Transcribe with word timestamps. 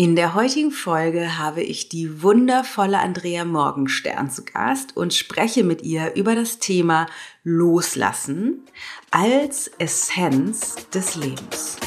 In 0.00 0.14
der 0.14 0.36
heutigen 0.36 0.70
Folge 0.70 1.40
habe 1.40 1.60
ich 1.60 1.88
die 1.88 2.22
wundervolle 2.22 3.00
Andrea 3.00 3.44
Morgenstern 3.44 4.30
zu 4.30 4.44
Gast 4.44 4.96
und 4.96 5.12
spreche 5.12 5.64
mit 5.64 5.82
ihr 5.82 6.14
über 6.14 6.36
das 6.36 6.60
Thema 6.60 7.06
Loslassen 7.42 8.64
als 9.10 9.66
Essenz 9.80 10.88
des 10.90 11.16
Lebens. 11.16 11.80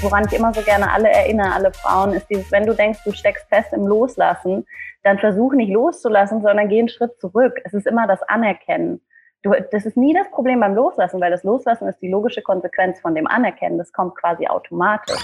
Woran 0.00 0.24
ich 0.26 0.32
immer 0.32 0.54
so 0.54 0.62
gerne 0.62 0.90
alle 0.90 1.10
erinnere, 1.10 1.52
alle 1.52 1.74
Frauen, 1.74 2.14
ist 2.14 2.26
dieses, 2.30 2.50
wenn 2.50 2.64
du 2.64 2.74
denkst, 2.74 3.00
du 3.04 3.12
steckst 3.12 3.46
fest 3.50 3.74
im 3.74 3.86
Loslassen, 3.86 4.66
dann 5.02 5.18
versuch 5.18 5.52
nicht 5.52 5.70
loszulassen, 5.70 6.40
sondern 6.40 6.70
geh 6.70 6.78
einen 6.78 6.88
Schritt 6.88 7.20
zurück. 7.20 7.60
Es 7.64 7.74
ist 7.74 7.86
immer 7.86 8.06
das 8.06 8.22
Anerkennen. 8.22 9.02
Du, 9.42 9.52
das 9.72 9.86
ist 9.86 9.96
nie 9.96 10.12
das 10.12 10.30
Problem 10.30 10.60
beim 10.60 10.74
Loslassen, 10.74 11.18
weil 11.18 11.30
das 11.30 11.44
Loslassen 11.44 11.88
ist 11.88 12.02
die 12.02 12.10
logische 12.10 12.42
Konsequenz 12.42 13.00
von 13.00 13.14
dem 13.14 13.26
Anerkennen. 13.26 13.78
Das 13.78 13.90
kommt 13.90 14.14
quasi 14.14 14.46
automatisch. 14.46 15.16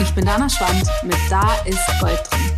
Ich 0.00 0.12
bin 0.12 0.24
Dana 0.24 0.48
Schwand 0.48 0.90
mit 1.04 1.14
Da 1.30 1.44
ist 1.64 2.00
Gold 2.00 2.20
drin. 2.32 2.50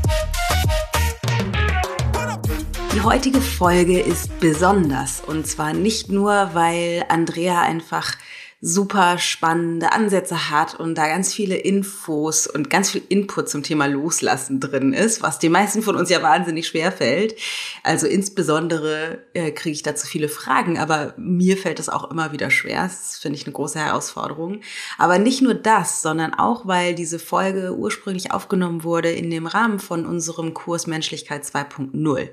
Die 2.94 3.02
heutige 3.02 3.42
Folge 3.42 4.00
ist 4.00 4.40
besonders 4.40 5.20
und 5.20 5.46
zwar 5.46 5.74
nicht 5.74 6.08
nur, 6.08 6.54
weil 6.54 7.04
Andrea 7.10 7.60
einfach 7.60 8.16
super 8.64 9.18
spannende 9.18 9.90
Ansätze 9.90 10.48
hat 10.48 10.78
und 10.78 10.94
da 10.96 11.08
ganz 11.08 11.34
viele 11.34 11.56
Infos 11.56 12.46
und 12.46 12.70
ganz 12.70 12.92
viel 12.92 13.02
Input 13.08 13.48
zum 13.48 13.64
Thema 13.64 13.86
Loslassen 13.86 14.60
drin 14.60 14.92
ist, 14.92 15.20
was 15.20 15.40
den 15.40 15.50
meisten 15.50 15.82
von 15.82 15.96
uns 15.96 16.10
ja 16.10 16.22
wahnsinnig 16.22 16.68
schwer 16.68 16.92
fällt. 16.92 17.34
Also 17.82 18.06
insbesondere 18.06 19.18
äh, 19.34 19.50
kriege 19.50 19.74
ich 19.74 19.82
dazu 19.82 20.06
viele 20.06 20.28
Fragen, 20.28 20.78
aber 20.78 21.12
mir 21.16 21.56
fällt 21.56 21.80
es 21.80 21.88
auch 21.88 22.08
immer 22.08 22.30
wieder 22.30 22.52
schwer. 22.52 22.84
Das 22.84 23.18
finde 23.18 23.36
ich 23.36 23.46
eine 23.46 23.52
große 23.52 23.80
Herausforderung. 23.80 24.60
Aber 24.96 25.18
nicht 25.18 25.42
nur 25.42 25.54
das, 25.54 26.00
sondern 26.00 26.32
auch, 26.32 26.64
weil 26.64 26.94
diese 26.94 27.18
Folge 27.18 27.74
ursprünglich 27.76 28.30
aufgenommen 28.30 28.84
wurde 28.84 29.10
in 29.10 29.28
dem 29.28 29.48
Rahmen 29.48 29.80
von 29.80 30.06
unserem 30.06 30.54
Kurs 30.54 30.86
Menschlichkeit 30.86 31.42
2.0. 31.42 32.28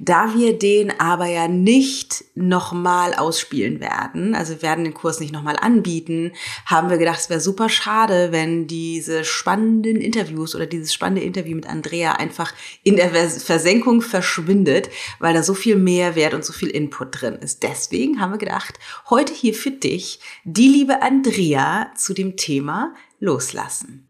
Da 0.00 0.34
wir 0.34 0.58
den 0.58 0.98
aber 0.98 1.26
ja 1.26 1.46
nicht 1.46 2.24
nochmal 2.34 3.14
ausspielen 3.14 3.78
werden, 3.78 4.34
also 4.34 4.54
wir 4.54 4.62
werden 4.62 4.82
den 4.82 4.94
Kurs 4.94 5.20
nicht 5.20 5.32
nochmal 5.32 5.51
anbieten, 5.56 6.32
haben 6.66 6.90
wir 6.90 6.98
gedacht, 6.98 7.20
es 7.20 7.30
wäre 7.30 7.40
super 7.40 7.68
schade, 7.68 8.32
wenn 8.32 8.66
diese 8.66 9.24
spannenden 9.24 9.96
Interviews 9.96 10.54
oder 10.54 10.66
dieses 10.66 10.92
spannende 10.92 11.22
Interview 11.22 11.56
mit 11.56 11.68
Andrea 11.68 12.12
einfach 12.12 12.52
in 12.82 12.96
der 12.96 13.10
Versenkung 13.10 14.02
verschwindet, 14.02 14.90
weil 15.18 15.34
da 15.34 15.42
so 15.42 15.54
viel 15.54 15.76
Mehrwert 15.76 16.34
und 16.34 16.44
so 16.44 16.52
viel 16.52 16.68
Input 16.68 17.20
drin 17.20 17.34
ist. 17.36 17.62
Deswegen 17.62 18.20
haben 18.20 18.32
wir 18.32 18.38
gedacht, 18.38 18.78
heute 19.10 19.32
hier 19.32 19.54
für 19.54 19.70
dich 19.70 20.20
die 20.44 20.68
liebe 20.68 21.02
Andrea 21.02 21.92
zu 21.96 22.14
dem 22.14 22.36
Thema 22.36 22.94
Loslassen. 23.20 24.08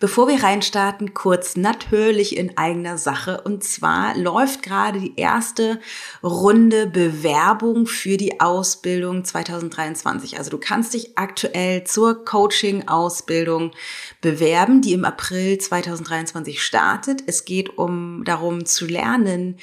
Bevor 0.00 0.28
wir 0.28 0.44
reinstarten, 0.44 1.12
kurz 1.12 1.56
natürlich 1.56 2.36
in 2.36 2.56
eigener 2.56 2.98
Sache. 2.98 3.40
Und 3.40 3.64
zwar 3.64 4.16
läuft 4.16 4.62
gerade 4.62 5.00
die 5.00 5.16
erste 5.16 5.80
Runde 6.22 6.86
Bewerbung 6.86 7.86
für 7.86 8.16
die 8.16 8.40
Ausbildung 8.40 9.24
2023. 9.24 10.38
Also 10.38 10.50
du 10.50 10.58
kannst 10.58 10.94
dich 10.94 11.18
aktuell 11.18 11.82
zur 11.82 12.24
Coaching-Ausbildung 12.24 13.72
bewerben, 14.20 14.82
die 14.82 14.92
im 14.92 15.04
April 15.04 15.58
2023 15.58 16.62
startet. 16.62 17.24
Es 17.26 17.44
geht 17.44 17.76
um 17.76 18.22
darum 18.24 18.66
zu 18.66 18.86
lernen, 18.86 19.58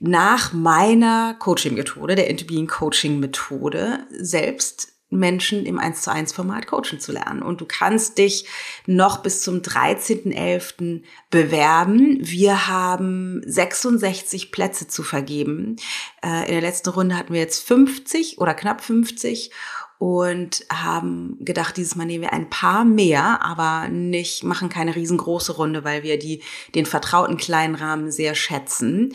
nach 0.00 0.52
meiner 0.52 1.32
Coaching-Methode, 1.38 2.14
der 2.14 2.28
Interbeing 2.28 2.66
Coaching-Methode, 2.66 4.06
selbst 4.10 4.97
Menschen 5.10 5.64
im 5.64 5.78
1 5.78 6.02
zu 6.02 6.12
1 6.12 6.32
Format 6.32 6.66
coachen 6.66 7.00
zu 7.00 7.12
lernen. 7.12 7.42
Und 7.42 7.60
du 7.60 7.66
kannst 7.66 8.18
dich 8.18 8.46
noch 8.86 9.18
bis 9.18 9.42
zum 9.42 9.60
13.11. 9.60 11.02
bewerben. 11.30 12.18
Wir 12.20 12.68
haben 12.68 13.42
66 13.46 14.52
Plätze 14.52 14.88
zu 14.88 15.02
vergeben. 15.02 15.76
Äh, 16.22 16.46
in 16.46 16.52
der 16.52 16.60
letzten 16.60 16.90
Runde 16.90 17.16
hatten 17.16 17.32
wir 17.32 17.40
jetzt 17.40 17.66
50 17.66 18.38
oder 18.38 18.54
knapp 18.54 18.82
50 18.82 19.50
und 19.98 20.64
haben 20.72 21.36
gedacht, 21.40 21.76
dieses 21.76 21.96
Mal 21.96 22.04
nehmen 22.04 22.22
wir 22.22 22.32
ein 22.32 22.48
paar 22.48 22.84
mehr, 22.84 23.42
aber 23.42 23.88
nicht, 23.88 24.44
machen 24.44 24.68
keine 24.68 24.94
riesengroße 24.94 25.52
Runde, 25.52 25.82
weil 25.82 26.04
wir 26.04 26.18
die, 26.18 26.42
den 26.76 26.86
vertrauten 26.86 27.36
kleinen 27.36 27.74
Rahmen 27.74 28.12
sehr 28.12 28.36
schätzen 28.36 29.12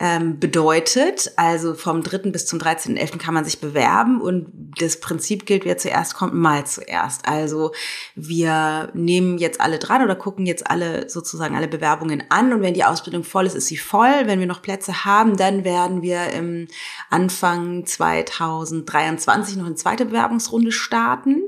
ähm, 0.00 0.40
bedeutet. 0.40 1.30
Also 1.36 1.74
vom 1.74 2.02
3. 2.02 2.30
bis 2.30 2.46
zum 2.46 2.58
13.11. 2.58 3.18
kann 3.18 3.34
man 3.34 3.44
sich 3.44 3.60
bewerben 3.60 4.22
und 4.22 4.46
das 4.78 4.98
Prinzip 4.98 5.44
gilt, 5.44 5.66
wer 5.66 5.76
zuerst 5.76 6.14
kommt, 6.14 6.32
mal 6.32 6.66
zuerst. 6.66 7.28
Also 7.28 7.72
wir 8.14 8.90
nehmen 8.94 9.36
jetzt 9.36 9.60
alle 9.60 9.78
dran 9.78 10.02
oder 10.02 10.16
gucken 10.16 10.46
jetzt 10.46 10.68
alle 10.70 11.10
sozusagen 11.10 11.54
alle 11.54 11.68
Bewerbungen 11.68 12.24
an 12.30 12.52
und 12.54 12.62
wenn 12.62 12.72
die 12.72 12.84
Ausbildung 12.84 13.24
voll 13.24 13.44
ist, 13.44 13.54
ist 13.54 13.66
sie 13.66 13.76
voll. 13.76 14.22
Wenn 14.24 14.40
wir 14.40 14.46
noch 14.46 14.62
Plätze 14.62 15.04
haben, 15.04 15.36
dann 15.36 15.64
werden 15.64 16.00
wir 16.00 16.30
im 16.30 16.68
Anfang 17.10 17.84
2023 17.84 19.56
noch 19.56 19.66
eine 19.66 19.74
zweite 19.74 20.06
Bewerbungsrunde 20.06 20.72
starten. 20.72 21.42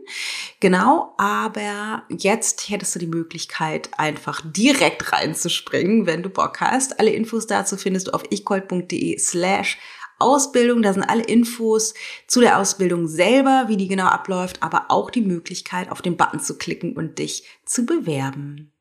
Genau, 0.60 1.14
aber 1.16 2.02
jetzt 2.10 2.68
hättest 2.68 2.94
du 2.94 2.98
die 2.98 3.06
Möglichkeit, 3.06 3.88
einfach 3.96 4.42
direkt 4.44 5.10
reinzuspringen, 5.12 6.04
wenn 6.04 6.22
du 6.22 6.28
Bock 6.28 6.60
hast. 6.60 7.00
Alle 7.00 7.10
Infos 7.10 7.46
dazu 7.46 7.78
findest 7.78 8.08
du 8.08 8.10
auf 8.12 8.22
ich 8.28 8.41
lichtgold.de 8.42 9.18
slash 9.18 9.78
Ausbildung. 10.18 10.82
Da 10.82 10.92
sind 10.92 11.04
alle 11.04 11.24
Infos 11.24 11.94
zu 12.26 12.40
der 12.40 12.58
Ausbildung 12.58 13.08
selber, 13.08 13.64
wie 13.68 13.76
die 13.76 13.88
genau 13.88 14.06
abläuft, 14.06 14.62
aber 14.62 14.86
auch 14.88 15.10
die 15.10 15.22
Möglichkeit, 15.22 15.90
auf 15.90 16.02
den 16.02 16.16
Button 16.16 16.40
zu 16.40 16.56
klicken 16.56 16.96
und 16.96 17.18
dich 17.18 17.44
zu 17.64 17.84
bewerben. 17.84 18.72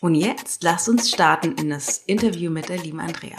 Und 0.00 0.14
jetzt 0.14 0.62
lass 0.62 0.88
uns 0.88 1.10
starten 1.10 1.52
in 1.52 1.70
das 1.70 1.98
Interview 1.98 2.50
mit 2.50 2.68
der 2.68 2.78
lieben 2.78 3.00
Andrea. 3.00 3.36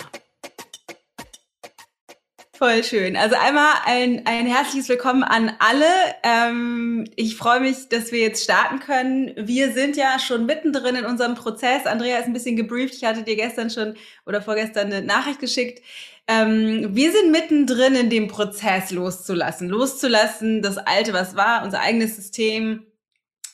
Voll 2.63 2.81
schön. 2.85 3.17
Also 3.17 3.35
einmal 3.35 3.73
ein, 3.83 4.25
ein 4.25 4.45
herzliches 4.45 4.87
Willkommen 4.87 5.23
an 5.23 5.51
alle. 5.59 5.85
Ähm, 6.23 7.03
ich 7.17 7.35
freue 7.35 7.59
mich, 7.59 7.89
dass 7.89 8.13
wir 8.13 8.19
jetzt 8.19 8.41
starten 8.41 8.79
können. 8.79 9.33
Wir 9.35 9.73
sind 9.73 9.97
ja 9.97 10.17
schon 10.17 10.45
mittendrin 10.45 10.95
in 10.95 11.03
unserem 11.03 11.35
Prozess. 11.35 11.85
Andrea 11.85 12.19
ist 12.19 12.27
ein 12.27 12.31
bisschen 12.31 12.55
gebrieft. 12.55 12.93
Ich 12.93 13.03
hatte 13.03 13.23
dir 13.23 13.35
gestern 13.35 13.69
schon 13.69 13.95
oder 14.25 14.41
vorgestern 14.41 14.93
eine 14.93 15.05
Nachricht 15.05 15.41
geschickt. 15.41 15.83
Ähm, 16.25 16.95
wir 16.95 17.11
sind 17.11 17.31
mittendrin 17.31 17.95
in 17.95 18.09
dem 18.09 18.29
Prozess 18.29 18.91
loszulassen. 18.91 19.67
Loszulassen, 19.67 20.61
das 20.61 20.77
Alte, 20.77 21.11
was 21.11 21.35
war, 21.35 21.65
unser 21.65 21.81
eigenes 21.81 22.15
System, 22.15 22.85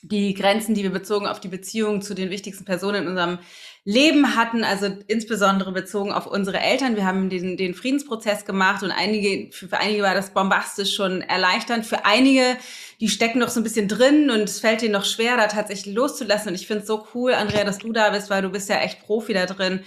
die 0.04 0.36
Grenzen, 0.36 0.76
die 0.76 0.84
wir 0.84 0.92
bezogen 0.92 1.26
auf 1.26 1.40
die 1.40 1.48
Beziehung 1.48 2.04
zu 2.04 2.14
den 2.14 2.30
wichtigsten 2.30 2.64
Personen 2.64 3.04
in 3.04 3.08
unserem 3.08 3.40
Leben 3.86 4.36
hatten, 4.36 4.64
also 4.64 4.88
insbesondere 5.08 5.72
bezogen 5.72 6.12
auf 6.12 6.28
unsere 6.28 6.60
Eltern. 6.60 6.96
Wir 6.96 7.06
haben 7.06 7.30
den, 7.30 7.58
den 7.58 7.74
Friedensprozess 7.74 8.46
gemacht 8.46 8.84
und 8.84 8.92
einige, 8.92 9.52
für, 9.52 9.72
einige 9.78 10.04
war 10.04 10.14
das 10.14 10.34
bombastisch 10.34 10.94
schon 10.94 11.22
erleichternd. 11.22 11.86
Für 11.86 12.06
einige, 12.06 12.58
die 13.00 13.08
stecken 13.08 13.40
noch 13.40 13.50
so 13.50 13.60
ein 13.60 13.64
bisschen 13.64 13.88
drin 13.88 14.30
und 14.30 14.42
es 14.42 14.60
fällt 14.60 14.82
denen 14.82 14.94
noch 14.94 15.06
schwer, 15.06 15.38
da 15.38 15.48
tatsächlich 15.48 15.96
loszulassen. 15.96 16.50
Und 16.50 16.56
ich 16.56 16.68
finde 16.68 16.82
es 16.82 16.88
so 16.88 17.08
cool, 17.14 17.34
Andrea, 17.34 17.64
dass 17.64 17.78
du 17.78 17.92
da 17.94 18.10
bist, 18.10 18.30
weil 18.30 18.42
du 18.42 18.50
bist 18.50 18.70
ja 18.70 18.80
echt 18.80 19.00
Profi 19.02 19.34
da 19.34 19.46
drin, 19.46 19.84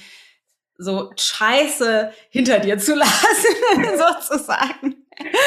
so 0.78 1.12
Scheiße 1.16 2.12
hinter 2.30 2.58
dir 2.60 2.78
zu 2.78 2.94
lassen, 2.96 3.98
sozusagen. 3.98 5.01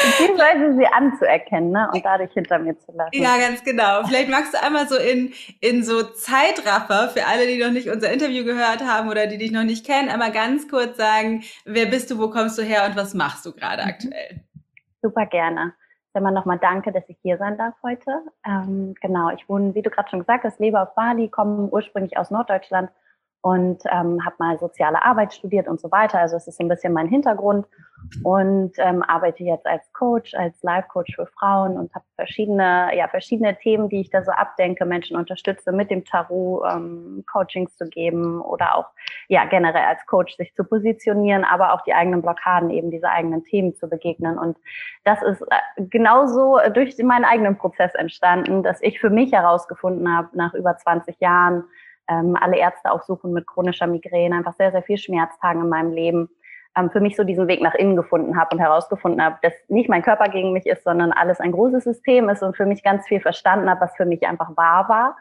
Beziehungsweise 0.06 0.76
sie 0.76 0.86
anzuerkennen 0.86 1.70
ne? 1.70 1.88
und 1.92 2.04
dadurch 2.04 2.32
hinter 2.32 2.58
mir 2.58 2.78
zu 2.78 2.92
lassen. 2.92 3.10
Ja, 3.12 3.36
ganz 3.38 3.62
genau. 3.64 4.04
Vielleicht 4.04 4.28
magst 4.28 4.54
du 4.54 4.62
einmal 4.62 4.88
so 4.88 4.96
in, 4.96 5.32
in 5.60 5.82
so 5.82 6.02
Zeitraffer 6.02 7.08
für 7.08 7.26
alle, 7.26 7.46
die 7.46 7.58
noch 7.58 7.70
nicht 7.70 7.88
unser 7.88 8.12
Interview 8.12 8.44
gehört 8.44 8.84
haben 8.86 9.08
oder 9.08 9.26
die 9.26 9.38
dich 9.38 9.52
noch 9.52 9.64
nicht 9.64 9.86
kennen, 9.86 10.08
einmal 10.08 10.32
ganz 10.32 10.68
kurz 10.68 10.96
sagen, 10.96 11.42
wer 11.64 11.86
bist 11.86 12.10
du, 12.10 12.18
wo 12.18 12.30
kommst 12.30 12.58
du 12.58 12.62
her 12.62 12.86
und 12.86 12.96
was 12.96 13.14
machst 13.14 13.44
du 13.46 13.52
gerade 13.52 13.82
mhm. 13.82 13.88
aktuell? 13.88 14.40
Super 15.02 15.26
gerne. 15.26 15.72
Immer 16.14 16.30
nochmal 16.30 16.58
danke, 16.58 16.92
dass 16.92 17.04
ich 17.08 17.18
hier 17.20 17.36
sein 17.36 17.58
darf 17.58 17.74
heute. 17.82 18.22
Ähm, 18.46 18.94
genau, 19.02 19.28
ich 19.30 19.46
wohne, 19.50 19.74
wie 19.74 19.82
du 19.82 19.90
gerade 19.90 20.08
schon 20.08 20.20
gesagt 20.20 20.44
hast, 20.44 20.58
lebe 20.58 20.80
auf 20.80 20.94
Bali, 20.94 21.28
komme 21.28 21.68
ursprünglich 21.68 22.16
aus 22.16 22.30
Norddeutschland 22.30 22.90
und 23.42 23.82
ähm, 23.92 24.24
habe 24.24 24.36
mal 24.38 24.58
soziale 24.58 25.04
Arbeit 25.04 25.32
studiert 25.32 25.68
und 25.68 25.80
so 25.80 25.90
weiter. 25.92 26.18
Also 26.18 26.36
es 26.36 26.48
ist 26.48 26.56
so 26.58 26.64
ein 26.64 26.68
bisschen 26.68 26.92
mein 26.92 27.08
Hintergrund 27.08 27.66
und 28.22 28.72
ähm, 28.78 29.02
arbeite 29.02 29.44
jetzt 29.44 29.66
als 29.66 29.92
Coach, 29.92 30.34
als 30.34 30.62
Life-Coach 30.62 31.14
für 31.14 31.26
Frauen 31.26 31.76
und 31.76 31.94
habe 31.94 32.04
verschiedene, 32.16 32.90
ja, 32.96 33.08
verschiedene 33.08 33.56
Themen, 33.56 33.88
die 33.88 34.00
ich 34.00 34.10
da 34.10 34.22
so 34.22 34.32
abdenke, 34.32 34.84
Menschen 34.84 35.16
unterstütze, 35.16 35.72
mit 35.72 35.90
dem 35.90 36.04
Tarot 36.04 36.64
ähm, 36.72 37.24
Coachings 37.30 37.76
zu 37.76 37.88
geben 37.88 38.40
oder 38.40 38.76
auch 38.76 38.86
ja 39.28 39.44
generell 39.44 39.84
als 39.84 40.04
Coach 40.06 40.36
sich 40.36 40.54
zu 40.54 40.64
positionieren, 40.64 41.44
aber 41.44 41.72
auch 41.72 41.82
die 41.82 41.94
eigenen 41.94 42.22
Blockaden, 42.22 42.70
eben 42.70 42.90
diese 42.90 43.08
eigenen 43.08 43.44
Themen 43.44 43.74
zu 43.74 43.88
begegnen. 43.88 44.38
Und 44.38 44.56
das 45.04 45.22
ist 45.22 45.42
äh, 45.42 45.82
genauso 45.84 46.58
durch 46.72 46.96
meinen 46.98 47.24
eigenen 47.24 47.56
Prozess 47.56 47.94
entstanden, 47.94 48.62
dass 48.62 48.80
ich 48.82 49.00
für 49.00 49.10
mich 49.10 49.32
herausgefunden 49.32 50.14
habe, 50.14 50.28
nach 50.32 50.54
über 50.54 50.76
20 50.76 51.20
Jahren, 51.20 51.64
ähm, 52.08 52.36
alle 52.40 52.58
Ärzte 52.58 52.90
aufsuchen 52.90 53.32
mit 53.32 53.46
chronischer 53.46 53.86
Migräne, 53.86 54.36
einfach 54.36 54.54
sehr, 54.54 54.72
sehr 54.72 54.82
viel 54.82 54.98
Schmerztagen 54.98 55.62
in 55.62 55.68
meinem 55.68 55.92
Leben, 55.92 56.28
ähm, 56.76 56.90
für 56.90 57.00
mich 57.00 57.16
so 57.16 57.24
diesen 57.24 57.48
Weg 57.48 57.62
nach 57.62 57.74
innen 57.74 57.96
gefunden 57.96 58.38
habe 58.38 58.54
und 58.54 58.60
herausgefunden 58.60 59.22
habe, 59.22 59.38
dass 59.42 59.54
nicht 59.68 59.88
mein 59.88 60.02
Körper 60.02 60.28
gegen 60.28 60.52
mich 60.52 60.66
ist, 60.66 60.84
sondern 60.84 61.12
alles 61.12 61.40
ein 61.40 61.52
großes 61.52 61.84
System 61.84 62.28
ist 62.28 62.42
und 62.42 62.56
für 62.56 62.66
mich 62.66 62.82
ganz 62.82 63.06
viel 63.06 63.20
verstanden 63.20 63.68
habe, 63.70 63.80
was 63.80 63.96
für 63.96 64.06
mich 64.06 64.26
einfach 64.26 64.56
wahr 64.56 64.88
war. 64.88 65.16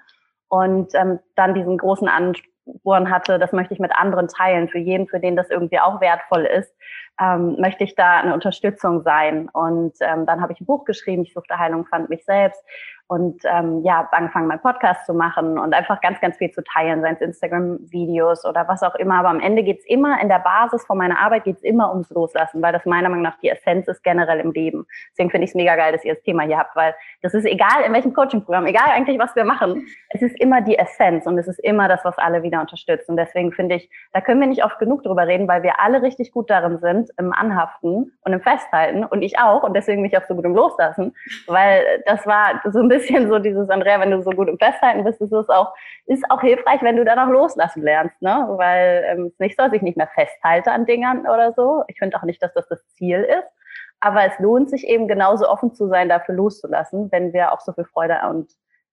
Und 0.47 0.93
ähm, 0.93 1.19
dann 1.35 1.55
diesen 1.55 1.77
großen 1.77 2.07
Ansporn 2.07 3.09
hatte, 3.09 3.39
das 3.39 3.51
möchte 3.51 3.73
ich 3.73 3.79
mit 3.79 3.95
anderen 3.95 4.27
teilen, 4.27 4.69
für 4.69 4.77
jeden, 4.77 5.07
für 5.07 5.19
den 5.19 5.35
das 5.35 5.49
irgendwie 5.49 5.79
auch 5.79 6.01
wertvoll 6.01 6.45
ist, 6.45 6.73
ähm, 7.19 7.55
möchte 7.59 7.83
ich 7.83 7.95
da 7.95 8.19
eine 8.19 8.33
Unterstützung 8.33 9.01
sein. 9.03 9.49
Und 9.53 9.93
ähm, 10.01 10.25
dann 10.25 10.41
habe 10.41 10.53
ich 10.53 10.61
ein 10.61 10.65
Buch 10.65 10.85
geschrieben, 10.85 11.23
ich 11.23 11.33
suchte 11.33 11.57
Heilung, 11.57 11.85
fand 11.85 12.09
mich 12.09 12.25
selbst 12.25 12.63
und 13.07 13.41
ähm, 13.45 13.83
ja, 13.83 13.97
habe 13.97 14.13
angefangen, 14.13 14.47
meinen 14.47 14.61
Podcast 14.61 15.05
zu 15.05 15.13
machen 15.13 15.59
und 15.59 15.73
einfach 15.75 16.01
ganz, 16.01 16.19
ganz 16.21 16.37
viel 16.37 16.49
zu 16.49 16.63
teilen, 16.63 17.01
seien 17.01 17.15
es 17.15 17.21
Instagram-Videos 17.21 18.45
oder 18.45 18.67
was 18.67 18.81
auch 18.81 18.95
immer. 18.95 19.19
Aber 19.19 19.29
am 19.29 19.39
Ende 19.39 19.63
geht's 19.63 19.85
immer, 19.85 20.19
in 20.21 20.27
der 20.27 20.39
Basis 20.39 20.83
von 20.85 20.97
meiner 20.97 21.19
Arbeit 21.19 21.43
geht's 21.43 21.61
immer 21.61 21.91
ums 21.91 22.09
Loslassen, 22.09 22.63
weil 22.63 22.73
das 22.73 22.85
meiner 22.85 23.09
Meinung 23.09 23.23
nach 23.23 23.37
die 23.39 23.49
Essenz 23.49 23.87
ist 23.87 24.03
generell 24.03 24.39
im 24.39 24.51
Leben. 24.51 24.87
Deswegen 25.11 25.29
finde 25.29 25.45
ich 25.45 25.51
es 25.51 25.55
mega 25.55 25.75
geil, 25.75 25.91
dass 25.91 26.03
ihr 26.03 26.15
das 26.15 26.23
Thema 26.23 26.43
hier 26.43 26.57
habt, 26.57 26.75
weil 26.75 26.95
das 27.21 27.35
ist 27.35 27.45
egal, 27.45 27.83
in 27.85 27.93
welchem 27.93 28.13
Coaching-Programm, 28.13 28.65
egal 28.65 28.87
eigentlich, 28.89 29.19
was 29.19 29.35
wir 29.35 29.45
machen, 29.45 29.85
es 30.09 30.23
ist 30.23 30.39
immer 30.39 30.61
die 30.61 30.77
Essenz 30.77 31.27
und 31.27 31.37
es 31.37 31.47
ist 31.47 31.59
immer 31.59 31.87
das, 31.87 32.03
was 32.05 32.17
alle 32.17 32.41
wieder 32.41 32.59
unterstützt. 32.59 33.07
Und 33.07 33.17
deswegen 33.17 33.51
finde 33.51 33.75
ich, 33.75 33.89
da 34.13 34.21
können 34.21 34.39
wir 34.39 34.47
nicht 34.47 34.65
oft 34.65 34.79
genug 34.79 35.03
drüber 35.03 35.27
reden, 35.27 35.47
weil 35.47 35.61
wir 35.61 35.79
alle 35.79 36.01
richtig 36.01 36.31
gut 36.31 36.49
darin 36.49 36.79
sind, 36.79 37.04
im 37.17 37.33
Anhaften 37.33 38.11
und 38.21 38.33
im 38.33 38.41
Festhalten 38.41 39.03
und 39.05 39.21
ich 39.21 39.39
auch 39.39 39.63
und 39.63 39.75
deswegen 39.75 40.01
mich 40.01 40.17
auch 40.17 40.25
so 40.27 40.35
gut 40.35 40.45
im 40.45 40.55
Loslassen, 40.55 41.15
weil 41.47 42.03
das 42.05 42.25
war 42.25 42.61
so 42.71 42.79
ein 42.79 42.87
bisschen 42.87 43.27
so 43.29 43.39
dieses, 43.39 43.69
Andrea, 43.69 43.99
wenn 43.99 44.11
du 44.11 44.21
so 44.21 44.31
gut 44.31 44.47
im 44.47 44.57
Festhalten 44.57 45.03
bist, 45.03 45.21
ist 45.21 45.31
es 45.31 45.49
auch, 45.49 45.73
ist 46.05 46.23
auch 46.29 46.41
hilfreich, 46.41 46.81
wenn 46.81 46.97
du 46.97 47.05
dann 47.05 47.19
auch 47.19 47.29
loslassen 47.29 47.83
lernst, 47.83 48.21
ne? 48.21 48.45
Weil 48.51 49.05
ähm, 49.07 49.25
es 49.27 49.39
nicht 49.39 49.57
so, 49.57 49.63
dass 49.63 49.73
ich 49.73 49.81
nicht 49.81 49.97
mehr 49.97 50.09
festhalte 50.13 50.71
an 50.71 50.85
Dingern 50.85 51.21
oder 51.21 51.53
so. 51.53 51.83
Ich 51.87 51.97
finde 51.97 52.17
auch 52.17 52.23
nicht, 52.23 52.41
dass 52.41 52.53
das 52.53 52.67
das 52.67 52.85
Ziel 52.95 53.21
ist. 53.21 53.47
Aber 53.99 54.25
es 54.25 54.37
lohnt 54.39 54.69
sich 54.69 54.87
eben 54.87 55.07
genauso 55.07 55.49
offen 55.49 55.73
zu 55.73 55.87
sein, 55.87 56.09
dafür 56.09 56.35
loszulassen, 56.35 57.11
wenn 57.11 57.33
wir 57.33 57.51
auch 57.51 57.61
so 57.61 57.73
viel 57.73 57.85
Freude 57.85 58.19
und 58.29 58.51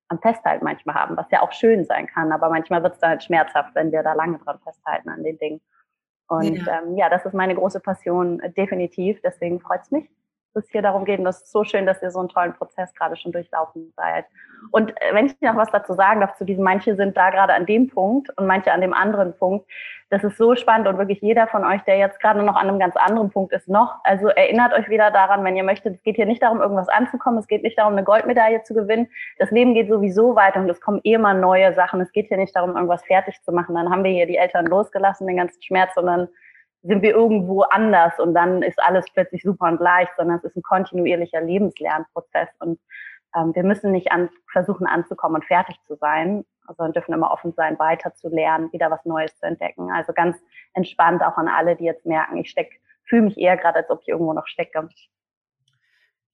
am 0.08 0.20
Festhalten 0.20 0.64
manchmal 0.64 0.94
haben, 0.94 1.16
was 1.16 1.30
ja 1.30 1.42
auch 1.42 1.52
schön 1.52 1.84
sein 1.84 2.06
kann. 2.06 2.32
Aber 2.32 2.48
manchmal 2.48 2.82
wird 2.82 2.94
es 2.94 3.00
dann 3.00 3.10
halt 3.10 3.24
schmerzhaft, 3.24 3.74
wenn 3.74 3.92
wir 3.92 4.02
da 4.02 4.12
lange 4.12 4.38
dran 4.38 4.58
festhalten 4.62 5.08
an 5.08 5.24
den 5.24 5.38
Dingen. 5.38 5.60
Und 6.28 6.56
ja. 6.66 6.82
Ähm, 6.82 6.96
ja, 6.96 7.08
das 7.08 7.24
ist 7.24 7.34
meine 7.34 7.54
große 7.54 7.80
Passion, 7.80 8.40
äh, 8.40 8.50
definitiv. 8.52 9.20
Deswegen 9.22 9.60
freut 9.60 9.82
es 9.82 9.90
mich, 9.90 10.08
es 10.54 10.68
hier 10.70 10.82
darum 10.82 11.04
geht. 11.04 11.24
Das 11.24 11.42
ist 11.42 11.52
so 11.52 11.64
schön, 11.64 11.86
dass 11.86 12.02
ihr 12.02 12.10
so 12.10 12.18
einen 12.18 12.28
tollen 12.28 12.54
Prozess 12.54 12.94
gerade 12.94 13.16
schon 13.16 13.32
durchlaufen 13.32 13.92
seid. 13.96 14.24
Und 14.70 14.90
äh, 15.00 15.14
wenn 15.14 15.26
ich 15.26 15.40
noch 15.40 15.56
was 15.56 15.70
dazu 15.70 15.94
sagen 15.94 16.20
darf, 16.20 16.36
zu 16.36 16.44
diesem, 16.44 16.64
manche 16.64 16.94
sind 16.96 17.16
da 17.16 17.30
gerade 17.30 17.54
an 17.54 17.66
dem 17.66 17.88
Punkt 17.88 18.30
und 18.36 18.46
manche 18.46 18.72
an 18.72 18.80
dem 18.80 18.92
anderen 18.92 19.36
Punkt. 19.36 19.66
Das 20.10 20.22
ist 20.24 20.36
so 20.36 20.54
spannend 20.54 20.86
und 20.88 20.98
wirklich 20.98 21.22
jeder 21.22 21.46
von 21.46 21.64
euch, 21.64 21.80
der 21.82 21.96
jetzt 21.96 22.20
gerade 22.20 22.42
noch 22.42 22.54
an 22.54 22.68
einem 22.68 22.78
ganz 22.78 22.96
anderen 22.96 23.30
Punkt 23.30 23.50
ist, 23.54 23.66
noch. 23.66 23.94
Also 24.04 24.28
erinnert 24.28 24.74
euch 24.74 24.90
wieder 24.90 25.10
daran, 25.10 25.42
wenn 25.42 25.56
ihr 25.56 25.64
möchtet, 25.64 25.96
es 25.96 26.02
geht 26.02 26.16
hier 26.16 26.26
nicht 26.26 26.42
darum, 26.42 26.60
irgendwas 26.60 26.90
anzukommen, 26.90 27.38
es 27.38 27.46
geht 27.46 27.62
nicht 27.62 27.78
darum, 27.78 27.94
eine 27.94 28.04
Goldmedaille 28.04 28.62
zu 28.62 28.74
gewinnen. 28.74 29.08
Das 29.38 29.50
Leben 29.50 29.72
geht 29.72 29.88
sowieso 29.88 30.36
weiter 30.36 30.60
und 30.60 30.68
es 30.68 30.82
kommen 30.82 31.00
immer 31.02 31.32
neue 31.32 31.72
Sachen. 31.72 31.98
Es 32.02 32.12
geht 32.12 32.28
hier 32.28 32.36
nicht 32.36 32.54
darum, 32.54 32.76
irgendwas 32.76 33.02
fertig 33.04 33.40
zu 33.42 33.52
machen. 33.52 33.74
Dann 33.74 33.90
haben 33.90 34.04
wir 34.04 34.10
hier 34.10 34.26
die 34.26 34.36
Eltern 34.36 34.66
losgelassen, 34.66 35.26
den 35.26 35.38
ganzen 35.38 35.62
Schmerz, 35.62 35.94
sondern 35.94 36.28
sind 36.82 37.02
wir 37.02 37.10
irgendwo 37.10 37.62
anders 37.62 38.18
und 38.18 38.34
dann 38.34 38.62
ist 38.62 38.80
alles 38.82 39.06
plötzlich 39.12 39.42
super 39.42 39.66
und 39.66 39.80
leicht, 39.80 40.12
sondern 40.16 40.38
es 40.38 40.44
ist 40.44 40.56
ein 40.56 40.62
kontinuierlicher 40.62 41.40
Lebenslernprozess 41.40 42.48
und 42.60 42.80
ähm, 43.36 43.54
wir 43.54 43.62
müssen 43.62 43.92
nicht 43.92 44.10
an, 44.12 44.28
versuchen 44.50 44.86
anzukommen 44.86 45.36
und 45.36 45.44
fertig 45.44 45.76
zu 45.86 45.96
sein, 45.96 46.44
sondern 46.66 46.92
dürfen 46.92 47.14
immer 47.14 47.30
offen 47.30 47.52
sein, 47.52 47.78
weiter 47.78 48.14
zu 48.14 48.28
lernen, 48.28 48.72
wieder 48.72 48.90
was 48.90 49.04
Neues 49.04 49.36
zu 49.36 49.46
entdecken. 49.46 49.90
Also 49.90 50.12
ganz 50.12 50.36
entspannt 50.74 51.22
auch 51.22 51.36
an 51.36 51.48
alle, 51.48 51.76
die 51.76 51.84
jetzt 51.84 52.06
merken, 52.06 52.36
ich 52.36 52.50
steck, 52.50 52.80
fühle 53.04 53.22
mich 53.22 53.38
eher 53.38 53.56
gerade, 53.56 53.78
als 53.78 53.90
ob 53.90 54.00
ich 54.02 54.08
irgendwo 54.08 54.32
noch 54.32 54.46
stecke. 54.46 54.88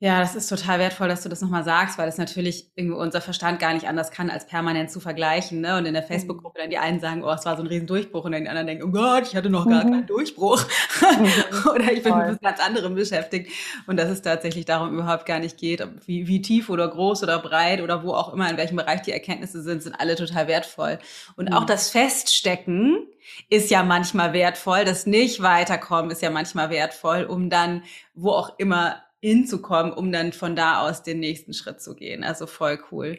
Ja, 0.01 0.21
das 0.21 0.37
ist 0.37 0.47
total 0.47 0.79
wertvoll, 0.79 1.09
dass 1.09 1.25
du 1.25 1.29
das 1.29 1.41
nochmal 1.41 1.65
sagst, 1.65 1.99
weil 1.99 2.07
das 2.07 2.19
natürlich 2.19 2.71
irgendwie 2.77 2.97
unser 2.97 3.21
Verstand 3.21 3.59
gar 3.59 3.75
nicht 3.75 3.89
anders 3.89 4.13
kann, 4.13 4.31
als 4.31 4.47
permanent 4.47 4.93
zu 4.93 5.01
vergleichen. 5.01 5.61
Ne? 5.61 5.77
Und 5.77 5.87
in 5.87 5.93
der 5.95 6.05
mhm. 6.05 6.07
Facebook-Gruppe 6.07 6.61
dann 6.61 6.71
die 6.71 6.79
einen 6.79 7.01
sagen, 7.01 7.25
oh, 7.25 7.33
es 7.33 7.45
war 7.45 7.57
so 7.57 7.65
ein 7.65 7.67
Riesendurchbruch 7.67 8.25
und 8.25 8.31
dann 8.31 8.43
die 8.45 8.49
anderen 8.49 8.69
denken, 8.69 8.85
oh 8.85 8.93
Gott, 8.93 9.27
ich 9.27 9.35
hatte 9.35 9.51
noch 9.51 9.67
gar 9.69 9.85
mhm. 9.85 9.91
keinen 9.91 10.07
Durchbruch. 10.07 10.65
Mhm. 11.01 11.69
Oder 11.75 11.93
ich 11.93 12.05
bin 12.05 12.13
Voll. 12.13 12.31
mit 12.31 12.41
ganz 12.43 12.61
anderem 12.61 12.95
beschäftigt. 12.95 13.51
Und 13.89 13.97
dass 13.99 14.09
es 14.09 14.23
tatsächlich 14.23 14.67
darum 14.67 14.95
überhaupt 14.95 15.27
gar 15.27 15.41
nicht 15.41 15.59
geht, 15.59 15.85
wie, 16.07 16.29
wie 16.29 16.43
tief 16.43 16.71
oder 16.71 16.87
groß 16.87 17.25
oder 17.25 17.41
breit 17.41 17.81
oder 17.81 18.05
wo 18.05 18.13
auch 18.13 18.33
immer, 18.33 18.49
in 18.49 18.57
welchem 18.57 18.77
Bereich 18.77 19.03
die 19.03 19.13
Erkenntnisse 19.13 19.63
sind, 19.63 19.83
sind 19.83 19.99
alle 19.99 20.15
total 20.15 20.47
wertvoll. 20.47 21.01
Und 21.37 21.51
mhm. 21.51 21.57
auch 21.57 21.65
das 21.65 21.91
Feststecken 21.91 23.05
ist 23.51 23.69
ja 23.69 23.83
manchmal 23.83 24.33
wertvoll. 24.33 24.85
Das 24.85 25.07
nicht 25.07 25.43
weiterkommen 25.43 26.13
ist 26.13 26.23
ja 26.23 26.31
manchmal 26.31 26.71
wertvoll, 26.71 27.25
um 27.25 27.51
dann, 27.51 27.83
wo 28.15 28.31
auch 28.31 28.59
immer 28.59 29.03
hinzukommen, 29.21 29.93
um 29.93 30.13
dann 30.13 30.33
von 30.33 30.55
da 30.55 30.81
aus 30.81 31.03
den 31.03 31.19
nächsten 31.19 31.53
Schritt 31.53 31.81
zu 31.81 31.95
gehen. 31.97 32.23
Also 32.23 32.47
voll 32.47 32.79
cool. 32.93 33.19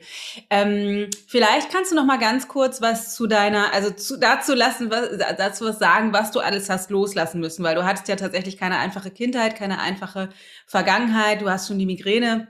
Ähm, 0.50 1.10
vielleicht 1.28 1.72
kannst 1.72 1.92
du 1.92 1.96
noch 1.96 2.06
mal 2.06 2.20
ganz 2.20 2.48
kurz 2.48 2.82
was 2.82 3.16
zu 3.16 3.28
deiner, 3.28 3.74
also 3.74 3.92
zu, 3.92 4.18
dazu 4.18 4.54
lassen, 4.54 4.90
was, 4.90 5.10
dazu 5.38 5.66
was 5.66 5.78
sagen, 5.78 6.14
was 6.14 6.32
du 6.32 6.40
alles 6.40 6.70
hast 6.70 6.90
loslassen 6.90 7.42
müssen, 7.42 7.64
weil 7.64 7.76
du 7.76 7.84
hattest 7.84 8.08
ja 8.08 8.16
tatsächlich 8.16 8.58
keine 8.58 8.78
einfache 8.78 9.12
Kindheit, 9.12 9.58
keine 9.58 9.80
einfache 9.80 10.30
Vergangenheit. 10.68 11.42
Du 11.42 11.50
hast 11.50 11.68
schon 11.68 11.80
die 11.80 11.86
Migräne 11.86 12.48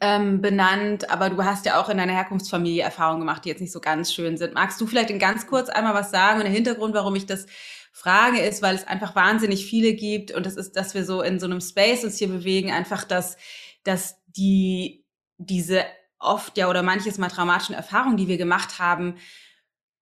ähm, 0.00 0.40
benannt, 0.40 1.10
aber 1.10 1.30
du 1.30 1.44
hast 1.44 1.66
ja 1.66 1.80
auch 1.80 1.88
in 1.88 1.98
deiner 1.98 2.12
Herkunftsfamilie 2.12 2.82
Erfahrungen 2.82 3.20
gemacht, 3.20 3.44
die 3.44 3.48
jetzt 3.48 3.60
nicht 3.60 3.72
so 3.72 3.80
ganz 3.80 4.12
schön 4.12 4.36
sind. 4.36 4.54
Magst 4.54 4.80
du 4.80 4.86
vielleicht 4.86 5.10
in 5.10 5.18
ganz 5.18 5.48
kurz 5.48 5.68
einmal 5.68 5.94
was 5.94 6.12
sagen 6.12 6.38
und 6.38 6.44
der 6.44 6.52
Hintergrund, 6.52 6.94
warum 6.94 7.16
ich 7.16 7.26
das 7.26 7.46
Frage 7.92 8.40
ist, 8.40 8.62
weil 8.62 8.74
es 8.74 8.86
einfach 8.86 9.14
wahnsinnig 9.14 9.66
viele 9.66 9.94
gibt 9.94 10.32
und 10.32 10.46
das 10.46 10.56
ist, 10.56 10.76
dass 10.76 10.94
wir 10.94 11.04
so 11.04 11.22
in 11.22 11.40
so 11.40 11.46
einem 11.46 11.60
Space 11.60 12.04
uns 12.04 12.18
hier 12.18 12.28
bewegen, 12.28 12.70
einfach, 12.70 13.04
dass, 13.04 13.36
dass 13.84 14.16
die, 14.26 15.04
diese 15.38 15.84
oft 16.18 16.56
ja 16.56 16.68
oder 16.68 16.82
manches 16.82 17.18
mal 17.18 17.28
traumatischen 17.28 17.74
Erfahrungen, 17.74 18.16
die 18.16 18.28
wir 18.28 18.38
gemacht 18.38 18.78
haben, 18.78 19.16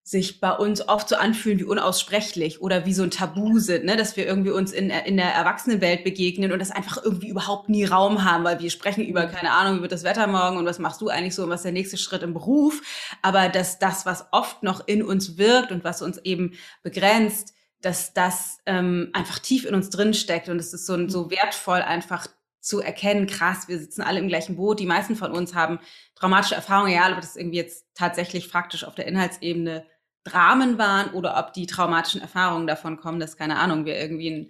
sich 0.07 0.39
bei 0.39 0.53
uns 0.53 0.87
oft 0.87 1.09
so 1.09 1.17
anfühlen 1.17 1.59
wie 1.59 1.65
unaussprechlich 1.65 2.61
oder 2.61 2.85
wie 2.85 2.93
so 2.93 3.03
ein 3.03 3.11
Tabu 3.11 3.59
sind, 3.59 3.83
ne? 3.83 3.97
dass 3.97 4.15
wir 4.15 4.25
irgendwie 4.25 4.51
uns 4.51 4.71
in, 4.71 4.89
in 4.89 5.17
der 5.17 5.33
Erwachsenenwelt 5.33 6.05
begegnen 6.05 6.53
und 6.53 6.59
das 6.59 6.71
einfach 6.71 7.03
irgendwie 7.03 7.27
überhaupt 7.27 7.67
nie 7.67 7.83
Raum 7.83 8.23
haben, 8.23 8.45
weil 8.45 8.61
wir 8.61 8.69
sprechen 8.69 9.05
über, 9.05 9.27
mhm. 9.27 9.31
keine 9.31 9.51
Ahnung, 9.51 9.77
wie 9.77 9.81
wird 9.81 9.91
das 9.91 10.05
Wetter 10.05 10.25
morgen 10.27 10.55
und 10.55 10.65
was 10.65 10.79
machst 10.79 11.01
du 11.01 11.09
eigentlich 11.09 11.35
so 11.35 11.43
und 11.43 11.49
was 11.49 11.59
ist 11.59 11.65
der 11.65 11.71
nächste 11.73 11.97
Schritt 11.97 12.23
im 12.23 12.33
Beruf. 12.33 12.81
Aber 13.21 13.49
dass 13.49 13.79
das, 13.79 14.05
was 14.05 14.27
oft 14.31 14.63
noch 14.63 14.87
in 14.87 15.03
uns 15.03 15.37
wirkt 15.37 15.73
und 15.73 15.83
was 15.83 16.01
uns 16.01 16.19
eben 16.19 16.53
begrenzt, 16.83 17.53
dass 17.81 18.13
das 18.13 18.59
ähm, 18.65 19.09
einfach 19.13 19.39
tief 19.39 19.65
in 19.65 19.75
uns 19.75 19.89
drin 19.89 20.13
steckt 20.13 20.49
und 20.49 20.59
es 20.59 20.73
ist 20.73 20.85
so, 20.85 21.07
so 21.09 21.25
mhm. 21.25 21.31
wertvoll 21.31 21.81
einfach 21.81 22.27
zu 22.59 22.81
erkennen, 22.81 23.27
krass, 23.27 23.67
wir 23.67 23.79
sitzen 23.79 24.01
alle 24.01 24.19
im 24.19 24.27
gleichen 24.27 24.57
Boot. 24.57 24.79
Die 24.79 24.85
meisten 24.85 25.15
von 25.15 25.31
uns 25.31 25.55
haben 25.55 25.79
traumatische 26.15 26.55
Erfahrungen, 26.55 26.91
ja, 26.91 27.09
ob 27.09 27.21
das 27.21 27.37
irgendwie 27.37 27.57
jetzt 27.57 27.85
tatsächlich 27.93 28.49
faktisch 28.49 28.83
auf 28.83 28.95
der 28.95 29.07
Inhaltsebene 29.07 29.85
Dramen 30.25 30.77
waren 30.77 31.11
oder 31.11 31.37
ob 31.39 31.53
die 31.53 31.67
traumatischen 31.67 32.19
Erfahrungen 32.19 32.67
davon 32.67 32.97
kommen, 32.97 33.19
dass, 33.19 33.37
keine 33.37 33.57
Ahnung, 33.57 33.85
wir 33.85 33.97
irgendwie 33.97 34.49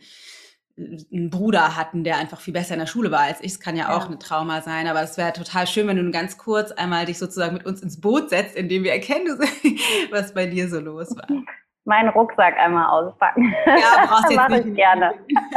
einen, 0.78 1.06
einen 1.12 1.30
Bruder 1.30 1.76
hatten, 1.76 2.04
der 2.04 2.18
einfach 2.18 2.42
viel 2.42 2.54
besser 2.54 2.74
in 2.74 2.80
der 2.80 2.88
Schule 2.88 3.12
war 3.12 3.20
als 3.20 3.42
ich. 3.42 3.52
Es 3.52 3.60
kann 3.60 3.78
ja 3.78 3.96
auch 3.96 4.02
ja. 4.02 4.08
eine 4.08 4.18
Trauma 4.18 4.62
sein, 4.62 4.88
aber 4.88 5.04
es 5.04 5.18
wäre 5.18 5.34
total 5.34 5.68
schön, 5.68 5.88
wenn 5.88 5.98
du 5.98 6.12
ganz 6.12 6.40
kurz 6.40 6.72
einmal 6.72 7.06
dich 7.06 7.20
sozusagen 7.20 7.54
mit 7.54 7.68
uns 7.68 7.82
ins 7.82 8.02
Boot 8.02 8.32
setzt, 8.32 8.56
indem 8.56 8.84
wir 8.84 8.94
erkennen, 8.94 9.38
was 10.12 10.34
bei 10.34 10.48
dir 10.48 10.68
so 10.70 10.80
los 10.80 11.16
war 11.16 11.28
meinen 11.88 12.10
Rucksack 12.10 12.58
einmal 12.60 12.86
auspacken. 12.88 13.56
Ja, 13.66 14.06
brauchst 14.08 14.30
jetzt 14.30 14.36
Mache 14.36 14.60
ich 14.60 14.76
gerne. 14.76 15.14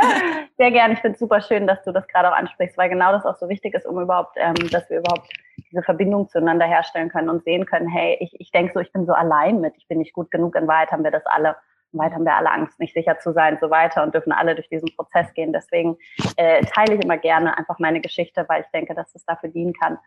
Sehr 0.57 0.71
gerne. 0.71 0.95
Ich 0.95 1.01
finde 1.01 1.15
es 1.15 1.19
super 1.19 1.41
schön, 1.41 1.67
dass 1.67 1.83
du 1.83 1.93
das 1.93 2.07
gerade 2.07 2.31
auch 2.31 2.37
ansprichst, 2.37 2.79
weil 2.79 2.89
genau 2.89 3.11
das 3.11 3.27
auch 3.27 3.37
so 3.37 3.49
wichtig 3.49 3.75
ist, 3.75 3.85
um 3.85 4.01
überhaupt, 4.01 4.37
ähm, 4.37 4.55
dass 4.71 4.89
wir 4.89 4.99
überhaupt 4.99 5.29
diese 5.71 5.83
Verbindung 5.83 6.29
zueinander 6.29 6.67
herstellen 6.67 7.09
können 7.09 7.29
und 7.29 7.43
sehen 7.45 7.67
können, 7.67 7.89
hey, 7.89 8.17
ich, 8.21 8.39
ich 8.41 8.53
denke 8.53 8.73
so, 8.73 8.81
ich 8.81 8.93
bin 8.93 9.07
so 9.07 9.13
allein 9.13 9.61
mit, 9.61 9.75
ich 9.77 9.89
bin 9.89 9.99
nicht 9.99 10.13
gut 10.13 10.31
genug, 10.31 10.55
in 10.55 10.69
Wahrheit 10.69 10.93
haben 10.93 11.05
wir 11.05 11.11
das 11.11 11.27
alle. 11.27 11.57
In 11.93 11.99
Wahrheit 11.99 12.15
haben 12.15 12.25
wir 12.25 12.37
alle 12.37 12.51
Angst, 12.53 12.79
nicht 12.79 12.95
sicher 12.95 13.19
zu 13.19 13.33
sein 13.33 13.55
und 13.55 13.61
so 13.61 13.71
weiter 13.71 14.05
und 14.05 14.15
dürfen 14.15 14.31
alle 14.31 14.55
durch 14.55 14.69
diesen 14.69 14.95
Prozess 14.95 15.35
gehen. 15.35 15.53
Deswegen 15.53 15.97
äh, 16.37 16.65
teile 16.65 16.95
ich 16.95 17.05
immer 17.05 17.19
gerne 17.19 17.59
einfach 17.59 17.81
meine 17.81 18.01
Geschichte, 18.01 18.45
weil 18.49 18.63
ich 18.63 18.69
denke, 18.69 18.95
dass 18.95 19.13
es 19.17 19.25
dafür 19.25 19.51
dienen 19.51 19.73
kann, 19.73 19.99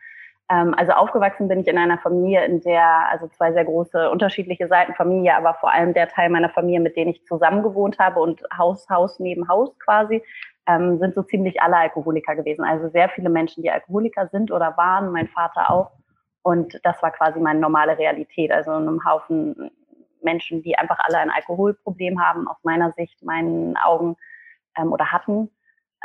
also 0.48 0.92
aufgewachsen 0.92 1.48
bin 1.48 1.60
ich 1.60 1.68
in 1.68 1.78
einer 1.78 1.98
Familie, 1.98 2.46
in 2.46 2.62
der, 2.62 3.10
also 3.10 3.28
zwei 3.28 3.54
sehr 3.54 3.66
große 3.66 4.10
unterschiedliche 4.10 4.68
Seiten 4.68 4.94
Familie, 4.94 5.36
aber 5.36 5.54
vor 5.56 5.72
allem 5.72 5.94
der 5.94 6.10
Teil 6.10 6.30
meiner 6.30 6.50
Familie, 6.50 6.82
mit 6.82 6.96
denen 6.96 7.12
ich 7.12 7.26
zusammen 7.26 7.64
gewohnt 7.64 7.98
habe 8.00 8.20
und 8.20 8.42
Haus, 8.56 8.88
Haus 8.90 9.20
neben 9.20 9.48
Haus 9.48 9.78
quasi, 9.80 10.22
ähm, 10.68 11.00
sind 11.00 11.16
so 11.16 11.24
ziemlich 11.24 11.62
alle 11.62 11.78
Alkoholiker 11.78 12.36
gewesen. 12.36 12.64
Also 12.66 12.90
sehr 12.90 13.10
viele 13.10 13.30
Menschen, 13.30 13.64
die 13.64 13.72
Alkoholiker 13.72 14.28
sind 14.28 14.52
oder 14.52 14.78
waren, 14.78 15.12
mein 15.12 15.28
Vater 15.28 15.72
auch. 15.72 15.92
Und 16.42 16.80
das 16.84 17.02
war 17.02 17.12
quasi 17.12 17.40
meine 17.40 17.60
normale 17.60 17.98
Realität. 17.98 18.52
Also 18.52 18.72
in 18.72 18.88
einem 18.88 19.06
Haufen 19.06 19.72
Menschen, 20.22 20.62
die 20.62 20.78
einfach 20.78 21.00
alle 21.00 21.18
ein 21.18 21.32
Alkoholproblem 21.32 22.22
haben, 22.22 22.48
aus 22.48 22.58
meiner 22.64 22.92
Sicht, 22.94 23.24
meinen 23.24 23.78
Augen, 23.78 24.18
ähm, 24.78 24.92
oder 24.92 25.12
hatten. 25.12 25.50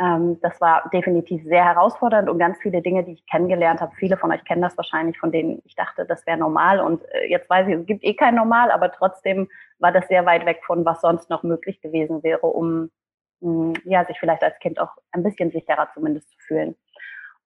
Ähm, 0.01 0.41
das 0.41 0.61
war 0.61 0.89
definitiv 0.93 1.43
sehr 1.45 1.65
herausfordernd 1.65 2.29
und 2.29 2.39
ganz 2.39 2.59
viele 2.59 2.83
Dinge, 2.83 3.05
die 3.05 3.13
ich 3.13 3.27
kennengelernt 3.27 3.81
habe. 3.81 3.93
Viele 3.97 4.17
von 4.17 4.31
euch 4.31 4.45
kennen 4.45 4.63
das 4.63 4.77
wahrscheinlich, 4.77 5.19
von 5.19 5.33
denen 5.33 5.61
ich 5.65 5.75
dachte, 5.75 6.05
das 6.07 6.25
wäre 6.27 6.39
normal. 6.39 6.81
Und 6.81 7.03
äh, 7.13 7.29
jetzt 7.29 7.51
weiß 7.51 7.67
ich, 7.69 7.75
es 7.75 7.87
gibt 7.87 8.05
eh 8.05 8.15
kein 8.15 8.37
Normal, 8.37 8.71
aber 8.71 8.93
trotzdem 8.93 9.49
war 9.79 9.91
das 9.93 10.07
sehr 10.09 10.25
weit 10.25 10.47
weg 10.47 10.61
von, 10.65 10.85
was 10.85 11.01
sonst 11.01 11.31
noch 11.31 11.43
möglich 11.43 11.81
gewesen 11.81 12.23
wäre, 12.23 12.47
um 12.47 12.91
mh, 13.41 13.75
ja, 13.85 14.05
sich 14.05 14.19
vielleicht 14.21 14.43
als 14.45 14.59
Kind 14.61 14.81
auch 14.81 14.91
ein 15.13 15.23
bisschen 15.25 15.51
sicherer 15.51 15.89
zumindest 15.95 16.31
zu 16.31 16.39
fühlen. 16.47 16.77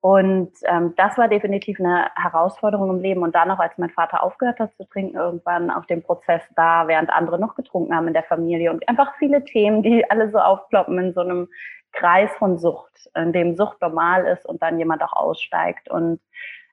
Und 0.02 0.50
ähm, 0.64 0.94
das 0.96 1.16
war 1.16 1.28
definitiv 1.28 1.78
eine 1.78 2.10
Herausforderung 2.16 2.90
im 2.90 3.00
Leben. 3.00 3.22
Und 3.22 3.36
dann 3.36 3.50
auch, 3.52 3.60
als 3.60 3.78
mein 3.78 3.90
Vater 3.90 4.22
aufgehört 4.22 4.58
hat 4.58 4.74
zu 4.74 4.84
trinken, 4.88 5.16
irgendwann 5.16 5.70
auf 5.70 5.86
dem 5.86 6.02
Prozess 6.02 6.42
da, 6.56 6.88
während 6.88 7.08
andere 7.10 7.38
noch 7.38 7.54
getrunken 7.54 7.94
haben 7.94 8.08
in 8.08 8.14
der 8.14 8.24
Familie. 8.24 8.72
Und 8.72 8.86
einfach 8.88 9.14
viele 9.18 9.44
Themen, 9.44 9.82
die 9.82 10.10
alle 10.10 10.28
so 10.30 10.38
aufploppen 10.38 10.98
in 10.98 11.14
so 11.14 11.20
einem 11.20 11.48
Kreis 11.92 12.30
von 12.38 12.58
Sucht, 12.58 13.10
in 13.14 13.32
dem 13.32 13.56
Sucht 13.56 13.80
normal 13.80 14.26
ist 14.26 14.46
und 14.46 14.62
dann 14.62 14.78
jemand 14.78 15.02
auch 15.02 15.12
aussteigt. 15.12 15.90
Und 15.90 16.20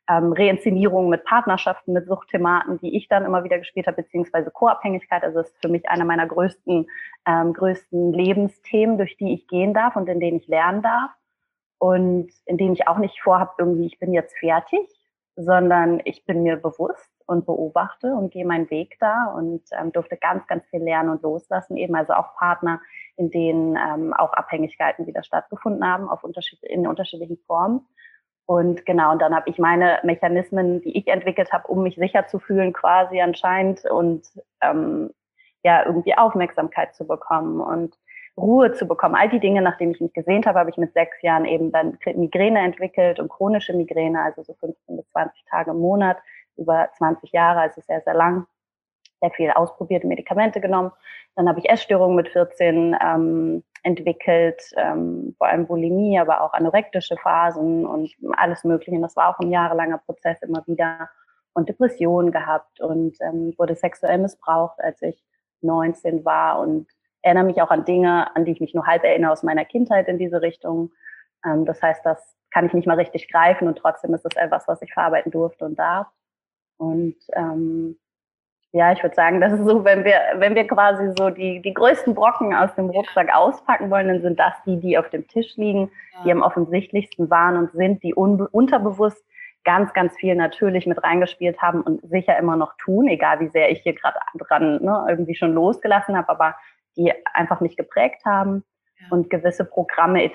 ähm, 0.10 0.34
Reinszenierungen 0.34 1.10
mit 1.10 1.24
Partnerschaften, 1.24 1.94
mit 1.94 2.08
Suchtthematen, 2.08 2.80
die 2.80 2.98
ich 2.98 3.08
dann 3.08 3.26
immer 3.26 3.44
wieder 3.44 3.60
gespielt 3.60 3.86
habe, 3.86 4.02
beziehungsweise 4.02 4.50
Co-Abhängigkeit. 4.50 5.24
Also 5.24 5.42
ist 5.42 5.56
für 5.62 5.70
mich 5.70 5.88
einer 5.88 6.06
meiner 6.06 6.26
größten, 6.26 6.88
ähm, 7.28 7.54
größten 7.54 8.14
Lebensthemen, 8.14 8.98
durch 8.98 9.18
die 9.18 9.34
ich 9.34 9.48
gehen 9.48 9.74
darf 9.74 9.96
und 9.96 10.10
in 10.10 10.20
denen 10.20 10.38
ich 10.38 10.48
lernen 10.48 10.82
darf 10.82 11.12
und 11.78 12.32
in 12.46 12.58
denen 12.58 12.74
ich 12.74 12.88
auch 12.88 12.98
nicht 12.98 13.22
vorhabe, 13.22 13.52
irgendwie, 13.60 13.86
ich 13.86 14.00
bin 14.00 14.12
jetzt 14.12 14.38
fertig, 14.38 14.88
sondern 15.36 16.02
ich 16.04 16.26
bin 16.26 16.44
mir 16.44 16.58
bewusst 16.58 17.10
und 17.30 17.46
beobachte 17.46 18.16
und 18.16 18.32
gehe 18.32 18.46
meinen 18.46 18.70
Weg 18.72 18.98
da 19.00 19.26
und 19.36 19.62
ähm, 19.80 19.92
durfte 19.92 20.18
ganz, 20.18 20.48
ganz 20.48 20.66
viel 20.68 20.82
lernen 20.82 21.10
und 21.10 21.22
loslassen, 21.22 21.78
eben 21.78 21.96
also 21.96 22.14
auch 22.14 22.36
Partner, 22.36 22.82
in 23.18 23.30
denen 23.30 23.78
ähm, 23.78 24.14
auch 24.14 24.34
Abhängigkeiten 24.34 25.06
wieder 25.06 25.24
stattgefunden 25.24 25.86
haben, 25.86 26.10
auf 26.10 26.24
unterschied 26.24 26.64
in 26.64 26.88
unterschiedlichen 26.88 27.38
Formen. 27.46 27.86
Und 28.48 28.84
genau, 28.88 29.12
und 29.12 29.22
dann 29.22 29.36
habe 29.36 29.48
ich 29.48 29.60
meine 29.60 30.00
Mechanismen, 30.02 30.82
die 30.82 30.98
ich 30.98 31.08
entwickelt 31.08 31.54
habe, 31.54 31.68
um 31.68 31.84
mich 31.84 31.96
sicher 31.98 32.26
zu 32.26 32.40
fühlen, 32.40 32.74
quasi 32.74 33.22
anscheinend 33.22 33.86
und 33.86 34.26
ähm, 34.62 35.12
ja, 35.62 35.86
irgendwie 35.86 36.18
Aufmerksamkeit 36.18 36.96
zu 36.96 37.06
bekommen 37.06 37.62
und 37.62 37.96
Ruhe 38.38 38.72
zu 38.74 38.88
bekommen. 38.88 39.14
All 39.14 39.30
die 39.30 39.40
Dinge, 39.40 39.62
nachdem 39.62 39.92
ich 39.92 40.02
mich 40.02 40.14
gesehnt 40.14 40.48
habe, 40.48 40.58
habe 40.58 40.72
ich 40.72 40.78
mit 40.78 40.94
sechs 40.94 41.22
Jahren 41.22 41.46
eben 41.46 41.72
dann 41.72 42.00
Migräne 42.16 42.62
entwickelt 42.62 43.20
und 43.20 43.30
chronische 43.30 43.74
Migräne, 43.74 44.20
also 44.24 44.42
so 44.42 44.56
15 44.56 44.98
bis 44.98 45.08
20 45.12 45.46
Tage 45.46 45.72
im 45.72 45.80
Monat, 45.80 46.18
über 46.60 46.90
20 46.98 47.32
Jahre, 47.32 47.62
also 47.62 47.82
sehr, 47.82 48.02
sehr 48.02 48.14
lang. 48.14 48.46
Sehr 49.22 49.32
viel 49.32 49.52
ausprobierte 49.52 50.08
Medikamente 50.08 50.62
genommen. 50.62 50.92
Dann 51.36 51.50
habe 51.50 51.60
ich 51.60 51.70
Essstörungen 51.70 52.16
mit 52.16 52.30
14 52.30 52.96
ähm, 53.02 53.64
entwickelt, 53.84 54.62
ähm, 54.78 55.36
vor 55.38 55.48
allem 55.48 55.68
Bulimie, 55.68 56.20
aber 56.20 56.42
auch 56.42 56.54
anorektische 56.54 57.18
Phasen 57.18 57.86
und 57.86 58.14
alles 58.38 58.64
Mögliche. 58.64 58.96
Und 58.96 59.02
das 59.02 59.16
war 59.16 59.30
auch 59.30 59.40
ein 59.40 59.52
jahrelanger 59.52 59.98
Prozess 60.00 60.42
immer 60.42 60.66
wieder. 60.68 61.10
Und 61.54 61.68
Depressionen 61.68 62.32
gehabt 62.32 62.80
und 62.80 63.18
ähm, 63.22 63.54
wurde 63.58 63.76
sexuell 63.76 64.20
missbraucht, 64.20 64.80
als 64.80 65.02
ich 65.02 65.22
19 65.62 66.24
war 66.24 66.60
und 66.60 66.88
erinnere 67.22 67.44
mich 67.44 67.62
auch 67.62 67.72
an 67.72 67.86
Dinge, 67.86 68.34
an 68.36 68.46
die 68.46 68.52
ich 68.52 68.62
mich 68.62 68.74
nur 68.74 68.86
halb 68.86 69.04
erinnere 69.04 69.32
aus 69.32 69.44
meiner 69.44 69.66
Kindheit 69.66 70.08
in 70.08 70.18
diese 70.18 70.42
Richtung. 70.42 70.92
Ähm, 71.46 71.66
das 71.66 71.82
heißt, 71.82 72.06
das 72.06 72.38
kann 72.52 72.66
ich 72.66 72.74
nicht 72.74 72.88
mal 72.88 72.98
richtig 72.98 73.32
greifen 73.32 73.68
und 73.68 73.78
trotzdem 73.78 74.14
ist 74.14 74.26
es 74.26 74.36
etwas, 74.36 74.68
was 74.68 74.82
ich 74.82 74.94
verarbeiten 74.94 75.32
durfte 75.32 75.66
und 75.66 75.78
darf. 75.78 76.08
Und 76.80 77.16
ähm, 77.34 77.98
ja, 78.72 78.92
ich 78.92 79.02
würde 79.04 79.16
sagen, 79.16 79.42
das 79.42 79.54
ist 79.54 79.66
so, 79.66 79.84
wenn 79.84 80.06
wir, 80.06 80.20
wenn 80.36 80.56
wir 80.56 80.66
quasi 80.66 81.12
so 81.18 81.30
die, 81.30 81.62
die 81.62 81.74
größten 81.74 82.14
Brocken 82.16 82.54
aus 82.54 82.74
dem 82.76 82.90
Rucksack 82.90 83.34
auspacken 83.34 83.90
wollen, 83.90 84.08
dann 84.08 84.22
sind 84.22 84.40
das 84.40 84.54
die, 84.66 84.80
die 84.80 84.98
auf 84.98 85.10
dem 85.10 85.28
Tisch 85.28 85.58
liegen, 85.58 85.92
ja. 86.14 86.24
die 86.24 86.32
am 86.32 86.42
offensichtlichsten 86.42 87.30
waren 87.30 87.58
und 87.58 87.72
sind, 87.72 88.04
die 88.04 88.14
unterbewusst 88.14 89.24
ganz, 89.64 89.92
ganz 89.94 90.16
viel 90.18 90.36
natürlich 90.36 90.86
mit 90.86 91.04
reingespielt 91.04 91.62
haben 91.62 91.82
und 91.82 92.02
sicher 92.10 92.38
immer 92.38 92.56
noch 92.56 92.76
tun, 92.78 93.08
egal 93.08 93.40
wie 93.40 93.50
sehr 93.50 93.72
ich 93.72 93.82
hier 93.82 93.94
gerade 93.94 94.18
dran 94.38 94.84
ne, 94.84 95.06
irgendwie 95.10 95.36
schon 95.36 95.54
losgelassen 95.54 96.16
habe, 96.16 96.30
aber 96.30 96.56
die 96.96 97.12
einfach 97.34 97.60
mich 97.60 97.76
geprägt 97.76 98.24
haben 98.26 98.64
ja. 99.00 99.08
und 99.10 99.30
gewisse 99.30 99.66
Programme, 99.66 100.32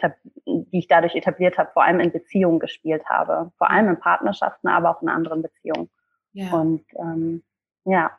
die 0.47 0.79
ich 0.79 0.89
dadurch 0.89 1.15
etabliert 1.15 1.57
habe, 1.57 1.71
vor 1.73 1.85
allem 1.85 2.01
in 2.01 2.13
Beziehungen 2.13 2.59
gespielt 2.59 3.09
habe. 3.09 3.53
Vor 3.59 3.71
allem 3.71 3.89
in 3.89 3.99
Partnerschaften, 3.99 4.69
aber 4.69 4.91
auch 4.91 5.03
in 5.03 5.09
anderen 5.09 5.43
Beziehungen. 5.43 5.89
Ja. 6.35 6.53
Und 6.53 6.85
ähm, 6.97 7.43
ja, 7.85 8.11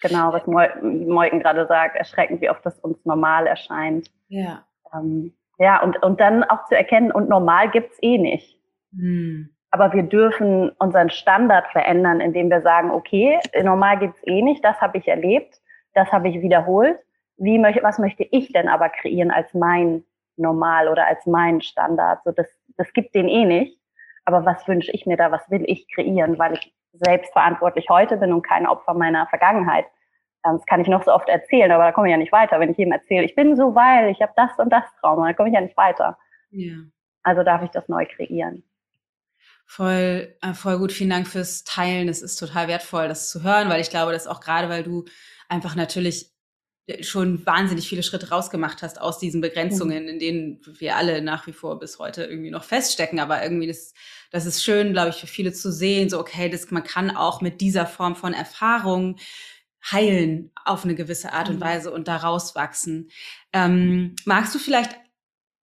genau, 0.00 0.32
was 0.32 0.46
Moiken 0.46 1.40
gerade 1.40 1.66
sagt, 1.66 1.96
erschreckend, 1.96 2.40
wie 2.40 2.50
oft 2.50 2.64
das 2.64 2.78
uns 2.80 3.04
normal 3.04 3.46
erscheint. 3.46 4.10
Ja. 4.28 4.64
Ähm, 4.94 5.34
ja, 5.58 5.82
und, 5.82 6.00
und 6.02 6.20
dann 6.20 6.44
auch 6.44 6.64
zu 6.66 6.76
erkennen, 6.76 7.10
und 7.10 7.28
normal 7.28 7.70
gibt's 7.70 7.98
eh 8.02 8.18
nicht. 8.18 8.58
Hm. 8.96 9.50
Aber 9.70 9.92
wir 9.92 10.04
dürfen 10.04 10.70
unseren 10.78 11.10
Standard 11.10 11.66
verändern, 11.72 12.20
indem 12.20 12.48
wir 12.48 12.62
sagen, 12.62 12.92
okay, 12.92 13.40
normal 13.62 13.98
gibt's 13.98 14.20
eh 14.24 14.42
nicht, 14.42 14.64
das 14.64 14.80
habe 14.80 14.98
ich 14.98 15.08
erlebt, 15.08 15.60
das 15.94 16.12
habe 16.12 16.28
ich 16.28 16.40
wiederholt 16.40 16.98
wie 17.36 17.58
möchte, 17.58 17.82
was 17.82 17.98
möchte 17.98 18.26
ich 18.30 18.52
denn 18.52 18.68
aber 18.68 18.88
kreieren 18.88 19.30
als 19.30 19.52
mein 19.54 20.04
Normal 20.36 20.88
oder 20.88 21.06
als 21.06 21.26
mein 21.26 21.60
Standard? 21.60 22.22
So, 22.24 22.32
das, 22.32 22.46
das 22.76 22.92
gibt 22.92 23.14
den 23.14 23.28
eh 23.28 23.44
nicht. 23.44 23.80
Aber 24.24 24.44
was 24.44 24.66
wünsche 24.66 24.90
ich 24.92 25.06
mir 25.06 25.16
da? 25.16 25.30
Was 25.30 25.50
will 25.50 25.64
ich 25.66 25.86
kreieren? 25.92 26.38
Weil 26.38 26.54
ich 26.54 26.74
selbstverantwortlich 27.00 27.88
heute 27.88 28.16
bin 28.16 28.32
und 28.32 28.42
kein 28.42 28.66
Opfer 28.66 28.94
meiner 28.94 29.26
Vergangenheit. 29.26 29.86
Ähm, 30.44 30.56
das 30.56 30.66
kann 30.66 30.80
ich 30.80 30.88
noch 30.88 31.02
so 31.02 31.12
oft 31.12 31.28
erzählen, 31.28 31.70
aber 31.72 31.84
da 31.84 31.92
komme 31.92 32.08
ich 32.08 32.12
ja 32.12 32.16
nicht 32.16 32.32
weiter. 32.32 32.60
Wenn 32.60 32.70
ich 32.70 32.78
jedem 32.78 32.92
erzähle, 32.92 33.24
ich 33.24 33.34
bin 33.34 33.56
so, 33.56 33.74
weil 33.74 34.10
ich 34.10 34.20
habe 34.20 34.32
das 34.36 34.50
und 34.58 34.70
das 34.72 34.84
Trauma, 35.00 35.28
da 35.28 35.32
komme 35.34 35.48
ich 35.48 35.54
ja 35.54 35.60
nicht 35.60 35.76
weiter. 35.76 36.18
Ja. 36.50 36.74
Also 37.22 37.42
darf 37.42 37.62
ich 37.62 37.70
das 37.70 37.88
neu 37.88 38.06
kreieren. 38.06 38.62
Voll, 39.66 40.36
äh, 40.42 40.52
voll 40.52 40.78
gut. 40.78 40.92
Vielen 40.92 41.10
Dank 41.10 41.26
fürs 41.26 41.64
Teilen. 41.64 42.08
Es 42.08 42.22
ist 42.22 42.36
total 42.36 42.68
wertvoll, 42.68 43.08
das 43.08 43.30
zu 43.30 43.42
hören, 43.42 43.70
weil 43.70 43.80
ich 43.80 43.90
glaube, 43.90 44.12
dass 44.12 44.26
auch 44.26 44.40
gerade, 44.40 44.68
weil 44.68 44.82
du 44.82 45.04
einfach 45.48 45.74
natürlich 45.74 46.33
schon 47.00 47.44
wahnsinnig 47.46 47.88
viele 47.88 48.02
Schritte 48.02 48.28
rausgemacht 48.28 48.82
hast 48.82 49.00
aus 49.00 49.18
diesen 49.18 49.40
Begrenzungen, 49.40 50.04
mhm. 50.04 50.08
in 50.08 50.18
denen 50.18 50.60
wir 50.78 50.96
alle 50.96 51.22
nach 51.22 51.46
wie 51.46 51.52
vor 51.52 51.78
bis 51.78 51.98
heute 51.98 52.24
irgendwie 52.24 52.50
noch 52.50 52.64
feststecken. 52.64 53.20
Aber 53.20 53.42
irgendwie 53.42 53.66
das, 53.66 53.94
das 54.30 54.44
ist 54.44 54.62
schön, 54.62 54.92
glaube 54.92 55.10
ich, 55.10 55.16
für 55.16 55.26
viele 55.26 55.52
zu 55.52 55.72
sehen, 55.72 56.10
so 56.10 56.18
okay, 56.18 56.48
das, 56.48 56.70
man 56.70 56.84
kann 56.84 57.10
auch 57.16 57.40
mit 57.40 57.60
dieser 57.60 57.86
Form 57.86 58.16
von 58.16 58.34
Erfahrung 58.34 59.16
heilen 59.90 60.50
auf 60.64 60.84
eine 60.84 60.94
gewisse 60.94 61.32
Art 61.32 61.48
und 61.48 61.56
mhm. 61.56 61.62
Weise 61.62 61.90
und 61.90 62.08
da 62.08 62.16
rauswachsen. 62.16 63.10
Ähm, 63.52 64.16
magst 64.24 64.54
du 64.54 64.58
vielleicht 64.58 64.96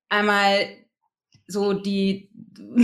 einmal 0.10 0.68
so 1.51 1.74
die, 1.74 2.29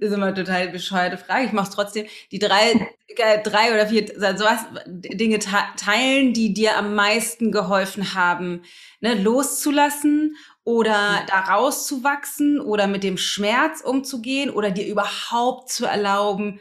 ist 0.00 0.12
immer 0.12 0.34
total 0.34 0.68
bescheuerte 0.68 1.18
Frage, 1.18 1.46
ich 1.46 1.52
mache 1.52 1.68
es 1.68 1.74
trotzdem, 1.74 2.06
die 2.32 2.38
drei, 2.38 2.88
äh, 3.08 3.42
drei 3.42 3.72
oder 3.72 3.86
vier 3.86 4.06
sowas, 4.36 4.60
Dinge 4.86 5.38
teilen, 5.38 6.32
die 6.32 6.52
dir 6.52 6.76
am 6.76 6.94
meisten 6.94 7.52
geholfen 7.52 8.14
haben, 8.14 8.62
ne, 9.00 9.14
loszulassen 9.14 10.36
oder 10.64 11.24
da 11.28 11.40
rauszuwachsen 11.40 12.60
oder 12.60 12.86
mit 12.86 13.04
dem 13.04 13.18
Schmerz 13.18 13.80
umzugehen 13.82 14.50
oder 14.50 14.70
dir 14.70 14.86
überhaupt 14.86 15.70
zu 15.70 15.86
erlauben, 15.86 16.60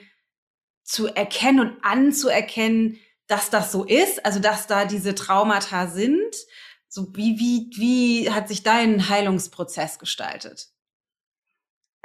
zu 0.84 1.08
erkennen 1.08 1.60
und 1.60 1.78
anzuerkennen, 1.84 3.00
dass 3.28 3.50
das 3.50 3.72
so 3.72 3.84
ist, 3.84 4.24
also 4.24 4.40
dass 4.40 4.68
da 4.68 4.86
diese 4.86 5.16
Traumata 5.16 5.88
sind. 5.88 6.36
So 6.88 7.08
wie, 7.16 7.40
wie, 7.40 7.70
wie 7.76 8.32
hat 8.32 8.48
sich 8.48 8.64
dein 8.64 9.10
Heilungsprozess 9.10 9.98
gestaltet? 10.00 10.70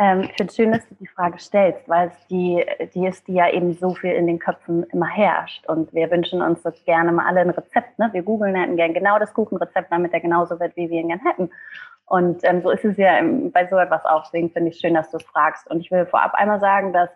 Ähm, 0.01 0.23
ich 0.23 0.29
finde 0.29 0.47
es 0.47 0.57
schön, 0.57 0.73
dass 0.73 0.89
du 0.89 0.95
die 0.95 1.07
Frage 1.07 1.39
stellst, 1.39 1.87
weil 1.87 2.09
es 2.09 2.27
die, 2.29 2.65
die 2.95 3.07
ist, 3.07 3.29
die 3.29 3.35
ja 3.35 3.51
eben 3.51 3.75
so 3.75 3.95
viel 3.95 4.13
in 4.13 4.27
den 4.27 4.39
Köpfen 4.39 4.85
immer 4.85 5.07
herrscht. 5.07 5.67
Und 5.67 5.93
wir 5.93 6.11
wünschen 6.11 6.41
uns 6.41 6.63
das 6.63 6.83
gerne 6.87 7.13
mal 7.13 7.27
alle 7.27 7.41
ein 7.41 7.51
Rezept. 7.51 7.99
Ne? 7.99 8.09
Wir 8.13 8.23
googeln 8.23 8.55
hätten 8.55 8.77
gern 8.77 8.95
genau 8.95 9.19
das 9.19 9.35
Kuchenrezept, 9.35 9.93
damit 9.93 10.15
er 10.15 10.21
genauso 10.21 10.59
wird, 10.59 10.75
wie 10.77 10.89
wir 10.89 11.01
ihn 11.01 11.09
gern 11.09 11.21
hätten. 11.21 11.51
Und 12.07 12.43
ähm, 12.45 12.63
so 12.63 12.71
ist 12.71 12.85
es 12.85 12.97
ja 12.97 13.21
bei 13.53 13.67
so 13.67 13.77
etwas 13.77 14.07
auch. 14.07 14.23
Deswegen 14.25 14.51
finde 14.51 14.71
ich 14.71 14.79
schön, 14.79 14.95
dass 14.95 15.11
du 15.11 15.19
es 15.19 15.23
fragst. 15.25 15.71
Und 15.71 15.81
ich 15.81 15.91
will 15.91 16.07
vorab 16.07 16.33
einmal 16.33 16.61
sagen, 16.61 16.95
dass 16.95 17.11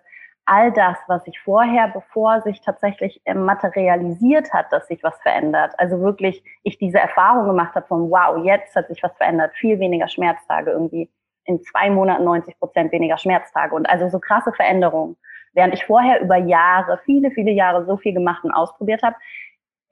all 0.44 0.70
das, 0.70 0.98
was 1.08 1.24
sich 1.24 1.40
vorher, 1.40 1.88
bevor 1.88 2.42
sich 2.42 2.60
tatsächlich 2.60 3.22
ähm, 3.24 3.46
materialisiert 3.46 4.52
hat, 4.52 4.70
dass 4.72 4.88
sich 4.88 5.02
was 5.02 5.16
verändert, 5.22 5.72
also 5.78 6.00
wirklich 6.00 6.44
ich 6.62 6.76
diese 6.76 6.98
Erfahrung 6.98 7.46
gemacht 7.46 7.74
habe 7.76 7.86
von, 7.86 8.10
wow, 8.10 8.44
jetzt 8.44 8.76
hat 8.76 8.88
sich 8.88 9.02
was 9.02 9.16
verändert, 9.16 9.54
viel 9.54 9.78
weniger 9.78 10.06
Schmerztage 10.06 10.72
irgendwie 10.72 11.08
in 11.44 11.62
zwei 11.62 11.90
Monaten 11.90 12.24
90 12.24 12.58
Prozent 12.58 12.92
weniger 12.92 13.18
Schmerztage 13.18 13.74
und 13.74 13.86
also 13.88 14.08
so 14.08 14.18
krasse 14.18 14.52
Veränderungen. 14.52 15.16
Während 15.52 15.74
ich 15.74 15.84
vorher 15.84 16.20
über 16.20 16.36
Jahre, 16.36 17.00
viele, 17.04 17.30
viele 17.30 17.52
Jahre 17.52 17.84
so 17.84 17.96
viel 17.96 18.12
gemacht 18.12 18.44
und 18.44 18.52
ausprobiert 18.52 19.02
habe, 19.02 19.16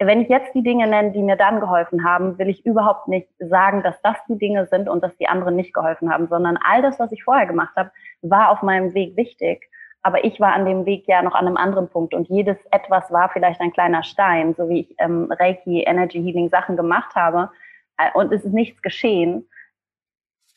wenn 0.07 0.21
ich 0.21 0.29
jetzt 0.29 0.53
die 0.55 0.63
Dinge 0.63 0.87
nenne, 0.89 1.13
die 1.13 1.23
mir 1.23 1.37
dann 1.37 1.61
geholfen 1.61 2.05
haben, 2.05 2.39
will 2.39 2.49
ich 2.49 2.67
überhaupt 2.67 3.07
nicht 3.07 3.29
sagen, 3.39 3.83
dass 3.83 4.01
das 4.03 4.17
die 4.29 4.39
Dinge 4.39 4.67
sind 4.67 4.89
und 4.89 5.03
dass 5.03 5.17
die 5.17 5.29
anderen 5.29 5.55
nicht 5.55 5.73
geholfen 5.73 6.13
haben, 6.13 6.27
sondern 6.27 6.59
all 6.69 6.83
das, 6.83 6.99
was 6.99 7.13
ich 7.13 7.23
vorher 7.23 7.47
gemacht 7.47 7.75
habe, 7.77 7.93
war 8.23 8.51
auf 8.51 8.63
meinem 8.63 8.95
Weg 8.95 9.17
wichtig. 9.17 9.69
Aber 10.03 10.25
ich 10.25 10.41
war 10.41 10.55
an 10.55 10.67
dem 10.67 10.85
Weg 10.87 11.07
ja 11.07 11.23
noch 11.23 11.35
an 11.35 11.47
einem 11.47 11.57
anderen 11.57 11.89
Punkt 11.89 12.15
und 12.15 12.29
jedes 12.29 12.57
etwas 12.73 13.13
war 13.13 13.29
vielleicht 13.29 13.61
ein 13.61 13.73
kleiner 13.73 14.03
Stein, 14.03 14.55
so 14.55 14.69
wie 14.69 14.81
ich 14.81 14.95
ähm, 14.99 15.31
Reiki, 15.31 15.83
Energy 15.85 16.21
Healing 16.21 16.49
Sachen 16.49 16.77
gemacht 16.77 17.15
habe 17.15 17.51
äh, 17.99 18.11
und 18.15 18.33
es 18.33 18.45
ist 18.45 18.53
nichts 18.53 18.83
geschehen 18.83 19.47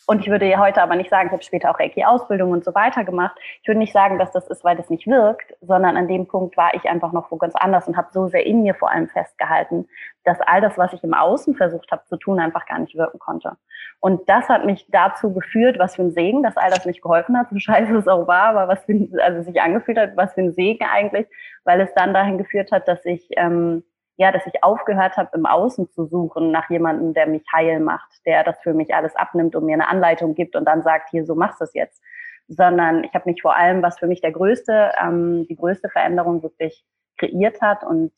Und 0.08 0.22
ich 0.22 0.30
würde 0.30 0.58
heute 0.60 0.82
aber 0.82 0.96
nicht 0.96 1.10
sagen, 1.10 1.28
ich 1.28 1.34
habe 1.34 1.44
später 1.44 1.72
auch 1.72 1.80
Reiki-Ausbildung 1.80 2.52
und 2.52 2.64
so 2.64 2.76
weiter 2.76 3.04
gemacht. 3.04 3.36
Ich 3.62 3.68
würde 3.68 3.80
nicht 3.80 3.94
sagen, 3.94 4.20
dass 4.20 4.32
das 4.32 4.48
ist, 4.48 4.64
weil 4.64 4.78
das 4.78 4.90
nicht 4.90 5.08
wirkt, 5.08 5.56
sondern 5.62 5.98
an 5.98 6.08
dem 6.08 6.28
Punkt 6.28 6.58
war 6.58 6.74
ich 6.76 6.86
einfach 6.86 7.12
noch 7.12 7.32
wo 7.32 7.38
ganz 7.38 7.56
anders 7.56 7.88
und 7.88 7.98
habe 7.98 8.10
so 8.12 8.28
sehr 8.28 8.46
in 8.46 8.62
mir 8.62 8.76
vor 8.76 8.92
allem 8.92 9.10
festgehalten, 9.10 9.88
dass 10.24 10.40
all 10.42 10.62
das, 10.62 10.78
was 10.78 10.94
ich 10.94 11.04
im 11.04 11.14
Außen 11.14 11.56
versucht 11.56 11.92
habe 11.92 12.04
zu 12.06 12.18
tun, 12.18 12.40
einfach 12.40 12.66
gar 12.68 12.80
nicht 12.80 12.96
wirken 12.96 13.20
konnte. 13.20 13.58
Und 14.00 14.30
das 14.30 14.48
hat 14.50 14.66
mich 14.66 14.86
dazu 14.90 15.34
geführt, 15.34 15.80
was 15.80 15.96
für 15.96 16.04
ein 16.04 16.12
Segen, 16.12 16.44
dass 16.44 16.58
all 16.58 16.70
das 16.70 16.86
nicht 16.86 17.02
geholfen 17.02 17.38
hat, 17.38 17.50
so 17.50 17.58
scheiße 17.58 17.96
es 17.96 18.08
auch 18.08 18.28
war, 18.28 18.50
aber 18.50 18.68
was 18.68 18.86
für 18.86 18.94
ein, 18.94 19.12
also 19.22 19.42
sich 19.42 19.60
angefühlt 19.60 19.98
hat, 19.98 20.16
was 20.16 20.34
für 20.34 20.42
ein 20.42 20.54
Segen 20.54 20.86
eigentlich, 20.86 21.28
weil 21.64 21.82
es 21.82 21.94
dann 21.96 22.14
dahin 22.14 22.38
geführt 22.38 22.72
hat, 22.72 22.88
dass 22.88 23.04
ich 23.06 23.28
ähm, 23.38 23.84
ja, 24.18 24.32
dass 24.32 24.46
ich 24.46 24.64
aufgehört 24.64 25.18
habe, 25.18 25.30
im 25.34 25.46
Außen 25.46 25.90
zu 25.92 26.06
suchen 26.06 26.52
nach 26.52 26.70
jemandem, 26.70 27.14
der 27.14 27.28
mich 27.28 27.44
heil 27.54 27.80
macht, 27.80 28.26
der 28.26 28.44
das 28.44 28.58
für 28.62 28.74
mich 28.74 28.94
alles 28.94 29.16
abnimmt 29.16 29.56
und 29.56 29.66
mir 29.66 29.74
eine 29.74 29.90
Anleitung 29.90 30.36
gibt 30.36 30.56
und 30.56 30.66
dann 30.66 30.84
sagt, 30.84 31.10
hier, 31.10 31.26
so 31.26 31.36
machst 31.36 31.60
du 31.60 31.66
es 31.66 31.74
jetzt. 31.74 32.02
Sondern 32.48 33.04
ich 33.04 33.14
habe 33.14 33.30
mich 33.30 33.42
vor 33.42 33.56
allem, 33.56 33.82
was 33.82 34.00
für 34.00 34.08
mich 34.08 34.22
der 34.22 34.32
größte, 34.32 34.92
ähm, 35.02 35.46
die 35.50 35.56
größte 35.56 35.90
Veränderung 35.90 36.44
wirklich 36.44 36.86
kreiert 37.18 37.62
hat 37.62 37.84
und 37.84 38.12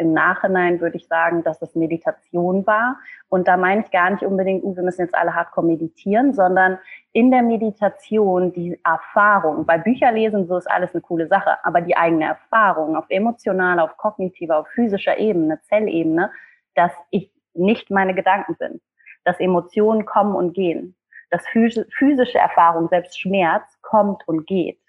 im 0.00 0.14
Nachhinein 0.14 0.80
würde 0.80 0.96
ich 0.96 1.06
sagen, 1.06 1.44
dass 1.44 1.60
es 1.60 1.74
Meditation 1.74 2.66
war. 2.66 2.96
Und 3.28 3.46
da 3.46 3.56
meine 3.56 3.82
ich 3.82 3.90
gar 3.90 4.10
nicht 4.10 4.22
unbedingt, 4.22 4.64
uh, 4.64 4.74
wir 4.74 4.82
müssen 4.82 5.02
jetzt 5.02 5.14
alle 5.14 5.34
hardcore 5.34 5.66
meditieren, 5.66 6.32
sondern 6.32 6.78
in 7.12 7.30
der 7.30 7.42
Meditation 7.42 8.52
die 8.52 8.80
Erfahrung. 8.84 9.66
Bei 9.66 9.76
Bücherlesen, 9.76 10.46
so 10.46 10.56
ist 10.56 10.70
alles 10.70 10.94
eine 10.94 11.02
coole 11.02 11.28
Sache, 11.28 11.64
aber 11.64 11.82
die 11.82 11.96
eigene 11.96 12.24
Erfahrung 12.24 12.96
auf 12.96 13.04
emotionaler, 13.10 13.84
auf 13.84 13.96
kognitiver, 13.98 14.58
auf 14.58 14.68
physischer 14.68 15.18
Ebene, 15.18 15.60
Zellebene, 15.68 16.30
dass 16.74 16.92
ich 17.10 17.30
nicht 17.52 17.90
meine 17.90 18.14
Gedanken 18.14 18.56
bin, 18.56 18.80
dass 19.24 19.38
Emotionen 19.38 20.06
kommen 20.06 20.34
und 20.34 20.54
gehen, 20.54 20.96
dass 21.30 21.46
physische 21.46 22.38
Erfahrung, 22.38 22.88
selbst 22.88 23.20
Schmerz, 23.20 23.78
kommt 23.82 24.26
und 24.26 24.46
geht 24.46 24.80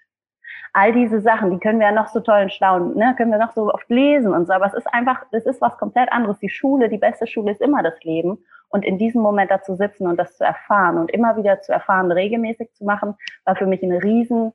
all 0.72 0.92
diese 0.92 1.20
Sachen, 1.20 1.50
die 1.50 1.58
können 1.58 1.78
wir 1.80 1.88
ja 1.88 1.92
noch 1.92 2.08
so 2.08 2.20
toll 2.20 2.42
und 2.42 2.52
schlau, 2.52 2.78
ne, 2.78 3.14
können 3.16 3.30
wir 3.30 3.38
noch 3.38 3.52
so 3.52 3.72
oft 3.72 3.88
lesen 3.90 4.32
und 4.32 4.46
so, 4.46 4.52
aber 4.52 4.66
es 4.66 4.74
ist 4.74 4.86
einfach, 4.92 5.24
es 5.30 5.44
ist 5.44 5.60
was 5.60 5.76
komplett 5.76 6.10
anderes. 6.12 6.38
Die 6.38 6.48
Schule, 6.48 6.88
die 6.88 6.98
beste 6.98 7.26
Schule 7.26 7.52
ist 7.52 7.60
immer 7.60 7.82
das 7.82 8.02
Leben. 8.02 8.38
Und 8.68 8.86
in 8.86 8.96
diesem 8.96 9.20
Moment 9.20 9.50
dazu 9.50 9.74
sitzen 9.74 10.06
und 10.06 10.16
das 10.16 10.38
zu 10.38 10.44
erfahren 10.44 10.96
und 10.96 11.10
immer 11.10 11.36
wieder 11.36 11.60
zu 11.60 11.72
erfahren, 11.72 12.10
regelmäßig 12.10 12.72
zu 12.72 12.86
machen, 12.86 13.14
war 13.44 13.54
für 13.54 13.66
mich 13.66 13.82
ein 13.82 13.92
riesen, 13.92 14.54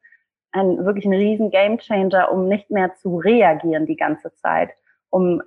ein 0.51 0.83
wirklich 0.85 1.05
ein 1.05 1.13
riesen 1.13 1.51
Gamechanger, 1.51 2.31
um 2.31 2.47
nicht 2.47 2.71
mehr 2.71 2.95
zu 2.95 3.17
reagieren 3.17 3.85
die 3.85 3.95
ganze 3.95 4.33
Zeit, 4.33 4.71
um 5.11 5.43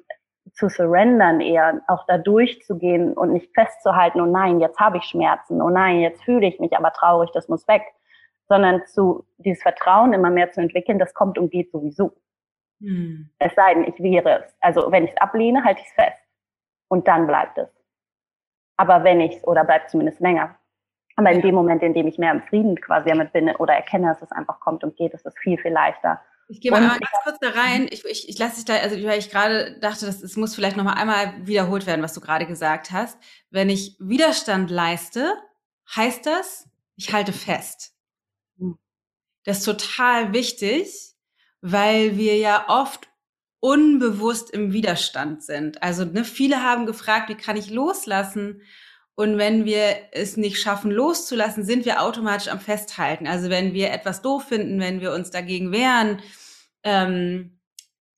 zu 0.53 0.69
surrendern 0.69 1.41
eher, 1.41 1.81
auch 1.89 2.07
da 2.07 2.19
durchzugehen 2.19 3.13
und 3.15 3.33
nicht 3.33 3.53
festzuhalten, 3.55 4.21
oh 4.21 4.27
nein, 4.27 4.61
jetzt 4.61 4.79
habe 4.79 4.99
ich 4.99 5.05
Schmerzen, 5.05 5.61
oh 5.61 5.71
nein, 5.71 6.01
jetzt 6.01 6.23
fühle 6.23 6.47
ich 6.47 6.61
mich 6.61 6.77
aber 6.77 6.93
traurig, 6.93 7.31
das 7.33 7.49
muss 7.49 7.67
weg, 7.69 7.83
sondern 8.51 8.85
zu 8.87 9.25
dieses 9.39 9.63
Vertrauen 9.63 10.13
immer 10.13 10.29
mehr 10.29 10.51
zu 10.51 10.61
entwickeln, 10.61 10.99
das 10.99 11.15
kommt 11.15 11.39
und 11.39 11.51
geht 11.51 11.71
sowieso. 11.71 12.13
Hm. 12.81 13.31
Es 13.39 13.55
sei 13.55 13.75
denn, 13.75 13.85
ich 13.85 13.99
wäre 14.01 14.45
es. 14.45 14.55
Also 14.61 14.91
wenn 14.91 15.05
ich 15.05 15.13
es 15.13 15.17
ablehne, 15.19 15.63
halte 15.65 15.81
ich 15.81 15.87
es 15.87 15.93
fest. 15.93 16.21
Und 16.89 17.07
dann 17.07 17.29
bleibt 17.29 17.59
es. 17.59 17.69
Aber 18.77 19.05
wenn 19.05 19.21
ich 19.21 19.37
es, 19.37 19.47
oder 19.47 19.65
bleibt 19.65 19.91
zumindest 19.91 20.21
länger. 20.21 20.57
Aber 21.15 21.31
in 21.31 21.43
dem 21.43 21.55
Moment, 21.55 21.83
in 21.83 21.95
dem 21.95 22.09
ich 22.09 22.19
mehr 22.19 22.33
im 22.33 22.43
Frieden 22.43 22.81
quasi 22.81 23.09
damit 23.09 23.33
bin 23.33 23.49
oder 23.57 23.75
erkenne, 23.75 24.09
dass 24.09 24.23
es 24.23 24.33
einfach 24.33 24.59
kommt 24.59 24.83
und 24.83 24.97
geht, 24.97 25.15
ist 25.15 25.27
es 25.27 25.35
viel, 25.39 25.57
viel 25.59 25.73
leichter. 25.73 26.21
Ich 26.49 26.61
gehe 26.61 26.73
mal, 26.73 26.81
mal 26.81 26.99
ganz 26.99 27.23
kurz 27.23 27.39
da 27.39 27.51
rein. 27.51 27.87
Ich, 27.89 28.05
ich, 28.05 28.29
ich 28.29 28.39
lasse 28.39 28.57
dich 28.57 28.65
da, 28.65 28.75
also 28.75 28.97
weil 29.07 29.21
ich 29.21 29.31
gerade 29.31 29.79
dachte, 29.79 30.07
das, 30.07 30.23
es 30.23 30.37
muss 30.37 30.57
vielleicht 30.57 30.77
noch 30.77 30.83
mal 30.83 30.95
einmal 30.95 31.35
wiederholt 31.47 31.87
werden, 31.87 32.03
was 32.03 32.15
du 32.15 32.21
gerade 32.21 32.47
gesagt 32.47 32.91
hast. 32.91 33.17
Wenn 33.51 33.71
ich 33.71 33.97
Widerstand 34.01 34.71
leiste, 34.71 35.35
heißt 35.95 36.27
das, 36.27 36.69
ich 36.97 37.13
halte 37.13 37.33
fest. 37.33 37.95
Das 39.45 39.59
ist 39.59 39.65
total 39.65 40.33
wichtig, 40.33 41.15
weil 41.61 42.17
wir 42.17 42.37
ja 42.37 42.67
oft 42.69 43.09
unbewusst 43.61 44.51
im 44.51 44.73
Widerstand 44.73 45.43
sind. 45.43 45.83
Also 45.83 46.05
ne, 46.05 46.25
viele 46.25 46.63
haben 46.63 46.87
gefragt, 46.87 47.29
wie 47.29 47.35
kann 47.35 47.57
ich 47.57 47.71
loslassen? 47.71 48.63
Und 49.15 49.37
wenn 49.37 49.67
wir 49.67 49.97
es 50.13 50.39
nicht 50.39 50.59
schaffen, 50.61 50.91
loszulassen, 50.91 51.65
sind 51.65 51.85
wir 51.85 52.03
automatisch 52.03 52.49
am 52.49 52.59
Festhalten. 52.59 53.27
Also 53.27 53.51
wenn 53.51 53.75
wir 53.75 53.91
etwas 53.91 54.23
doof 54.23 54.45
finden, 54.45 54.81
wenn 54.81 55.03
wir 55.03 55.13
uns 55.13 55.31
dagegen 55.31 55.73
wehren, 55.73 56.23
ähm, 56.85 57.61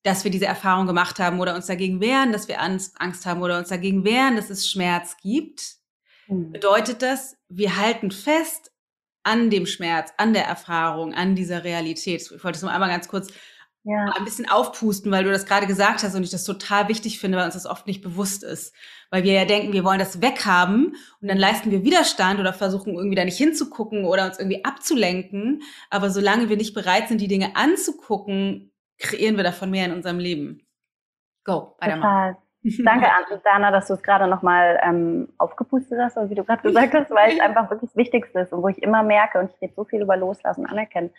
dass 0.03 0.23
wir 0.23 0.31
diese 0.31 0.45
Erfahrung 0.45 0.87
gemacht 0.87 1.19
haben 1.19 1.39
oder 1.39 1.55
uns 1.55 1.65
dagegen 1.65 1.99
wehren, 1.99 2.31
dass 2.31 2.47
wir 2.47 2.61
Angst, 2.61 2.95
Angst 2.99 3.25
haben 3.25 3.41
oder 3.41 3.57
uns 3.57 3.69
dagegen 3.69 4.05
wehren, 4.05 4.35
dass 4.35 4.49
es 4.49 4.69
Schmerz 4.69 5.17
gibt, 5.21 5.75
mhm. 6.27 6.51
bedeutet 6.51 7.01
das, 7.01 7.37
wir 7.49 7.77
halten 7.77 8.11
fest 8.11 8.72
an 9.23 9.49
dem 9.49 9.65
Schmerz, 9.65 10.13
an 10.17 10.33
der 10.33 10.45
Erfahrung, 10.45 11.13
an 11.13 11.35
dieser 11.35 11.63
Realität. 11.63 12.21
Ich 12.21 12.43
wollte 12.43 12.57
es 12.57 12.61
nur 12.61 12.71
einmal 12.71 12.89
ganz 12.89 13.07
kurz 13.07 13.29
ja. 13.83 14.13
ein 14.17 14.25
bisschen 14.25 14.49
aufpusten, 14.49 15.11
weil 15.11 15.23
du 15.23 15.31
das 15.31 15.45
gerade 15.45 15.67
gesagt 15.67 16.03
hast 16.03 16.15
und 16.15 16.23
ich 16.23 16.29
das 16.29 16.43
total 16.43 16.87
wichtig 16.87 17.19
finde, 17.19 17.37
weil 17.37 17.45
uns 17.45 17.53
das 17.53 17.65
oft 17.65 17.87
nicht 17.87 18.01
bewusst 18.01 18.43
ist. 18.43 18.73
Weil 19.09 19.23
wir 19.23 19.33
ja 19.33 19.45
denken, 19.45 19.73
wir 19.73 19.83
wollen 19.83 19.99
das 19.99 20.21
weghaben 20.21 20.95
und 21.21 21.27
dann 21.27 21.37
leisten 21.37 21.71
wir 21.71 21.83
Widerstand 21.83 22.39
oder 22.39 22.53
versuchen 22.53 22.95
irgendwie 22.95 23.15
da 23.15 23.25
nicht 23.25 23.37
hinzugucken 23.37 24.05
oder 24.05 24.25
uns 24.25 24.39
irgendwie 24.39 24.65
abzulenken. 24.65 25.61
Aber 25.89 26.09
solange 26.09 26.49
wir 26.49 26.57
nicht 26.57 26.73
bereit 26.73 27.07
sind, 27.07 27.21
die 27.21 27.27
Dinge 27.27 27.55
anzugucken, 27.55 28.71
kreieren 28.97 29.37
wir 29.37 29.43
davon 29.43 29.69
mehr 29.69 29.85
in 29.85 29.93
unserem 29.93 30.19
Leben. 30.19 30.65
Go, 31.43 31.75
weitermachen. 31.79 32.37
Danke, 32.63 33.07
Dana, 33.43 33.71
dass 33.71 33.87
du 33.87 33.93
es 33.93 34.03
gerade 34.03 34.27
nochmal 34.27 34.79
ähm, 34.83 35.29
aufgepustet 35.37 35.99
hast, 36.01 36.17
wie 36.29 36.35
du 36.35 36.43
gerade 36.43 36.61
gesagt 36.61 36.93
hast, 36.93 37.11
weil 37.11 37.33
es 37.33 37.39
einfach 37.41 37.69
wirklich 37.69 37.89
das 37.91 37.97
Wichtigste 37.97 38.39
ist 38.39 38.53
und 38.53 38.63
wo 38.63 38.69
ich 38.69 38.81
immer 38.81 39.03
merke, 39.03 39.39
und 39.39 39.51
ich 39.51 39.61
rede 39.61 39.73
so 39.73 39.83
viel 39.83 40.01
über 40.01 40.15
Loslassen, 40.15 40.65
anerkennen, 40.65 41.11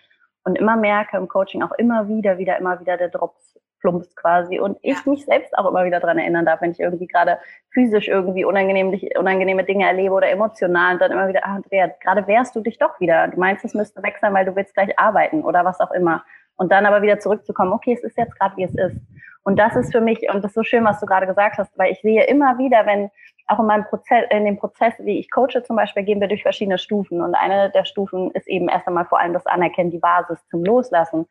und 0.44 0.56
immer 0.56 0.76
merke 0.76 1.16
im 1.16 1.28
Coaching 1.28 1.62
auch 1.62 1.72
immer 1.72 2.08
wieder, 2.08 2.38
wieder, 2.38 2.58
immer 2.58 2.80
wieder 2.80 2.96
der 2.96 3.08
Drops 3.08 3.58
plumpst 3.84 4.16
quasi 4.16 4.58
und 4.58 4.78
ich 4.80 4.96
ja. 4.96 5.10
mich 5.10 5.26
selbst 5.26 5.56
auch 5.58 5.68
immer 5.68 5.84
wieder 5.84 6.00
dran 6.00 6.16
erinnern 6.16 6.46
darf, 6.46 6.62
wenn 6.62 6.70
ich 6.70 6.80
irgendwie 6.80 7.06
gerade 7.06 7.38
physisch 7.70 8.08
irgendwie 8.08 8.46
unangenehm, 8.46 8.98
unangenehme 9.18 9.64
Dinge 9.64 9.86
erlebe 9.86 10.14
oder 10.14 10.30
emotional 10.30 10.94
und 10.94 11.02
dann 11.02 11.12
immer 11.12 11.28
wieder, 11.28 11.44
ah, 11.44 11.56
Andrea, 11.56 11.90
gerade 12.00 12.26
wehrst 12.26 12.56
du 12.56 12.60
dich 12.60 12.78
doch 12.78 12.98
wieder. 12.98 13.28
Du 13.28 13.38
meinst, 13.38 13.62
es 13.62 13.74
müsste 13.74 14.02
weg 14.02 14.16
sein, 14.22 14.32
weil 14.32 14.46
du 14.46 14.56
willst 14.56 14.72
gleich 14.72 14.98
arbeiten 14.98 15.42
oder 15.42 15.66
was 15.66 15.80
auch 15.80 15.90
immer. 15.90 16.24
Und 16.56 16.72
dann 16.72 16.86
aber 16.86 17.02
wieder 17.02 17.18
zurückzukommen, 17.18 17.72
okay, 17.72 17.92
es 17.92 18.04
ist 18.04 18.16
jetzt 18.16 18.38
gerade, 18.38 18.56
wie 18.56 18.64
es 18.64 18.74
ist. 18.74 18.96
Und 19.44 19.58
das 19.58 19.76
ist 19.76 19.92
für 19.92 20.00
mich, 20.00 20.20
und 20.32 20.42
das 20.42 20.50
ist 20.50 20.54
so 20.54 20.62
schön, 20.62 20.84
was 20.84 21.00
du 21.00 21.06
gerade 21.06 21.26
gesagt 21.26 21.58
hast, 21.58 21.78
weil 21.78 21.92
ich 21.92 22.00
sehe 22.00 22.24
immer 22.24 22.58
wieder, 22.58 22.86
wenn 22.86 23.10
auch 23.46 23.60
in 23.60 23.66
meinem 23.66 23.84
Prozess, 23.84 24.24
in 24.30 24.46
dem 24.46 24.56
Prozess, 24.56 24.94
wie 25.00 25.18
ich 25.18 25.30
coache 25.30 25.62
zum 25.62 25.76
Beispiel, 25.76 26.02
gehen 26.02 26.20
wir 26.20 26.28
durch 26.28 26.42
verschiedene 26.42 26.78
Stufen. 26.78 27.20
Und 27.20 27.34
eine 27.34 27.70
der 27.70 27.84
Stufen 27.84 28.30
ist 28.30 28.48
eben 28.48 28.68
erst 28.68 28.88
einmal 28.88 29.04
vor 29.04 29.20
allem 29.20 29.34
das 29.34 29.46
Anerkennen, 29.46 29.90
die 29.90 29.98
Basis 29.98 30.38
zum 30.48 30.64
Loslassen. 30.64 31.26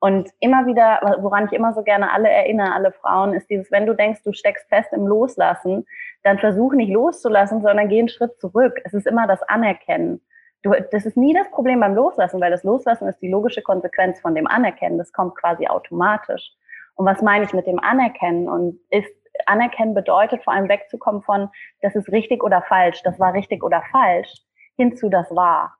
Und 0.00 0.30
immer 0.40 0.64
wieder, 0.66 1.18
woran 1.20 1.46
ich 1.46 1.52
immer 1.52 1.74
so 1.74 1.82
gerne 1.82 2.12
alle 2.12 2.30
erinnere, 2.30 2.72
alle 2.72 2.92
Frauen, 2.92 3.34
ist 3.34 3.50
dieses, 3.50 3.70
wenn 3.70 3.84
du 3.84 3.94
denkst, 3.94 4.22
du 4.22 4.32
steckst 4.32 4.68
fest 4.68 4.92
im 4.92 5.06
Loslassen, 5.06 5.86
dann 6.22 6.38
versuch 6.38 6.72
nicht 6.72 6.92
loszulassen, 6.92 7.60
sondern 7.60 7.88
geh 7.88 7.98
einen 7.98 8.08
Schritt 8.08 8.38
zurück. 8.40 8.80
Es 8.84 8.94
ist 8.94 9.06
immer 9.06 9.26
das 9.26 9.42
Anerkennen. 9.42 10.22
Du, 10.62 10.72
das 10.90 11.04
ist 11.04 11.16
nie 11.16 11.34
das 11.34 11.50
Problem 11.50 11.80
beim 11.80 11.94
Loslassen, 11.94 12.40
weil 12.40 12.50
das 12.50 12.64
Loslassen 12.64 13.08
ist 13.08 13.20
die 13.20 13.30
logische 13.30 13.62
Konsequenz 13.62 14.20
von 14.20 14.34
dem 14.34 14.46
Anerkennen. 14.46 14.98
Das 14.98 15.12
kommt 15.12 15.36
quasi 15.36 15.66
automatisch. 15.66 16.52
Und 16.98 17.06
was 17.06 17.22
meine 17.22 17.44
ich 17.44 17.52
mit 17.52 17.66
dem 17.66 17.78
Anerkennen? 17.78 18.48
Und 18.48 18.80
ist 18.90 19.08
anerkennen 19.46 19.94
bedeutet 19.94 20.42
vor 20.42 20.52
allem 20.52 20.68
wegzukommen 20.68 21.22
von, 21.22 21.48
das 21.80 21.94
ist 21.94 22.10
richtig 22.10 22.42
oder 22.42 22.60
falsch, 22.62 23.02
das 23.04 23.20
war 23.20 23.34
richtig 23.34 23.62
oder 23.62 23.82
falsch, 23.92 24.42
hin 24.76 24.96
zu 24.96 25.08
das 25.08 25.30
war, 25.30 25.76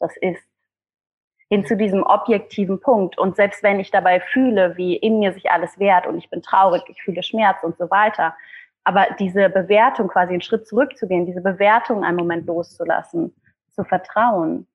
das 0.00 0.16
ist. 0.16 0.42
Hin 1.50 1.66
zu 1.66 1.76
diesem 1.76 2.02
objektiven 2.02 2.80
Punkt. 2.80 3.18
Und 3.18 3.36
selbst 3.36 3.62
wenn 3.62 3.78
ich 3.78 3.90
dabei 3.90 4.20
fühle, 4.20 4.74
wie 4.78 4.96
in 4.96 5.18
mir 5.18 5.34
sich 5.34 5.50
alles 5.50 5.78
wehrt 5.78 6.06
und 6.06 6.16
ich 6.16 6.30
bin 6.30 6.40
traurig, 6.40 6.82
ich 6.88 7.02
fühle 7.02 7.22
Schmerz 7.22 7.62
und 7.62 7.76
so 7.76 7.90
weiter, 7.90 8.34
aber 8.84 9.08
diese 9.18 9.50
Bewertung 9.50 10.08
quasi 10.08 10.32
einen 10.32 10.40
Schritt 10.40 10.66
zurückzugehen, 10.66 11.26
diese 11.26 11.42
Bewertung 11.42 12.04
einen 12.04 12.16
Moment 12.16 12.46
loszulassen, 12.46 13.34
zu 13.68 13.84
vertrauen, 13.84 14.66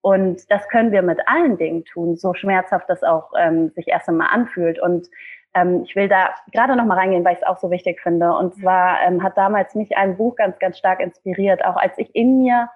und 0.00 0.50
das 0.50 0.68
können 0.68 0.92
wir 0.92 1.02
mit 1.02 1.18
allen 1.26 1.56
Dingen 1.56 1.84
tun, 1.84 2.16
so 2.16 2.34
schmerzhaft 2.34 2.88
das 2.88 3.02
auch 3.02 3.32
ähm, 3.38 3.70
sich 3.70 3.88
erst 3.88 4.08
einmal 4.08 4.28
anfühlt. 4.30 4.80
Und 4.80 5.08
ähm, 5.54 5.82
ich 5.84 5.96
will 5.96 6.08
da 6.08 6.34
gerade 6.52 6.76
noch 6.76 6.84
mal 6.84 6.98
reingehen, 6.98 7.24
weil 7.24 7.34
ich 7.34 7.40
es 7.40 7.46
auch 7.46 7.58
so 7.58 7.70
wichtig 7.70 8.00
finde. 8.00 8.32
Und 8.32 8.54
zwar 8.54 9.02
ähm, 9.06 9.22
hat 9.22 9.36
damals 9.36 9.74
mich 9.74 9.96
ein 9.96 10.16
Buch 10.16 10.36
ganz, 10.36 10.58
ganz 10.58 10.78
stark 10.78 11.00
inspiriert, 11.00 11.64
auch 11.64 11.76
als 11.76 11.98
ich 11.98 12.14
in 12.14 12.42
mir 12.42 12.68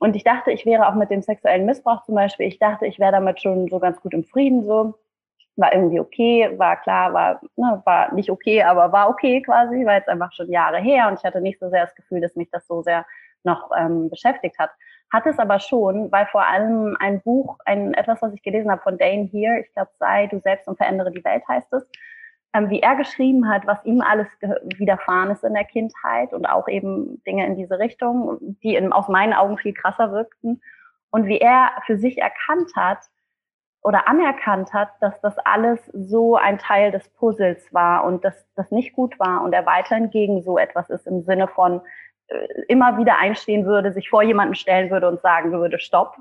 und 0.00 0.16
ich 0.16 0.24
dachte, 0.24 0.50
ich 0.50 0.64
wäre 0.64 0.88
auch 0.88 0.94
mit 0.94 1.10
dem 1.10 1.20
sexuellen 1.20 1.66
Missbrauch 1.66 2.02
zum 2.04 2.14
Beispiel, 2.14 2.46
ich 2.46 2.58
dachte, 2.58 2.86
ich 2.86 2.98
wäre 2.98 3.12
damit 3.12 3.40
schon 3.40 3.68
so 3.68 3.78
ganz 3.78 4.00
gut 4.00 4.14
im 4.14 4.24
Frieden 4.24 4.64
so. 4.64 4.94
War 5.56 5.74
irgendwie 5.74 6.00
okay, 6.00 6.54
war 6.56 6.80
klar, 6.80 7.12
war, 7.12 7.40
ne, 7.56 7.82
war 7.84 8.14
nicht 8.14 8.30
okay, 8.30 8.62
aber 8.62 8.92
war 8.92 9.10
okay 9.10 9.42
quasi, 9.42 9.84
war 9.84 9.96
jetzt 9.96 10.08
einfach 10.08 10.32
schon 10.32 10.50
Jahre 10.50 10.78
her 10.78 11.08
und 11.08 11.18
ich 11.18 11.24
hatte 11.24 11.42
nicht 11.42 11.60
so 11.60 11.68
sehr 11.68 11.84
das 11.84 11.94
Gefühl, 11.94 12.22
dass 12.22 12.34
mich 12.34 12.48
das 12.50 12.66
so 12.66 12.82
sehr 12.82 13.04
noch 13.42 13.70
ähm, 13.78 14.08
beschäftigt 14.08 14.58
hat. 14.58 14.70
Hat 15.12 15.26
es 15.26 15.38
aber 15.38 15.58
schon, 15.58 16.12
weil 16.12 16.26
vor 16.26 16.46
allem 16.46 16.96
ein 17.00 17.20
Buch, 17.20 17.58
ein 17.64 17.94
etwas, 17.94 18.22
was 18.22 18.32
ich 18.32 18.42
gelesen 18.42 18.70
habe 18.70 18.82
von 18.82 18.96
Dane 18.96 19.24
hier, 19.24 19.58
ich 19.58 19.72
glaube, 19.72 19.90
sei 19.98 20.28
du 20.28 20.40
selbst 20.40 20.68
und 20.68 20.76
verändere 20.76 21.10
die 21.10 21.24
Welt 21.24 21.42
heißt 21.48 21.72
es, 21.72 21.86
ähm, 22.52 22.70
wie 22.70 22.80
er 22.80 22.96
geschrieben 22.96 23.48
hat, 23.48 23.66
was 23.66 23.84
ihm 23.84 24.00
alles 24.00 24.28
widerfahren 24.76 25.30
ist 25.30 25.44
in 25.44 25.54
der 25.54 25.64
Kindheit 25.64 26.32
und 26.32 26.46
auch 26.46 26.68
eben 26.68 27.22
Dinge 27.24 27.46
in 27.46 27.56
diese 27.56 27.78
Richtung, 27.78 28.38
die 28.62 28.74
in, 28.74 28.92
aus 28.92 29.08
meinen 29.08 29.34
Augen 29.34 29.58
viel 29.58 29.74
krasser 29.74 30.12
wirkten. 30.12 30.60
Und 31.10 31.26
wie 31.26 31.38
er 31.38 31.70
für 31.86 31.96
sich 31.96 32.18
erkannt 32.18 32.72
hat 32.76 32.98
oder 33.82 34.08
anerkannt 34.08 34.72
hat, 34.72 34.90
dass 35.00 35.20
das 35.20 35.36
alles 35.38 35.80
so 35.92 36.36
ein 36.36 36.58
Teil 36.58 36.92
des 36.92 37.08
Puzzles 37.08 37.72
war 37.72 38.04
und 38.04 38.24
dass 38.24 38.46
das 38.54 38.70
nicht 38.70 38.92
gut 38.92 39.18
war 39.18 39.42
und 39.42 39.52
er 39.52 39.66
weiterhin 39.66 40.10
gegen 40.10 40.42
so 40.42 40.58
etwas 40.58 40.90
ist 40.90 41.06
im 41.06 41.22
Sinne 41.22 41.48
von 41.48 41.80
immer 42.68 42.98
wieder 42.98 43.18
einstehen 43.18 43.66
würde, 43.66 43.92
sich 43.92 44.08
vor 44.08 44.22
jemanden 44.22 44.54
stellen 44.54 44.90
würde 44.90 45.08
und 45.08 45.20
sagen 45.20 45.52
würde, 45.52 45.78
stopp. 45.78 46.16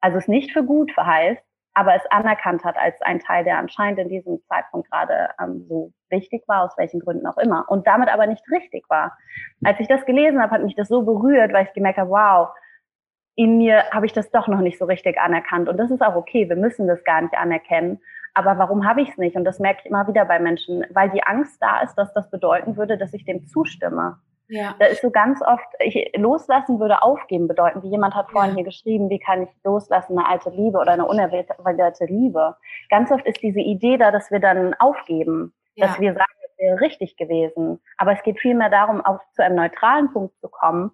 Also 0.00 0.18
es 0.18 0.28
nicht 0.28 0.52
für 0.52 0.64
gut 0.64 0.92
verheißt, 0.92 1.42
aber 1.74 1.94
es 1.94 2.04
anerkannt 2.10 2.64
hat 2.64 2.76
als 2.76 3.00
ein 3.02 3.20
Teil, 3.20 3.44
der 3.44 3.58
anscheinend 3.58 3.98
in 3.98 4.08
diesem 4.08 4.42
Zeitpunkt 4.48 4.90
gerade 4.90 5.30
ähm, 5.40 5.64
so 5.68 5.92
wichtig 6.10 6.42
war, 6.46 6.64
aus 6.64 6.76
welchen 6.76 7.00
Gründen 7.00 7.26
auch 7.26 7.38
immer, 7.38 7.64
und 7.68 7.86
damit 7.86 8.08
aber 8.08 8.26
nicht 8.26 8.44
richtig 8.50 8.84
war. 8.88 9.16
Als 9.64 9.80
ich 9.80 9.88
das 9.88 10.04
gelesen 10.04 10.40
habe, 10.40 10.52
hat 10.52 10.62
mich 10.62 10.76
das 10.76 10.88
so 10.88 11.02
berührt, 11.02 11.52
weil 11.52 11.66
ich 11.66 11.72
gemerkt 11.72 11.98
habe, 11.98 12.10
wow, 12.10 12.48
in 13.34 13.58
mir 13.58 13.84
habe 13.90 14.04
ich 14.04 14.12
das 14.12 14.30
doch 14.30 14.48
noch 14.48 14.60
nicht 14.60 14.78
so 14.78 14.84
richtig 14.84 15.18
anerkannt. 15.18 15.68
Und 15.68 15.78
das 15.78 15.90
ist 15.90 16.02
auch 16.02 16.16
okay, 16.16 16.48
wir 16.48 16.56
müssen 16.56 16.86
das 16.86 17.02
gar 17.04 17.22
nicht 17.22 17.34
anerkennen. 17.34 18.00
Aber 18.34 18.58
warum 18.58 18.86
habe 18.86 19.02
ich 19.02 19.10
es 19.10 19.18
nicht? 19.18 19.36
Und 19.36 19.44
das 19.44 19.58
merke 19.58 19.80
ich 19.80 19.86
immer 19.86 20.06
wieder 20.06 20.24
bei 20.26 20.38
Menschen, 20.38 20.84
weil 20.90 21.10
die 21.10 21.22
Angst 21.22 21.62
da 21.62 21.80
ist, 21.80 21.94
dass 21.94 22.12
das 22.12 22.30
bedeuten 22.30 22.76
würde, 22.76 22.98
dass 22.98 23.14
ich 23.14 23.24
dem 23.24 23.46
zustimme. 23.46 24.18
Ja. 24.52 24.76
Da 24.78 24.84
ist 24.84 25.00
so 25.00 25.10
ganz 25.10 25.40
oft, 25.40 25.66
ich, 25.80 26.12
loslassen 26.14 26.78
würde 26.78 27.02
aufgeben 27.02 27.48
bedeuten, 27.48 27.82
wie 27.82 27.88
jemand 27.88 28.14
hat 28.14 28.30
vorhin 28.30 28.50
ja. 28.50 28.56
hier 28.56 28.64
geschrieben, 28.64 29.08
wie 29.08 29.18
kann 29.18 29.44
ich 29.44 29.48
loslassen, 29.64 30.18
eine 30.18 30.28
alte 30.28 30.50
Liebe 30.50 30.78
oder 30.78 30.92
eine 30.92 31.06
unerwiderte 31.06 32.04
Liebe. 32.04 32.54
Ganz 32.90 33.10
oft 33.10 33.24
ist 33.24 33.40
diese 33.42 33.60
Idee 33.60 33.96
da, 33.96 34.10
dass 34.10 34.30
wir 34.30 34.40
dann 34.40 34.74
aufgeben, 34.74 35.54
ja. 35.74 35.86
dass 35.86 35.98
wir 35.98 36.12
sagen, 36.12 36.32
es 36.44 36.58
wäre 36.58 36.80
richtig 36.82 37.16
gewesen. 37.16 37.80
Aber 37.96 38.12
es 38.12 38.22
geht 38.24 38.40
vielmehr 38.40 38.68
darum, 38.68 39.00
auch 39.00 39.20
zu 39.32 39.42
einem 39.42 39.56
neutralen 39.56 40.12
Punkt 40.12 40.38
zu 40.38 40.50
kommen, 40.50 40.90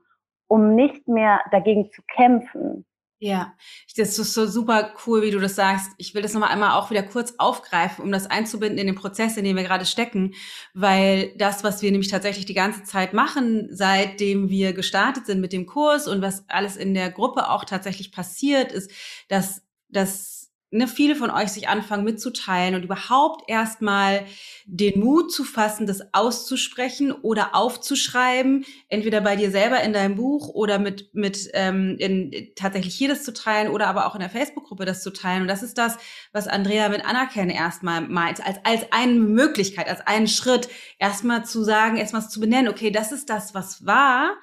um 0.47 0.77
nicht 0.77 1.09
mehr 1.09 1.41
dagegen 1.51 1.91
zu 1.91 2.01
kämpfen, 2.15 2.87
ja, 3.21 3.55
das 3.97 4.17
ist 4.17 4.33
so 4.33 4.47
super 4.47 4.95
cool, 5.07 5.23
wie 5.23 5.33
du 5.33 5.41
das 5.41 5.57
sagst. 5.57 5.91
Ich 5.97 6.15
will 6.15 6.23
das 6.23 6.35
nochmal 6.35 6.51
einmal 6.51 6.79
auch 6.79 6.91
wieder 6.91 7.03
kurz 7.03 7.35
aufgreifen, 7.39 8.05
um 8.05 8.13
das 8.13 8.27
einzubinden 8.27 8.79
in 8.79 8.87
den 8.87 8.95
Prozess, 8.95 9.37
in 9.37 9.45
dem 9.45 9.57
wir 9.57 9.65
gerade 9.65 9.87
stecken, 9.87 10.35
weil 10.73 11.35
das, 11.37 11.65
was 11.65 11.83
wir 11.83 11.91
nämlich 11.91 12.11
tatsächlich 12.11 12.47
die 12.47 12.55
ganze 12.55 12.85
Zeit 12.85 13.15
machen, 13.15 13.69
seitdem 13.73 14.51
wir 14.51 14.73
gestartet 14.73 15.27
sind 15.27 15.41
mit 15.41 15.53
dem 15.53 15.67
Kurs 15.67 16.07
und 16.07 16.23
was 16.23 16.49
alles 16.49 16.77
in 16.77 16.95
der 16.95 17.11
Gruppe 17.11 17.51
auch 17.51 17.65
tatsächlich 17.65 18.13
passiert, 18.13 18.71
ist, 18.71 18.93
dass, 19.29 19.63
dass 19.89 20.38
ne, 20.71 20.87
viele 20.87 21.17
von 21.17 21.31
euch 21.31 21.49
sich 21.49 21.69
anfangen 21.69 22.05
mitzuteilen 22.05 22.75
und 22.75 22.83
überhaupt 22.83 23.49
erstmal 23.49 24.27
den 24.67 25.01
Mut 25.01 25.33
zu 25.33 25.45
fassen, 25.45 25.87
das 25.87 26.13
auszusprechen 26.13 27.13
oder 27.13 27.55
aufzuschreiben, 27.55 28.65
entweder 28.89 29.21
bei 29.21 29.37
dir 29.37 29.51
selber 29.51 29.81
in 29.83 29.93
deinem 29.93 30.17
Buch 30.17 30.49
oder 30.49 30.79
mit, 30.79 31.15
mit 31.15 31.49
ähm, 31.55 31.97
in, 31.99 32.53
tatsächlich 32.55 32.95
hier 32.95 33.09
das 33.09 33.25
zu 33.25 33.33
teilen 33.33 33.69
oder 33.69 33.87
aber 33.87 34.07
auch 34.07 34.15
in 34.15 34.21
der 34.21 34.31
Facebook-Gruppe 34.31 34.85
das 34.85 35.03
zu 35.03 35.11
teilen. 35.11 35.43
Und 35.43 35.49
das 35.49 35.63
ist 35.63 35.79
das, 35.79 35.97
was 36.33 36.49
Andrea 36.49 36.89
mit 36.89 37.05
Anerkennen 37.05 37.51
erstmal 37.51 38.03
meint, 38.03 38.45
als, 38.47 38.59
als 38.65 38.83
eine 38.91 39.15
Möglichkeit, 39.15 39.89
als 39.89 40.07
einen 40.07 40.29
Schritt, 40.29 40.69
erstmal 40.99 41.45
zu 41.45 41.65
sagen, 41.65 41.97
erstmal 41.97 42.29
zu 42.29 42.41
benennen, 42.41 42.69
okay, 42.69 42.91
das 42.91 43.13
ist 43.13 43.31
das, 43.31 43.55
was 43.55 43.87
war 43.87 44.37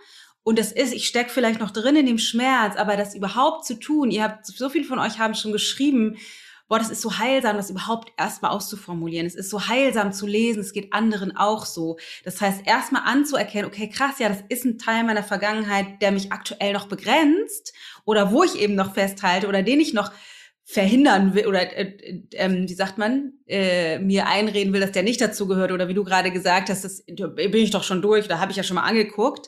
und 0.46 0.60
das 0.60 0.72
ist, 0.72 0.94
ich 0.94 1.08
stecke 1.08 1.32
vielleicht 1.32 1.60
noch 1.60 1.72
drin 1.72 1.96
in 1.96 2.06
dem 2.06 2.20
Schmerz, 2.20 2.78
aber 2.78 2.96
das 2.98 3.16
überhaupt 3.16 3.66
zu 3.66 3.80
tun, 3.80 4.12
ihr 4.12 4.22
habt, 4.22 4.46
so 4.46 4.70
viele 4.70 4.86
von 4.86 5.00
euch 5.00 5.18
haben 5.18 5.34
schon 5.34 5.52
geschrieben, 5.52 6.18
boah, 6.68 6.78
das 6.78 6.92
ist 6.92 7.02
so 7.02 7.18
heilsam, 7.18 7.58
das 7.58 7.72
überhaupt 7.72 8.14
erstmal 8.16 8.52
auszuformulieren. 8.52 9.26
Es 9.26 9.34
ist 9.34 9.50
so 9.50 9.68
heilsam 9.68 10.14
zu 10.14 10.28
lesen, 10.28 10.60
es 10.60 10.72
geht 10.72 10.94
anderen 10.94 11.36
auch 11.36 11.66
so. 11.66 11.98
Das 12.24 12.42
heißt, 12.42 12.62
erstmal 12.66 13.02
anzuerkennen, 13.06 13.66
okay, 13.66 13.90
krass, 13.90 14.20
ja, 14.20 14.30
das 14.30 14.44
ist 14.50 14.66
ein 14.66 14.78
Teil 14.78 15.04
meiner 15.04 15.24
Vergangenheit, 15.24 16.00
der 16.04 16.12
mich 16.12 16.32
aktuell 16.32 16.74
noch 16.74 16.88
begrenzt 16.88 17.74
oder 18.06 18.32
wo 18.32 18.44
ich 18.44 18.56
eben 18.56 18.76
noch 18.76 18.94
festhalte 18.94 19.48
oder 19.48 19.64
den 19.64 19.80
ich 19.80 19.96
noch 19.96 20.12
verhindern 20.68 21.36
will 21.36 21.46
oder 21.46 21.78
äh, 21.78 22.24
äh, 22.32 22.68
wie 22.68 22.74
sagt 22.74 22.98
man, 22.98 23.34
äh, 23.46 24.00
mir 24.00 24.26
einreden 24.26 24.74
will, 24.74 24.82
dass 24.82 24.92
der 24.92 25.04
nicht 25.04 25.22
dazu 25.22 25.48
gehört 25.48 25.72
oder 25.72 25.88
wie 25.88 25.94
du 25.94 26.04
gerade 26.04 26.32
gesagt 26.32 26.70
hast, 26.70 26.84
das 26.84 27.04
bin 27.06 27.54
ich 27.54 27.70
doch 27.70 27.84
schon 27.84 28.02
durch, 28.02 28.28
da 28.28 28.40
habe 28.40 28.50
ich 28.52 28.58
ja 28.58 28.64
schon 28.64 28.76
mal 28.76 28.84
angeguckt. 28.84 29.48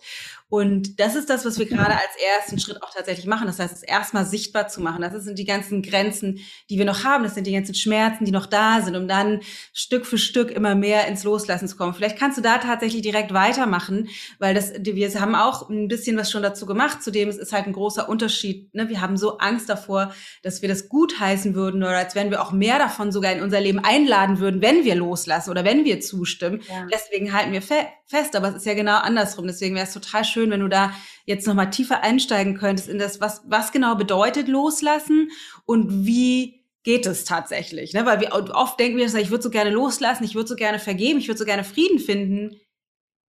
Und 0.49 0.99
das 0.99 1.15
ist 1.15 1.29
das, 1.29 1.45
was 1.45 1.59
wir 1.59 1.65
gerade 1.65 1.93
als 1.93 2.15
ersten 2.37 2.57
Schritt 2.57 2.81
auch 2.81 2.93
tatsächlich 2.93 3.25
machen. 3.25 3.47
Das 3.47 3.59
heißt, 3.59 3.75
es 3.75 3.83
erstmal 3.83 4.25
sichtbar 4.25 4.69
zu 4.69 4.81
machen. 4.81 5.01
Das 5.01 5.23
sind 5.23 5.37
die 5.37 5.45
ganzen 5.45 5.81
Grenzen, 5.81 6.39
die 6.69 6.77
wir 6.77 6.85
noch 6.85 7.03
haben. 7.03 7.25
Das 7.25 7.35
sind 7.35 7.47
die 7.47 7.51
ganzen 7.51 7.75
Schmerzen, 7.75 8.23
die 8.23 8.31
noch 8.31 8.45
da 8.45 8.81
sind, 8.81 8.95
um 8.95 9.09
dann 9.09 9.41
Stück 9.73 10.05
für 10.05 10.17
Stück 10.17 10.51
immer 10.51 10.73
mehr 10.73 11.07
ins 11.07 11.25
Loslassen 11.25 11.67
zu 11.67 11.75
kommen. 11.75 11.93
Vielleicht 11.93 12.17
kannst 12.17 12.37
du 12.37 12.41
da 12.41 12.59
tatsächlich 12.59 13.01
direkt 13.01 13.33
weitermachen, 13.33 14.07
weil 14.39 14.53
das, 14.53 14.71
wir 14.79 15.21
haben 15.21 15.35
auch 15.35 15.69
ein 15.69 15.89
bisschen 15.89 16.15
was 16.15 16.31
schon 16.31 16.43
dazu 16.43 16.65
gemacht. 16.65 17.03
Zudem 17.03 17.27
es 17.27 17.37
ist 17.37 17.51
halt 17.51 17.67
ein 17.67 17.73
großer 17.73 18.07
Unterschied. 18.07 18.73
Ne? 18.73 18.87
Wir 18.87 19.01
haben 19.01 19.17
so 19.17 19.39
Angst 19.39 19.67
davor, 19.67 20.13
dass 20.43 20.61
wir 20.61 20.69
das 20.69 20.87
gut 20.87 21.19
heißen 21.19 21.55
würden 21.55 21.83
oder 21.83 21.97
als 21.97 22.15
wenn 22.15 22.31
wir 22.31 22.41
auch 22.41 22.53
mehr 22.53 22.79
davon 22.79 23.11
sogar 23.11 23.33
in 23.33 23.41
unser 23.41 23.59
Leben 23.59 23.79
einladen 23.79 24.39
würden, 24.39 24.61
wenn 24.61 24.85
wir 24.85 24.95
loslassen 24.95 25.49
oder 25.49 25.65
wenn 25.65 25.83
wir 25.83 25.99
zustimmen. 25.99 26.61
Ja. 26.69 26.85
Deswegen 26.89 27.33
halten 27.33 27.51
wir 27.51 27.61
fest. 28.07 28.35
Aber 28.35 28.49
es 28.49 28.55
ist 28.55 28.65
ja 28.65 28.73
genau 28.73 28.97
andersrum. 28.97 29.47
Deswegen 29.47 29.75
wäre 29.75 29.85
es 29.85 29.93
total 29.93 30.25
schön, 30.25 30.49
wenn 30.49 30.61
du 30.61 30.67
da 30.67 30.93
jetzt 31.25 31.45
nochmal 31.45 31.69
tiefer 31.69 32.03
einsteigen 32.03 32.57
könntest 32.57 32.89
in 32.89 32.99
das, 32.99 33.21
was, 33.21 33.43
was 33.45 33.71
genau 33.71 33.95
bedeutet 33.95 34.47
loslassen 34.47 35.29
und 35.65 36.05
wie 36.05 36.65
geht 36.83 37.05
es 37.05 37.25
tatsächlich. 37.25 37.93
Ne? 37.93 38.05
Weil 38.05 38.21
wir 38.21 38.33
oft 38.33 38.79
denken 38.79 38.97
wir, 38.97 39.13
ich 39.13 39.29
würde 39.29 39.43
so 39.43 39.49
gerne 39.49 39.71
loslassen, 39.71 40.23
ich 40.23 40.35
würde 40.35 40.47
so 40.47 40.55
gerne 40.55 40.79
vergeben, 40.79 41.19
ich 41.19 41.27
würde 41.27 41.37
so 41.37 41.45
gerne 41.45 41.65
Frieden 41.65 41.99
finden, 41.99 42.55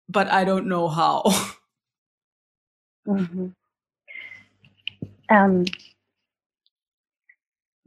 but 0.07 0.27
I 0.27 0.45
don't 0.45 0.65
know 0.65 0.95
how. 0.95 1.57
Mhm. 3.05 3.55
Ähm, 5.29 5.65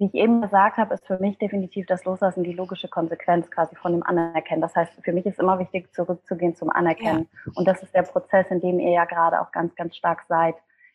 wie 0.01 0.07
ich 0.07 0.15
eben 0.15 0.41
gesagt 0.41 0.79
habe, 0.79 0.95
ist 0.95 1.07
für 1.07 1.19
mich 1.19 1.37
definitiv 1.37 1.85
das 1.85 2.07
Loslassen 2.07 2.43
die 2.43 2.55
logische 2.55 2.89
Konsequenz 2.89 3.51
quasi 3.51 3.77
von 3.77 3.93
dem 3.93 4.03
Anerkennen. 4.03 4.63
Das 4.63 4.75
heißt, 4.75 4.95
für 5.05 5.13
mich 5.13 5.27
ist 5.27 5.39
immer 5.39 5.59
wichtig, 5.59 5.93
zurückzugehen 5.93 6.57
zum 6.57 6.71
Anerkennen. 6.71 7.29
Ja. 7.45 7.53
Und 7.55 7.69
das 7.69 7.83
ist 7.83 7.95
der 7.95 8.03
Prozess, 8.03 8.47
in 8.51 8.61
dem 8.61 8.81
ihr 8.81 8.93
ja 8.93 9.05
gerade 9.05 9.43
auch 9.43 9.53
ganz, 9.53 9.75
ganz 9.75 9.95
stark 9.95 10.25
seid, 10.27 10.55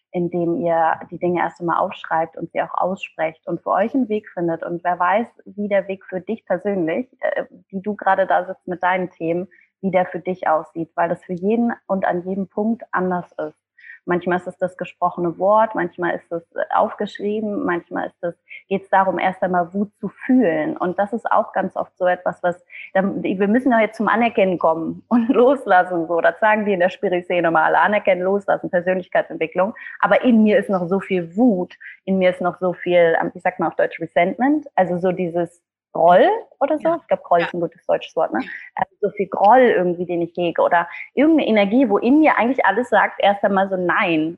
in 0.10 0.32
dem 0.32 0.56
ihr 0.56 1.00
die 1.12 1.20
Dinge 1.20 1.42
erst 1.42 1.60
einmal 1.60 1.78
aufschreibt 1.78 2.36
und 2.36 2.52
sie 2.52 2.64
auch 2.64 2.74
aussprecht 2.74 3.46
und 3.46 3.62
für 3.62 3.70
euch 3.70 3.94
einen 3.94 4.10
Weg 4.10 4.28
findet. 4.30 4.64
Und 4.64 4.84
wer 4.84 4.98
weiß, 4.98 5.28
wie 5.46 5.68
der 5.68 5.88
Weg 5.88 6.04
für 6.06 6.20
dich 6.20 6.44
persönlich, 6.44 7.08
äh, 7.20 7.46
wie 7.70 7.82
du 7.82 7.96
gerade 7.96 8.26
da 8.26 8.46
sitzt 8.48 8.68
mit 8.68 8.82
deinen 8.82 9.12
Themen, 9.12 9.48
wie 9.82 9.92
der 9.92 10.08
für 10.08 10.20
dich 10.20 10.48
aussieht, 10.48 10.90
weil 10.96 11.10
das 11.10 11.24
für 11.24 11.34
jeden 11.34 11.74
und 11.86 12.06
an 12.06 12.28
jedem 12.28 12.48
Punkt 12.48 12.82
anders 12.92 13.32
ist. 13.34 13.65
Manchmal 14.06 14.38
ist 14.38 14.48
es 14.48 14.58
das 14.58 14.78
gesprochene 14.78 15.38
Wort, 15.40 15.76
manchmal 15.76 16.16
ist 16.16 16.32
es 16.32 16.44
äh, 16.56 16.62
aufgeschrieben, 16.74 17.66
manchmal 17.66 18.08
ist 18.08 18.24
es, 18.24 18.36
geht 18.68 18.84
es 18.84 18.90
darum, 18.90 19.20
erst 19.20 19.42
einmal 19.42 19.74
Wut 19.74 19.92
zu 20.00 20.10
fühlen. 20.10 20.78
Und 20.78 21.00
das 21.00 21.12
ist 21.12 21.30
auch 21.32 21.54
ganz 21.54 21.76
oft 21.76 21.98
so 21.98 22.06
etwas, 22.06 22.42
was, 22.44 22.64
wir 22.94 23.48
müssen 23.48 23.72
ja 23.72 23.82
jetzt 23.82 23.98
zum 23.98 24.08
Anerkennen 24.08 24.60
kommen 24.60 25.04
und 25.10 25.30
loslassen, 25.30 26.08
so. 26.08 26.22
Das 26.22 26.40
sagen 26.40 26.66
die 26.66 26.74
in 26.74 26.80
der 26.80 26.90
Spirit-Szene 26.90 27.50
mal, 27.52 27.64
alle 27.64 27.80
anerkennen, 27.80 28.22
loslassen, 28.22 28.70
Persönlichkeitsentwicklung. 28.70 29.74
Aber 30.00 30.24
in 30.24 30.44
mir 30.44 30.60
ist 30.60 30.70
noch 30.70 30.88
so 30.88 31.00
viel 31.00 31.36
Wut, 31.36 31.76
in 32.06 32.18
mir 32.18 32.30
ist 32.30 32.42
noch 32.42 32.60
so 32.60 32.74
viel, 32.74 33.18
ähm, 33.22 33.32
ich 33.34 33.42
sag 33.42 33.60
mal 33.60 33.68
auf 33.68 33.76
Deutsch 33.76 34.00
Resentment, 34.00 34.68
also 34.76 34.98
so 34.98 35.12
dieses, 35.12 35.62
Groll 35.96 36.30
oder 36.60 36.78
so. 36.78 36.90
Ja. 36.90 37.00
Ich 37.02 37.08
glaube, 37.08 37.24
Groll 37.24 37.40
ist 37.40 37.54
ein 37.54 37.62
gutes 37.62 37.86
deutsches 37.86 38.14
Wort, 38.18 38.34
ne? 38.34 38.42
Also 38.76 38.92
so 39.00 39.10
viel 39.12 39.28
Groll 39.28 39.62
irgendwie, 39.62 40.06
den 40.06 40.22
ich 40.22 40.34
hege 40.36 40.62
oder 40.62 40.90
irgendeine 41.14 41.48
Energie, 41.48 41.90
wo 41.90 41.98
in 41.98 42.20
mir 42.20 42.38
eigentlich 42.38 42.66
alles 42.66 42.90
sagt, 42.90 43.22
erst 43.22 43.46
einmal 43.46 43.70
so 43.70 43.78
nein, 43.78 44.38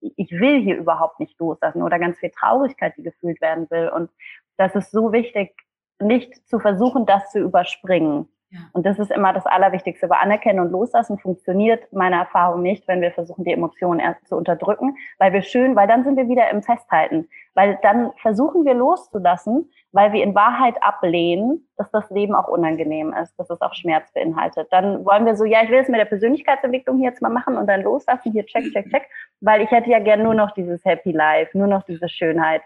ich 0.00 0.32
will 0.32 0.62
hier 0.62 0.76
überhaupt 0.76 1.20
nicht 1.20 1.38
loslassen 1.38 1.82
oder 1.82 1.98
ganz 1.98 2.18
viel 2.18 2.30
Traurigkeit, 2.30 2.94
die 2.96 3.02
gefühlt 3.02 3.38
werden 3.42 3.70
will. 3.70 3.90
Und 3.90 4.10
das 4.56 4.74
ist 4.74 4.92
so 4.92 5.12
wichtig, 5.12 5.54
nicht 6.00 6.48
zu 6.48 6.58
versuchen, 6.58 7.04
das 7.04 7.30
zu 7.30 7.38
überspringen. 7.38 8.26
Und 8.72 8.86
das 8.86 8.98
ist 8.98 9.10
immer 9.10 9.32
das 9.32 9.46
Allerwichtigste. 9.46 10.08
Bei 10.08 10.16
Anerkennen 10.16 10.60
und 10.60 10.70
Loslassen 10.70 11.18
funktioniert 11.18 11.92
meiner 11.92 12.18
Erfahrung 12.18 12.62
nicht, 12.62 12.86
wenn 12.88 13.00
wir 13.00 13.12
versuchen, 13.12 13.44
die 13.44 13.52
Emotionen 13.52 14.00
erst 14.00 14.26
zu 14.28 14.36
unterdrücken, 14.36 14.96
weil 15.18 15.32
wir 15.32 15.42
schön, 15.42 15.76
weil 15.76 15.88
dann 15.88 16.04
sind 16.04 16.16
wir 16.16 16.28
wieder 16.28 16.50
im 16.50 16.62
Festhalten. 16.62 17.28
Weil 17.54 17.78
dann 17.82 18.12
versuchen 18.16 18.64
wir 18.64 18.74
loszulassen, 18.74 19.70
weil 19.92 20.12
wir 20.12 20.24
in 20.24 20.34
Wahrheit 20.34 20.82
ablehnen, 20.82 21.68
dass 21.76 21.90
das 21.90 22.10
Leben 22.10 22.34
auch 22.34 22.48
unangenehm 22.48 23.12
ist, 23.12 23.38
dass 23.38 23.48
es 23.50 23.60
auch 23.60 23.74
Schmerz 23.74 24.12
beinhaltet. 24.12 24.68
Dann 24.72 25.04
wollen 25.04 25.24
wir 25.24 25.36
so, 25.36 25.44
ja, 25.44 25.62
ich 25.62 25.70
will 25.70 25.78
es 25.78 25.88
mit 25.88 26.00
der 26.00 26.04
Persönlichkeitsentwicklung 26.04 26.98
hier 26.98 27.10
jetzt 27.10 27.22
mal 27.22 27.30
machen 27.30 27.56
und 27.56 27.68
dann 27.68 27.82
loslassen, 27.82 28.32
hier 28.32 28.44
check, 28.44 28.64
check, 28.72 28.90
check, 28.90 29.08
weil 29.40 29.62
ich 29.62 29.70
hätte 29.70 29.90
ja 29.90 30.00
gern 30.00 30.22
nur 30.22 30.34
noch 30.34 30.50
dieses 30.52 30.84
Happy 30.84 31.12
Life, 31.12 31.56
nur 31.56 31.68
noch 31.68 31.84
diese 31.84 32.08
Schönheit. 32.08 32.62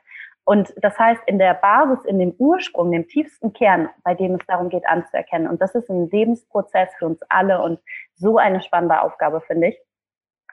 Und 0.48 0.72
das 0.80 0.98
heißt, 0.98 1.20
in 1.26 1.38
der 1.38 1.52
Basis, 1.52 2.06
in 2.06 2.18
dem 2.18 2.34
Ursprung, 2.38 2.90
dem 2.90 3.06
tiefsten 3.06 3.52
Kern, 3.52 3.90
bei 4.02 4.14
dem 4.14 4.36
es 4.36 4.46
darum 4.46 4.70
geht, 4.70 4.88
anzuerkennen. 4.88 5.46
Und 5.46 5.60
das 5.60 5.74
ist 5.74 5.90
ein 5.90 6.08
Lebensprozess 6.08 6.88
für 6.98 7.04
uns 7.04 7.20
alle 7.28 7.60
und 7.60 7.78
so 8.14 8.38
eine 8.38 8.62
spannende 8.62 9.02
Aufgabe, 9.02 9.42
finde 9.42 9.68
ich, 9.68 9.78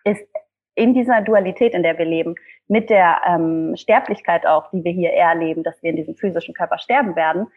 ist 0.03 0.27
in 0.73 0.93
dieser 0.93 1.21
Dualität, 1.21 1.73
in 1.73 1.81
der 1.81 1.97
wir 1.97 2.03
leben, 2.03 2.35
mit 2.67 2.89
der 2.89 3.21
ähm, 3.25 3.73
Sterblichkeit 3.77 4.45
auch, 4.45 4.69
die 4.71 4.83
wir 4.83 4.91
hier 4.91 5.13
erleben, 5.13 5.63
dass 5.63 5.81
wir 5.81 5.91
in 5.91 5.95
diesem 5.95 6.17
physischen 6.17 6.53
Körper 6.53 6.77
sterben 6.77 7.15
werden, 7.15 7.47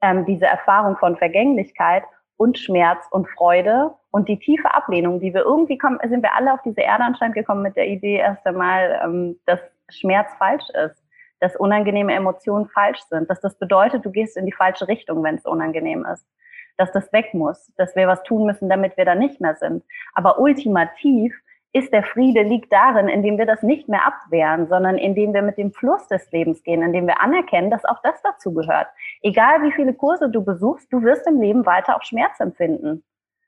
ähm, 0.00 0.24
diese 0.24 0.46
Erfahrung 0.46 0.96
von 0.98 1.16
Vergänglichkeit 1.16 2.04
und 2.36 2.60
Schmerz 2.60 3.08
und 3.10 3.28
Freude 3.28 3.90
und 4.12 4.28
die 4.28 4.38
tiefe 4.38 4.72
Ablehnung, 4.72 5.18
die 5.18 5.34
wir 5.34 5.42
irgendwie 5.42 5.78
kommen, 5.78 5.98
sind 6.08 6.22
wir 6.22 6.36
alle 6.36 6.52
auf 6.52 6.62
diese 6.62 6.80
Erde 6.80 7.02
anscheinend 7.02 7.34
gekommen 7.34 7.62
mit 7.62 7.74
der 7.74 7.88
Idee 7.88 8.18
erst 8.18 8.46
einmal, 8.46 9.00
ähm, 9.02 9.40
dass 9.46 9.58
Schmerz 9.88 10.32
falsch 10.38 10.70
ist, 10.84 11.02
dass 11.40 11.56
unangenehme 11.56 12.14
Emotionen 12.14 12.68
falsch 12.68 13.00
sind, 13.08 13.30
dass 13.30 13.40
das 13.40 13.56
bedeutet, 13.58 14.04
du 14.04 14.10
gehst 14.10 14.36
in 14.36 14.46
die 14.46 14.52
falsche 14.52 14.88
Richtung, 14.88 15.22
wenn 15.22 15.36
es 15.36 15.44
unangenehm 15.44 16.04
ist, 16.04 16.26
dass 16.76 16.92
das 16.92 17.12
weg 17.12 17.34
muss, 17.34 17.72
dass 17.76 17.94
wir 17.96 18.06
was 18.06 18.22
tun 18.22 18.46
müssen, 18.46 18.68
damit 18.68 18.96
wir 18.96 19.04
da 19.04 19.14
nicht 19.14 19.40
mehr 19.40 19.56
sind. 19.56 19.84
Aber 20.14 20.38
ultimativ 20.38 21.34
ist 21.72 21.92
der 21.92 22.02
Friede 22.02 22.42
liegt 22.42 22.72
darin, 22.72 23.08
indem 23.08 23.36
wir 23.36 23.46
das 23.46 23.62
nicht 23.62 23.88
mehr 23.88 24.06
abwehren, 24.06 24.68
sondern 24.68 24.96
indem 24.96 25.34
wir 25.34 25.42
mit 25.42 25.58
dem 25.58 25.72
Fluss 25.72 26.08
des 26.08 26.30
Lebens 26.32 26.62
gehen, 26.62 26.82
indem 26.82 27.06
wir 27.06 27.20
anerkennen, 27.20 27.70
dass 27.70 27.84
auch 27.84 28.00
das 28.02 28.20
dazu 28.22 28.54
gehört. 28.54 28.88
Egal 29.20 29.62
wie 29.62 29.72
viele 29.72 29.92
Kurse 29.92 30.30
du 30.30 30.42
besuchst, 30.42 30.90
du 30.92 31.02
wirst 31.02 31.26
im 31.26 31.40
Leben 31.40 31.66
weiter 31.66 31.96
auch 31.96 32.02
Schmerz 32.02 32.40
empfinden. 32.40 33.04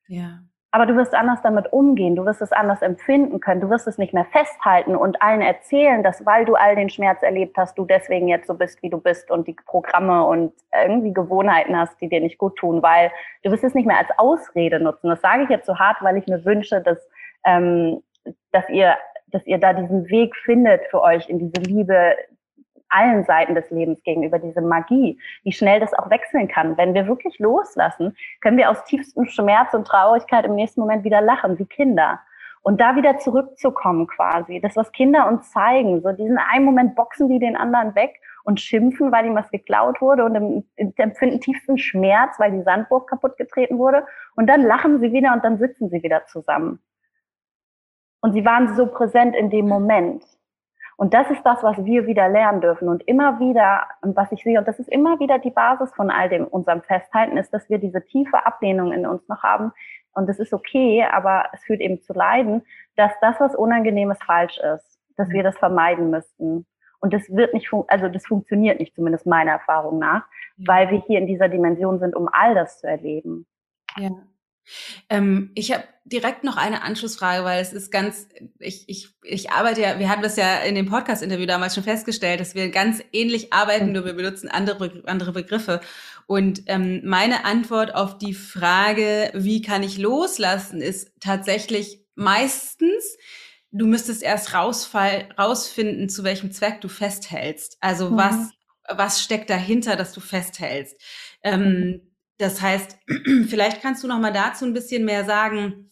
Ja. 0.06 0.40
Aber 0.72 0.86
du 0.86 0.94
wirst 0.94 1.14
anders 1.14 1.42
damit 1.42 1.72
umgehen, 1.72 2.14
du 2.14 2.24
wirst 2.24 2.40
es 2.40 2.52
anders 2.52 2.80
empfinden 2.80 3.40
können, 3.40 3.60
du 3.60 3.70
wirst 3.70 3.88
es 3.88 3.98
nicht 3.98 4.14
mehr 4.14 4.24
festhalten 4.26 4.94
und 4.94 5.20
allen 5.20 5.40
erzählen, 5.40 6.04
dass 6.04 6.24
weil 6.24 6.44
du 6.44 6.54
all 6.54 6.76
den 6.76 6.90
Schmerz 6.90 7.22
erlebt 7.22 7.56
hast, 7.56 7.76
du 7.76 7.84
deswegen 7.84 8.28
jetzt 8.28 8.46
so 8.46 8.54
bist, 8.54 8.80
wie 8.82 8.90
du 8.90 8.98
bist 8.98 9.32
und 9.32 9.48
die 9.48 9.56
Programme 9.66 10.24
und 10.24 10.52
irgendwie 10.72 11.12
Gewohnheiten 11.12 11.76
hast, 11.76 12.00
die 12.00 12.08
dir 12.08 12.20
nicht 12.20 12.38
gut 12.38 12.54
tun, 12.56 12.82
weil 12.82 13.10
du 13.42 13.50
wirst 13.50 13.64
es 13.64 13.74
nicht 13.74 13.86
mehr 13.86 13.98
als 13.98 14.10
Ausrede 14.16 14.78
nutzen. 14.78 15.08
Das 15.08 15.20
sage 15.20 15.42
ich 15.42 15.48
jetzt 15.48 15.66
so 15.66 15.76
hart, 15.76 15.96
weil 16.02 16.16
ich 16.16 16.26
mir 16.28 16.44
wünsche, 16.44 16.80
dass 16.80 16.98
ähm, 17.44 18.02
dass 18.52 18.68
ihr, 18.68 18.96
dass 19.28 19.46
ihr 19.46 19.58
da 19.58 19.72
diesen 19.72 20.08
Weg 20.08 20.36
findet 20.36 20.82
für 20.90 21.02
euch 21.02 21.28
in 21.28 21.38
diese 21.38 21.60
Liebe 21.62 22.14
allen 22.90 23.24
Seiten 23.24 23.54
des 23.54 23.70
Lebens 23.70 24.02
gegenüber, 24.02 24.38
diese 24.38 24.60
Magie, 24.60 25.18
wie 25.42 25.52
schnell 25.52 25.80
das 25.80 25.94
auch 25.94 26.10
wechseln 26.10 26.48
kann. 26.48 26.76
Wenn 26.76 26.94
wir 26.94 27.06
wirklich 27.06 27.38
loslassen, 27.38 28.16
können 28.40 28.58
wir 28.58 28.70
aus 28.70 28.84
tiefstem 28.84 29.26
Schmerz 29.26 29.72
und 29.74 29.86
Traurigkeit 29.86 30.44
im 30.44 30.54
nächsten 30.54 30.80
Moment 30.80 31.04
wieder 31.04 31.20
lachen, 31.20 31.58
wie 31.58 31.66
Kinder. 31.66 32.20
Und 32.62 32.80
da 32.80 32.94
wieder 32.94 33.18
zurückzukommen 33.18 34.06
quasi, 34.06 34.60
das, 34.60 34.76
was 34.76 34.92
Kinder 34.92 35.26
uns 35.26 35.50
zeigen, 35.50 36.02
so 36.02 36.12
diesen 36.12 36.38
einen 36.38 36.66
Moment 36.66 36.94
boxen 36.94 37.28
die 37.28 37.38
den 37.38 37.56
anderen 37.56 37.94
weg 37.94 38.20
und 38.44 38.60
schimpfen, 38.60 39.12
weil 39.12 39.26
ihm 39.26 39.34
was 39.34 39.50
geklaut 39.50 40.00
wurde 40.00 40.24
und 40.24 40.64
empfinden 40.96 41.40
tiefsten 41.40 41.78
Schmerz, 41.78 42.38
weil 42.38 42.52
die 42.52 42.62
Sandburg 42.62 43.08
kaputt 43.08 43.36
getreten 43.38 43.78
wurde. 43.78 44.06
Und 44.36 44.46
dann 44.46 44.62
lachen 44.62 45.00
sie 45.00 45.12
wieder 45.12 45.32
und 45.32 45.44
dann 45.44 45.58
sitzen 45.58 45.88
sie 45.88 46.02
wieder 46.02 46.26
zusammen. 46.26 46.80
Und 48.20 48.34
sie 48.34 48.44
waren 48.44 48.74
so 48.76 48.86
präsent 48.86 49.34
in 49.34 49.48
dem 49.48 49.66
Moment. 49.66 50.24
Und 51.00 51.14
das 51.14 51.30
ist 51.30 51.42
das, 51.44 51.62
was 51.62 51.82
wir 51.82 52.06
wieder 52.06 52.28
lernen 52.28 52.60
dürfen. 52.60 52.86
Und 52.86 53.02
immer 53.08 53.40
wieder, 53.40 53.86
und 54.02 54.14
was 54.16 54.30
ich 54.32 54.42
sehe, 54.42 54.58
und 54.58 54.68
das 54.68 54.78
ist 54.78 54.90
immer 54.90 55.18
wieder 55.18 55.38
die 55.38 55.50
Basis 55.50 55.90
von 55.94 56.10
all 56.10 56.28
dem, 56.28 56.44
unserem 56.46 56.82
Festhalten, 56.82 57.38
ist, 57.38 57.54
dass 57.54 57.70
wir 57.70 57.78
diese 57.78 58.04
tiefe 58.04 58.44
Ablehnung 58.44 58.92
in 58.92 59.06
uns 59.06 59.26
noch 59.26 59.42
haben. 59.42 59.72
Und 60.12 60.28
das 60.28 60.38
ist 60.38 60.52
okay, 60.52 61.02
aber 61.10 61.46
es 61.54 61.64
führt 61.64 61.80
eben 61.80 62.02
zu 62.02 62.12
Leiden, 62.12 62.66
dass 62.96 63.12
das, 63.22 63.40
was 63.40 63.56
Unangenehmes 63.56 64.18
falsch 64.22 64.58
ist, 64.58 65.00
dass 65.16 65.30
wir 65.30 65.42
das 65.42 65.56
vermeiden 65.56 66.10
müssten. 66.10 66.66
Und 67.00 67.14
das 67.14 67.34
wird 67.34 67.54
nicht, 67.54 67.72
also 67.86 68.08
das 68.08 68.26
funktioniert 68.26 68.78
nicht, 68.78 68.94
zumindest 68.94 69.24
meiner 69.24 69.52
Erfahrung 69.52 69.98
nach, 69.98 70.26
weil 70.58 70.90
wir 70.90 70.98
hier 71.06 71.18
in 71.18 71.26
dieser 71.26 71.48
Dimension 71.48 71.98
sind, 71.98 72.14
um 72.14 72.28
all 72.30 72.54
das 72.54 72.78
zu 72.78 72.86
erleben. 72.86 73.46
Ja. 73.96 74.10
Ähm, 75.08 75.50
ich 75.54 75.72
habe 75.72 75.84
direkt 76.04 76.44
noch 76.44 76.56
eine 76.56 76.82
Anschlussfrage, 76.82 77.44
weil 77.44 77.60
es 77.62 77.72
ist 77.72 77.90
ganz, 77.90 78.26
ich, 78.58 78.88
ich, 78.88 79.08
ich 79.22 79.50
arbeite 79.50 79.80
ja, 79.80 79.98
wir 79.98 80.08
haben 80.08 80.22
das 80.22 80.36
ja 80.36 80.58
in 80.60 80.74
dem 80.74 80.86
Podcast-Interview 80.86 81.46
damals 81.46 81.74
schon 81.74 81.84
festgestellt, 81.84 82.40
dass 82.40 82.54
wir 82.54 82.70
ganz 82.70 83.02
ähnlich 83.12 83.52
arbeiten, 83.52 83.86
mhm. 83.86 83.92
nur 83.92 84.04
wir 84.04 84.14
benutzen 84.14 84.48
andere, 84.48 85.02
andere 85.06 85.32
Begriffe. 85.32 85.80
Und 86.26 86.62
ähm, 86.66 87.02
meine 87.04 87.44
Antwort 87.44 87.94
auf 87.94 88.18
die 88.18 88.34
Frage, 88.34 89.30
wie 89.34 89.62
kann 89.62 89.82
ich 89.82 89.98
loslassen, 89.98 90.80
ist 90.80 91.12
tatsächlich 91.20 92.04
meistens, 92.14 93.16
du 93.70 93.86
müsstest 93.86 94.22
erst 94.22 94.54
rausfall, 94.54 95.28
rausfinden, 95.38 96.08
zu 96.08 96.24
welchem 96.24 96.50
Zweck 96.50 96.80
du 96.80 96.88
festhältst. 96.88 97.76
Also 97.80 98.10
mhm. 98.10 98.16
was, 98.16 98.50
was 98.88 99.22
steckt 99.22 99.48
dahinter, 99.48 99.96
dass 99.96 100.12
du 100.12 100.20
festhältst. 100.20 100.96
Ähm, 101.42 101.62
mhm 101.62 102.09
das 102.40 102.60
heißt, 102.60 102.96
vielleicht 103.48 103.82
kannst 103.82 104.02
du 104.02 104.08
noch 104.08 104.18
mal 104.18 104.32
dazu 104.32 104.64
ein 104.64 104.72
bisschen 104.72 105.04
mehr 105.04 105.24
sagen, 105.24 105.90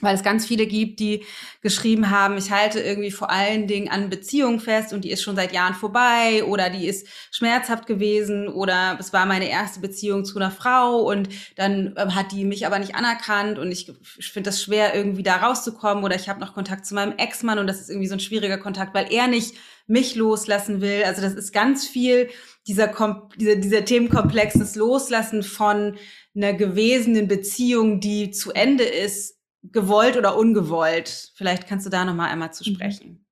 weil 0.00 0.16
es 0.16 0.24
ganz 0.24 0.44
viele 0.46 0.66
gibt, 0.66 0.98
die 0.98 1.24
geschrieben 1.60 2.10
haben, 2.10 2.36
ich 2.36 2.50
halte 2.50 2.80
irgendwie 2.80 3.12
vor 3.12 3.30
allen 3.30 3.68
Dingen 3.68 3.88
an 3.88 4.10
Beziehungen 4.10 4.58
fest 4.58 4.92
und 4.92 5.04
die 5.04 5.10
ist 5.10 5.22
schon 5.22 5.36
seit 5.36 5.52
Jahren 5.52 5.74
vorbei 5.74 6.42
oder 6.44 6.70
die 6.70 6.88
ist 6.88 7.06
schmerzhaft 7.30 7.86
gewesen 7.86 8.48
oder 8.48 8.96
es 8.98 9.12
war 9.12 9.26
meine 9.26 9.48
erste 9.48 9.80
Beziehung 9.80 10.24
zu 10.24 10.38
einer 10.38 10.50
Frau 10.50 11.02
und 11.02 11.28
dann 11.56 11.94
ähm, 11.96 12.14
hat 12.14 12.32
die 12.32 12.44
mich 12.44 12.66
aber 12.66 12.80
nicht 12.80 12.96
anerkannt 12.96 13.58
und 13.58 13.70
ich, 13.70 13.92
ich 14.18 14.32
finde 14.32 14.50
das 14.50 14.60
schwer 14.60 14.94
irgendwie 14.94 15.22
da 15.22 15.36
rauszukommen 15.36 16.02
oder 16.02 16.16
ich 16.16 16.28
habe 16.28 16.40
noch 16.40 16.54
Kontakt 16.54 16.84
zu 16.84 16.94
meinem 16.94 17.16
Ex-Mann 17.16 17.60
und 17.60 17.68
das 17.68 17.80
ist 17.80 17.88
irgendwie 17.88 18.08
so 18.08 18.14
ein 18.14 18.20
schwieriger 18.20 18.58
Kontakt, 18.58 18.94
weil 18.94 19.12
er 19.12 19.28
nicht 19.28 19.54
mich 19.86 20.16
loslassen 20.16 20.80
will. 20.80 21.04
Also 21.04 21.22
das 21.22 21.34
ist 21.34 21.52
ganz 21.52 21.86
viel 21.86 22.28
dieser, 22.66 22.92
dieser, 23.36 23.56
dieser 23.56 23.84
Themenkomplex, 23.84 24.54
das 24.54 24.76
Loslassen 24.76 25.42
von 25.42 25.96
einer 26.34 26.54
gewesenen 26.54 27.28
Beziehung, 27.28 28.00
die 28.00 28.30
zu 28.30 28.52
Ende 28.52 28.84
ist, 28.84 29.38
gewollt 29.62 30.16
oder 30.16 30.36
ungewollt. 30.36 31.32
Vielleicht 31.34 31.68
kannst 31.68 31.86
du 31.86 31.90
da 31.90 32.04
noch 32.04 32.14
mal 32.14 32.28
einmal 32.28 32.52
zu 32.52 32.68
mhm. 32.68 32.74
sprechen. 32.74 33.26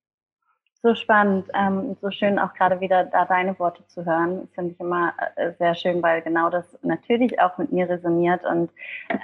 So 0.83 0.95
spannend, 0.95 1.47
ähm, 1.53 1.95
so 2.01 2.09
schön 2.09 2.39
auch 2.39 2.53
gerade 2.55 2.79
wieder 2.79 3.03
da 3.03 3.25
deine 3.25 3.57
Worte 3.59 3.85
zu 3.87 4.03
hören. 4.03 4.47
Finde 4.55 4.73
ich 4.73 4.79
immer 4.79 5.13
äh, 5.35 5.51
sehr 5.59 5.75
schön, 5.75 6.01
weil 6.01 6.23
genau 6.23 6.49
das 6.49 6.65
natürlich 6.81 7.39
auch 7.39 7.57
mit 7.59 7.71
mir 7.71 7.87
resoniert 7.87 8.43
und 8.45 8.71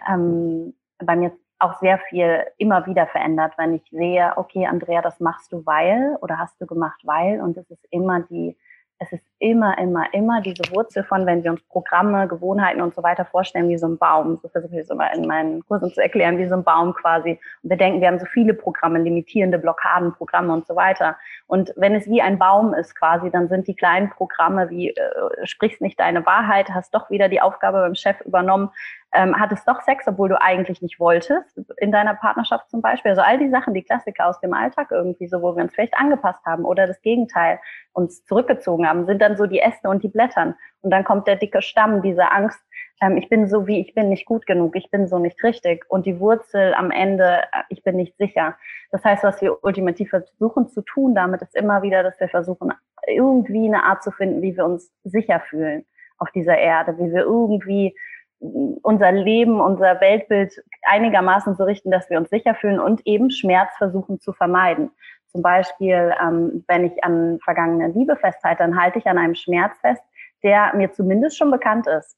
ähm, 0.07 0.75
bei 0.99 1.15
mir 1.15 1.31
auch 1.59 1.79
sehr 1.79 1.99
viel 2.09 2.45
immer 2.57 2.85
wieder 2.85 3.07
verändert, 3.07 3.53
wenn 3.57 3.73
ich 3.73 3.83
sehe, 3.89 4.33
okay, 4.35 4.67
Andrea, 4.67 5.01
das 5.01 5.19
machst 5.19 5.51
du 5.51 5.65
weil 5.65 6.17
oder 6.21 6.37
hast 6.37 6.59
du 6.61 6.65
gemacht 6.65 6.99
weil 7.03 7.41
und 7.41 7.57
es 7.57 7.69
ist 7.69 7.85
immer 7.89 8.21
die 8.21 8.55
es 8.99 9.11
ist 9.11 9.23
immer, 9.39 9.77
immer, 9.77 10.11
immer 10.13 10.41
diese 10.41 10.63
Wurzel 10.71 11.03
von, 11.03 11.25
wenn 11.27 11.43
wir 11.43 11.51
uns 11.51 11.61
Programme, 11.69 12.27
Gewohnheiten 12.27 12.81
und 12.81 12.95
so 12.95 13.03
weiter 13.03 13.25
vorstellen, 13.25 13.69
wie 13.69 13.77
so 13.77 13.87
ein 13.87 13.97
Baum. 13.97 14.37
So 14.41 14.47
versuche 14.47 14.73
ich 14.73 14.81
es 14.81 14.89
immer 14.89 15.13
in 15.13 15.27
meinen 15.27 15.63
Kursen 15.67 15.93
zu 15.93 16.01
erklären, 16.01 16.39
wie 16.39 16.47
so 16.47 16.55
ein 16.55 16.63
Baum 16.63 16.95
quasi. 16.95 17.39
Und 17.61 17.69
wir 17.69 17.77
denken, 17.77 18.01
wir 18.01 18.07
haben 18.07 18.17
so 18.17 18.25
viele 18.25 18.55
Programme, 18.55 18.99
limitierende 18.99 19.59
Blockaden, 19.59 20.13
Programme 20.13 20.51
und 20.51 20.65
so 20.65 20.75
weiter. 20.75 21.15
Und 21.45 21.73
wenn 21.75 21.93
es 21.93 22.07
wie 22.07 22.23
ein 22.23 22.39
Baum 22.39 22.73
ist 22.73 22.95
quasi, 22.95 23.29
dann 23.29 23.47
sind 23.49 23.67
die 23.67 23.75
kleinen 23.75 24.09
Programme 24.09 24.71
wie, 24.71 24.89
äh, 24.89 25.45
sprichst 25.45 25.81
nicht 25.81 25.99
deine 25.99 26.25
Wahrheit, 26.25 26.69
hast 26.71 26.95
doch 26.95 27.11
wieder 27.11 27.29
die 27.29 27.41
Aufgabe 27.41 27.81
beim 27.81 27.95
Chef 27.95 28.19
übernommen, 28.21 28.71
ähm, 29.13 29.39
hattest 29.39 29.67
doch 29.67 29.81
Sex, 29.81 30.07
obwohl 30.07 30.29
du 30.29 30.41
eigentlich 30.41 30.81
nicht 30.81 30.99
wolltest, 30.99 31.59
in 31.77 31.91
deiner 31.91 32.15
Partnerschaft 32.15 32.69
zum 32.69 32.81
Beispiel. 32.81 33.11
Also 33.11 33.21
all 33.21 33.37
die 33.37 33.49
Sachen, 33.49 33.73
die 33.73 33.83
Klassiker 33.83 34.27
aus 34.27 34.39
dem 34.41 34.53
Alltag 34.53 34.91
irgendwie, 34.91 35.27
so 35.27 35.41
wo 35.41 35.55
wir 35.55 35.63
uns 35.63 35.73
vielleicht 35.73 35.97
angepasst 35.97 36.45
haben 36.45 36.65
oder 36.65 36.87
das 36.87 37.01
Gegenteil, 37.01 37.59
uns 37.93 38.25
zurückgezogen 38.25 38.87
haben, 38.87 39.05
sind 39.05 39.21
dann 39.21 39.37
so 39.37 39.45
die 39.45 39.59
Äste 39.59 39.89
und 39.89 40.03
die 40.03 40.09
Blättern. 40.09 40.55
Und 40.81 40.91
dann 40.91 41.03
kommt 41.03 41.27
der 41.27 41.37
dicke 41.37 41.61
Stamm, 41.61 42.01
diese 42.01 42.31
Angst, 42.31 42.59
ähm, 43.01 43.17
ich 43.17 43.29
bin 43.29 43.47
so 43.47 43.67
wie, 43.67 43.79
ich 43.79 43.93
bin 43.93 44.09
nicht 44.09 44.25
gut 44.25 44.45
genug, 44.45 44.75
ich 44.75 44.89
bin 44.91 45.07
so 45.07 45.19
nicht 45.19 45.41
richtig. 45.43 45.85
Und 45.89 46.05
die 46.05 46.19
Wurzel 46.19 46.73
am 46.73 46.91
Ende, 46.91 47.43
äh, 47.51 47.63
ich 47.69 47.83
bin 47.83 47.95
nicht 47.95 48.17
sicher. 48.17 48.55
Das 48.91 49.03
heißt, 49.03 49.23
was 49.23 49.41
wir 49.41 49.63
ultimativ 49.63 50.09
versuchen 50.09 50.67
zu 50.67 50.81
tun 50.81 51.15
damit, 51.15 51.41
ist 51.41 51.55
immer 51.55 51.81
wieder, 51.81 52.03
dass 52.03 52.19
wir 52.19 52.29
versuchen, 52.29 52.73
irgendwie 53.07 53.67
eine 53.67 53.83
Art 53.83 54.03
zu 54.03 54.11
finden, 54.11 54.41
wie 54.41 54.55
wir 54.57 54.65
uns 54.65 54.91
sicher 55.03 55.39
fühlen 55.39 55.85
auf 56.17 56.31
dieser 56.31 56.57
Erde, 56.57 56.97
wie 56.97 57.13
wir 57.13 57.21
irgendwie 57.21 57.95
unser 58.39 59.11
Leben, 59.11 59.59
unser 59.59 59.99
Weltbild 59.99 60.53
einigermaßen 60.83 61.55
so 61.55 61.63
richten, 61.63 61.91
dass 61.91 62.09
wir 62.09 62.17
uns 62.17 62.29
sicher 62.29 62.55
fühlen 62.55 62.79
und 62.79 63.01
eben 63.05 63.31
Schmerz 63.31 63.75
versuchen 63.77 64.19
zu 64.19 64.33
vermeiden. 64.33 64.91
Zum 65.27 65.41
Beispiel, 65.41 66.13
ähm, 66.21 66.63
wenn 66.67 66.85
ich 66.85 67.03
an 67.03 67.39
vergangene 67.43 67.89
Liebe 67.89 68.15
festhalte, 68.15 68.63
dann 68.63 68.79
halte 68.79 68.99
ich 68.99 69.07
an 69.07 69.17
einem 69.17 69.35
Schmerz 69.35 69.77
fest, 69.79 70.01
der 70.43 70.73
mir 70.75 70.91
zumindest 70.91 71.37
schon 71.37 71.51
bekannt 71.51 71.87
ist. 71.87 72.17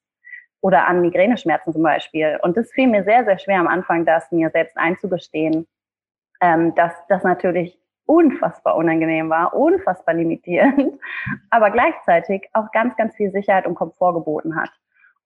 Oder 0.61 0.87
an 0.87 0.99
Migräneschmerzen 0.99 1.71
zum 1.71 1.83
Beispiel. 1.83 2.37
Und 2.43 2.57
das 2.57 2.69
fiel 2.71 2.87
mir 2.87 3.05
sehr, 3.05 3.23
sehr 3.23 3.39
schwer 3.39 3.61
am 3.61 3.67
Anfang, 3.67 4.05
das 4.05 4.29
mir 4.31 4.49
selbst 4.49 4.77
einzugestehen, 4.77 5.65
ähm, 6.41 6.75
dass 6.75 6.93
das 7.07 7.23
natürlich 7.23 7.79
unfassbar 8.05 8.75
unangenehm 8.75 9.29
war, 9.29 9.53
unfassbar 9.53 10.15
limitierend, 10.15 10.99
aber 11.49 11.71
gleichzeitig 11.71 12.49
auch 12.53 12.71
ganz, 12.71 12.95
ganz 12.97 13.15
viel 13.15 13.31
Sicherheit 13.31 13.65
und 13.65 13.75
Komfort 13.75 14.13
geboten 14.13 14.55
hat. 14.55 14.69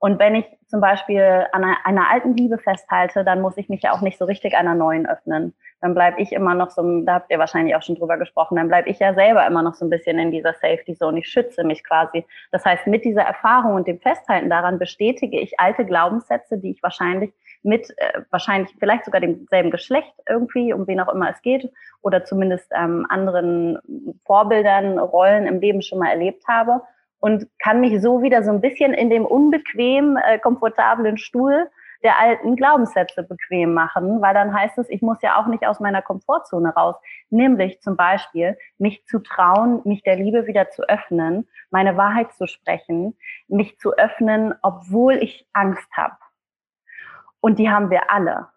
Und 0.03 0.19
wenn 0.19 0.35
ich 0.35 0.45
zum 0.67 0.81
Beispiel 0.81 1.47
an 1.53 1.63
einer, 1.63 1.77
einer, 1.85 2.11
alten 2.11 2.35
Liebe 2.35 2.57
festhalte, 2.57 3.23
dann 3.23 3.39
muss 3.39 3.55
ich 3.55 3.69
mich 3.69 3.83
ja 3.83 3.93
auch 3.93 4.01
nicht 4.01 4.17
so 4.17 4.25
richtig 4.25 4.53
einer 4.53 4.75
neuen 4.75 5.07
öffnen. 5.07 5.53
Dann 5.79 5.93
bleibe 5.93 6.21
ich 6.21 6.33
immer 6.33 6.55
noch 6.55 6.71
so, 6.71 7.05
da 7.05 7.13
habt 7.13 7.31
ihr 7.31 7.39
wahrscheinlich 7.39 7.73
auch 7.73 7.83
schon 7.83 7.95
drüber 7.95 8.17
gesprochen, 8.17 8.57
dann 8.57 8.67
bleibe 8.67 8.89
ich 8.89 8.99
ja 8.99 9.13
selber 9.13 9.47
immer 9.47 9.61
noch 9.61 9.75
so 9.75 9.85
ein 9.85 9.89
bisschen 9.89 10.19
in 10.19 10.29
dieser 10.29 10.51
Safety 10.55 10.93
Zone. 10.93 11.19
Ich 11.19 11.29
schütze 11.29 11.63
mich 11.63 11.85
quasi. 11.85 12.25
Das 12.51 12.65
heißt, 12.65 12.85
mit 12.85 13.05
dieser 13.05 13.21
Erfahrung 13.21 13.75
und 13.75 13.87
dem 13.87 14.01
Festhalten 14.01 14.49
daran 14.49 14.77
bestätige 14.77 15.39
ich 15.39 15.57
alte 15.57 15.85
Glaubenssätze, 15.85 16.57
die 16.57 16.71
ich 16.71 16.83
wahrscheinlich 16.83 17.31
mit, 17.61 17.89
äh, 17.95 18.23
wahrscheinlich 18.29 18.75
vielleicht 18.77 19.05
sogar 19.05 19.21
demselben 19.21 19.71
Geschlecht 19.71 20.13
irgendwie, 20.27 20.73
um 20.73 20.85
wen 20.85 20.99
auch 20.99 21.13
immer 21.13 21.29
es 21.29 21.41
geht, 21.41 21.71
oder 22.01 22.25
zumindest 22.25 22.69
ähm, 22.75 23.05
anderen 23.07 23.79
Vorbildern, 24.25 24.99
Rollen 24.99 25.47
im 25.47 25.61
Leben 25.61 25.81
schon 25.81 25.99
mal 25.99 26.09
erlebt 26.09 26.43
habe 26.45 26.81
und 27.23 27.47
kann 27.57 27.79
mich 27.79 28.01
so 28.01 28.21
wieder 28.21 28.43
so 28.43 28.51
ein 28.51 28.59
bisschen 28.59 28.93
in 28.93 29.09
dem 29.09 29.25
unbequem, 29.25 30.17
äh, 30.17 30.39
komfortablen 30.39 31.17
Stuhl 31.17 31.69
der 32.03 32.19
alten 32.19 32.57
Glaubenssätze 32.57 33.23
bequem 33.23 33.73
machen, 33.73 34.21
weil 34.21 34.33
dann 34.33 34.53
heißt 34.53 34.77
es, 34.77 34.89
ich 34.89 35.01
muss 35.01 35.21
ja 35.21 35.39
auch 35.39 35.47
nicht 35.47 35.65
aus 35.65 35.79
meiner 35.79 36.01
Komfortzone 36.01 36.73
raus. 36.75 36.97
Nämlich 37.29 37.79
zum 37.79 37.95
Beispiel, 37.95 38.57
mich 38.77 39.05
zu 39.05 39.19
trauen, 39.19 39.79
mich 39.85 40.03
der 40.03 40.17
Liebe 40.17 40.47
wieder 40.47 40.69
zu 40.69 40.83
öffnen, 40.89 41.47
meine 41.69 41.95
Wahrheit 41.95 42.33
zu 42.33 42.45
sprechen, 42.45 43.17
mich 43.47 43.79
zu 43.79 43.93
öffnen, 43.93 44.53
obwohl 44.61 45.13
ich 45.13 45.47
Angst 45.53 45.87
habe. 45.93 46.17
Und 47.39 47.57
die 47.57 47.69
haben 47.69 47.89
wir 47.89 48.11
alle. 48.11 48.49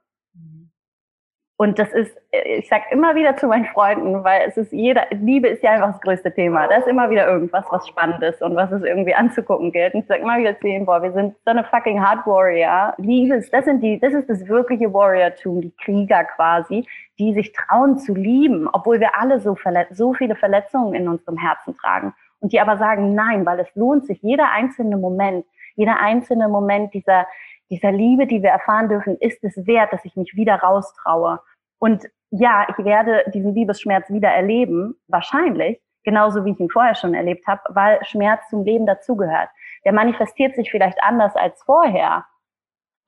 Und 1.58 1.78
das 1.78 1.90
ist, 1.92 2.14
ich 2.32 2.68
sag 2.68 2.82
immer 2.92 3.14
wieder 3.14 3.34
zu 3.36 3.46
meinen 3.46 3.64
Freunden, 3.64 4.22
weil 4.24 4.42
es 4.46 4.58
ist 4.58 4.72
jeder, 4.72 5.06
Liebe 5.10 5.48
ist 5.48 5.62
ja 5.62 5.70
einfach 5.70 5.92
das 5.92 6.00
größte 6.02 6.34
Thema. 6.34 6.68
Da 6.68 6.76
ist 6.76 6.86
immer 6.86 7.08
wieder 7.08 7.26
irgendwas, 7.26 7.64
was 7.70 7.88
spannend 7.88 8.22
ist 8.22 8.42
und 8.42 8.54
was 8.56 8.70
es 8.72 8.82
irgendwie 8.82 9.14
anzugucken 9.14 9.72
gilt. 9.72 9.94
Und 9.94 10.00
ich 10.00 10.06
sag 10.06 10.20
immer 10.20 10.36
wieder 10.36 10.58
zu 10.58 10.66
ihnen, 10.66 10.84
boah, 10.84 11.02
wir 11.02 11.12
sind 11.12 11.34
so 11.46 11.50
eine 11.50 11.64
fucking 11.64 12.04
Hard 12.04 12.26
Warrior. 12.26 12.92
Liebe 12.98 13.36
ist, 13.36 13.54
das 13.54 13.64
sind 13.64 13.82
die, 13.82 13.98
das 13.98 14.12
ist 14.12 14.28
das 14.28 14.46
wirkliche 14.46 14.92
Warriortum, 14.92 15.62
die 15.62 15.72
Krieger 15.82 16.24
quasi, 16.24 16.86
die 17.18 17.32
sich 17.32 17.52
trauen 17.52 17.96
zu 17.98 18.14
lieben, 18.14 18.68
obwohl 18.70 19.00
wir 19.00 19.18
alle 19.18 19.40
so, 19.40 19.56
so 19.92 20.12
viele 20.12 20.36
Verletzungen 20.36 20.92
in 20.92 21.08
unserem 21.08 21.38
Herzen 21.38 21.74
tragen. 21.78 22.12
Und 22.40 22.52
die 22.52 22.60
aber 22.60 22.76
sagen, 22.76 23.14
nein, 23.14 23.46
weil 23.46 23.60
es 23.60 23.74
lohnt 23.74 24.04
sich, 24.04 24.20
jeder 24.20 24.50
einzelne 24.52 24.98
Moment, 24.98 25.46
jeder 25.74 26.00
einzelne 26.00 26.48
Moment 26.48 26.92
dieser, 26.92 27.26
dieser 27.70 27.92
Liebe, 27.92 28.26
die 28.26 28.42
wir 28.42 28.50
erfahren 28.50 28.88
dürfen, 28.88 29.16
ist 29.18 29.42
es 29.42 29.66
wert, 29.66 29.92
dass 29.92 30.04
ich 30.04 30.16
mich 30.16 30.34
wieder 30.36 30.56
raustraue. 30.56 31.40
Und 31.78 32.04
ja, 32.30 32.66
ich 32.68 32.84
werde 32.84 33.24
diesen 33.32 33.54
Liebesschmerz 33.54 34.10
wieder 34.10 34.30
erleben, 34.30 34.94
wahrscheinlich, 35.08 35.80
genauso 36.04 36.44
wie 36.44 36.52
ich 36.52 36.60
ihn 36.60 36.70
vorher 36.70 36.94
schon 36.94 37.14
erlebt 37.14 37.46
habe, 37.46 37.62
weil 37.68 38.04
Schmerz 38.04 38.48
zum 38.48 38.64
Leben 38.64 38.86
dazugehört. 38.86 39.48
Der 39.84 39.92
manifestiert 39.92 40.54
sich 40.54 40.70
vielleicht 40.70 41.02
anders 41.02 41.34
als 41.36 41.62
vorher. 41.62 42.24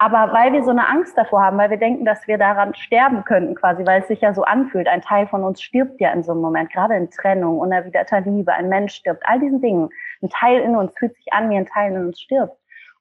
Aber 0.00 0.32
weil 0.32 0.52
wir 0.52 0.62
so 0.62 0.70
eine 0.70 0.88
Angst 0.88 1.18
davor 1.18 1.42
haben, 1.42 1.58
weil 1.58 1.70
wir 1.70 1.76
denken, 1.76 2.04
dass 2.04 2.28
wir 2.28 2.38
daran 2.38 2.72
sterben 2.74 3.24
könnten 3.24 3.56
quasi, 3.56 3.84
weil 3.84 4.00
es 4.00 4.06
sich 4.06 4.20
ja 4.20 4.32
so 4.32 4.44
anfühlt, 4.44 4.86
ein 4.86 5.02
Teil 5.02 5.26
von 5.26 5.42
uns 5.42 5.60
stirbt 5.60 6.00
ja 6.00 6.12
in 6.12 6.22
so 6.22 6.30
einem 6.30 6.40
Moment, 6.40 6.70
gerade 6.72 6.94
in 6.94 7.10
Trennung, 7.10 7.58
unerwiderter 7.58 8.20
Liebe, 8.20 8.52
ein 8.52 8.68
Mensch 8.68 8.94
stirbt, 8.94 9.24
all 9.26 9.40
diesen 9.40 9.60
Dingen. 9.60 9.88
Ein 10.22 10.28
Teil 10.28 10.60
in 10.60 10.76
uns 10.76 10.92
fühlt 10.96 11.16
sich 11.16 11.32
an, 11.32 11.50
wie 11.50 11.56
ein 11.56 11.66
Teil 11.66 11.92
in 11.92 12.06
uns 12.06 12.20
stirbt. 12.20 12.56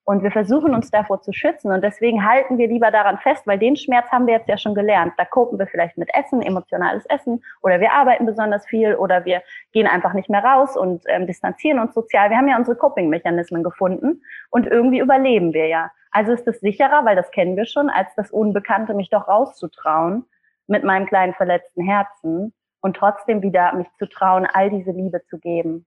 Und 0.09 0.23
wir 0.23 0.31
versuchen 0.31 0.73
uns 0.73 0.89
davor 0.89 1.21
zu 1.21 1.33
schützen. 1.33 1.69
Und 1.69 1.83
deswegen 1.83 2.25
halten 2.25 2.57
wir 2.57 2.69
lieber 2.69 2.91
daran 2.91 3.17
fest, 3.17 3.45
weil 3.45 3.59
den 3.59 3.75
Schmerz 3.75 4.09
haben 4.09 4.25
wir 4.25 4.35
jetzt 4.35 4.47
ja 4.47 4.57
schon 4.57 4.73
gelernt. 4.73 5.11
Da 5.17 5.25
kopen 5.25 5.59
wir 5.59 5.67
vielleicht 5.67 5.97
mit 5.97 6.09
Essen, 6.13 6.41
emotionales 6.41 7.05
Essen, 7.07 7.43
oder 7.61 7.81
wir 7.81 7.91
arbeiten 7.91 8.25
besonders 8.25 8.65
viel, 8.65 8.95
oder 8.95 9.25
wir 9.25 9.41
gehen 9.73 9.85
einfach 9.85 10.13
nicht 10.13 10.29
mehr 10.29 10.41
raus 10.41 10.77
und 10.77 11.03
ähm, 11.07 11.27
distanzieren 11.27 11.79
uns 11.79 11.93
sozial. 11.93 12.29
Wir 12.29 12.37
haben 12.37 12.47
ja 12.47 12.55
unsere 12.55 12.77
Coping-Mechanismen 12.77 13.63
gefunden 13.63 14.21
und 14.49 14.65
irgendwie 14.65 14.99
überleben 14.99 15.53
wir 15.53 15.67
ja. 15.67 15.91
Also 16.11 16.31
ist 16.31 16.47
es 16.47 16.61
sicherer, 16.61 17.03
weil 17.03 17.17
das 17.17 17.29
kennen 17.31 17.57
wir 17.57 17.65
schon, 17.65 17.89
als 17.89 18.07
das 18.15 18.31
Unbekannte, 18.31 18.93
mich 18.93 19.09
doch 19.09 19.27
rauszutrauen 19.27 20.23
mit 20.67 20.85
meinem 20.85 21.05
kleinen 21.05 21.33
verletzten 21.33 21.83
Herzen 21.83 22.53
und 22.79 22.95
trotzdem 22.95 23.41
wieder 23.41 23.73
mich 23.73 23.87
zu 23.99 24.07
trauen, 24.07 24.47
all 24.53 24.69
diese 24.69 24.91
Liebe 24.91 25.21
zu 25.25 25.37
geben. 25.37 25.85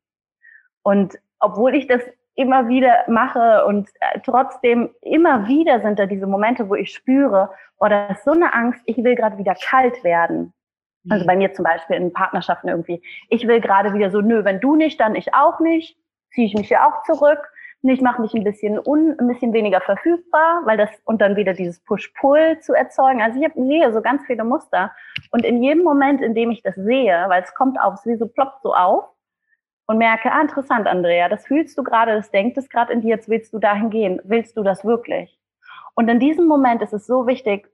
Und 0.83 1.19
obwohl 1.39 1.75
ich 1.75 1.87
das 1.87 2.03
immer 2.35 2.69
wieder 2.69 3.05
mache 3.09 3.65
und 3.67 3.89
äh, 4.01 4.21
trotzdem 4.25 4.91
immer 5.03 5.47
wieder 5.49 5.81
sind 5.81 5.99
da 5.99 6.07
diese 6.07 6.27
Momente, 6.27 6.69
wo 6.69 6.75
ich 6.75 6.93
spüre, 6.93 7.51
oh, 7.79 7.87
ist 8.11 8.25
so 8.25 8.33
eine 8.33 8.55
Angst, 8.55 8.81
ich 8.87 8.97
will 8.99 9.15
gerade 9.15 9.39
wieder 9.39 9.55
kalt 9.55 10.03
werden. 10.05 10.53
Also 11.09 11.25
mhm. 11.25 11.27
bei 11.27 11.37
mir 11.37 11.53
zum 11.53 11.65
Beispiel 11.65 11.97
in 11.97 12.13
Partnerschaften 12.13 12.69
irgendwie. 12.69 13.03
Ich 13.29 13.47
will 13.47 13.61
gerade 13.61 13.95
wieder 13.95 14.11
so, 14.11 14.21
nö, 14.21 14.45
wenn 14.45 14.61
du 14.61 14.77
nicht, 14.77 15.01
dann 15.01 15.15
ich 15.15 15.35
auch 15.35 15.61
nicht. 15.61 15.97
Ziehe 16.33 16.47
ich 16.47 16.55
mich 16.55 16.69
ja 16.69 16.87
auch 16.87 17.03
zurück. 17.05 17.41
Ich 17.83 18.03
mache 18.03 18.21
mich 18.21 18.35
ein 18.35 18.45
bisschen 18.45 18.79
un, 18.79 19.17
ein 19.19 19.27
bisschen 19.27 19.55
weniger 19.55 19.81
verfügbar, 19.81 20.61
weil 20.67 20.77
das 20.77 20.91
und 21.05 21.23
dann 21.23 21.37
wieder 21.37 21.55
dieses 21.55 21.81
Push-Pull 21.81 22.59
zu 22.61 22.75
erzeugen. 22.75 23.23
Also 23.23 23.41
ich 23.41 23.45
hab, 23.47 23.55
sehe 23.55 23.91
so 23.93 24.03
ganz 24.03 24.23
viele 24.27 24.45
Muster 24.45 24.93
und 25.31 25.47
in 25.47 25.63
jedem 25.63 25.83
Moment, 25.83 26.21
in 26.21 26.35
dem 26.35 26.51
ich 26.51 26.63
das 26.63 26.75
sehe, 26.75 27.25
weil 27.29 27.43
es 27.43 27.55
kommt 27.55 27.81
auf, 27.81 27.95
es 27.95 28.07
wie 28.07 28.17
so 28.17 28.29
ploppt 28.29 28.63
so 28.63 28.75
auf, 28.75 29.05
und 29.91 29.99
merke, 29.99 30.31
ah, 30.31 30.41
interessant, 30.41 30.87
Andrea, 30.87 31.29
das 31.29 31.49
fühlst 31.49 31.77
du 31.77 31.83
gerade, 31.83 32.15
das 32.15 32.31
denkt 32.31 32.57
es 32.57 32.69
gerade 32.69 32.93
in 32.93 33.01
dir, 33.01 33.09
jetzt 33.09 33.29
willst 33.29 33.53
du 33.53 33.59
dahin 33.59 33.91
gehen. 33.91 34.21
Willst 34.23 34.57
du 34.57 34.63
das 34.63 34.85
wirklich? 34.85 35.37
Und 35.95 36.09
in 36.09 36.21
diesem 36.21 36.47
Moment 36.47 36.81
ist 36.81 36.93
es 36.93 37.09
so 37.09 37.27
wichtig, 37.27 37.67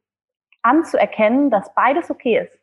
anzuerkennen, 0.62 1.50
dass 1.50 1.74
beides 1.74 2.11
okay 2.11 2.38
ist. 2.38 2.59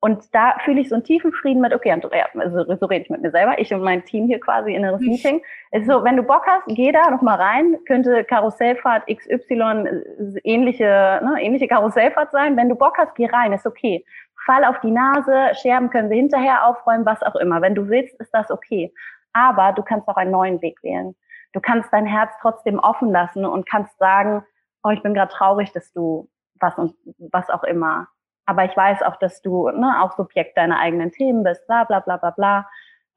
Und 0.00 0.34
da 0.34 0.58
fühle 0.58 0.82
ich 0.82 0.90
so 0.90 0.96
einen 0.96 1.04
tiefen 1.04 1.32
Frieden 1.32 1.62
mit, 1.62 1.72
okay, 1.72 1.90
Andrea, 1.90 2.26
also 2.34 2.64
so 2.76 2.84
rede 2.84 3.04
ich 3.04 3.08
mit 3.08 3.22
mir 3.22 3.30
selber, 3.30 3.58
ich 3.58 3.72
und 3.72 3.82
mein 3.82 4.04
Team 4.04 4.26
hier 4.26 4.40
quasi 4.40 4.74
in 4.74 4.84
einem 4.84 4.98
hm. 4.98 5.06
Meeting. 5.06 5.42
Es 5.70 5.82
ist 5.82 5.90
so, 5.90 6.04
wenn 6.04 6.18
du 6.18 6.22
Bock 6.22 6.44
hast, 6.46 6.66
geh 6.66 6.92
da 6.92 7.08
noch 7.10 7.22
mal 7.22 7.36
rein, 7.36 7.78
könnte 7.86 8.24
Karussellfahrt 8.24 9.06
XY 9.06 9.54
äh, 9.54 10.40
ähnliche, 10.44 11.20
ne, 11.24 11.36
ähnliche 11.40 11.66
Karussellfahrt 11.66 12.30
sein. 12.30 12.58
Wenn 12.58 12.68
du 12.68 12.74
Bock 12.74 12.98
hast, 12.98 13.14
geh 13.14 13.24
rein, 13.24 13.54
ist 13.54 13.64
okay. 13.64 14.04
Fall 14.44 14.64
auf 14.64 14.80
die 14.80 14.90
Nase, 14.90 15.54
Scherben 15.60 15.90
können 15.90 16.10
wir 16.10 16.16
hinterher 16.16 16.66
aufräumen, 16.66 17.06
was 17.06 17.22
auch 17.22 17.36
immer. 17.36 17.60
Wenn 17.60 17.74
du 17.74 17.88
willst, 17.88 18.18
ist 18.20 18.32
das 18.32 18.50
okay. 18.50 18.92
Aber 19.32 19.72
du 19.72 19.82
kannst 19.82 20.08
auch 20.08 20.16
einen 20.16 20.30
neuen 20.30 20.60
Weg 20.62 20.82
wählen. 20.82 21.14
Du 21.52 21.60
kannst 21.60 21.92
dein 21.92 22.06
Herz 22.06 22.32
trotzdem 22.40 22.78
offen 22.78 23.10
lassen 23.10 23.44
und 23.44 23.68
kannst 23.68 23.96
sagen, 23.98 24.44
oh, 24.82 24.90
ich 24.90 25.02
bin 25.02 25.14
gerade 25.14 25.32
traurig, 25.32 25.72
dass 25.72 25.92
du 25.92 26.28
was 26.60 26.76
und 26.78 26.94
was 27.30 27.50
auch 27.50 27.64
immer. 27.64 28.08
Aber 28.46 28.64
ich 28.64 28.76
weiß 28.76 29.02
auch, 29.02 29.16
dass 29.16 29.42
du 29.42 29.68
ne, 29.70 30.02
auch 30.02 30.12
Subjekt 30.12 30.56
deiner 30.56 30.80
eigenen 30.80 31.12
Themen 31.12 31.44
bist, 31.44 31.66
bla 31.66 31.84
bla 31.84 32.00
bla 32.00 32.16
bla 32.16 32.30
bla. 32.30 32.68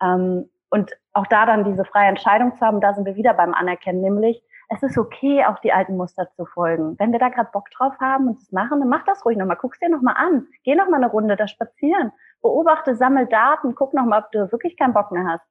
Ähm, 0.01 0.49
und 0.69 0.91
auch 1.13 1.27
da 1.27 1.45
dann 1.45 1.63
diese 1.63 1.85
freie 1.85 2.09
Entscheidung 2.09 2.55
zu 2.55 2.65
haben, 2.65 2.81
da 2.81 2.93
sind 2.93 3.05
wir 3.05 3.15
wieder 3.15 3.33
beim 3.33 3.53
Anerkennen, 3.53 4.01
nämlich 4.01 4.43
es 4.69 4.83
ist 4.83 4.97
okay, 4.97 5.45
auch 5.45 5.59
die 5.59 5.73
alten 5.73 5.97
Muster 5.97 6.29
zu 6.31 6.45
folgen. 6.45 6.95
Wenn 6.97 7.11
wir 7.11 7.19
da 7.19 7.29
gerade 7.29 7.49
Bock 7.51 7.69
drauf 7.71 7.93
haben 7.99 8.27
und 8.27 8.39
das 8.39 8.51
machen, 8.51 8.79
dann 8.79 8.89
mach 8.89 9.03
das 9.05 9.25
ruhig 9.25 9.37
nochmal. 9.37 9.57
Guck's 9.57 9.79
dir 9.79 9.89
nochmal 9.89 10.15
an. 10.17 10.47
Geh 10.63 10.75
nochmal 10.75 11.03
eine 11.03 11.11
Runde 11.11 11.35
da 11.35 11.47
spazieren. 11.47 12.11
Beobachte, 12.41 12.95
sammel 12.95 13.27
Daten, 13.27 13.75
guck 13.75 13.93
nochmal, 13.93 14.23
ob 14.23 14.31
du 14.31 14.51
wirklich 14.51 14.77
keinen 14.77 14.93
Bock 14.93 15.11
mehr 15.11 15.25
hast. 15.27 15.45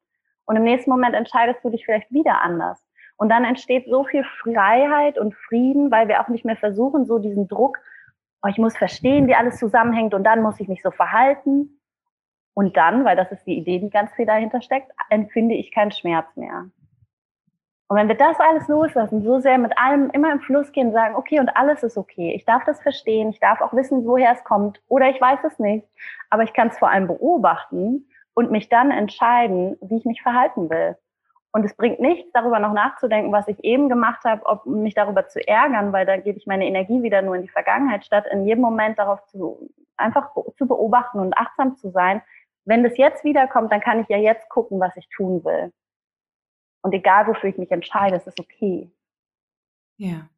Und 0.46 0.56
im 0.56 0.64
nächsten 0.64 0.90
Moment 0.90 1.14
entscheidest 1.14 1.64
du 1.64 1.70
dich 1.70 1.84
vielleicht 1.84 2.10
wieder 2.10 2.42
anders. 2.42 2.84
Und 3.16 3.28
dann 3.28 3.44
entsteht 3.44 3.86
so 3.88 4.04
viel 4.04 4.24
Freiheit 4.42 5.18
und 5.18 5.34
Frieden, 5.34 5.90
weil 5.90 6.08
wir 6.08 6.20
auch 6.20 6.28
nicht 6.28 6.44
mehr 6.44 6.56
versuchen, 6.56 7.06
so 7.06 7.18
diesen 7.18 7.46
Druck, 7.46 7.78
oh, 8.42 8.48
ich 8.48 8.58
muss 8.58 8.76
verstehen, 8.76 9.26
wie 9.28 9.34
alles 9.34 9.58
zusammenhängt 9.58 10.14
und 10.14 10.24
dann 10.24 10.42
muss 10.42 10.60
ich 10.60 10.68
mich 10.68 10.82
so 10.82 10.90
verhalten. 10.90 11.80
Und 12.52 12.76
dann, 12.76 13.04
weil 13.04 13.16
das 13.16 13.32
ist 13.32 13.44
die 13.46 13.56
Idee, 13.56 13.78
die 13.78 13.90
ganz 13.90 14.12
viel 14.14 14.26
dahinter 14.26 14.60
steckt, 14.60 14.90
empfinde 15.10 15.54
ich 15.54 15.72
keinen 15.72 15.92
Schmerz 15.92 16.26
mehr. 16.36 16.66
Und 17.94 18.00
wenn 18.00 18.08
wir 18.08 18.16
das 18.16 18.40
alles 18.40 18.66
loslassen, 18.66 19.22
so 19.22 19.38
sehr 19.38 19.56
mit 19.56 19.78
allem 19.78 20.10
immer 20.10 20.32
im 20.32 20.40
Fluss 20.40 20.72
gehen, 20.72 20.90
sagen, 20.90 21.14
okay, 21.14 21.38
und 21.38 21.56
alles 21.56 21.84
ist 21.84 21.96
okay. 21.96 22.32
Ich 22.34 22.44
darf 22.44 22.64
das 22.64 22.82
verstehen, 22.82 23.30
ich 23.30 23.38
darf 23.38 23.60
auch 23.60 23.72
wissen, 23.72 24.04
woher 24.04 24.32
es 24.32 24.42
kommt, 24.42 24.82
oder 24.88 25.10
ich 25.10 25.20
weiß 25.20 25.38
es 25.44 25.60
nicht, 25.60 25.86
aber 26.28 26.42
ich 26.42 26.52
kann 26.54 26.66
es 26.66 26.78
vor 26.78 26.90
allem 26.90 27.06
beobachten 27.06 28.08
und 28.34 28.50
mich 28.50 28.68
dann 28.68 28.90
entscheiden, 28.90 29.76
wie 29.80 29.98
ich 29.98 30.06
mich 30.06 30.22
verhalten 30.22 30.68
will. 30.70 30.96
Und 31.52 31.64
es 31.64 31.76
bringt 31.76 32.00
nichts, 32.00 32.32
darüber 32.32 32.58
noch 32.58 32.72
nachzudenken, 32.72 33.30
was 33.30 33.46
ich 33.46 33.62
eben 33.62 33.88
gemacht 33.88 34.24
habe, 34.24 34.44
ob 34.44 34.66
mich 34.66 34.94
darüber 34.94 35.28
zu 35.28 35.46
ärgern, 35.46 35.92
weil 35.92 36.04
dann 36.04 36.24
gebe 36.24 36.36
ich 36.36 36.48
meine 36.48 36.66
Energie 36.66 37.00
wieder 37.04 37.22
nur 37.22 37.36
in 37.36 37.42
die 37.42 37.48
Vergangenheit, 37.48 38.04
statt 38.04 38.24
in 38.28 38.44
jedem 38.44 38.62
Moment 38.62 38.98
darauf 38.98 39.24
zu, 39.26 39.70
einfach 39.96 40.32
zu 40.58 40.66
beobachten 40.66 41.20
und 41.20 41.38
achtsam 41.38 41.76
zu 41.76 41.92
sein. 41.92 42.22
Wenn 42.64 42.82
das 42.82 42.96
jetzt 42.96 43.22
wiederkommt, 43.22 43.70
dann 43.70 43.80
kann 43.80 44.00
ich 44.00 44.08
ja 44.08 44.18
jetzt 44.18 44.48
gucken, 44.48 44.80
was 44.80 44.96
ich 44.96 45.08
tun 45.10 45.44
will. 45.44 45.70
Und 46.84 46.92
egal, 46.92 47.26
wofür 47.26 47.48
ich 47.48 47.56
mich 47.56 47.70
entscheide, 47.70 48.16
es 48.16 48.26
ist 48.26 48.38
okay. 48.38 48.90
Ja. 49.96 50.28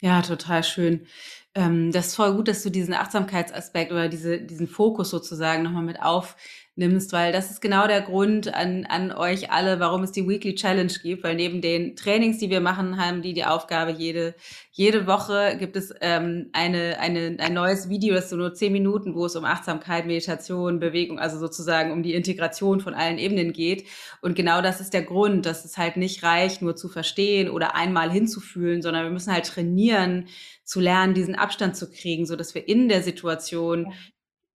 Ja, 0.00 0.22
total 0.22 0.64
schön. 0.64 1.06
Ähm, 1.54 1.92
das 1.92 2.08
ist 2.08 2.16
voll 2.16 2.34
gut, 2.34 2.48
dass 2.48 2.62
du 2.62 2.70
diesen 2.70 2.94
Achtsamkeitsaspekt 2.94 3.92
oder 3.92 4.08
diese, 4.08 4.40
diesen 4.40 4.66
Fokus 4.66 5.10
sozusagen 5.10 5.62
nochmal 5.62 5.84
mit 5.84 6.02
auf, 6.02 6.36
nimmst, 6.76 7.12
weil 7.12 7.32
das 7.32 7.50
ist 7.52 7.60
genau 7.60 7.86
der 7.86 8.00
Grund 8.00 8.52
an, 8.52 8.84
an 8.86 9.12
euch 9.12 9.52
alle, 9.52 9.78
warum 9.78 10.02
es 10.02 10.10
die 10.10 10.26
Weekly 10.28 10.56
Challenge 10.56 10.92
gibt, 11.02 11.22
weil 11.22 11.36
neben 11.36 11.60
den 11.60 11.94
Trainings, 11.94 12.38
die 12.38 12.50
wir 12.50 12.60
machen, 12.60 13.00
haben 13.00 13.22
die 13.22 13.32
die 13.32 13.44
Aufgabe, 13.44 13.92
jede, 13.92 14.34
jede 14.72 15.06
Woche 15.06 15.56
gibt 15.56 15.76
es 15.76 15.94
ähm, 16.00 16.50
eine, 16.52 16.98
eine, 16.98 17.36
ein 17.38 17.54
neues 17.54 17.88
Video, 17.88 18.14
das 18.16 18.28
so 18.28 18.36
nur 18.36 18.54
zehn 18.54 18.72
Minuten, 18.72 19.14
wo 19.14 19.26
es 19.26 19.36
um 19.36 19.44
Achtsamkeit, 19.44 20.06
Meditation, 20.06 20.80
Bewegung, 20.80 21.20
also 21.20 21.38
sozusagen 21.38 21.92
um 21.92 22.02
die 22.02 22.14
Integration 22.14 22.80
von 22.80 22.94
allen 22.94 23.18
Ebenen 23.18 23.52
geht. 23.52 23.84
Und 24.20 24.34
genau 24.34 24.60
das 24.60 24.80
ist 24.80 24.94
der 24.94 25.02
Grund, 25.02 25.46
dass 25.46 25.64
es 25.64 25.78
halt 25.78 25.96
nicht 25.96 26.24
reicht, 26.24 26.60
nur 26.60 26.74
zu 26.74 26.88
verstehen 26.88 27.50
oder 27.50 27.76
einmal 27.76 28.10
hinzufühlen, 28.10 28.82
sondern 28.82 29.04
wir 29.04 29.12
müssen 29.12 29.32
halt 29.32 29.46
trainieren, 29.46 30.26
zu 30.64 30.80
lernen, 30.80 31.14
diesen 31.14 31.34
Abstand 31.34 31.76
zu 31.76 31.90
kriegen, 31.90 32.26
so 32.26 32.36
dass 32.36 32.54
wir 32.54 32.66
in 32.68 32.88
der 32.88 33.02
Situation 33.02 33.92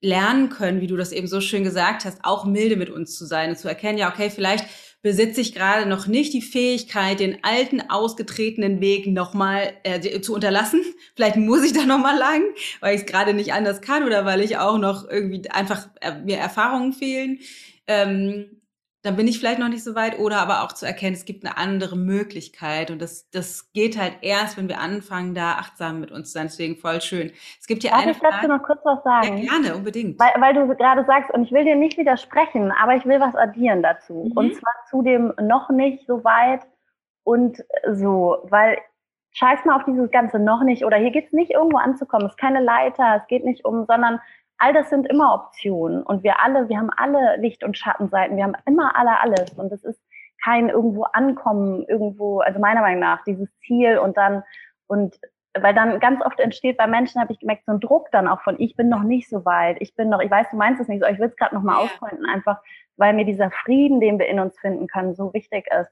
lernen 0.02 0.50
können, 0.50 0.82
wie 0.82 0.88
du 0.88 0.96
das 0.96 1.12
eben 1.12 1.28
so 1.28 1.42
schön 1.42 1.64
gesagt 1.64 2.06
hast, 2.06 2.20
auch 2.24 2.46
milde 2.46 2.78
mit 2.78 2.90
uns 2.90 3.18
zu 3.18 3.26
sein 3.26 3.50
und 3.50 3.58
zu 3.58 3.68
erkennen, 3.68 3.98
ja, 3.98 4.10
okay, 4.10 4.30
vielleicht 4.30 4.66
besitze 5.02 5.42
ich 5.42 5.54
gerade 5.54 5.88
noch 5.88 6.08
nicht 6.08 6.34
die 6.34 6.42
Fähigkeit, 6.42 7.20
den 7.20 7.44
alten, 7.44 7.82
ausgetretenen 7.90 8.82
Weg 8.82 9.08
nochmal 9.08 9.74
äh, 9.84 10.20
zu 10.22 10.34
unterlassen. 10.34 10.82
Vielleicht 11.16 11.38
muss 11.38 11.64
ich 11.64 11.72
da 11.72 11.86
nochmal 11.86 12.18
lang, 12.18 12.44
weil 12.82 12.96
ich 12.96 13.02
es 13.02 13.08
gerade 13.08 13.34
nicht 13.34 13.54
anders 13.54 13.82
kann 13.82 14.04
oder 14.04 14.26
weil 14.26 14.42
ich 14.42 14.58
auch 14.58 14.78
noch 14.78 15.10
irgendwie 15.10 15.50
einfach 15.52 15.88
äh, 16.02 16.20
mir 16.20 16.38
Erfahrungen 16.38 16.92
fehlen. 16.92 17.40
Ähm, 17.88 18.59
dann 19.02 19.16
bin 19.16 19.28
ich 19.28 19.40
vielleicht 19.40 19.60
noch 19.60 19.70
nicht 19.70 19.84
so 19.84 19.96
weit 19.96 20.20
oder 20.20 20.38
aber 20.40 20.62
auch 20.64 20.74
zu 20.74 20.86
erkennen, 20.86 21.14
es 21.14 21.24
gibt 21.24 21.46
eine 21.46 21.58
andere 21.58 21.96
Möglichkeit 21.96 22.92
und 22.92 23.02
das, 23.02 23.30
das 23.32 23.72
geht 23.72 23.98
halt 23.98 24.18
erst, 24.22 24.58
wenn 24.58 24.68
wir 24.68 24.82
anfangen, 24.82 25.34
da 25.34 25.54
achtsam 25.54 26.02
mit 26.02 26.12
uns 26.12 26.28
zu 26.28 26.34
sein. 26.34 26.48
Deswegen 26.48 26.76
voll 26.76 27.00
schön. 27.00 27.32
Es 27.60 27.68
gibt 27.68 27.84
hier 27.84 27.92
Darf 27.92 28.02
eine 28.02 28.12
ich 28.12 28.20
dazu 28.20 28.34
Frage. 28.34 28.48
noch 28.50 28.64
kurz 28.64 28.82
was 28.84 29.02
sagen? 29.04 29.38
Ja, 29.38 29.54
gerne, 29.54 29.76
unbedingt. 29.76 30.20
Weil, 30.20 30.42
weil 30.42 30.54
du 30.54 30.68
gerade 30.76 31.06
sagst, 31.06 31.32
und 31.32 31.44
ich 31.44 31.52
will 31.52 31.64
dir 31.64 31.78
nicht 31.78 31.98
widersprechen, 31.98 32.72
aber 32.72 32.96
ich 32.96 33.06
will 33.06 33.22
was 33.22 33.36
addieren 33.36 33.82
dazu. 33.82 34.26
Mhm. 34.26 34.38
Und 34.38 34.56
zwar 34.56 34.74
zu 34.90 35.02
dem 35.02 35.34
noch 35.42 35.70
nicht 35.70 36.06
so 36.06 36.24
weit 36.26 36.62
und 37.24 37.64
so, 37.94 38.38
weil 38.50 38.80
scheiß 39.32 39.64
mal 39.64 39.78
auf 39.78 39.86
dieses 39.86 40.12
ganze 40.12 40.40
noch 40.40 40.64
nicht 40.64 40.84
oder 40.84 40.98
hier 40.98 41.12
geht's 41.12 41.32
nicht 41.32 41.52
irgendwo 41.52 41.78
anzukommen. 41.78 42.26
Es 42.26 42.34
ist 42.34 42.40
keine 42.40 42.62
Leiter, 42.62 43.22
es 43.22 43.28
geht 43.28 43.46
nicht 43.46 43.64
um, 43.64 43.86
sondern 43.86 44.20
all 44.60 44.74
das 44.74 44.90
sind 44.90 45.08
immer 45.08 45.34
Optionen 45.34 46.04
und 46.04 46.24
wir 46.24 46.42
alle, 46.42 46.70
wir 46.70 46.78
haben 46.78 46.92
alle 46.96 47.38
Licht- 47.38 47.64
und 47.64 47.78
Schattenseiten, 47.78 48.38
wir 48.38 48.44
haben 48.44 48.56
immer 48.66 48.96
alle 48.96 49.20
alles 49.20 49.54
und 49.54 49.72
es 49.72 49.84
ist 49.84 50.02
kein 50.44 50.70
irgendwo 50.70 51.04
ankommen, 51.04 51.84
irgendwo, 51.88 52.40
also 52.40 52.60
meiner 52.60 52.82
Meinung 52.82 53.02
nach, 53.02 53.24
dieses 53.24 53.50
Ziel 53.60 53.98
und 53.98 54.18
dann, 54.18 54.44
und 54.88 55.20
weil 55.58 55.74
dann 55.74 56.00
ganz 56.00 56.22
oft 56.24 56.40
entsteht 56.40 56.78
bei 56.78 56.88
Menschen, 56.88 57.20
habe 57.20 57.34
ich 57.34 57.40
gemerkt, 57.40 57.66
so 57.66 57.74
ein 57.74 57.80
Druck 57.80 58.12
dann 58.12 58.28
auch 58.28 58.42
von, 58.42 58.60
ich 58.60 58.76
bin 58.76 58.88
noch 58.88 59.04
nicht 59.04 59.30
so 59.30 59.44
weit, 59.46 59.78
ich 59.80 59.96
bin 59.96 60.10
noch, 60.10 60.22
ich 60.22 60.30
weiß, 60.30 60.50
du 60.52 60.58
meinst 60.58 60.80
es 60.82 60.88
nicht 60.88 61.02
so, 61.02 61.10
ich 61.10 61.20
will 61.20 61.28
es 61.28 61.36
gerade 61.36 61.56
nochmal 61.56 61.76
Ja. 61.76 61.82
auspointen, 61.82 62.26
einfach, 62.26 62.62
weil 62.98 63.14
mir 63.14 63.26
dieser 63.26 63.52
Frieden, 63.52 64.00
den 64.00 64.20
wir 64.20 64.28
in 64.28 64.40
uns 64.40 64.58
finden 64.60 64.88
können, 64.88 65.16
so 65.16 65.34
wichtig 65.34 65.68
ist. 65.80 65.92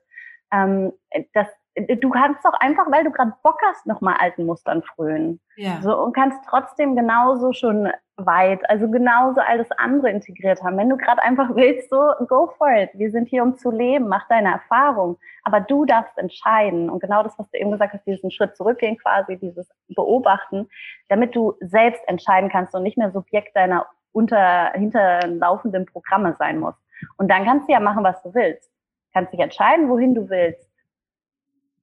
Ähm, 0.51 0.93
das, 1.33 1.47
du 1.75 2.09
kannst 2.09 2.45
doch 2.45 2.53
einfach, 2.53 2.89
weil 2.91 3.03
du 3.03 3.11
gerade 3.11 3.33
Bock 3.43 3.59
hast, 3.67 3.85
nochmal 3.85 4.15
alten 4.19 4.45
Mustern 4.45 4.83
frönen. 4.83 5.41
Ja. 5.55 5.81
So, 5.81 5.97
und 6.01 6.13
kannst 6.15 6.39
trotzdem 6.47 6.95
genauso 6.95 7.51
schon 7.53 7.91
weit, 8.17 8.67
also 8.69 8.89
genauso 8.89 9.41
alles 9.41 9.71
andere 9.77 10.09
integriert 10.09 10.63
haben. 10.63 10.77
Wenn 10.77 10.89
du 10.89 10.97
gerade 10.97 11.21
einfach 11.21 11.55
willst, 11.55 11.89
so 11.89 12.13
go 12.27 12.51
for 12.57 12.69
it. 12.71 12.89
Wir 12.93 13.11
sind 13.11 13.27
hier, 13.27 13.43
um 13.43 13.57
zu 13.57 13.71
leben, 13.71 14.07
mach 14.07 14.27
deine 14.27 14.51
Erfahrung. 14.51 15.17
Aber 15.43 15.59
du 15.59 15.85
darfst 15.85 16.17
entscheiden. 16.17 16.89
Und 16.89 16.99
genau 16.99 17.23
das, 17.23 17.37
was 17.37 17.49
du 17.51 17.59
eben 17.59 17.71
gesagt 17.71 17.93
hast, 17.93 18.05
diesen 18.05 18.31
Schritt 18.31 18.55
zurückgehen 18.55 18.97
quasi, 18.97 19.37
dieses 19.37 19.69
Beobachten, 19.89 20.69
damit 21.09 21.35
du 21.35 21.55
selbst 21.61 22.01
entscheiden 22.07 22.49
kannst 22.49 22.73
und 22.73 22.83
nicht 22.83 22.97
mehr 22.97 23.11
Subjekt 23.11 23.55
deiner 23.55 23.85
unter, 24.11 24.71
hinterlaufenden 24.73 25.85
Programme 25.85 26.35
sein 26.39 26.59
musst. 26.59 26.79
Und 27.17 27.29
dann 27.29 27.45
kannst 27.45 27.67
du 27.67 27.73
ja 27.73 27.79
machen, 27.79 28.03
was 28.03 28.21
du 28.23 28.33
willst. 28.33 28.71
Kannst 29.13 29.31
dich 29.31 29.39
entscheiden, 29.39 29.89
wohin 29.89 30.15
du 30.15 30.29
willst, 30.29 30.67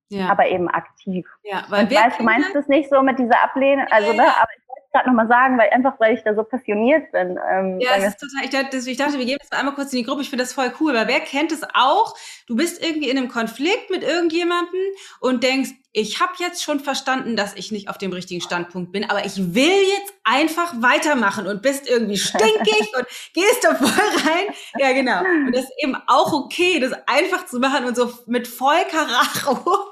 ja. 0.09 0.29
aber 0.29 0.49
eben 0.49 0.69
aktiv. 0.69 1.27
ja, 1.43 1.65
weil 1.69 1.85
Und 1.85 1.91
wer 1.91 2.05
weißt, 2.05 2.21
du 2.21 2.25
meinst 2.25 2.55
das? 2.55 2.63
es 2.65 2.69
nicht 2.69 2.91
so 2.91 3.03
mit 3.03 3.19
dieser 3.19 3.43
Ablehnung, 3.43 3.87
also 3.91 4.13
Ja, 4.13 4.17
ne, 4.17 4.29
aber 4.29 4.51
ich 4.57 4.64
gerade 4.95 5.09
nochmal 5.09 5.27
sagen, 5.27 5.59
weil 5.59 5.71
einfach, 5.71 5.99
weil 5.99 6.15
ich 6.15 6.23
da 6.23 6.35
so 6.35 6.45
passioniert 6.45 7.11
bin. 7.11 7.39
Ähm, 7.51 7.81
Ja, 7.81 7.97
es 7.97 8.05
ist 8.05 8.21
total, 8.21 8.45
ich 8.45 8.51
dachte, 8.51 8.91
ich 8.91 8.97
dachte, 8.97 9.19
wir 9.19 9.25
geben 9.25 9.39
das 9.41 9.51
mal 9.51 9.59
einmal 9.59 9.75
kurz 9.75 9.93
in 9.93 9.99
die 9.99 10.05
Gruppe. 10.05 10.23
Ich 10.23 10.31
finde 10.31 10.45
das 10.45 10.53
voll 10.53 10.73
cool, 10.81 10.95
weil 10.95 11.09
wer 11.09 11.21
kennt 11.21 11.51
es 11.51 11.63
auch? 11.75 12.17
Du 12.47 12.55
bist 12.55 12.83
irgendwie 12.83 13.11
in 13.11 13.19
einem 13.19 13.29
Konflikt 13.29 13.91
mit 13.91 14.05
irgendjemandem 14.05 14.81
und 15.21 15.43
denkst, 15.43 15.71
ich 15.93 16.21
habe 16.21 16.33
jetzt 16.39 16.63
schon 16.63 16.81
verstanden, 16.81 17.37
dass 17.37 17.55
ich 17.55 17.73
nicht 17.73 17.89
auf 17.89 17.99
dem 17.99 18.13
richtigen 18.13 18.41
Standpunkt 18.41 18.93
bin, 18.93 19.09
aber 19.11 19.25
ich 19.27 19.55
will 19.55 19.65
jetzt 19.67 20.15
einfach 20.25 20.75
weitermachen 20.81 21.47
und 21.47 21.63
bist 21.63 21.89
irgendwie 21.89 22.17
stinkig 22.17 22.93
und 22.97 23.07
gehst 23.33 23.63
da 23.65 23.75
voll 23.75 23.89
rein. 23.89 24.55
Ja, 24.79 24.93
genau. 24.93 25.21
Und 25.21 25.53
das 25.55 25.65
ist 25.65 25.73
eben 25.83 25.97
auch 26.07 26.33
okay, 26.33 26.79
das 26.81 26.93
einfach 27.07 27.47
zu 27.47 27.59
machen 27.59 27.85
und 27.85 27.97
so 27.97 28.13
mit 28.27 28.47
voll 28.47 28.85
Karacho 28.91 29.91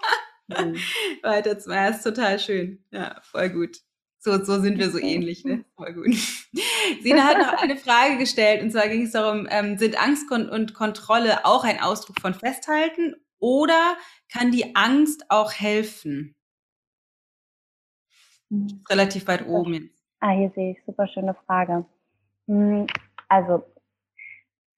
Mhm. 0.49 0.77
weiterzumachen. 1.23 1.87
Das 1.87 1.97
ist 1.99 2.03
total 2.03 2.39
schön. 2.39 2.85
Ja, 2.91 3.21
voll 3.23 3.51
gut. 3.51 3.79
So, 4.25 4.45
so 4.45 4.61
sind 4.61 4.79
wir 4.79 4.89
so 4.89 4.99
ähnlich, 4.99 5.45
ne? 5.45 5.65
Voll 5.75 5.95
gut. 5.95 6.15
Sina 7.03 7.25
hat 7.25 7.39
noch 7.39 7.61
eine 7.61 7.77
Frage 7.77 8.19
gestellt 8.19 8.63
und 8.63 8.71
zwar 8.71 8.87
ging 8.87 9.03
es 9.03 9.11
darum, 9.11 9.49
ähm, 9.51 9.79
sind 9.79 10.01
Angst 10.01 10.31
und 10.31 10.75
Kontrolle 10.75 11.45
auch 11.45 11.65
ein 11.65 11.81
Ausdruck 11.81 12.21
von 12.21 12.33
Festhalten 12.33 13.17
oder 13.41 13.97
kann 14.33 14.53
die 14.53 14.77
Angst 14.77 15.25
auch 15.29 15.53
helfen? 15.53 16.37
Relativ 18.89 19.27
weit 19.27 19.45
oben. 19.49 19.91
Ah, 20.21 20.31
hier 20.31 20.53
sehe 20.55 20.71
ich, 20.73 20.79
super 20.87 21.09
schöne 21.09 21.35
Frage. 21.47 21.85
Hm, 22.47 22.87
Also, 23.29 23.65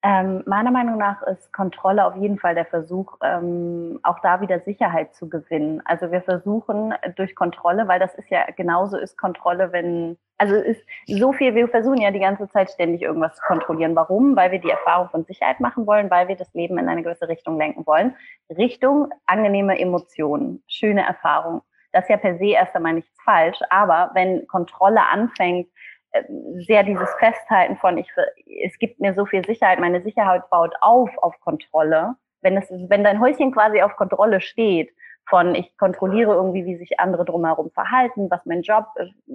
ähm, 0.07 0.43
meiner 0.45 0.71
Meinung 0.71 0.99
nach 0.99 1.23
ist 1.23 1.51
Kontrolle 1.55 2.05
auf 2.05 2.15
jeden 2.17 2.39
Fall 2.39 2.55
der 2.55 2.67
Versuch, 2.67 3.17
ähm, 3.23 4.01
auch 4.03 4.19
da 4.21 4.43
wieder 4.43 4.61
Sicherheit 4.61 5.15
zu 5.15 5.31
gewinnen. 5.31 5.81
Also 5.87 6.13
wir 6.13 6.21
versuchen 6.21 6.93
durch 7.17 7.35
Kontrolle, 7.35 7.89
weil 7.89 7.99
das 8.01 8.15
ist 8.17 8.29
ja 8.29 8.45
genauso 8.55 8.99
ist 8.99 9.17
Kontrolle, 9.17 9.73
wenn, 9.73 10.19
also 10.37 10.57
ist 10.57 10.83
so 11.07 11.33
viel, 11.33 11.55
wir 11.55 11.69
versuchen 11.69 12.03
ja 12.03 12.11
die 12.11 12.21
ganze 12.21 12.51
Zeit 12.51 12.71
ständig 12.71 13.01
irgendwas 13.01 13.37
zu 13.37 13.43
kontrollieren. 13.47 13.97
Warum? 13.97 14.37
Weil 14.37 14.53
wir 14.53 14.59
die 14.59 14.69
Erfahrung 14.69 15.09
von 15.09 15.25
Sicherheit 15.25 15.61
machen 15.61 15.87
wollen, 15.87 16.11
weil 16.11 16.29
wir 16.29 16.37
das 16.37 16.53
Leben 16.53 16.77
in 16.77 16.91
eine 16.91 17.03
gewisse 17.03 17.27
Richtung 17.27 17.57
lenken 17.57 17.87
wollen. 17.87 18.15
Richtung 18.55 19.09
angenehme 19.25 19.79
Emotionen, 19.79 20.63
schöne 20.67 21.07
Erfahrung. 21.07 21.63
Das 21.93 22.05
ist 22.05 22.11
ja 22.11 22.19
per 22.19 22.37
se 22.37 22.49
erst 22.49 22.77
einmal 22.77 22.93
nichts 22.93 23.17
falsch, 23.25 23.59
aber 23.71 24.11
wenn 24.13 24.47
Kontrolle 24.49 25.01
anfängt, 25.09 25.69
sehr 26.67 26.83
dieses 26.83 27.09
Festhalten 27.19 27.77
von, 27.77 27.99
ich, 27.99 28.09
es 28.65 28.79
gibt 28.79 29.01
mir 29.01 29.15
so 29.15 29.27
viel 29.27 29.45
Sicherheit, 29.45 29.81
meine 29.81 30.03
Sicherheit 30.03 30.49
baut 30.51 30.75
auf 30.81 31.11
auf 31.19 31.39
Kontrolle. 31.41 32.15
Wenn 32.41 32.57
es, 32.57 32.69
wenn 32.71 33.05
dein 33.05 33.21
Häuschen 33.21 33.53
quasi 33.53 33.83
auf 33.83 33.97
Kontrolle 33.97 34.41
steht, 34.41 34.91
von 35.29 35.55
ich 35.55 35.77
kontrolliere 35.79 36.35
irgendwie, 36.35 36.67
wie 36.67 36.77
sich 36.77 37.01
andere 37.01 37.25
drumherum 37.25 37.71
verhalten, 37.71 38.31
was 38.31 38.45
mein 38.45 38.63
Job 38.63 38.87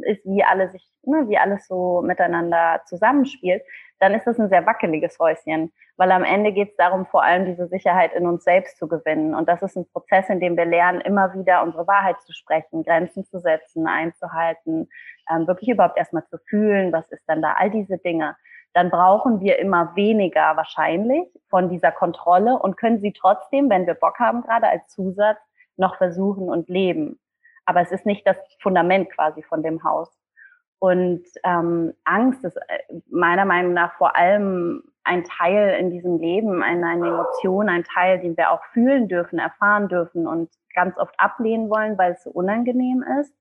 ist, 0.01 0.23
wie 0.25 0.43
alle 0.43 0.69
sich, 0.69 0.87
ne, 1.03 1.27
wie 1.27 1.37
alles 1.37 1.67
so 1.67 2.01
miteinander 2.01 2.81
zusammenspielt, 2.85 3.63
dann 3.99 4.13
ist 4.13 4.25
das 4.25 4.39
ein 4.39 4.49
sehr 4.49 4.65
wackeliges 4.65 5.19
Häuschen, 5.19 5.73
weil 5.97 6.11
am 6.11 6.23
Ende 6.23 6.53
geht 6.53 6.71
es 6.71 6.75
darum, 6.77 7.05
vor 7.05 7.23
allem 7.23 7.45
diese 7.45 7.67
Sicherheit 7.67 8.13
in 8.13 8.25
uns 8.25 8.45
selbst 8.45 8.77
zu 8.77 8.87
gewinnen. 8.87 9.35
Und 9.35 9.49
das 9.49 9.61
ist 9.61 9.75
ein 9.75 9.89
Prozess, 9.91 10.29
in 10.29 10.39
dem 10.39 10.55
wir 10.55 10.65
lernen, 10.65 11.01
immer 11.01 11.33
wieder 11.33 11.61
unsere 11.63 11.85
Wahrheit 11.87 12.21
zu 12.21 12.33
sprechen, 12.33 12.83
Grenzen 12.83 13.25
zu 13.25 13.39
setzen, 13.39 13.87
einzuhalten, 13.87 14.89
ähm, 15.29 15.47
wirklich 15.47 15.69
überhaupt 15.69 15.97
erstmal 15.97 16.25
zu 16.27 16.37
fühlen, 16.49 16.93
was 16.93 17.09
ist 17.11 17.23
dann 17.27 17.41
da, 17.41 17.53
all 17.57 17.69
diese 17.69 17.97
Dinge. 17.97 18.35
Dann 18.73 18.89
brauchen 18.89 19.41
wir 19.41 19.59
immer 19.59 19.95
weniger 19.95 20.55
wahrscheinlich 20.55 21.27
von 21.49 21.69
dieser 21.69 21.91
Kontrolle 21.91 22.57
und 22.57 22.77
können 22.77 23.01
sie 23.01 23.13
trotzdem, 23.13 23.69
wenn 23.69 23.87
wir 23.87 23.95
Bock 23.95 24.19
haben, 24.19 24.43
gerade 24.43 24.69
als 24.69 24.87
Zusatz, 24.87 25.39
noch 25.75 25.97
versuchen 25.97 26.49
und 26.49 26.69
leben. 26.69 27.19
Aber 27.65 27.81
es 27.81 27.91
ist 27.91 28.05
nicht 28.05 28.25
das 28.25 28.37
Fundament 28.61 29.11
quasi 29.11 29.43
von 29.43 29.63
dem 29.63 29.83
Haus. 29.83 30.09
Und 30.79 31.23
ähm, 31.43 31.93
Angst 32.05 32.43
ist 32.43 32.55
äh, 32.55 33.01
meiner 33.09 33.45
Meinung 33.45 33.73
nach 33.73 33.93
vor 33.97 34.15
allem 34.15 34.83
ein 35.03 35.23
Teil 35.23 35.77
in 35.79 35.91
diesem 35.91 36.19
Leben, 36.19 36.63
eine, 36.63 36.87
eine 36.87 37.07
Emotion, 37.07 37.67
ein 37.67 37.83
Teil, 37.83 38.19
den 38.19 38.37
wir 38.37 38.51
auch 38.51 38.63
fühlen 38.73 39.07
dürfen, 39.07 39.39
erfahren 39.39 39.87
dürfen 39.87 40.27
und 40.27 40.49
ganz 40.73 40.97
oft 40.97 41.13
ablehnen 41.17 41.69
wollen, 41.69 41.97
weil 41.97 42.13
es 42.13 42.23
so 42.23 42.29
unangenehm 42.29 43.03
ist. 43.19 43.33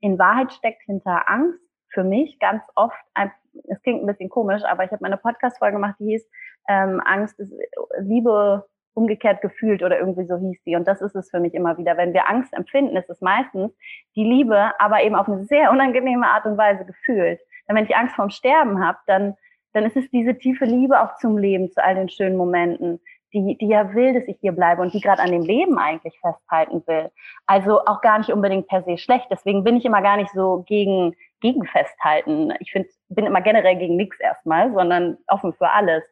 In 0.00 0.18
Wahrheit 0.18 0.52
steckt 0.52 0.82
hinter 0.82 1.28
Angst 1.28 1.60
für 1.88 2.04
mich 2.04 2.38
ganz 2.38 2.62
oft, 2.74 2.96
ein, 3.14 3.30
es 3.64 3.80
klingt 3.82 4.02
ein 4.02 4.06
bisschen 4.06 4.28
komisch, 4.28 4.62
aber 4.64 4.84
ich 4.84 4.90
habe 4.90 5.02
meine 5.02 5.16
Podcast-Folge 5.16 5.76
gemacht, 5.76 5.96
die 5.98 6.12
hieß 6.12 6.28
ähm, 6.68 7.00
Angst 7.04 7.38
ist 7.38 7.52
Liebe 8.00 8.66
umgekehrt 8.96 9.42
gefühlt 9.42 9.82
oder 9.82 9.98
irgendwie 9.98 10.26
so 10.26 10.36
hieß 10.36 10.62
die. 10.64 10.74
Und 10.74 10.88
das 10.88 11.02
ist 11.02 11.14
es 11.14 11.30
für 11.30 11.38
mich 11.38 11.54
immer 11.54 11.76
wieder. 11.76 11.96
Wenn 11.96 12.14
wir 12.14 12.28
Angst 12.28 12.52
empfinden, 12.54 12.96
ist 12.96 13.10
es 13.10 13.20
meistens 13.20 13.72
die 14.16 14.24
Liebe, 14.24 14.72
aber 14.78 15.02
eben 15.02 15.14
auf 15.14 15.28
eine 15.28 15.44
sehr 15.44 15.70
unangenehme 15.70 16.26
Art 16.26 16.46
und 16.46 16.56
Weise 16.56 16.84
gefühlt. 16.84 17.38
Denn 17.68 17.76
wenn 17.76 17.84
ich 17.84 17.96
Angst 17.96 18.16
vorm 18.16 18.30
Sterben 18.30 18.84
habe, 18.84 18.98
dann, 19.06 19.34
dann 19.74 19.84
ist 19.84 19.96
es 19.96 20.10
diese 20.10 20.38
tiefe 20.38 20.64
Liebe 20.64 21.00
auch 21.00 21.16
zum 21.16 21.36
Leben, 21.36 21.70
zu 21.70 21.84
all 21.84 21.94
den 21.94 22.08
schönen 22.08 22.36
Momenten, 22.36 23.00
die, 23.34 23.58
die 23.58 23.68
ja 23.68 23.94
will, 23.94 24.14
dass 24.14 24.28
ich 24.28 24.38
hier 24.40 24.52
bleibe 24.52 24.80
und 24.80 24.94
die 24.94 25.00
gerade 25.00 25.20
an 25.20 25.30
dem 25.30 25.42
Leben 25.42 25.78
eigentlich 25.78 26.18
festhalten 26.20 26.82
will. 26.86 27.10
Also 27.46 27.80
auch 27.84 28.00
gar 28.00 28.18
nicht 28.18 28.30
unbedingt 28.30 28.66
per 28.68 28.82
se 28.82 28.96
schlecht. 28.96 29.26
Deswegen 29.30 29.62
bin 29.62 29.76
ich 29.76 29.84
immer 29.84 30.00
gar 30.00 30.16
nicht 30.16 30.30
so 30.30 30.64
gegen, 30.66 31.14
gegen 31.40 31.66
Festhalten. 31.66 32.54
Ich 32.60 32.72
finde, 32.72 32.88
bin 33.10 33.26
immer 33.26 33.42
generell 33.42 33.76
gegen 33.76 33.96
nichts 33.96 34.18
erstmal, 34.20 34.72
sondern 34.72 35.18
offen 35.26 35.52
für 35.52 35.68
alles. 35.68 36.02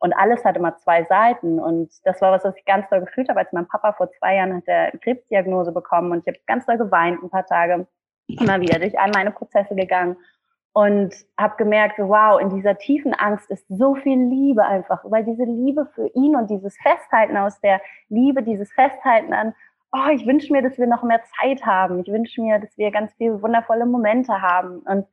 Und 0.00 0.14
alles 0.14 0.44
hat 0.44 0.56
immer 0.56 0.76
zwei 0.78 1.04
Seiten. 1.04 1.60
Und 1.60 1.90
das 2.04 2.20
war 2.20 2.32
was, 2.32 2.44
was 2.44 2.56
ich 2.56 2.64
ganz 2.64 2.88
doll 2.88 3.00
gefühlt 3.00 3.28
habe, 3.28 3.40
als 3.40 3.52
mein 3.52 3.68
Papa 3.68 3.92
vor 3.92 4.10
zwei 4.12 4.36
Jahren 4.36 4.56
hat 4.56 4.66
er 4.66 4.90
Krebsdiagnose 4.98 5.72
bekommen 5.72 6.10
und 6.12 6.20
ich 6.20 6.26
habe 6.26 6.38
ganz 6.46 6.66
doll 6.66 6.78
geweint 6.78 7.22
ein 7.22 7.30
paar 7.30 7.46
Tage. 7.46 7.86
Immer 8.26 8.60
wieder 8.60 8.78
durch 8.78 8.98
all 8.98 9.10
meine 9.10 9.30
Prozesse 9.30 9.74
gegangen 9.74 10.16
und 10.72 11.12
habe 11.36 11.56
gemerkt, 11.56 11.98
wow, 11.98 12.40
in 12.40 12.50
dieser 12.50 12.78
tiefen 12.78 13.12
Angst 13.12 13.50
ist 13.50 13.66
so 13.68 13.96
viel 13.96 14.18
Liebe 14.18 14.64
einfach, 14.64 15.00
weil 15.04 15.24
diese 15.24 15.44
Liebe 15.44 15.86
für 15.94 16.06
ihn 16.14 16.36
und 16.36 16.48
dieses 16.48 16.76
Festhalten 16.78 17.36
aus 17.36 17.60
der 17.60 17.80
Liebe, 18.08 18.42
dieses 18.42 18.72
Festhalten 18.72 19.32
an, 19.32 19.54
oh, 19.92 20.08
ich 20.12 20.26
wünsche 20.26 20.52
mir, 20.52 20.62
dass 20.62 20.78
wir 20.78 20.86
noch 20.86 21.02
mehr 21.02 21.20
Zeit 21.40 21.66
haben. 21.66 22.00
Ich 22.00 22.12
wünsche 22.12 22.40
mir, 22.40 22.60
dass 22.60 22.76
wir 22.78 22.90
ganz 22.92 23.12
viele 23.14 23.42
wundervolle 23.42 23.86
Momente 23.86 24.40
haben. 24.40 24.78
Und 24.80 25.06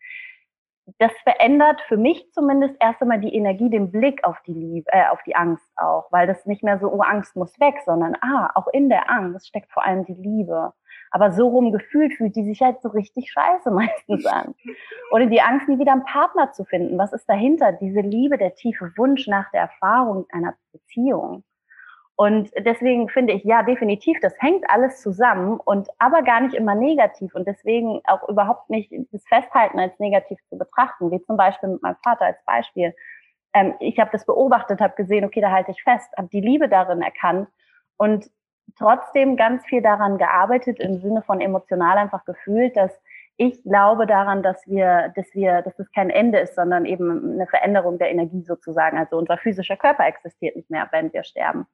das 0.99 1.11
verändert 1.23 1.81
für 1.87 1.97
mich 1.97 2.31
zumindest 2.31 2.75
erst 2.79 3.01
einmal 3.01 3.19
die 3.19 3.33
Energie, 3.35 3.69
den 3.69 3.91
Blick 3.91 4.23
auf 4.23 4.37
die 4.47 4.53
Liebe, 4.53 4.91
äh, 4.91 5.07
auf 5.09 5.21
die 5.23 5.35
Angst 5.35 5.69
auch, 5.75 6.11
weil 6.11 6.27
das 6.27 6.45
nicht 6.45 6.63
mehr 6.63 6.79
so, 6.79 6.91
oh, 6.91 7.01
Angst 7.01 7.35
muss 7.35 7.59
weg, 7.59 7.75
sondern 7.85 8.15
ah, 8.21 8.51
auch 8.55 8.67
in 8.67 8.89
der 8.89 9.11
Angst 9.11 9.47
steckt 9.47 9.71
vor 9.71 9.85
allem 9.85 10.05
die 10.05 10.13
Liebe. 10.13 10.73
Aber 11.11 11.31
so 11.31 11.47
rum 11.47 11.71
gefühlt 11.71 12.13
fühlt 12.13 12.35
die 12.35 12.43
sich 12.43 12.61
halt 12.61 12.81
so 12.81 12.89
richtig 12.89 13.31
scheiße 13.31 13.71
meistens 13.71 14.25
an. 14.25 14.55
Oder 15.11 15.25
die 15.25 15.41
Angst, 15.41 15.67
nie 15.67 15.79
wieder 15.79 15.93
einen 15.93 16.05
Partner 16.05 16.51
zu 16.51 16.65
finden. 16.65 16.97
Was 16.97 17.13
ist 17.13 17.27
dahinter? 17.29 17.73
Diese 17.73 18.01
Liebe, 18.01 18.37
der 18.37 18.55
tiefe 18.55 18.91
Wunsch 18.97 19.27
nach 19.27 19.51
der 19.51 19.61
Erfahrung 19.61 20.25
einer 20.31 20.55
Beziehung. 20.71 21.43
Und 22.19 22.49
deswegen 22.57 23.09
finde 23.09 23.33
ich, 23.33 23.43
ja, 23.43 23.61
definitiv, 23.61 24.17
das 24.21 24.33
hängt 24.41 24.67
alles 24.71 25.03
zusammen 25.03 25.59
und 25.63 25.87
aber 25.99 26.23
gar 26.23 26.41
nicht 26.41 26.55
immer 26.55 26.73
negativ 26.73 27.35
und 27.35 27.47
deswegen 27.47 28.01
auch 28.05 28.27
überhaupt 28.27 28.71
nicht 28.71 28.91
das 29.11 29.23
Festhalten 29.27 29.77
als 29.79 29.99
negativ 29.99 30.39
zu 30.49 30.57
betrachten, 30.57 31.11
wie 31.11 31.21
zum 31.21 31.37
Beispiel 31.37 31.69
mit 31.69 31.83
meinem 31.83 31.97
Vater 32.03 32.25
als 32.25 32.43
Beispiel. 32.43 32.95
Ähm, 33.53 33.75
ich 33.79 33.99
habe 33.99 34.09
das 34.11 34.25
beobachtet, 34.25 34.81
habe 34.81 34.95
gesehen, 34.95 35.25
okay, 35.25 35.41
da 35.41 35.51
halte 35.51 35.69
ich 35.69 35.83
fest, 35.83 36.09
habe 36.17 36.27
die 36.29 36.41
Liebe 36.41 36.67
darin 36.67 37.03
erkannt 37.03 37.49
und 37.97 38.31
trotzdem 38.75 39.37
ganz 39.37 39.63
viel 39.67 39.83
daran 39.83 40.17
gearbeitet 40.17 40.79
im 40.79 40.99
Sinne 40.99 41.21
von 41.21 41.39
emotional 41.39 41.99
einfach 41.99 42.25
gefühlt, 42.25 42.75
dass 42.75 42.99
ich 43.37 43.61
glaube 43.61 44.07
daran, 44.07 44.41
dass 44.41 44.65
wir, 44.65 45.13
dass 45.15 45.35
wir, 45.35 45.61
dass 45.61 45.77
es 45.77 45.91
kein 45.91 46.09
Ende 46.09 46.39
ist, 46.39 46.55
sondern 46.55 46.85
eben 46.85 47.33
eine 47.33 47.45
Veränderung 47.45 47.99
der 47.99 48.09
Energie 48.09 48.41
sozusagen. 48.41 48.97
Also 48.97 49.17
unser 49.17 49.37
physischer 49.37 49.77
Körper 49.77 50.07
existiert 50.07 50.55
nicht 50.55 50.71
mehr, 50.71 50.87
wenn 50.91 51.13
wir 51.13 51.23
sterben. 51.23 51.67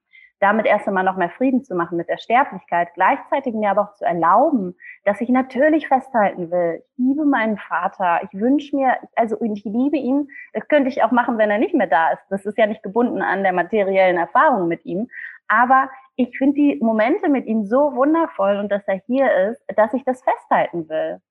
Damit 0.44 0.66
erst 0.66 0.89
einmal 0.89 1.06
noch 1.06 1.16
mehr 1.16 1.30
Frieden 1.30 1.64
zu 1.64 1.74
machen 1.74 1.96
mit 1.96 2.10
der 2.10 2.18
Sterblichkeit, 2.18 2.89
gleichzeitig 2.96 3.54
mir 3.54 3.70
aber 3.70 3.84
auch 3.84 3.94
zu 3.94 4.04
erlauben, 4.04 4.76
dass 5.06 5.22
ich 5.22 5.30
natürlich 5.30 5.88
festhalten 5.88 6.52
will. 6.52 6.84
Ich 6.86 6.98
liebe 6.98 7.24
meinen 7.24 7.58
Vater. 7.58 8.20
Ich 8.24 8.38
wünsche 8.38 8.76
mir, 8.76 8.98
also 9.16 9.38
ich 9.39 9.64
liebe 9.64 9.96
ihn. 9.96 10.28
Das 10.52 10.68
könnte 10.68 10.89
ich 10.89 11.02
auch 11.02 11.12
machen, 11.12 11.38
wenn 11.38 11.50
er 11.50 11.60
nicht 11.60 11.74
mehr 11.74 11.88
da 11.88 12.12
ist. 12.12 12.24
Das 12.30 12.46
ist 12.46 12.58
ja 12.58 12.68
nicht 12.68 12.84
gebunden 12.84 13.22
an 13.22 13.44
der 13.44 13.54
materiellen 13.54 14.18
Erfahrung 14.18 14.68
mit 14.68 14.84
ihm. 14.84 15.08
Aber 15.48 15.89
ich 16.18 16.38
finde 16.38 16.56
die 16.56 16.78
Momente 16.82 17.30
mit 17.30 17.46
ihm 17.46 17.64
so 17.64 17.96
wundervoll 17.96 18.58
und 18.58 18.70
dass 18.70 18.86
er 18.86 19.02
hier 19.06 19.34
ist, 19.50 19.64
dass 19.78 19.94
ich 19.94 20.04
das 20.04 20.22
festhalten 20.24 20.89
will. 20.89 21.22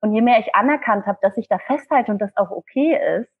Und 0.00 0.14
je 0.14 0.22
mehr 0.22 0.38
ich 0.38 0.54
anerkannt 0.54 1.06
habe, 1.06 1.18
dass 1.22 1.36
ich 1.36 1.48
da 1.48 1.58
festhalte 1.58 2.12
und 2.12 2.22
das 2.22 2.36
auch 2.36 2.52
okay 2.52 2.96
ist, 3.18 3.32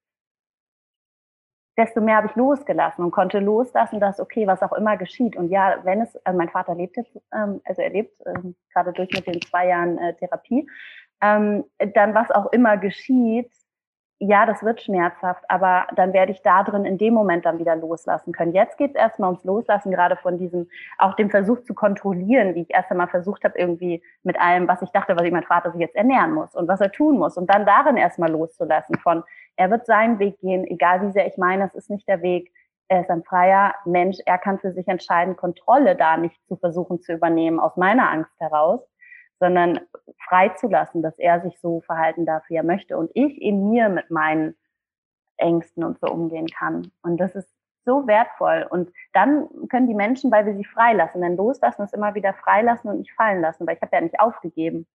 desto 1.80 2.00
mehr 2.02 2.16
habe 2.16 2.26
ich 2.26 2.36
losgelassen 2.36 3.02
und 3.02 3.10
konnte 3.10 3.38
loslassen, 3.38 4.00
dass 4.00 4.20
okay, 4.20 4.46
was 4.46 4.62
auch 4.62 4.72
immer 4.74 4.98
geschieht. 4.98 5.34
Und 5.34 5.48
ja, 5.48 5.78
wenn 5.82 6.02
es, 6.02 6.14
also 6.26 6.36
mein 6.36 6.50
Vater 6.50 6.74
lebt 6.74 6.96
jetzt, 6.96 7.10
ähm, 7.34 7.60
also 7.64 7.80
er 7.80 7.90
lebt 7.90 8.12
ähm, 8.26 8.54
gerade 8.72 8.92
durch 8.92 9.08
mit 9.12 9.26
den 9.26 9.40
zwei 9.40 9.68
Jahren 9.68 9.96
äh, 9.96 10.14
Therapie, 10.14 10.68
ähm, 11.22 11.64
dann 11.94 12.14
was 12.14 12.30
auch 12.30 12.52
immer 12.52 12.76
geschieht, 12.76 13.50
ja, 14.22 14.44
das 14.44 14.62
wird 14.62 14.82
schmerzhaft, 14.82 15.42
aber 15.48 15.86
dann 15.96 16.12
werde 16.12 16.32
ich 16.32 16.42
da 16.42 16.62
drin 16.62 16.84
in 16.84 16.98
dem 16.98 17.14
Moment 17.14 17.46
dann 17.46 17.58
wieder 17.58 17.74
loslassen 17.74 18.32
können. 18.32 18.52
Jetzt 18.52 18.76
geht 18.76 18.90
es 18.90 18.96
erstmal 18.96 19.30
ums 19.30 19.44
Loslassen, 19.44 19.90
gerade 19.90 20.16
von 20.16 20.36
diesem, 20.36 20.68
auch 20.98 21.16
dem 21.16 21.30
Versuch 21.30 21.62
zu 21.62 21.72
kontrollieren, 21.72 22.54
wie 22.54 22.60
ich 22.62 22.70
erst 22.70 22.90
einmal 22.90 23.08
versucht 23.08 23.44
habe, 23.44 23.58
irgendwie 23.58 24.02
mit 24.22 24.38
allem, 24.38 24.68
was 24.68 24.82
ich 24.82 24.90
dachte, 24.90 25.16
was 25.16 25.24
ich 25.24 25.32
mein 25.32 25.44
Vater 25.44 25.72
sich 25.72 25.80
jetzt 25.80 25.96
ernähren 25.96 26.34
muss 26.34 26.54
und 26.54 26.68
was 26.68 26.82
er 26.82 26.92
tun 26.92 27.16
muss. 27.16 27.38
Und 27.38 27.48
dann 27.48 27.64
darin 27.64 27.96
erstmal 27.96 28.30
loszulassen 28.30 28.98
von, 28.98 29.24
er 29.60 29.70
wird 29.70 29.86
seinen 29.86 30.18
Weg 30.18 30.40
gehen, 30.40 30.64
egal 30.64 31.06
wie 31.06 31.12
sehr 31.12 31.26
ich 31.26 31.36
meine, 31.36 31.64
es 31.66 31.74
ist 31.74 31.90
nicht 31.90 32.08
der 32.08 32.22
Weg. 32.22 32.52
Er 32.88 33.02
ist 33.02 33.10
ein 33.10 33.22
freier 33.22 33.74
Mensch, 33.84 34.16
er 34.26 34.38
kann 34.38 34.58
für 34.58 34.72
sich 34.72 34.88
entscheiden, 34.88 35.36
Kontrolle 35.36 35.94
da 35.94 36.16
nicht 36.16 36.36
zu 36.48 36.56
versuchen 36.56 37.00
zu 37.00 37.12
übernehmen, 37.12 37.60
aus 37.60 37.76
meiner 37.76 38.10
Angst 38.10 38.32
heraus 38.38 38.80
sondern 39.40 39.80
freizulassen, 40.28 41.02
dass 41.02 41.18
er 41.18 41.40
sich 41.40 41.58
so 41.60 41.80
verhalten 41.80 42.26
darf, 42.26 42.44
wie 42.48 42.56
er 42.56 42.62
möchte 42.62 42.96
und 42.96 43.10
ich 43.14 43.40
in 43.40 43.70
mir 43.70 43.88
mit 43.88 44.10
meinen 44.10 44.54
Ängsten 45.38 45.82
und 45.82 45.98
so 45.98 46.08
umgehen 46.12 46.46
kann. 46.46 46.92
Und 47.02 47.16
das 47.16 47.34
ist 47.34 47.48
so 47.86 48.06
wertvoll. 48.06 48.66
Und 48.68 48.92
dann 49.14 49.48
können 49.70 49.88
die 49.88 49.94
Menschen, 49.94 50.30
weil 50.30 50.44
wir 50.44 50.54
sie 50.54 50.66
freilassen, 50.66 51.22
denn 51.22 51.36
loslassen 51.36 51.82
ist 51.82 51.94
immer 51.94 52.14
wieder 52.14 52.34
freilassen 52.34 52.90
und 52.90 52.98
nicht 52.98 53.14
fallen 53.14 53.40
lassen, 53.40 53.66
weil 53.66 53.76
ich 53.76 53.82
habe 53.82 53.96
ja 53.96 54.02
nicht 54.02 54.20
aufgegeben. 54.20 54.86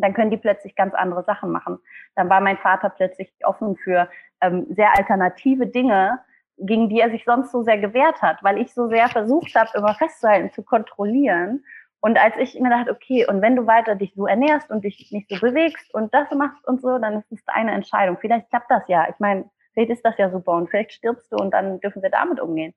Dann 0.00 0.14
können 0.14 0.30
die 0.30 0.36
plötzlich 0.36 0.74
ganz 0.74 0.94
andere 0.94 1.24
Sachen 1.24 1.50
machen. 1.50 1.78
Dann 2.16 2.28
war 2.28 2.40
mein 2.40 2.58
Vater 2.58 2.90
plötzlich 2.90 3.32
offen 3.44 3.76
für 3.76 4.08
ähm, 4.40 4.66
sehr 4.70 4.96
alternative 4.96 5.66
Dinge, 5.66 6.20
gegen 6.58 6.88
die 6.88 7.00
er 7.00 7.10
sich 7.10 7.24
sonst 7.24 7.52
so 7.52 7.62
sehr 7.62 7.78
gewehrt 7.78 8.20
hat, 8.20 8.42
weil 8.42 8.58
ich 8.58 8.74
so 8.74 8.88
sehr 8.88 9.08
versucht 9.08 9.54
habe, 9.54 9.70
immer 9.74 9.94
festzuhalten, 9.94 10.52
zu 10.52 10.62
kontrollieren 10.62 11.64
und 12.00 12.18
als 12.18 12.34
ich 12.38 12.58
mir 12.58 12.70
dachte, 12.70 12.90
okay, 12.90 13.26
und 13.26 13.42
wenn 13.42 13.56
du 13.56 13.66
weiter 13.66 13.94
dich 13.94 14.14
so 14.14 14.26
ernährst 14.26 14.70
und 14.70 14.84
dich 14.84 15.10
nicht 15.12 15.28
so 15.28 15.38
bewegst 15.38 15.92
und 15.94 16.12
das 16.14 16.30
machst 16.30 16.66
und 16.66 16.80
so, 16.80 16.98
dann 16.98 17.20
ist 17.20 17.30
es 17.30 17.46
eine 17.46 17.72
Entscheidung. 17.72 18.16
Vielleicht 18.18 18.48
klappt 18.48 18.70
das 18.70 18.82
ja. 18.88 19.06
Ich 19.10 19.18
meine, 19.18 19.50
vielleicht 19.74 19.90
ist 19.90 20.04
das 20.04 20.16
ja 20.16 20.30
super 20.30 20.52
und 20.52 20.70
vielleicht 20.70 20.92
stirbst 20.92 21.30
du 21.30 21.36
und 21.36 21.52
dann 21.52 21.78
dürfen 21.80 22.02
wir 22.02 22.10
damit 22.10 22.40
umgehen. 22.40 22.74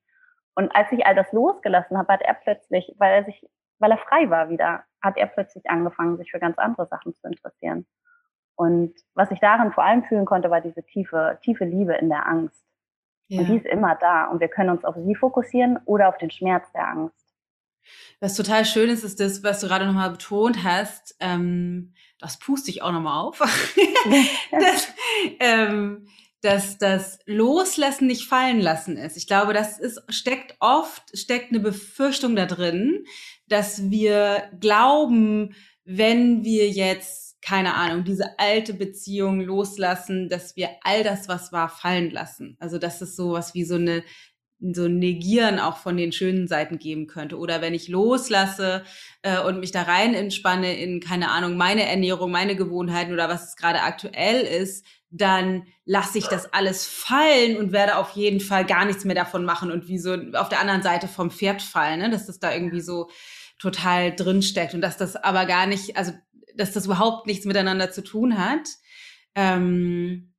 Und 0.54 0.74
als 0.76 0.92
ich 0.92 1.06
all 1.06 1.14
das 1.14 1.32
losgelassen 1.32 1.96
habe, 1.96 2.12
hat 2.12 2.22
er 2.22 2.34
plötzlich, 2.34 2.94
weil 2.98 3.14
er 3.14 3.24
sich, 3.24 3.48
weil 3.78 3.90
er 3.90 3.98
frei 3.98 4.30
war 4.30 4.48
wieder, 4.48 4.84
hat 5.02 5.16
er 5.16 5.26
plötzlich 5.26 5.68
angefangen, 5.68 6.16
sich 6.16 6.30
für 6.30 6.38
ganz 6.38 6.58
andere 6.58 6.86
Sachen 6.86 7.14
zu 7.14 7.26
interessieren. 7.26 7.86
Und 8.56 8.94
was 9.14 9.30
ich 9.30 9.40
darin 9.40 9.72
vor 9.72 9.84
allem 9.84 10.04
fühlen 10.04 10.24
konnte, 10.24 10.50
war 10.50 10.60
diese 10.60 10.84
tiefe, 10.84 11.38
tiefe 11.42 11.64
Liebe 11.64 11.94
in 11.94 12.08
der 12.08 12.26
Angst. 12.26 12.64
Ja. 13.28 13.40
Und 13.40 13.48
die 13.48 13.56
ist 13.56 13.66
immer 13.66 13.96
da. 13.96 14.26
Und 14.26 14.40
wir 14.40 14.48
können 14.48 14.70
uns 14.70 14.84
auf 14.84 14.94
sie 14.96 15.14
fokussieren 15.14 15.78
oder 15.86 16.08
auf 16.08 16.18
den 16.18 16.30
Schmerz 16.30 16.70
der 16.72 16.88
Angst. 16.88 17.24
Was 18.20 18.34
total 18.34 18.64
schön 18.64 18.88
ist, 18.88 19.04
ist 19.04 19.20
das, 19.20 19.42
was 19.42 19.60
du 19.60 19.68
gerade 19.68 19.86
nochmal 19.86 20.10
betont 20.10 20.64
hast. 20.64 21.16
Ähm, 21.20 21.92
das 22.18 22.38
puste 22.38 22.70
ich 22.70 22.82
auch 22.82 22.92
nochmal 22.92 23.22
auf. 23.22 23.38
dass, 24.50 24.88
ähm, 25.40 26.06
dass 26.40 26.78
das 26.78 27.18
Loslassen 27.26 28.06
nicht 28.06 28.28
fallen 28.28 28.60
lassen 28.60 28.96
ist. 28.96 29.16
Ich 29.16 29.26
glaube, 29.26 29.52
das 29.52 29.78
ist, 29.78 30.02
steckt 30.08 30.56
oft, 30.60 31.02
steckt 31.16 31.50
eine 31.50 31.60
Befürchtung 31.60 32.36
da 32.36 32.46
drin, 32.46 33.04
dass 33.46 33.90
wir 33.90 34.50
glauben, 34.60 35.54
wenn 35.84 36.44
wir 36.44 36.68
jetzt, 36.70 37.42
keine 37.42 37.74
Ahnung, 37.74 38.04
diese 38.04 38.38
alte 38.38 38.74
Beziehung 38.74 39.40
loslassen, 39.40 40.28
dass 40.28 40.56
wir 40.56 40.70
all 40.82 41.04
das, 41.04 41.28
was 41.28 41.52
war, 41.52 41.68
fallen 41.68 42.10
lassen. 42.10 42.56
Also, 42.58 42.78
dass 42.78 43.00
es 43.00 43.16
sowas 43.16 43.54
wie 43.54 43.64
so 43.64 43.74
eine 43.74 44.02
so 44.72 44.84
ein 44.84 44.98
Negieren 44.98 45.58
auch 45.58 45.76
von 45.76 45.96
den 45.96 46.12
schönen 46.12 46.48
Seiten 46.48 46.78
geben 46.78 47.06
könnte. 47.06 47.36
Oder 47.38 47.60
wenn 47.60 47.74
ich 47.74 47.88
loslasse 47.88 48.84
äh, 49.22 49.40
und 49.40 49.60
mich 49.60 49.72
da 49.72 49.82
rein 49.82 50.14
entspanne 50.14 50.78
in, 50.78 51.00
keine 51.00 51.30
Ahnung, 51.30 51.56
meine 51.56 51.86
Ernährung, 51.86 52.30
meine 52.30 52.56
Gewohnheiten 52.56 53.12
oder 53.12 53.28
was 53.28 53.48
es 53.48 53.56
gerade 53.56 53.82
aktuell 53.82 54.40
ist, 54.40 54.86
dann 55.16 55.66
lasse 55.84 56.18
ich 56.18 56.26
das 56.26 56.52
alles 56.52 56.86
fallen 56.86 57.56
und 57.56 57.70
werde 57.70 57.98
auf 57.98 58.10
jeden 58.16 58.40
Fall 58.40 58.66
gar 58.66 58.84
nichts 58.84 59.04
mehr 59.04 59.14
davon 59.14 59.44
machen 59.44 59.70
und 59.70 59.86
wie 59.86 59.98
so 59.98 60.16
auf 60.32 60.48
der 60.48 60.60
anderen 60.60 60.82
Seite 60.82 61.06
vom 61.06 61.30
Pferd 61.30 61.62
fallen, 61.62 62.00
ne? 62.00 62.10
dass 62.10 62.26
das 62.26 62.40
da 62.40 62.52
irgendwie 62.52 62.80
so 62.80 63.08
total 63.60 64.14
drin 64.14 64.42
steckt 64.42 64.74
und 64.74 64.80
dass 64.80 64.96
das 64.96 65.14
aber 65.14 65.46
gar 65.46 65.66
nicht, 65.66 65.96
also 65.96 66.12
dass 66.56 66.72
das 66.72 66.86
überhaupt 66.86 67.28
nichts 67.28 67.44
miteinander 67.46 67.92
zu 67.92 68.02
tun 68.02 68.38
hat. 68.38 68.68
Ähm, 69.36 70.34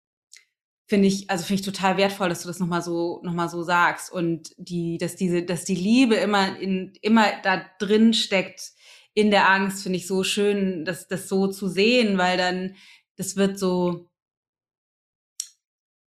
finde 0.88 1.08
ich, 1.08 1.30
also 1.30 1.46
finde 1.46 1.62
ich 1.62 1.66
total 1.66 1.96
wertvoll, 1.96 2.28
dass 2.28 2.42
du 2.42 2.50
das 2.50 2.60
nochmal 2.60 2.82
so, 2.82 3.22
noch 3.24 3.34
mal 3.34 3.48
so 3.48 3.64
sagst 3.64 4.12
und 4.12 4.50
die, 4.58 4.98
dass 4.98 5.16
diese, 5.16 5.44
dass 5.44 5.64
die 5.64 5.76
Liebe 5.76 6.16
immer 6.16 6.60
in, 6.60 6.94
immer 7.02 7.28
da 7.44 7.66
drin 7.80 8.14
steckt 8.14 8.74
in 9.14 9.32
der 9.32 9.50
Angst, 9.50 9.84
finde 9.84 9.98
ich 10.00 10.06
so 10.06 10.26
schön, 10.26 10.84
das, 10.84 11.08
das 11.08 11.30
so 11.30 11.48
zu 11.48 11.70
sehen, 11.70 12.18
weil 12.18 12.38
dann, 12.38 12.76
das 13.16 13.38
wird 13.38 13.58
so, 13.58 14.10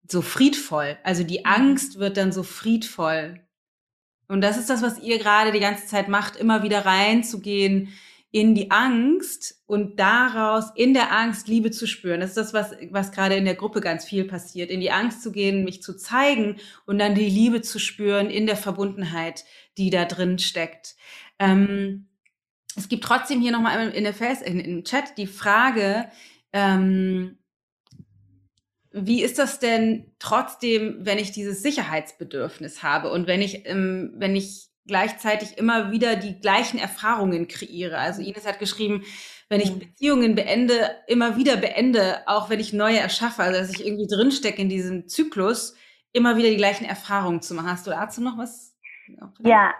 so 0.09 0.23
friedvoll. 0.23 0.97
Also 1.03 1.25
die 1.25 1.41
mhm. 1.41 1.47
Angst 1.47 1.99
wird 1.99 2.17
dann 2.17 2.33
so 2.33 2.43
friedvoll. 2.43 3.41
Und 4.29 4.41
das 4.41 4.57
ist 4.57 4.71
das, 4.71 4.83
was 4.83 4.99
ihr 4.99 5.19
gerade 5.19 5.53
die 5.53 5.61
ganze 5.61 5.87
Zeit 5.87 6.09
macht, 6.09 6.37
immer 6.37 6.63
wieder 6.63 6.87
reinzugehen 6.87 7.93
in 8.31 8.57
die 8.57 8.73
Angst 8.73 9.63
und 9.67 10.01
daraus 10.01 10.73
in 10.75 10.93
der 10.93 11.13
Angst 11.13 11.47
Liebe 11.47 11.71
zu 11.71 11.87
spüren. 11.87 12.19
Das 12.19 12.31
ist 12.31 12.37
das, 12.37 12.53
was, 12.53 12.73
was 12.91 13.13
gerade 13.13 13.37
in 13.37 13.45
der 13.45 13.55
Gruppe 13.55 13.81
ganz 13.81 14.05
viel 14.05 14.25
passiert. 14.25 14.71
In 14.71 14.81
die 14.81 14.91
Angst 14.91 15.23
zu 15.23 15.31
gehen, 15.31 15.63
mich 15.63 15.83
zu 15.83 15.97
zeigen 15.97 16.57
und 16.85 16.99
dann 16.99 17.15
die 17.15 17.29
Liebe 17.29 17.61
zu 17.61 17.79
spüren 17.79 18.31
in 18.31 18.47
der 18.47 18.57
Verbundenheit, 18.57 19.45
die 19.79 19.89
da 19.91 20.05
drin 20.05 20.41
steckt. 20.41 20.97
Ähm, 21.39 22.09
es 22.75 22.89
gibt 22.89 23.05
trotzdem 23.05 23.41
hier 23.41 23.53
nochmal 23.53 23.91
in 23.91 24.03
der 24.03 24.15
Face, 24.15 24.43
in, 24.43 24.59
im 24.59 24.83
Chat 24.83 25.17
die 25.17 25.29
Frage, 25.29 26.09
ähm, 26.53 27.39
wie 28.95 29.23
ist 29.23 29.41
das 29.41 29.59
denn 29.59 30.15
trotzdem, 30.21 30.99
wenn 31.01 31.19
ich 31.19 31.33
dieses 31.33 31.63
Sicherheitsbedürfnis 31.63 32.85
habe 32.85 33.11
und 33.11 33.27
wenn 33.27 33.43
ich, 33.43 33.67
ähm, 33.67 34.15
wenn 34.17 34.37
ich 34.37 34.69
gleichzeitig 34.87 35.59
immer 35.59 35.91
wieder 35.91 36.15
die 36.15 36.39
gleichen 36.39 36.79
Erfahrungen 36.79 37.49
kreiere. 37.49 37.99
Also 37.99 38.21
mhm. 38.21 38.29
Ines 38.29 38.47
hat 38.47 38.61
geschrieben, 38.61 39.03
wenn 39.49 39.61
ich 39.61 39.73
mhm. 39.73 39.81
Beziehungen 39.81 40.35
beende, 40.37 40.91
immer 41.09 41.37
wieder 41.37 41.57
beende, 41.57 42.19
auch 42.27 42.51
wenn 42.51 42.61
ich 42.61 42.73
neue 42.73 42.99
erschaffe, 42.99 43.43
also 43.43 43.59
dass 43.59 43.71
ich 43.71 43.85
irgendwie 43.85 44.07
drinstecke 44.07 44.63
in 44.63 44.69
diesem 44.69 45.09
Zyklus, 45.09 45.75
immer 46.13 46.37
wieder 46.37 46.51
die 46.51 46.57
gleichen 46.57 46.85
Erfahrungen 46.85 47.43
zu 47.43 47.55
machen. 47.55 47.71
Hast 47.71 47.87
du 47.89 47.91
dazu 47.91 48.21
noch 48.21 48.39
was? 48.39 48.77
Ja, 49.41 49.75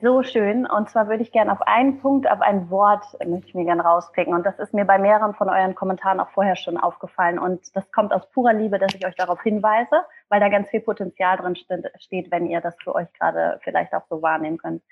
so 0.00 0.22
schön. 0.22 0.66
Und 0.66 0.90
zwar 0.90 1.08
würde 1.08 1.22
ich 1.22 1.32
gerne 1.32 1.52
auf 1.52 1.62
einen 1.62 2.00
Punkt, 2.00 2.30
auf 2.30 2.40
ein 2.40 2.70
Wort 2.70 3.04
möchte 3.26 3.48
ich 3.48 3.54
mir 3.54 3.64
gerne 3.64 3.82
rauspicken. 3.82 4.32
Und 4.32 4.46
das 4.46 4.58
ist 4.58 4.72
mir 4.72 4.84
bei 4.84 4.98
mehreren 4.98 5.34
von 5.34 5.48
euren 5.48 5.74
Kommentaren 5.74 6.20
auch 6.20 6.30
vorher 6.30 6.56
schon 6.56 6.76
aufgefallen. 6.76 7.38
Und 7.38 7.74
das 7.74 7.90
kommt 7.90 8.12
aus 8.12 8.30
purer 8.30 8.52
Liebe, 8.52 8.78
dass 8.78 8.94
ich 8.94 9.04
euch 9.04 9.16
darauf 9.16 9.42
hinweise, 9.42 10.04
weil 10.28 10.40
da 10.40 10.48
ganz 10.48 10.68
viel 10.68 10.80
Potenzial 10.80 11.36
drin 11.36 11.56
steht, 11.98 12.30
wenn 12.30 12.46
ihr 12.46 12.60
das 12.60 12.76
für 12.82 12.94
euch 12.94 13.12
gerade 13.14 13.58
vielleicht 13.62 13.92
auch 13.94 14.04
so 14.08 14.22
wahrnehmen 14.22 14.58
könnt. 14.58 14.82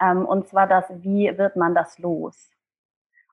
Ähm, 0.00 0.26
und 0.26 0.48
zwar 0.48 0.66
das, 0.66 0.84
wie 0.90 1.36
wird 1.38 1.54
man 1.56 1.74
das 1.74 1.98
los? 1.98 2.50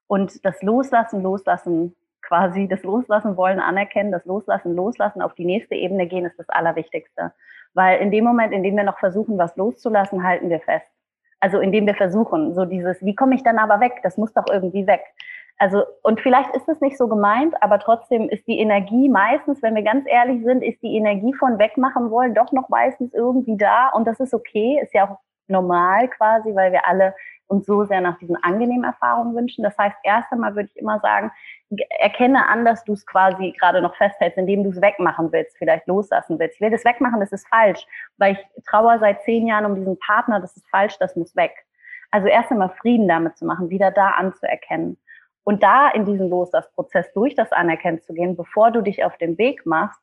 Und 0.05 0.45
das 0.45 0.61
Loslassen, 0.61 1.21
Loslassen, 1.21 1.95
quasi 2.21 2.67
das 2.67 2.83
Loslassen 2.83 3.37
wollen, 3.37 3.59
anerkennen, 3.59 4.11
das 4.11 4.25
Loslassen, 4.25 4.75
Loslassen, 4.75 5.21
auf 5.21 5.33
die 5.33 5.45
nächste 5.45 5.73
Ebene 5.73 6.05
gehen, 6.05 6.25
ist 6.25 6.37
das 6.37 6.49
Allerwichtigste. 6.49 7.33
Weil 7.73 7.99
in 7.99 8.11
dem 8.11 8.23
Moment, 8.23 8.53
in 8.53 8.61
dem 8.61 8.75
wir 8.75 8.83
noch 8.83 8.99
versuchen, 8.99 9.37
was 9.37 9.55
loszulassen, 9.55 10.23
halten 10.23 10.49
wir 10.49 10.59
fest. 10.59 10.91
Also 11.39 11.59
indem 11.59 11.87
wir 11.87 11.95
versuchen, 11.95 12.53
so 12.53 12.65
dieses, 12.65 13.01
wie 13.03 13.15
komme 13.15 13.35
ich 13.35 13.43
dann 13.43 13.57
aber 13.57 13.79
weg? 13.79 13.99
Das 14.03 14.17
muss 14.17 14.33
doch 14.33 14.45
irgendwie 14.51 14.87
weg. 14.87 15.01
Also, 15.57 15.83
und 16.03 16.21
vielleicht 16.21 16.55
ist 16.55 16.69
es 16.69 16.79
nicht 16.79 16.97
so 16.97 17.09
gemeint, 17.09 17.53
aber 17.61 17.79
trotzdem 17.79 18.29
ist 18.29 18.47
die 18.47 18.59
Energie 18.59 19.09
meistens, 19.09 19.61
wenn 19.61 19.75
wir 19.75 19.83
ganz 19.83 20.05
ehrlich 20.07 20.41
sind, 20.43 20.61
ist 20.63 20.81
die 20.81 20.95
Energie 20.95 21.33
von 21.33 21.59
wegmachen 21.59 22.11
wollen 22.11 22.33
doch 22.33 22.53
noch 22.53 22.69
meistens 22.69 23.13
irgendwie 23.13 23.57
da. 23.57 23.89
Und 23.89 24.07
das 24.07 24.21
ist 24.21 24.33
okay, 24.33 24.79
ist 24.81 24.93
ja 24.93 25.09
auch 25.09 25.17
normal 25.49 26.07
quasi, 26.07 26.55
weil 26.55 26.71
wir 26.71 26.87
alle 26.87 27.13
uns 27.49 27.65
so 27.65 27.83
sehr 27.85 27.99
nach 27.99 28.17
diesen 28.19 28.35
angenehmen 28.43 28.83
Erfahrungen 28.83 29.35
wünschen. 29.35 29.63
Das 29.63 29.77
heißt, 29.77 29.95
erst 30.03 30.31
einmal 30.31 30.55
würde 30.55 30.69
ich 30.71 30.77
immer 30.77 30.99
sagen, 30.99 31.31
erkenne 31.99 32.47
an, 32.47 32.63
dass 32.63 32.83
du 32.83 32.93
es 32.93 33.05
quasi 33.05 33.53
gerade 33.59 33.81
noch 33.81 33.95
festhältst, 33.95 34.37
indem 34.37 34.63
du 34.63 34.69
es 34.69 34.81
wegmachen 34.81 35.31
willst, 35.31 35.57
vielleicht 35.57 35.87
loslassen 35.87 36.39
willst. 36.39 36.55
Ich 36.55 36.61
will 36.61 36.69
das 36.69 36.85
wegmachen, 36.85 37.19
das 37.19 37.31
ist 37.31 37.47
falsch, 37.47 37.85
weil 38.17 38.33
ich 38.33 38.63
trauere 38.65 38.99
seit 38.99 39.23
zehn 39.23 39.47
Jahren 39.47 39.65
um 39.65 39.75
diesen 39.75 39.97
Partner, 39.99 40.39
das 40.39 40.55
ist 40.55 40.69
falsch, 40.69 40.97
das 40.99 41.15
muss 41.15 41.35
weg. 41.35 41.53
Also 42.11 42.27
erst 42.27 42.51
einmal 42.51 42.69
Frieden 42.81 43.07
damit 43.07 43.37
zu 43.37 43.45
machen, 43.45 43.69
wieder 43.69 43.91
da 43.91 44.11
anzuerkennen. 44.11 44.97
Und 45.43 45.63
da 45.63 45.89
in 45.89 46.05
diesen 46.05 46.29
Loslassprozess 46.29 47.11
durch 47.13 47.33
das 47.33 47.51
Anerkennen 47.51 48.01
zu 48.01 48.13
gehen, 48.13 48.35
bevor 48.35 48.71
du 48.71 48.81
dich 48.81 49.03
auf 49.03 49.17
den 49.17 49.37
Weg 49.37 49.65
machst, 49.65 49.99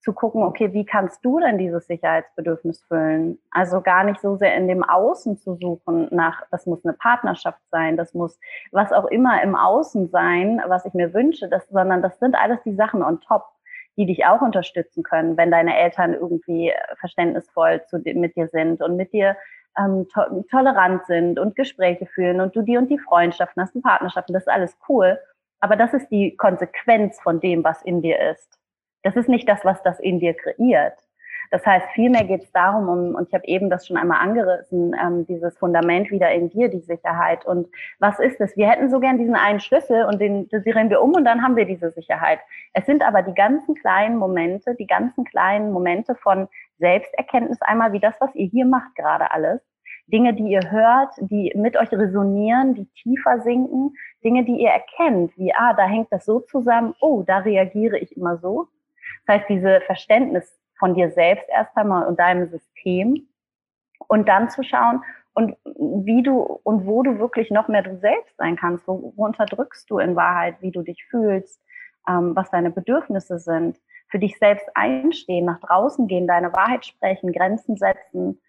zu 0.00 0.12
gucken, 0.12 0.42
okay, 0.42 0.72
wie 0.72 0.84
kannst 0.84 1.24
du 1.24 1.40
denn 1.40 1.58
dieses 1.58 1.86
Sicherheitsbedürfnis 1.86 2.84
füllen? 2.84 3.38
Also 3.50 3.80
gar 3.80 4.04
nicht 4.04 4.20
so 4.20 4.36
sehr 4.36 4.56
in 4.56 4.68
dem 4.68 4.84
Außen 4.84 5.38
zu 5.38 5.56
suchen 5.56 6.08
nach, 6.10 6.42
das 6.50 6.66
muss 6.66 6.84
eine 6.84 6.94
Partnerschaft 6.94 7.60
sein, 7.70 7.96
das 7.96 8.14
muss 8.14 8.38
was 8.70 8.92
auch 8.92 9.06
immer 9.06 9.42
im 9.42 9.56
Außen 9.56 10.08
sein, 10.10 10.62
was 10.66 10.84
ich 10.84 10.94
mir 10.94 11.12
wünsche, 11.14 11.48
das, 11.48 11.68
sondern 11.68 12.02
das 12.02 12.18
sind 12.18 12.36
alles 12.36 12.62
die 12.64 12.74
Sachen 12.74 13.02
on 13.02 13.20
top, 13.20 13.44
die 13.96 14.06
dich 14.06 14.24
auch 14.24 14.40
unterstützen 14.40 15.02
können, 15.02 15.36
wenn 15.36 15.50
deine 15.50 15.76
Eltern 15.76 16.14
irgendwie 16.14 16.72
verständnisvoll 17.00 17.82
zu, 17.86 17.98
mit 17.98 18.36
dir 18.36 18.48
sind 18.48 18.80
und 18.80 18.96
mit 18.96 19.12
dir 19.12 19.36
ähm, 19.78 20.06
to 20.12 20.44
tolerant 20.50 21.04
sind 21.06 21.38
und 21.38 21.56
Gespräche 21.56 22.06
führen 22.06 22.40
und 22.40 22.54
du 22.54 22.62
die 22.62 22.76
und 22.76 22.88
die 22.88 22.98
Freundschaften 22.98 23.62
hast 23.62 23.74
und 23.74 23.82
Partnerschaften, 23.82 24.32
das 24.32 24.44
ist 24.44 24.52
alles 24.52 24.76
cool. 24.88 25.18
Aber 25.60 25.74
das 25.74 25.92
ist 25.92 26.08
die 26.08 26.36
Konsequenz 26.36 27.20
von 27.20 27.40
dem, 27.40 27.64
was 27.64 27.82
in 27.82 28.00
dir 28.00 28.18
ist. 28.30 28.58
Das 29.02 29.16
ist 29.16 29.28
nicht 29.28 29.48
das, 29.48 29.64
was 29.64 29.82
das 29.82 30.00
in 30.00 30.20
dir 30.20 30.34
kreiert. 30.34 30.98
Das 31.50 31.64
heißt, 31.64 31.86
vielmehr 31.94 32.24
geht 32.24 32.42
es 32.42 32.52
darum, 32.52 32.88
um, 32.88 33.14
und 33.14 33.28
ich 33.28 33.34
habe 33.34 33.46
eben 33.46 33.70
das 33.70 33.86
schon 33.86 33.96
einmal 33.96 34.20
angerissen, 34.20 34.94
ähm, 35.00 35.26
dieses 35.26 35.56
Fundament 35.56 36.10
wieder 36.10 36.30
in 36.30 36.50
dir, 36.50 36.68
die 36.68 36.80
Sicherheit. 36.80 37.46
Und 37.46 37.68
was 37.98 38.18
ist 38.18 38.40
es? 38.40 38.56
Wir 38.56 38.68
hätten 38.68 38.90
so 38.90 39.00
gern 39.00 39.18
diesen 39.18 39.34
einen 39.34 39.60
Schlüssel 39.60 40.04
und 40.04 40.20
den 40.20 40.48
drehen 40.48 40.90
wir 40.90 41.00
um 41.00 41.14
und 41.14 41.24
dann 41.24 41.42
haben 41.42 41.56
wir 41.56 41.64
diese 41.64 41.90
Sicherheit. 41.90 42.40
Es 42.74 42.84
sind 42.86 43.02
aber 43.02 43.22
die 43.22 43.34
ganzen 43.34 43.74
kleinen 43.76 44.16
Momente, 44.18 44.74
die 44.74 44.86
ganzen 44.86 45.24
kleinen 45.24 45.72
Momente 45.72 46.14
von 46.16 46.48
Selbsterkenntnis 46.78 47.62
einmal, 47.62 47.92
wie 47.92 48.00
das, 48.00 48.14
was 48.20 48.34
ihr 48.34 48.46
hier 48.46 48.66
macht 48.66 48.94
gerade 48.94 49.30
alles. 49.30 49.62
Dinge, 50.06 50.32
die 50.34 50.50
ihr 50.50 50.70
hört, 50.70 51.14
die 51.18 51.52
mit 51.54 51.76
euch 51.76 51.92
resonieren, 51.92 52.74
die 52.74 52.86
tiefer 53.02 53.40
sinken, 53.40 53.94
Dinge, 54.24 54.44
die 54.44 54.56
ihr 54.56 54.70
erkennt, 54.70 55.36
wie, 55.36 55.54
ah, 55.54 55.74
da 55.74 55.86
hängt 55.86 56.10
das 56.10 56.24
so 56.24 56.40
zusammen, 56.40 56.94
oh, 57.00 57.22
da 57.26 57.38
reagiere 57.38 57.98
ich 57.98 58.16
immer 58.16 58.38
so. 58.38 58.68
Das 59.28 59.40
heißt, 59.40 59.48
diese 59.50 59.82
Verständnis 59.82 60.58
von 60.78 60.94
dir 60.94 61.10
selbst 61.10 61.44
erst 61.50 61.76
einmal 61.76 62.06
und 62.06 62.18
deinem 62.18 62.48
System 62.48 63.28
und 64.06 64.26
dann 64.26 64.48
zu 64.48 64.62
schauen 64.62 65.04
und 65.34 65.54
wie 65.64 66.22
du 66.22 66.40
und 66.40 66.86
wo 66.86 67.02
du 67.02 67.18
wirklich 67.18 67.50
noch 67.50 67.68
mehr 67.68 67.82
du 67.82 67.98
selbst 67.98 68.34
sein 68.38 68.56
kannst, 68.56 68.88
wo, 68.88 69.12
wo 69.16 69.26
unterdrückst 69.26 69.90
du 69.90 69.98
in 69.98 70.16
Wahrheit, 70.16 70.56
wie 70.60 70.70
du 70.70 70.82
dich 70.82 71.04
fühlst, 71.10 71.60
ähm, 72.08 72.34
was 72.34 72.50
deine 72.50 72.70
Bedürfnisse 72.70 73.38
sind, 73.38 73.78
für 74.08 74.18
dich 74.18 74.38
selbst 74.38 74.66
einstehen, 74.74 75.44
nach 75.44 75.60
draußen 75.60 76.06
gehen, 76.08 76.26
deine 76.26 76.50
Wahrheit 76.54 76.86
sprechen, 76.86 77.32
Grenzen 77.32 77.76
setzen. 77.76 78.40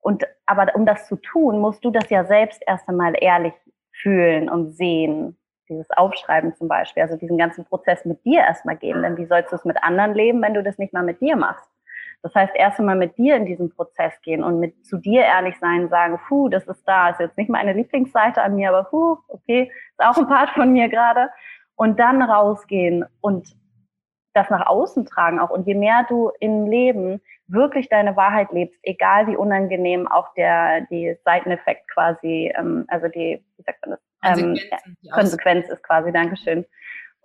Und 0.00 0.24
aber 0.44 0.76
um 0.76 0.84
das 0.84 1.08
zu 1.08 1.16
tun, 1.16 1.60
musst 1.60 1.82
du 1.82 1.90
das 1.90 2.10
ja 2.10 2.26
selbst 2.26 2.62
erst 2.66 2.86
einmal 2.90 3.14
ehrlich 3.18 3.54
fühlen 3.90 4.50
und 4.50 4.72
sehen 4.72 5.38
dieses 5.68 5.90
Aufschreiben 5.90 6.54
zum 6.54 6.68
Beispiel, 6.68 7.02
also 7.02 7.16
diesen 7.16 7.38
ganzen 7.38 7.64
Prozess 7.64 8.04
mit 8.04 8.24
dir 8.24 8.40
erstmal 8.40 8.76
gehen. 8.76 9.02
Denn 9.02 9.16
wie 9.16 9.26
sollst 9.26 9.52
du 9.52 9.56
es 9.56 9.64
mit 9.64 9.82
anderen 9.82 10.14
leben, 10.14 10.42
wenn 10.42 10.54
du 10.54 10.62
das 10.62 10.78
nicht 10.78 10.92
mal 10.92 11.02
mit 11.02 11.20
dir 11.20 11.36
machst? 11.36 11.68
Das 12.22 12.34
heißt, 12.34 12.52
erst 12.56 12.80
einmal 12.80 12.96
mit 12.96 13.16
dir 13.18 13.36
in 13.36 13.46
diesen 13.46 13.70
Prozess 13.70 14.12
gehen 14.22 14.42
und 14.42 14.58
mit 14.58 14.84
zu 14.84 14.96
dir 14.96 15.22
ehrlich 15.22 15.56
sein, 15.60 15.88
sagen, 15.88 16.18
puh, 16.26 16.48
das 16.48 16.66
ist 16.66 16.82
da, 16.84 17.10
ist 17.10 17.20
jetzt 17.20 17.36
nicht 17.36 17.50
meine 17.50 17.72
Lieblingsseite 17.72 18.42
an 18.42 18.56
mir, 18.56 18.70
aber 18.70 18.84
puh, 18.84 19.18
okay, 19.28 19.70
ist 19.90 20.04
auch 20.04 20.16
ein 20.16 20.26
Part 20.26 20.50
von 20.50 20.72
mir 20.72 20.88
gerade. 20.88 21.30
Und 21.76 22.00
dann 22.00 22.22
rausgehen 22.22 23.04
und 23.20 23.54
das 24.36 24.50
nach 24.50 24.66
außen 24.66 25.06
tragen 25.06 25.40
auch. 25.40 25.50
Und 25.50 25.66
je 25.66 25.74
mehr 25.74 26.04
du 26.08 26.30
im 26.40 26.66
Leben 26.66 27.20
wirklich 27.48 27.88
deine 27.88 28.16
Wahrheit 28.16 28.52
lebst, 28.52 28.78
egal 28.82 29.26
wie 29.26 29.36
unangenehm 29.36 30.06
auch 30.06 30.34
der 30.34 30.82
die 30.90 31.16
Seiteneffekt 31.24 31.88
quasi, 31.90 32.52
ähm, 32.56 32.84
also 32.88 33.08
die, 33.08 33.42
wie 33.56 33.62
sagt 33.62 33.86
man 33.86 33.96
das, 34.22 34.38
ähm, 34.38 34.58
Konsequenz 35.12 35.68
ist 35.68 35.82
quasi, 35.82 36.12
Dankeschön. 36.12 36.66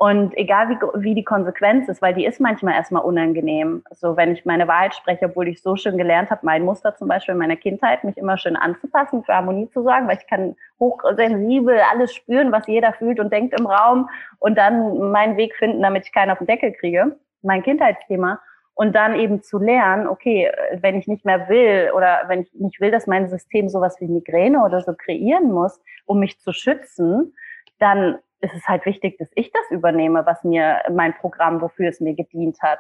Und 0.02 0.36
egal 0.36 0.68
wie, 0.70 1.04
wie 1.04 1.14
die 1.14 1.24
Konsequenz 1.24 1.88
ist, 1.88 2.02
weil 2.02 2.16
die 2.16 2.26
ist 2.26 2.40
manchmal 2.40 2.74
erstmal 2.74 3.04
unangenehm. 3.04 3.84
So, 3.92 4.18
wenn 4.18 4.32
ich 4.32 4.46
meine 4.46 4.68
Wahrheit 4.68 4.96
spreche, 4.96 5.26
obwohl 5.26 5.48
ich 5.48 5.62
so 5.62 5.76
schön 5.76 5.96
gelernt 5.96 6.32
habe, 6.32 6.44
mein 6.44 6.66
Muster 6.66 6.96
zum 6.96 7.08
Beispiel 7.08 7.34
in 7.34 7.38
meiner 7.38 7.56
Kindheit, 7.56 8.04
mich 8.04 8.18
immer 8.18 8.36
schön 8.40 8.56
anzupassen, 8.56 9.24
für 9.24 9.36
Harmonie 9.36 9.70
zu 9.70 9.84
sorgen, 9.84 10.08
weil 10.08 10.18
ich 10.18 10.26
kann 10.26 10.56
hochsensibel 10.80 11.80
alles 11.92 12.16
spüren, 12.16 12.52
was 12.52 12.66
jeder 12.66 12.94
fühlt 12.94 13.20
und 13.20 13.32
denkt 13.32 13.60
im 13.60 13.68
Raum 13.68 14.10
und 14.40 14.58
dann 14.58 15.12
meinen 15.12 15.38
Weg 15.38 15.56
finden, 15.56 15.84
damit 15.84 16.08
ich 16.08 16.12
keinen 16.12 16.32
auf 16.32 16.40
den 16.40 16.48
Deckel 16.48 16.72
kriege. 16.72 17.16
Mein 17.44 17.62
Kindheitsthema 17.62 18.40
und 18.74 18.96
dann 18.96 19.14
eben 19.14 19.44
zu 19.44 19.60
lernen, 19.60 20.08
okay, 20.08 20.52
wenn 20.78 20.96
ich 20.96 21.06
nicht 21.06 21.26
mehr 21.26 21.48
will 21.48 21.92
oder 21.96 22.24
wenn 22.26 22.42
ich 22.42 22.52
nicht 22.56 22.82
will, 22.82 22.90
dass 22.90 23.06
mein 23.06 23.30
System 23.30 23.70
sowas 23.70 24.02
wie 24.02 24.08
Migräne 24.08 24.64
oder 24.64 24.82
so 24.82 24.96
kreieren 24.96 25.52
muss, 25.52 25.80
um 26.08 26.20
mich 26.20 26.40
zu 26.40 26.54
schützen, 26.54 27.36
dann 27.78 28.18
ist 28.42 28.54
es 28.54 28.68
halt 28.68 28.86
wichtig, 28.86 29.18
dass 29.18 29.30
ich 29.36 29.52
das 29.52 29.70
übernehme, 29.72 30.26
was 30.26 30.44
mir 30.44 30.82
mein 30.92 31.14
Programm, 31.16 31.62
wofür 31.62 31.90
es 31.90 32.00
mir 32.00 32.16
gedient 32.16 32.62
hat. 32.62 32.80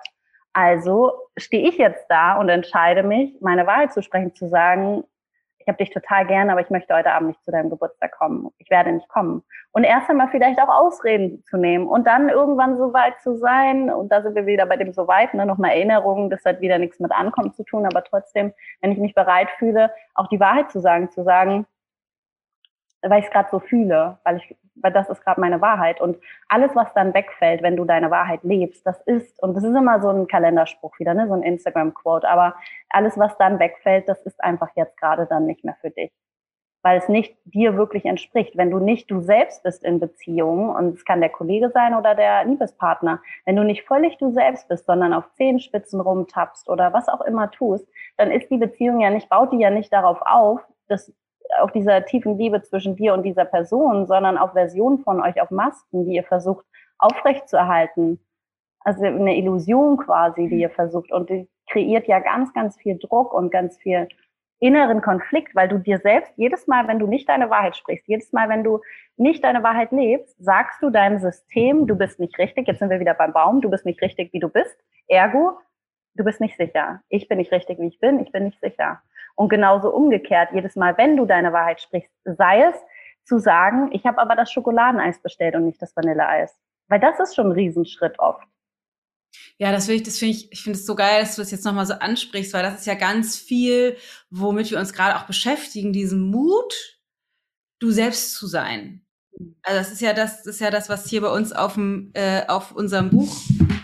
Also 0.53 1.14
stehe 1.38 1.68
ich 1.68 1.78
jetzt 1.78 2.05
da 2.09 2.38
und 2.38 2.49
entscheide 2.49 3.03
mich, 3.03 3.38
meine 3.41 3.66
Wahrheit 3.68 3.93
zu 3.93 4.01
sprechen, 4.01 4.36
zu 4.36 4.49
sagen, 4.49 5.03
ich 5.62 5.68
habe 5.68 5.78
dich 5.78 5.91
total 5.91 6.26
gern, 6.26 6.49
aber 6.49 6.62
ich 6.62 6.72
möchte 6.72 6.95
heute 6.95 7.12
Abend 7.12 7.30
nicht 7.30 7.43
zu 7.43 7.51
deinem 7.51 7.70
Geburtstag 7.70 8.12
kommen. 8.18 8.49
Ich 8.57 8.70
werde 8.72 8.91
nicht 8.91 9.07
kommen. 9.07 9.43
Und 9.72 9.84
erst 9.84 10.09
einmal 10.09 10.30
vielleicht 10.30 10.59
auch 10.59 10.70
Ausreden 10.70 11.43
zu 11.45 11.57
nehmen 11.57 11.88
und 11.88 12.07
dann 12.07 12.30
irgendwann 12.30 12.78
so 12.78 12.93
weit 12.93 13.22
zu 13.22 13.38
sein. 13.38 13.91
Und 13.91 14.12
da 14.12 14.24
sind 14.24 14.36
wir 14.36 14.47
wieder 14.47 14.66
bei 14.66 14.76
dem 14.76 14.91
so 14.91 15.07
weit, 15.07 15.34
ne, 15.36 15.45
nochmal 15.45 15.72
Erinnerungen, 15.72 16.32
das 16.32 16.43
hat 16.45 16.62
wieder 16.62 16.80
nichts 16.80 16.99
mit 16.99 17.12
Ankommen 17.12 17.53
zu 17.53 17.64
tun, 17.64 17.86
aber 17.86 18.03
trotzdem, 18.03 18.53
wenn 18.82 18.91
ich 18.91 18.97
mich 18.97 19.14
bereit 19.14 19.49
fühle, 19.59 19.91
auch 20.16 20.28
die 20.28 20.39
Wahrheit 20.39 20.72
zu 20.72 20.80
sagen, 20.80 21.12
zu 21.12 21.24
sagen, 21.24 21.68
weil 23.02 23.20
ich 23.20 23.26
es 23.26 23.32
gerade 23.32 23.49
so 23.49 23.60
fühle, 23.60 24.18
weil 24.24 24.38
ich, 24.38 24.56
weil 24.76 24.91
das 24.91 25.10
ist 25.10 25.24
gerade 25.24 25.41
meine 25.41 25.62
Wahrheit. 25.62 26.02
Und 26.02 26.18
alles, 26.47 26.76
was 26.76 26.93
dann 26.93 27.14
wegfällt, 27.14 27.62
wenn 27.64 27.76
du 27.76 27.86
deine 27.86 28.12
Wahrheit 28.12 28.43
lebst, 28.43 28.86
das 28.86 29.02
ist, 29.02 29.41
und 29.41 29.56
das 29.56 29.64
ist 29.64 29.76
immer 29.76 30.02
so 30.02 30.10
ein 30.10 30.28
Kalenderspruch 30.28 30.97
wieder, 30.99 31.14
ne, 31.14 31.28
so 31.28 31.34
ein 31.34 31.43
Instagram-Quote, 31.43 32.30
aber 32.30 32.56
alles, 32.89 33.18
was 33.18 33.38
dann 33.38 33.60
wegfällt, 33.60 34.08
das 34.08 34.22
ist 34.24 34.43
einfach 34.43 34.70
jetzt 34.76 34.97
gerade 34.97 35.26
dann 35.26 35.45
nicht 35.45 35.64
mehr 35.64 35.76
für 35.82 35.89
dich. 35.89 36.12
Weil 36.84 36.97
es 36.97 37.08
nicht 37.10 37.36
dir 37.45 37.78
wirklich 37.78 38.06
entspricht. 38.06 38.58
Wenn 38.58 38.72
du 38.72 38.80
nicht 38.80 39.12
du 39.12 39.22
selbst 39.22 39.62
bist 39.62 39.84
in 39.84 39.99
Beziehungen, 39.99 40.70
und 40.70 40.95
es 40.95 41.06
kann 41.06 41.22
der 41.22 41.30
Kollege 41.30 41.70
sein 41.70 41.93
oder 41.93 42.16
der 42.16 42.43
Liebespartner, 42.45 43.22
wenn 43.45 43.56
du 43.56 43.64
nicht 43.64 43.84
völlig 43.84 44.18
du 44.18 44.32
selbst 44.32 44.68
bist, 44.68 44.86
sondern 44.88 45.14
auf 45.14 45.32
Zehenspitzen 45.34 46.02
rumtappst 46.02 46.70
oder 46.70 46.91
was 46.91 47.08
auch 47.08 47.22
immer 47.22 47.52
tust, 47.52 47.88
dann 48.18 48.32
ist 48.32 48.49
die 48.49 48.58
Beziehung 48.58 48.99
ja 48.99 49.12
nicht, 49.12 49.30
baut 49.30 49.54
die 49.54 49.60
ja 49.60 49.70
nicht 49.70 49.93
darauf 49.93 50.22
auf, 50.22 50.62
dass 50.88 51.14
auf 51.60 51.72
dieser 51.72 52.06
tiefen 52.06 52.38
Liebe 52.38 52.62
zwischen 52.62 52.95
dir 52.95 53.14
und 53.14 53.24
dieser 53.24 53.45
Person, 53.45 54.08
sondern 54.08 54.38
auf 54.38 54.54
Versionen 54.54 54.99
von 54.99 55.22
euch, 55.22 55.41
auf 55.41 55.52
Masken, 55.52 56.06
die 56.06 56.16
ihr 56.16 56.24
versucht 56.24 56.66
aufrechtzuerhalten. 56.97 58.20
Also 58.82 59.04
eine 59.04 59.38
Illusion 59.38 59.97
quasi, 59.97 60.47
die 60.47 60.62
ihr 60.62 60.70
versucht. 60.70 61.12
Und 61.12 61.30
die 61.30 61.49
kreiert 61.70 62.08
ja 62.08 62.20
ganz, 62.20 62.54
ganz 62.54 62.78
viel 62.78 62.97
Druck 62.97 63.34
und 63.34 63.52
ganz 63.52 63.78
viel 63.78 64.08
inneren 64.60 65.02
Konflikt, 65.02 65.56
weil 65.56 65.68
du 65.68 65.80
dir 65.80 65.97
selbst 65.97 66.32
jedes 66.38 66.68
Mal, 66.68 66.88
wenn 66.88 66.99
du 66.99 67.08
nicht 67.08 67.28
deine 67.28 67.49
Wahrheit 67.49 67.76
sprichst, 67.76 68.08
jedes 68.08 68.32
Mal, 68.32 68.47
wenn 68.47 68.64
du 68.64 68.80
nicht 69.18 69.43
deine 69.43 69.64
Wahrheit 69.64 69.91
lebst, 69.91 70.36
sagst 70.43 70.82
du 70.84 70.91
deinem 70.91 71.20
System, 71.20 71.88
du 71.88 71.95
bist 71.95 72.20
nicht 72.20 72.38
richtig. 72.38 72.68
Jetzt 72.68 72.80
sind 72.80 72.91
wir 72.91 72.99
wieder 72.99 73.16
beim 73.16 73.34
Baum, 73.34 73.62
du 73.62 73.70
bist 73.70 73.86
nicht 73.86 74.02
richtig, 74.02 74.32
wie 74.34 74.39
du 74.39 74.49
bist. 74.49 74.78
Ergo, 75.08 75.58
du 76.14 76.24
bist 76.24 76.39
nicht 76.39 76.58
sicher. 76.58 77.02
Ich 77.10 77.28
bin 77.28 77.39
nicht 77.39 77.52
richtig, 77.52 77.80
wie 77.80 77.88
ich 77.88 77.99
bin. 77.99 78.20
Ich 78.20 78.32
bin 78.32 78.43
nicht 78.43 78.60
sicher. 78.62 79.02
Und 79.36 79.49
genauso 79.49 79.89
umgekehrt, 79.93 80.49
jedes 80.53 80.75
Mal, 80.75 80.97
wenn 80.97 81.17
du 81.17 81.25
deine 81.25 81.53
Wahrheit 81.53 81.82
sprichst, 81.82 82.11
sei 82.25 82.63
es 82.63 82.75
zu 83.23 83.39
sagen, 83.39 83.89
ich 83.93 84.05
habe 84.05 84.19
aber 84.19 84.36
das 84.36 84.51
Schokoladeneis 84.51 85.21
bestellt 85.21 85.55
und 85.55 85.65
nicht 85.65 85.82
das 85.82 85.95
Vanilleeis. 85.95 86.53
Weil 86.88 86.99
das 86.99 87.19
ist 87.19 87.36
schon 87.36 87.47
ein 87.47 87.53
Riesenschritt 87.53 88.19
oft. 88.19 88.43
Ja, 89.57 89.71
das 89.71 89.86
finde 89.86 89.97
ich, 89.97 90.03
das 90.03 90.17
finde 90.17 90.36
ich, 90.36 90.51
ich 90.51 90.61
finde 90.61 90.77
es 90.77 90.86
so 90.86 90.95
geil, 90.95 91.21
dass 91.21 91.36
du 91.36 91.41
das 91.41 91.51
jetzt 91.51 91.63
nochmal 91.63 91.86
so 91.86 91.93
ansprichst, 91.93 92.53
weil 92.53 92.63
das 92.63 92.79
ist 92.79 92.88
ja 92.88 92.95
ganz 92.95 93.38
viel, 93.38 93.95
womit 94.29 94.71
wir 94.71 94.79
uns 94.79 94.91
gerade 94.91 95.17
auch 95.17 95.25
beschäftigen, 95.25 95.93
diesen 95.93 96.32
Mut, 96.32 96.99
du 97.79 97.91
selbst 97.91 98.34
zu 98.34 98.47
sein. 98.47 99.05
Also 99.63 99.79
das 99.79 99.91
ist 99.91 100.01
ja 100.01 100.13
das, 100.13 100.43
das 100.43 100.55
ist 100.55 100.61
ja 100.61 100.71
das, 100.71 100.89
was 100.89 101.07
hier 101.07 101.21
bei 101.21 101.29
uns 101.29 101.53
auf 101.53 101.75
dem, 101.75 102.11
äh, 102.13 102.45
auf 102.47 102.71
unserem 102.71 103.09
Buch 103.09 103.36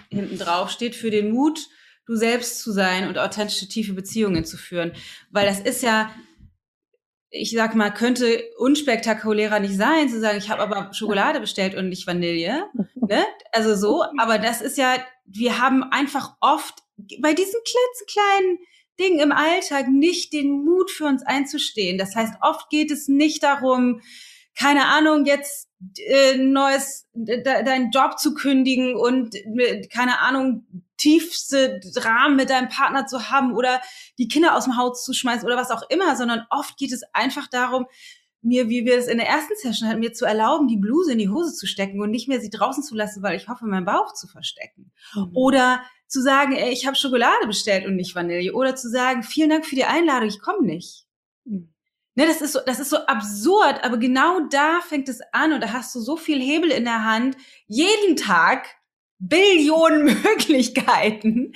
hinten 0.10 0.38
drauf 0.38 0.70
steht, 0.70 0.96
für 0.96 1.12
den 1.12 1.32
Mut, 1.32 1.68
du 2.08 2.16
selbst 2.16 2.62
zu 2.62 2.72
sein 2.72 3.08
und 3.08 3.18
authentische, 3.18 3.68
tiefe 3.68 3.94
Beziehungen 3.94 4.46
zu 4.46 4.58
führen. 4.58 4.94
Weil 5.30 5.46
das 5.46 5.60
ist 5.60 5.84
ja, 5.84 6.10
ich 7.30 7.52
sag 7.52 7.76
mal, 7.76 7.94
könnte 7.94 8.44
unspektakulärer 8.58 9.60
nicht 9.60 9.76
sein, 9.76 10.10
zu 10.10 10.20
sagen, 10.20 10.38
ich 10.38 10.50
habe 10.50 10.64
aber 10.64 10.94
Schokolade 10.94 11.40
bestellt 11.40 11.76
und 11.76 11.90
nicht 11.90 12.08
Vanille. 12.08 12.64
Ne? 13.10 13.24
Also 13.54 13.74
so, 13.78 14.04
aber 14.18 14.38
das 14.38 14.60
ist 14.60 14.78
ja, 14.78 14.98
wir 15.26 15.62
haben 15.62 15.82
einfach 15.92 16.36
oft 16.42 16.84
bei 17.22 17.34
diesen 17.34 17.60
klitzekleinen 17.64 18.60
Dingen 19.00 19.20
im 19.20 19.32
Alltag 19.32 19.88
nicht 19.88 20.34
den 20.34 20.66
Mut 20.66 20.92
für 20.92 21.06
uns 21.06 21.24
einzustehen. 21.24 21.98
Das 21.98 22.18
heißt, 22.18 22.34
oft 22.42 22.70
geht 22.70 22.92
es 22.92 23.08
nicht 23.08 23.44
darum, 23.44 24.02
keine 24.60 24.88
Ahnung, 24.88 25.26
jetzt 25.26 25.70
äh, 26.00 26.36
neues, 26.38 27.08
de, 27.14 27.42
deinen 27.44 27.92
Job 27.92 28.20
zu 28.20 28.34
kündigen 28.34 28.98
und 28.98 29.36
mit, 29.46 29.90
keine 29.90 30.20
Ahnung, 30.20 30.66
tiefste 30.98 31.80
Dramen 31.94 32.36
mit 32.36 32.50
deinem 32.50 32.70
Partner 32.70 33.06
zu 33.06 33.30
haben 33.30 33.54
oder 33.54 33.82
die 34.18 34.28
Kinder 34.28 34.56
aus 34.56 34.66
dem 34.66 34.78
Haus 34.78 35.04
zu 35.06 35.14
schmeißen 35.14 35.46
oder 35.46 35.58
was 35.58 35.72
auch 35.72 35.84
immer, 35.90 36.16
sondern 36.16 36.46
oft 36.50 36.78
geht 36.78 36.92
es 36.92 37.04
einfach 37.14 37.48
darum, 37.48 37.86
mir, 38.42 38.70
wie 38.70 38.86
wir 38.86 38.98
es 38.98 39.08
in 39.08 39.18
der 39.18 39.28
ersten 39.28 39.54
Session 39.56 39.90
hatten, 39.90 40.00
mir 40.00 40.14
zu 40.14 40.26
erlauben, 40.26 40.68
die 40.68 40.78
Bluse 40.78 41.12
in 41.12 41.18
die 41.18 41.30
Hose 41.30 41.54
zu 41.54 41.68
stecken 41.68 42.02
und 42.02 42.12
nicht 42.12 42.28
mehr 42.28 42.40
sie 42.40 42.50
draußen 42.50 42.84
zu 42.84 42.96
lassen, 42.96 43.24
weil 43.24 43.36
ich 43.36 43.48
hoffe, 43.48 43.66
meinen 43.66 43.86
Bauch 43.86 44.14
zu 44.14 44.28
verstecken. 44.28 44.92
Mhm. 45.16 45.32
Oder 45.34 45.82
zu 46.08 46.22
sagen, 46.22 46.54
ey, 46.56 46.72
ich 46.72 46.86
habe 46.86 46.96
Schokolade 46.96 47.48
bestellt 47.48 47.86
und 47.86 47.96
nicht 47.96 48.16
Vanille. 48.16 48.54
Oder 48.54 48.76
zu 48.76 48.90
sagen, 48.90 49.24
vielen 49.24 49.50
Dank 49.50 49.66
für 49.66 49.76
die 49.76 49.86
Einladung, 49.86 50.30
ich 50.30 50.40
komme 50.40 50.66
nicht. 50.66 51.06
Mhm. 51.46 51.74
Ne, 52.16 52.26
das 52.26 52.42
ist 52.42 52.54
so, 52.54 52.60
das 52.66 52.80
ist 52.80 52.90
so 52.90 52.98
absurd, 53.06 53.84
aber 53.84 53.98
genau 53.98 54.40
da 54.50 54.80
fängt 54.82 55.08
es 55.08 55.20
an 55.34 55.54
und 55.54 55.62
da 55.62 55.72
hast 55.72 55.94
du 55.94 56.00
so 56.00 56.18
viel 56.18 56.42
Hebel 56.42 56.72
in 56.72 56.84
der 56.84 57.04
Hand, 57.04 57.38
jeden 57.68 58.16
Tag 58.16 58.66
Billionen 59.20 60.06
Möglichkeiten 60.24 61.54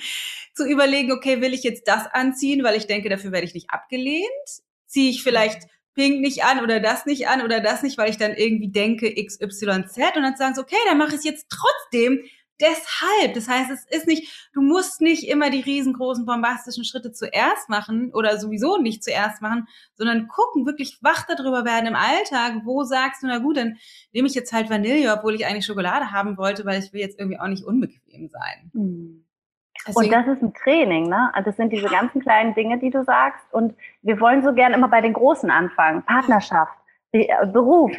zu 0.54 0.66
überlegen, 0.66 1.12
okay, 1.12 1.40
will 1.40 1.54
ich 1.54 1.62
jetzt 1.62 1.88
das 1.88 2.06
anziehen, 2.06 2.62
weil 2.62 2.76
ich 2.76 2.86
denke, 2.86 3.08
dafür 3.08 3.32
werde 3.32 3.46
ich 3.46 3.54
nicht 3.54 3.70
abgelehnt? 3.70 4.26
Ziehe 4.86 5.10
ich 5.10 5.22
vielleicht 5.22 5.62
Pink 5.94 6.20
nicht 6.20 6.44
an 6.44 6.62
oder 6.62 6.80
das 6.80 7.06
nicht 7.06 7.28
an 7.28 7.42
oder 7.42 7.60
das 7.60 7.82
nicht, 7.82 7.98
weil 7.98 8.10
ich 8.10 8.16
dann 8.16 8.34
irgendwie 8.34 8.70
denke 8.70 9.14
XYZ 9.14 9.62
und 10.16 10.22
dann 10.22 10.36
sagen 10.36 10.54
sie, 10.54 10.60
okay, 10.60 10.76
dann 10.86 10.98
mache 10.98 11.10
ich 11.10 11.16
es 11.16 11.24
jetzt 11.24 11.46
trotzdem, 11.50 12.22
deshalb. 12.62 13.34
Das 13.34 13.48
heißt, 13.48 13.70
es 13.70 13.84
ist 13.84 14.06
nicht, 14.06 14.50
du 14.54 14.62
musst 14.62 15.00
nicht 15.00 15.28
immer 15.28 15.50
die 15.50 15.60
riesengroßen 15.60 16.24
bombastischen 16.24 16.84
Schritte 16.84 17.12
zuerst 17.12 17.68
machen 17.68 18.12
oder 18.14 18.38
sowieso 18.38 18.78
nicht 18.78 19.04
zuerst 19.04 19.42
machen, 19.42 19.66
sondern 19.94 20.28
gucken, 20.28 20.64
wirklich 20.64 20.98
wach 21.02 21.26
darüber 21.26 21.64
werden 21.64 21.86
im 21.86 21.96
Alltag. 21.96 22.62
Wo 22.64 22.84
sagst 22.84 23.22
du, 23.22 23.26
na 23.26 23.38
gut, 23.38 23.56
dann 23.56 23.76
nehme 24.12 24.28
ich 24.28 24.34
jetzt 24.34 24.52
halt 24.52 24.70
Vanille, 24.70 25.12
obwohl 25.12 25.34
ich 25.34 25.44
eigentlich 25.44 25.66
Schokolade 25.66 26.12
haben 26.12 26.38
wollte, 26.38 26.64
weil 26.64 26.80
ich 26.82 26.92
will 26.92 27.00
jetzt 27.00 27.18
irgendwie 27.18 27.38
auch 27.38 27.48
nicht 27.48 27.64
unbequem 27.64 28.28
sein. 28.28 28.70
Mhm. 28.72 29.24
Und 29.94 30.12
das 30.12 30.26
ist 30.28 30.42
ein 30.42 30.54
Training, 30.54 31.08
ne? 31.08 31.30
Also 31.34 31.50
das 31.50 31.56
sind 31.56 31.72
diese 31.72 31.88
ganzen 31.88 32.20
kleinen 32.20 32.54
Dinge, 32.54 32.78
die 32.78 32.90
du 32.90 33.02
sagst. 33.04 33.42
Und 33.52 33.74
wir 34.02 34.20
wollen 34.20 34.42
so 34.42 34.52
gern 34.52 34.72
immer 34.74 34.88
bei 34.88 35.00
den 35.00 35.12
Großen 35.12 35.50
anfangen. 35.50 36.04
Partnerschaft, 36.04 36.72
äh, 37.10 37.26
Beruf, 37.46 37.90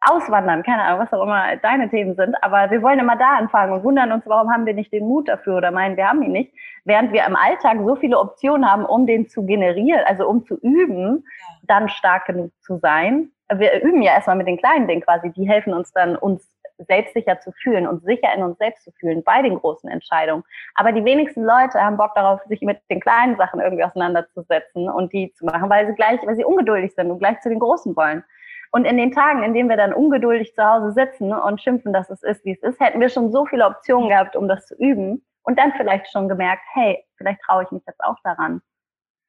Auswandern, 0.00 0.62
keine 0.62 0.82
Ahnung, 0.82 1.00
was 1.00 1.12
auch 1.12 1.24
immer 1.24 1.56
deine 1.56 1.90
Themen 1.90 2.14
sind, 2.14 2.36
aber 2.42 2.70
wir 2.70 2.82
wollen 2.82 3.00
immer 3.00 3.16
da 3.16 3.36
anfangen 3.36 3.72
und 3.72 3.82
wundern 3.82 4.12
uns, 4.12 4.24
warum 4.26 4.52
haben 4.52 4.64
wir 4.64 4.74
nicht 4.74 4.92
den 4.92 5.06
Mut 5.06 5.28
dafür 5.28 5.56
oder 5.56 5.72
meinen, 5.72 5.96
wir 5.96 6.08
haben 6.08 6.22
ihn 6.22 6.32
nicht, 6.32 6.52
während 6.84 7.12
wir 7.12 7.24
im 7.26 7.34
Alltag 7.34 7.78
so 7.84 7.96
viele 7.96 8.18
Optionen 8.18 8.70
haben, 8.70 8.84
um 8.84 9.06
den 9.06 9.28
zu 9.28 9.44
generieren, 9.44 10.04
also 10.06 10.28
um 10.28 10.44
zu 10.44 10.56
üben, 10.60 11.24
dann 11.64 11.88
stark 11.88 12.26
genug 12.26 12.52
zu 12.60 12.78
sein. 12.78 13.32
Wir 13.52 13.82
üben 13.82 14.02
ja 14.02 14.12
erstmal 14.12 14.36
mit 14.36 14.46
den 14.46 14.58
kleinen 14.58 14.86
Dingen 14.86 15.02
quasi, 15.02 15.30
die 15.30 15.48
helfen 15.48 15.74
uns 15.74 15.92
dann, 15.92 16.16
uns 16.16 16.48
selbstsicher 16.86 17.40
zu 17.40 17.50
fühlen 17.52 17.86
und 17.88 18.04
sicher 18.04 18.32
in 18.36 18.42
uns 18.42 18.58
selbst 18.58 18.84
zu 18.84 18.92
fühlen 18.92 19.24
bei 19.24 19.42
den 19.42 19.56
großen 19.56 19.90
Entscheidungen. 19.90 20.44
Aber 20.74 20.92
die 20.92 21.04
wenigsten 21.04 21.42
Leute 21.42 21.80
haben 21.80 21.96
Bock 21.96 22.14
darauf, 22.14 22.40
sich 22.44 22.60
mit 22.60 22.78
den 22.90 23.00
kleinen 23.00 23.36
Sachen 23.36 23.60
irgendwie 23.60 23.82
auseinanderzusetzen 23.82 24.88
und 24.88 25.12
die 25.12 25.32
zu 25.32 25.44
machen, 25.44 25.68
weil 25.70 25.86
sie 25.86 25.94
gleich, 25.94 26.20
weil 26.24 26.36
sie 26.36 26.44
ungeduldig 26.44 26.94
sind 26.94 27.10
und 27.10 27.18
gleich 27.18 27.40
zu 27.40 27.48
den 27.48 27.58
großen 27.58 27.96
wollen. 27.96 28.22
Und 28.70 28.84
in 28.84 28.96
den 28.96 29.12
Tagen, 29.12 29.42
in 29.42 29.54
denen 29.54 29.68
wir 29.68 29.76
dann 29.76 29.92
ungeduldig 29.92 30.54
zu 30.54 30.62
Hause 30.62 30.92
sitzen 30.92 31.32
und 31.32 31.60
schimpfen, 31.60 31.92
dass 31.92 32.10
es 32.10 32.22
ist, 32.22 32.44
wie 32.44 32.52
es 32.52 32.62
ist, 32.62 32.80
hätten 32.80 33.00
wir 33.00 33.08
schon 33.08 33.32
so 33.32 33.46
viele 33.46 33.66
Optionen 33.66 34.08
gehabt, 34.08 34.36
um 34.36 34.48
das 34.48 34.66
zu 34.66 34.74
üben 34.76 35.24
und 35.42 35.58
dann 35.58 35.72
vielleicht 35.72 36.10
schon 36.10 36.28
gemerkt, 36.28 36.62
hey, 36.74 37.02
vielleicht 37.16 37.40
traue 37.42 37.64
ich 37.64 37.70
mich 37.70 37.82
jetzt 37.86 38.02
auch 38.04 38.16
daran. 38.24 38.60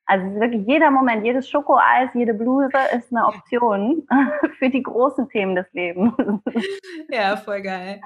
Also 0.10 0.26
wirklich 0.40 0.66
jeder 0.66 0.90
Moment, 0.90 1.24
jedes 1.24 1.48
Schokoeis, 1.48 2.10
jede 2.16 2.34
Bluse 2.34 2.72
ist 2.98 3.12
eine 3.12 3.28
Option 3.28 4.08
für 4.58 4.72
die 4.72 4.82
großen 4.82 5.30
Themen 5.30 5.56
des 5.56 5.68
Lebens. 5.74 6.14
Ja, 7.12 7.38
voll 7.38 7.62
geil. 7.62 8.02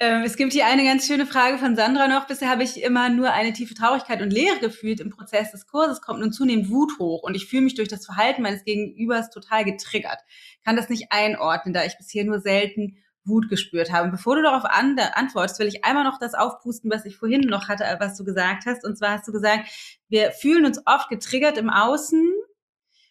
Ähm, 0.00 0.22
es 0.22 0.36
gibt 0.36 0.52
hier 0.52 0.66
eine 0.66 0.84
ganz 0.84 1.06
schöne 1.06 1.26
Frage 1.26 1.58
von 1.58 1.76
Sandra 1.76 2.08
noch. 2.08 2.26
Bisher 2.26 2.48
habe 2.48 2.62
ich 2.62 2.82
immer 2.82 3.08
nur 3.08 3.32
eine 3.32 3.52
tiefe 3.52 3.74
Traurigkeit 3.74 4.22
und 4.22 4.32
Leere 4.32 4.58
gefühlt 4.60 5.00
im 5.00 5.10
Prozess 5.10 5.52
des 5.52 5.66
Kurses, 5.66 6.00
kommt 6.00 6.20
nun 6.20 6.32
zunehmend 6.32 6.70
Wut 6.70 6.98
hoch 6.98 7.22
und 7.22 7.36
ich 7.36 7.46
fühle 7.46 7.62
mich 7.62 7.74
durch 7.74 7.88
das 7.88 8.06
Verhalten 8.06 8.42
meines 8.42 8.64
Gegenübers 8.64 9.30
total 9.30 9.64
getriggert. 9.64 10.18
Kann 10.64 10.76
das 10.76 10.88
nicht 10.88 11.08
einordnen, 11.10 11.74
da 11.74 11.84
ich 11.84 11.96
bisher 11.96 12.24
nur 12.24 12.40
selten 12.40 12.96
Wut 13.24 13.48
gespürt 13.48 13.92
habe. 13.92 14.10
bevor 14.10 14.36
du 14.36 14.42
darauf 14.42 14.64
an, 14.64 14.98
antwortest, 14.98 15.58
will 15.58 15.68
ich 15.68 15.84
einmal 15.84 16.04
noch 16.04 16.18
das 16.18 16.34
aufpusten, 16.34 16.90
was 16.90 17.04
ich 17.04 17.16
vorhin 17.16 17.42
noch 17.42 17.68
hatte, 17.68 17.84
was 17.98 18.16
du 18.16 18.24
gesagt 18.24 18.64
hast. 18.66 18.84
Und 18.84 18.96
zwar 18.96 19.12
hast 19.12 19.28
du 19.28 19.32
gesagt, 19.32 19.68
wir 20.08 20.32
fühlen 20.32 20.64
uns 20.64 20.80
oft 20.86 21.08
getriggert 21.08 21.58
im 21.58 21.70
Außen 21.70 22.32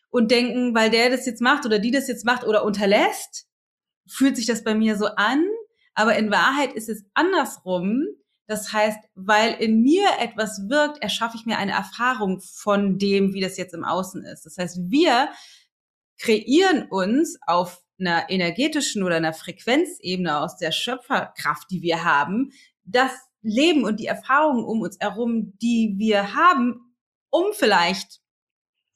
und 0.09 0.31
denken, 0.31 0.73
weil 0.73 0.89
der 0.89 1.09
das 1.09 1.25
jetzt 1.25 1.41
macht 1.41 1.65
oder 1.65 1.79
die 1.79 1.91
das 1.91 2.07
jetzt 2.07 2.25
macht 2.25 2.43
oder 2.43 2.63
unterlässt, 2.63 3.47
fühlt 4.07 4.35
sich 4.35 4.45
das 4.45 4.63
bei 4.63 4.73
mir 4.73 4.97
so 4.97 5.07
an. 5.07 5.43
Aber 5.93 6.15
in 6.15 6.31
Wahrheit 6.31 6.73
ist 6.73 6.89
es 6.89 7.05
andersrum. 7.13 8.05
Das 8.47 8.73
heißt, 8.73 8.97
weil 9.13 9.53
in 9.61 9.81
mir 9.81 10.07
etwas 10.19 10.67
wirkt, 10.69 11.03
erschaffe 11.03 11.37
ich 11.37 11.45
mir 11.45 11.59
eine 11.59 11.73
Erfahrung 11.73 12.41
von 12.41 12.97
dem, 12.97 13.33
wie 13.33 13.41
das 13.41 13.57
jetzt 13.57 13.75
im 13.75 13.85
Außen 13.85 14.23
ist. 14.23 14.45
Das 14.45 14.57
heißt, 14.57 14.79
wir 14.89 15.29
kreieren 16.17 16.87
uns 16.89 17.37
auf 17.45 17.83
einer 17.99 18.29
energetischen 18.29 19.03
oder 19.03 19.15
einer 19.15 19.33
Frequenzebene 19.33 20.39
aus 20.39 20.57
der 20.57 20.71
Schöpferkraft, 20.71 21.69
die 21.71 21.81
wir 21.81 22.03
haben, 22.03 22.51
das 22.83 23.11
Leben 23.41 23.83
und 23.83 23.99
die 23.99 24.07
Erfahrungen 24.07 24.63
um 24.63 24.81
uns 24.81 24.97
herum, 24.99 25.57
die 25.61 25.95
wir 25.97 26.33
haben, 26.33 26.95
um 27.29 27.53
vielleicht, 27.53 28.21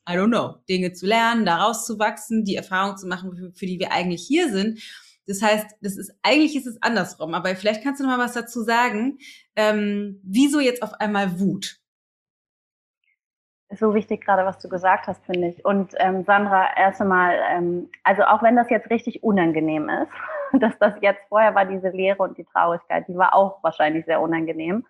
I 0.09 0.13
don't 0.13 0.27
know, 0.27 0.55
Dinge 0.67 0.93
zu 0.93 1.05
lernen, 1.05 1.45
daraus 1.45 1.85
zu 1.85 1.99
wachsen, 1.99 2.43
die 2.43 2.55
Erfahrung 2.55 2.97
zu 2.97 3.07
machen, 3.07 3.35
für, 3.35 3.53
für 3.53 3.65
die 3.65 3.79
wir 3.79 3.91
eigentlich 3.91 4.25
hier 4.27 4.51
sind. 4.51 4.81
Das 5.25 5.41
heißt, 5.41 5.67
das 5.81 5.95
ist 5.95 6.11
eigentlich 6.21 6.55
ist 6.55 6.67
es 6.67 6.81
andersrum. 6.81 7.33
Aber 7.33 7.55
vielleicht 7.55 7.83
kannst 7.83 8.01
du 8.01 8.05
noch 8.05 8.17
mal 8.17 8.23
was 8.23 8.33
dazu 8.33 8.63
sagen. 8.63 9.19
Ähm, 9.55 10.19
wieso 10.23 10.59
jetzt 10.59 10.83
auf 10.83 10.93
einmal 10.95 11.39
Wut? 11.39 11.82
So 13.79 13.93
wichtig 13.93 14.25
gerade, 14.25 14.45
was 14.45 14.59
du 14.59 14.69
gesagt 14.69 15.07
hast, 15.07 15.25
finde 15.25 15.49
ich. 15.49 15.65
Und 15.65 15.93
ähm, 15.97 16.23
Sandra, 16.23 16.67
erst 16.75 17.01
einmal, 17.01 17.35
ähm, 17.51 17.89
also 18.03 18.23
auch 18.23 18.43
wenn 18.43 18.55
das 18.55 18.69
jetzt 18.69 18.89
richtig 18.89 19.23
unangenehm 19.23 19.89
ist, 19.89 20.11
dass 20.61 20.77
das 20.79 20.93
jetzt 21.01 21.21
vorher 21.29 21.55
war 21.55 21.65
diese 21.65 21.89
Leere 21.89 22.23
und 22.23 22.37
die 22.37 22.45
Traurigkeit, 22.45 23.07
die 23.07 23.17
war 23.17 23.33
auch 23.33 23.63
wahrscheinlich 23.63 24.05
sehr 24.05 24.21
unangenehm. 24.21 24.85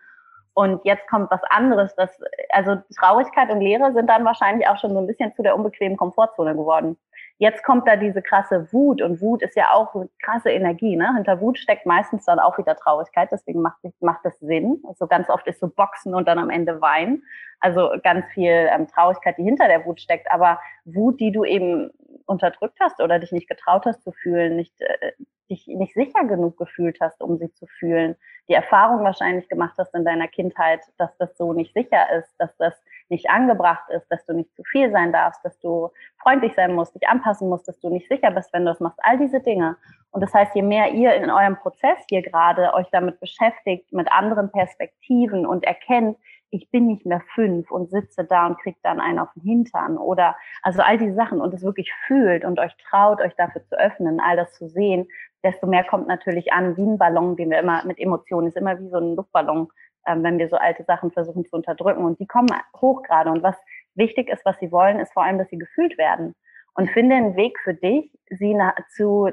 Und 0.55 0.85
jetzt 0.85 1.07
kommt 1.07 1.31
was 1.31 1.43
anderes, 1.49 1.95
das, 1.95 2.11
also 2.49 2.77
Traurigkeit 2.99 3.49
und 3.49 3.59
Leere 3.59 3.91
sind 3.93 4.07
dann 4.07 4.23
wahrscheinlich 4.23 4.67
auch 4.67 4.77
schon 4.77 4.93
so 4.93 4.99
ein 4.99 5.07
bisschen 5.07 5.33
zu 5.33 5.41
der 5.41 5.55
unbequemen 5.55 5.97
Komfortzone 5.97 6.53
geworden. 6.53 6.95
Jetzt 7.39 7.63
kommt 7.63 7.87
da 7.87 7.95
diese 7.95 8.21
krasse 8.21 8.71
Wut 8.71 9.01
und 9.01 9.19
Wut 9.19 9.41
ist 9.41 9.55
ja 9.55 9.73
auch 9.73 9.95
krasse 10.21 10.51
Energie. 10.51 10.95
Ne? 10.95 11.13
Hinter 11.15 11.41
Wut 11.41 11.57
steckt 11.57 11.85
meistens 11.85 12.25
dann 12.25 12.39
auch 12.39 12.57
wieder 12.57 12.75
Traurigkeit, 12.75 13.29
deswegen 13.31 13.61
macht, 13.61 13.79
macht 13.99 14.23
das 14.23 14.39
Sinn. 14.39 14.83
Also 14.87 15.07
ganz 15.07 15.29
oft 15.29 15.47
ist 15.47 15.59
so 15.59 15.67
Boxen 15.67 16.13
und 16.13 16.27
dann 16.27 16.39
am 16.39 16.49
Ende 16.49 16.79
Wein. 16.79 17.23
Also 17.59 17.91
ganz 18.03 18.25
viel 18.33 18.69
ähm, 18.71 18.87
Traurigkeit, 18.87 19.37
die 19.37 19.43
hinter 19.43 19.67
der 19.67 19.85
Wut 19.85 19.99
steckt, 19.99 20.31
aber 20.31 20.59
Wut, 20.85 21.19
die 21.19 21.31
du 21.31 21.43
eben 21.43 21.91
unterdrückt 22.25 22.77
hast 22.79 23.01
oder 23.01 23.19
dich 23.19 23.31
nicht 23.31 23.49
getraut 23.49 23.85
hast 23.85 24.03
zu 24.03 24.11
fühlen, 24.11 24.55
nicht, 24.55 24.79
äh, 24.81 25.11
dich 25.49 25.67
nicht 25.67 25.93
sicher 25.93 26.25
genug 26.25 26.57
gefühlt 26.57 26.99
hast, 27.01 27.21
um 27.21 27.37
sie 27.37 27.51
zu 27.53 27.65
fühlen, 27.67 28.15
die 28.47 28.53
Erfahrung 28.53 29.03
wahrscheinlich 29.03 29.49
gemacht 29.49 29.75
hast 29.77 29.93
in 29.95 30.05
deiner 30.05 30.27
Kindheit, 30.27 30.81
dass 30.97 31.15
das 31.17 31.37
so 31.37 31.53
nicht 31.53 31.73
sicher 31.73 32.11
ist, 32.17 32.33
dass 32.37 32.55
das 32.57 32.73
nicht 33.09 33.29
angebracht 33.29 33.89
ist, 33.89 34.07
dass 34.09 34.25
du 34.25 34.33
nicht 34.33 34.53
zu 34.55 34.63
viel 34.63 34.91
sein 34.91 35.11
darfst, 35.11 35.43
dass 35.43 35.59
du 35.59 35.89
freundlich 36.21 36.53
sein 36.55 36.73
musst, 36.73 36.95
dich 36.95 37.07
anpassen 37.07 37.49
musst, 37.49 37.67
dass 37.67 37.79
du 37.79 37.89
nicht 37.89 38.07
sicher 38.09 38.31
bist, 38.31 38.51
wenn 38.53 38.65
du 38.65 38.71
es 38.71 38.79
machst. 38.79 38.99
All 39.03 39.17
diese 39.17 39.41
Dinge. 39.41 39.77
Und 40.11 40.21
das 40.21 40.33
heißt, 40.33 40.55
je 40.55 40.61
mehr 40.61 40.91
ihr 40.91 41.13
in 41.15 41.31
eurem 41.31 41.57
Prozess 41.57 41.97
hier 42.09 42.21
gerade 42.21 42.73
euch 42.73 42.87
damit 42.91 43.19
beschäftigt, 43.19 43.91
mit 43.91 44.11
anderen 44.11 44.51
Perspektiven 44.51 45.45
und 45.45 45.63
erkennt, 45.63 46.17
ich 46.53 46.69
bin 46.69 46.85
nicht 46.85 47.05
mehr 47.05 47.21
fünf 47.33 47.71
und 47.71 47.89
sitze 47.89 48.23
da 48.23 48.45
und 48.45 48.59
krieg 48.59 48.75
dann 48.83 48.99
einen 48.99 49.17
auf 49.17 49.29
den 49.33 49.41
Hintern 49.41 49.97
oder 49.97 50.35
also 50.61 50.83
all 50.83 50.99
die 50.99 51.11
Sachen 51.11 51.41
und 51.41 51.51
es 51.53 51.63
wirklich 51.63 51.91
fühlt 52.05 52.45
und 52.45 52.59
euch 52.59 52.75
traut, 52.89 53.21
euch 53.21 53.35
dafür 53.35 53.65
zu 53.65 53.75
öffnen, 53.75 54.19
all 54.19 54.37
das 54.37 54.53
zu 54.53 54.69
sehen, 54.69 55.07
desto 55.43 55.65
mehr 55.65 55.83
kommt 55.83 56.07
natürlich 56.07 56.53
an, 56.53 56.77
wie 56.77 56.83
ein 56.83 56.99
Ballon, 56.99 57.35
den 57.35 57.49
wir 57.49 57.59
immer 57.59 57.83
mit 57.85 57.99
Emotionen, 57.99 58.47
ist 58.47 58.57
immer 58.57 58.79
wie 58.79 58.89
so 58.89 58.97
ein 58.97 59.15
Luftballon, 59.15 59.69
ähm, 60.07 60.23
wenn 60.23 60.37
wir 60.37 60.49
so 60.49 60.57
alte 60.57 60.83
Sachen 60.83 61.11
versuchen 61.11 61.45
zu 61.45 61.55
unterdrücken. 61.55 62.03
Und 62.03 62.19
die 62.19 62.27
kommen 62.27 62.49
hoch 62.79 63.03
gerade. 63.03 63.29
Und 63.31 63.43
was 63.43 63.55
wichtig 63.95 64.29
ist, 64.29 64.45
was 64.45 64.57
sie 64.59 64.71
wollen, 64.71 64.99
ist 64.99 65.13
vor 65.13 65.23
allem, 65.23 65.37
dass 65.37 65.49
sie 65.49 65.57
gefühlt 65.57 65.97
werden. 65.97 66.35
Und 66.75 66.89
finde 66.89 67.15
einen 67.15 67.35
Weg 67.35 67.57
für 67.63 67.73
dich, 67.73 68.11
sie 68.29 68.57
zu, 68.95 69.29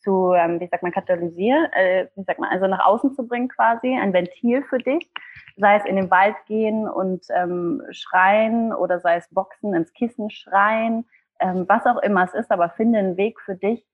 zu, 0.00 0.32
ähm, 0.34 0.60
wie 0.60 0.66
sagt 0.66 0.82
man, 0.82 0.92
katalysieren, 0.92 1.72
äh, 1.72 2.08
wie 2.14 2.24
sagt 2.24 2.40
man, 2.40 2.50
also 2.50 2.66
nach 2.66 2.84
außen 2.84 3.14
zu 3.14 3.26
bringen 3.26 3.48
quasi, 3.48 3.96
ein 3.96 4.12
Ventil 4.12 4.62
für 4.64 4.78
dich, 4.78 5.10
sei 5.56 5.76
es 5.76 5.84
in 5.84 5.96
den 5.96 6.10
Wald 6.10 6.36
gehen 6.46 6.88
und 6.88 7.24
ähm, 7.34 7.82
schreien 7.90 8.74
oder 8.74 9.00
sei 9.00 9.16
es 9.16 9.28
Boxen, 9.30 9.74
ins 9.74 9.92
Kissen 9.92 10.30
schreien, 10.30 11.06
ähm, 11.40 11.66
was 11.68 11.86
auch 11.86 12.02
immer 12.02 12.24
es 12.24 12.34
ist, 12.34 12.50
aber 12.50 12.70
finde 12.70 12.98
einen 12.98 13.16
Weg 13.16 13.40
für 13.40 13.54
dich, 13.54 13.86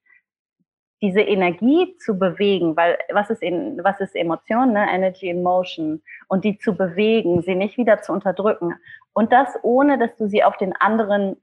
diese 1.01 1.21
Energie 1.21 1.97
zu 1.99 2.19
bewegen, 2.19 2.77
weil 2.77 2.99
was 3.13 3.31
ist 3.31 3.43
in, 3.43 3.83
was 3.85 4.01
ist 4.01 4.17
Emotion, 4.17 4.73
ne? 4.73 4.87
Energy 4.91 5.29
in 5.29 5.43
Motion 5.43 6.03
und 6.29 6.45
die 6.45 6.59
zu 6.59 6.75
bewegen, 6.77 7.43
sie 7.43 7.55
nicht 7.55 7.77
wieder 7.79 8.03
zu 8.03 8.13
unterdrücken 8.13 8.75
und 9.13 9.33
das 9.33 9.57
ohne, 9.63 9.99
dass 9.99 10.17
du 10.17 10.29
sie 10.29 10.43
auf 10.43 10.57
den 10.57 10.75
anderen 10.75 11.37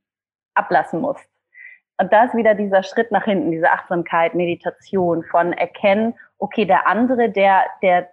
ablassen 0.53 1.01
musst. 1.01 1.29
Und 1.97 2.11
da 2.11 2.25
ist 2.25 2.35
wieder 2.35 2.55
dieser 2.55 2.83
Schritt 2.83 3.11
nach 3.11 3.23
hinten, 3.23 3.51
diese 3.51 3.71
Achtsamkeit, 3.71 4.35
Meditation 4.35 5.23
von 5.23 5.53
erkennen, 5.53 6.13
okay, 6.37 6.65
der 6.65 6.87
andere, 6.87 7.29
der, 7.29 7.63
der 7.81 8.09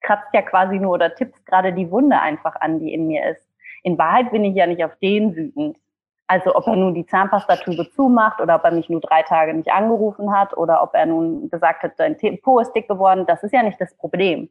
kratzt 0.00 0.32
ja 0.32 0.42
quasi 0.42 0.78
nur 0.78 0.92
oder 0.92 1.14
tippt 1.14 1.44
gerade 1.46 1.72
die 1.72 1.90
Wunde 1.90 2.18
einfach 2.20 2.56
an, 2.56 2.80
die 2.80 2.94
in 2.94 3.06
mir 3.06 3.28
ist. 3.30 3.46
In 3.82 3.98
Wahrheit 3.98 4.30
bin 4.30 4.44
ich 4.44 4.54
ja 4.54 4.66
nicht 4.66 4.82
auf 4.84 4.96
den 4.96 5.36
wütend, 5.36 5.78
also 6.26 6.54
ob 6.54 6.66
er 6.66 6.76
nun 6.76 6.94
die 6.94 7.06
Zahnpastatube 7.06 7.90
zumacht 7.90 8.40
oder 8.40 8.56
ob 8.56 8.64
er 8.64 8.70
mich 8.70 8.88
nur 8.88 9.00
drei 9.00 9.22
Tage 9.22 9.52
nicht 9.52 9.70
angerufen 9.70 10.34
hat 10.34 10.56
oder 10.56 10.82
ob 10.82 10.94
er 10.94 11.06
nun 11.06 11.50
gesagt 11.50 11.82
hat, 11.82 11.92
dein 11.98 12.16
Po 12.40 12.60
ist 12.60 12.72
dick 12.72 12.88
geworden, 12.88 13.26
das 13.26 13.42
ist 13.42 13.52
ja 13.52 13.62
nicht 13.62 13.80
das 13.80 13.94
Problem. 13.96 14.48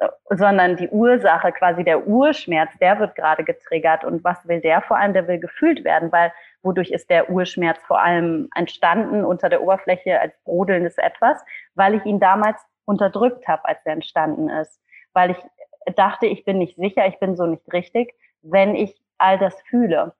Äh, 0.00 0.08
sondern 0.30 0.76
die 0.76 0.88
Ursache, 0.88 1.52
quasi 1.52 1.84
der 1.84 2.06
Urschmerz, 2.06 2.70
der 2.80 2.98
wird 2.98 3.14
gerade 3.16 3.44
getriggert. 3.44 4.04
Und 4.04 4.24
was 4.24 4.46
will 4.48 4.60
der 4.60 4.80
vor 4.82 4.96
allem? 4.96 5.12
Der 5.12 5.28
will 5.28 5.38
gefühlt 5.38 5.84
werden, 5.84 6.10
weil 6.12 6.32
wodurch 6.62 6.90
ist 6.90 7.10
der 7.10 7.30
Urschmerz 7.30 7.78
vor 7.86 8.00
allem 8.00 8.48
entstanden 8.54 9.24
unter 9.24 9.48
der 9.48 9.62
Oberfläche 9.62 10.20
als 10.20 10.34
brodelndes 10.44 10.98
Etwas, 10.98 11.42
weil 11.74 11.94
ich 11.94 12.04
ihn 12.04 12.20
damals 12.20 12.60
unterdrückt 12.84 13.46
habe, 13.48 13.64
als 13.66 13.78
er 13.84 13.94
entstanden 13.94 14.48
ist. 14.48 14.80
Weil 15.12 15.32
ich 15.32 15.94
dachte, 15.96 16.26
ich 16.26 16.44
bin 16.44 16.58
nicht 16.58 16.76
sicher, 16.76 17.06
ich 17.06 17.18
bin 17.18 17.36
so 17.36 17.46
nicht 17.46 17.72
richtig, 17.72 18.14
wenn 18.42 18.74
ich 18.74 19.00
all 19.18 19.38
das 19.38 19.60
fühle 19.62 20.14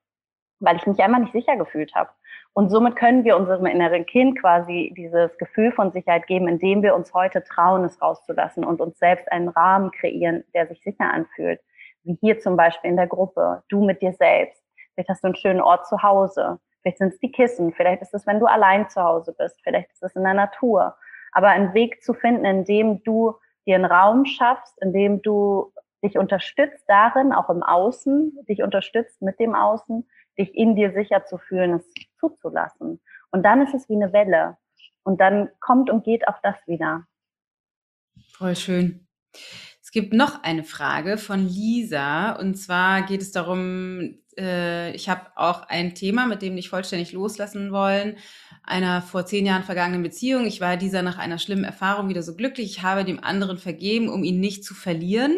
weil 0.61 0.77
ich 0.77 0.87
mich 0.87 0.99
einfach 0.99 1.19
nicht 1.19 1.33
sicher 1.33 1.57
gefühlt 1.57 1.93
habe. 1.95 2.09
Und 2.53 2.69
somit 2.69 2.95
können 2.95 3.23
wir 3.23 3.37
unserem 3.37 3.65
inneren 3.65 4.05
Kind 4.05 4.39
quasi 4.39 4.93
dieses 4.95 5.37
Gefühl 5.37 5.71
von 5.71 5.91
Sicherheit 5.91 6.27
geben, 6.27 6.47
indem 6.47 6.83
wir 6.83 6.95
uns 6.95 7.13
heute 7.13 7.43
trauen, 7.43 7.85
es 7.85 8.01
rauszulassen 8.01 8.65
und 8.65 8.81
uns 8.81 8.99
selbst 8.99 9.31
einen 9.31 9.49
Rahmen 9.49 9.91
kreieren, 9.91 10.43
der 10.53 10.67
sich 10.67 10.81
sicher 10.81 11.11
anfühlt. 11.11 11.61
Wie 12.03 12.17
hier 12.19 12.39
zum 12.39 12.57
Beispiel 12.57 12.89
in 12.89 12.97
der 12.97 13.07
Gruppe, 13.07 13.63
du 13.69 13.83
mit 13.83 14.01
dir 14.01 14.13
selbst. 14.13 14.61
Vielleicht 14.93 15.09
hast 15.09 15.23
du 15.23 15.27
einen 15.27 15.35
schönen 15.35 15.61
Ort 15.61 15.87
zu 15.87 16.03
Hause. 16.03 16.59
Vielleicht 16.81 16.97
sind 16.97 17.13
es 17.13 17.19
die 17.19 17.31
Kissen. 17.31 17.73
Vielleicht 17.73 18.01
ist 18.01 18.13
es, 18.13 18.27
wenn 18.27 18.39
du 18.39 18.47
allein 18.47 18.89
zu 18.89 19.01
Hause 19.01 19.33
bist. 19.37 19.61
Vielleicht 19.63 19.91
ist 19.91 20.03
es 20.03 20.15
in 20.15 20.23
der 20.23 20.33
Natur. 20.33 20.95
Aber 21.31 21.47
einen 21.47 21.73
Weg 21.73 22.03
zu 22.03 22.13
finden, 22.13 22.43
in 22.43 22.65
dem 22.65 23.01
du 23.03 23.35
dir 23.65 23.75
einen 23.75 23.85
Raum 23.85 24.25
schaffst, 24.25 24.81
in 24.81 24.91
dem 24.91 25.21
du 25.21 25.71
dich 26.03 26.17
unterstützt 26.17 26.83
darin, 26.87 27.31
auch 27.31 27.49
im 27.49 27.63
Außen, 27.63 28.37
dich 28.49 28.63
unterstützt 28.63 29.21
mit 29.21 29.39
dem 29.39 29.55
Außen, 29.55 30.07
dich 30.37 30.53
in 30.55 30.75
dir 30.75 30.93
sicher 30.93 31.25
zu 31.25 31.37
fühlen, 31.37 31.75
es 31.75 31.85
zuzulassen. 32.19 32.99
Und 33.31 33.43
dann 33.43 33.61
ist 33.61 33.73
es 33.73 33.87
wie 33.89 33.95
eine 33.95 34.13
Welle. 34.13 34.57
Und 35.03 35.19
dann 35.19 35.49
kommt 35.59 35.89
und 35.89 36.03
geht 36.03 36.27
auch 36.27 36.39
das 36.43 36.55
wieder. 36.67 37.05
Voll 38.33 38.55
schön. 38.55 39.07
Es 39.81 39.91
gibt 39.91 40.13
noch 40.13 40.43
eine 40.43 40.63
Frage 40.63 41.17
von 41.17 41.47
Lisa. 41.47 42.33
Und 42.33 42.55
zwar 42.55 43.01
geht 43.03 43.21
es 43.21 43.31
darum, 43.31 44.19
äh, 44.37 44.91
ich 44.91 45.09
habe 45.09 45.31
auch 45.35 45.63
ein 45.63 45.95
Thema, 45.95 46.27
mit 46.27 46.41
dem 46.41 46.57
ich 46.57 46.69
vollständig 46.69 47.13
loslassen 47.13 47.71
wollen. 47.71 48.17
Einer 48.63 49.01
vor 49.01 49.25
zehn 49.25 49.45
Jahren 49.45 49.63
vergangenen 49.63 50.03
Beziehung. 50.03 50.45
Ich 50.45 50.61
war 50.61 50.77
dieser 50.77 51.01
nach 51.01 51.17
einer 51.17 51.39
schlimmen 51.39 51.63
Erfahrung 51.63 52.09
wieder 52.09 52.23
so 52.23 52.35
glücklich. 52.35 52.77
Ich 52.77 52.83
habe 52.83 53.03
dem 53.03 53.23
anderen 53.23 53.57
vergeben, 53.57 54.07
um 54.07 54.23
ihn 54.23 54.39
nicht 54.39 54.63
zu 54.63 54.73
verlieren 54.73 55.35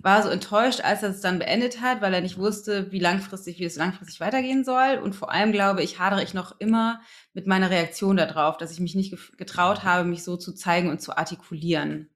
war 0.00 0.22
so 0.22 0.28
enttäuscht, 0.28 0.80
als 0.80 1.02
er 1.02 1.10
es 1.10 1.20
dann 1.20 1.38
beendet 1.38 1.80
hat, 1.80 2.00
weil 2.00 2.14
er 2.14 2.20
nicht 2.20 2.38
wusste, 2.38 2.92
wie 2.92 3.00
langfristig, 3.00 3.58
wie 3.58 3.64
es 3.64 3.76
langfristig 3.76 4.20
weitergehen 4.20 4.64
soll. 4.64 5.00
Und 5.02 5.14
vor 5.14 5.30
allem 5.32 5.52
glaube 5.52 5.82
ich, 5.82 5.98
hadere 5.98 6.22
ich 6.22 6.34
noch 6.34 6.58
immer 6.60 7.00
mit 7.34 7.46
meiner 7.46 7.70
Reaktion 7.70 8.16
darauf, 8.16 8.56
dass 8.56 8.72
ich 8.72 8.80
mich 8.80 8.94
nicht 8.94 9.16
getraut 9.36 9.82
habe, 9.82 10.08
mich 10.08 10.22
so 10.24 10.36
zu 10.36 10.54
zeigen 10.54 10.90
und 10.90 11.00
zu 11.00 11.16
artikulieren. 11.16 12.10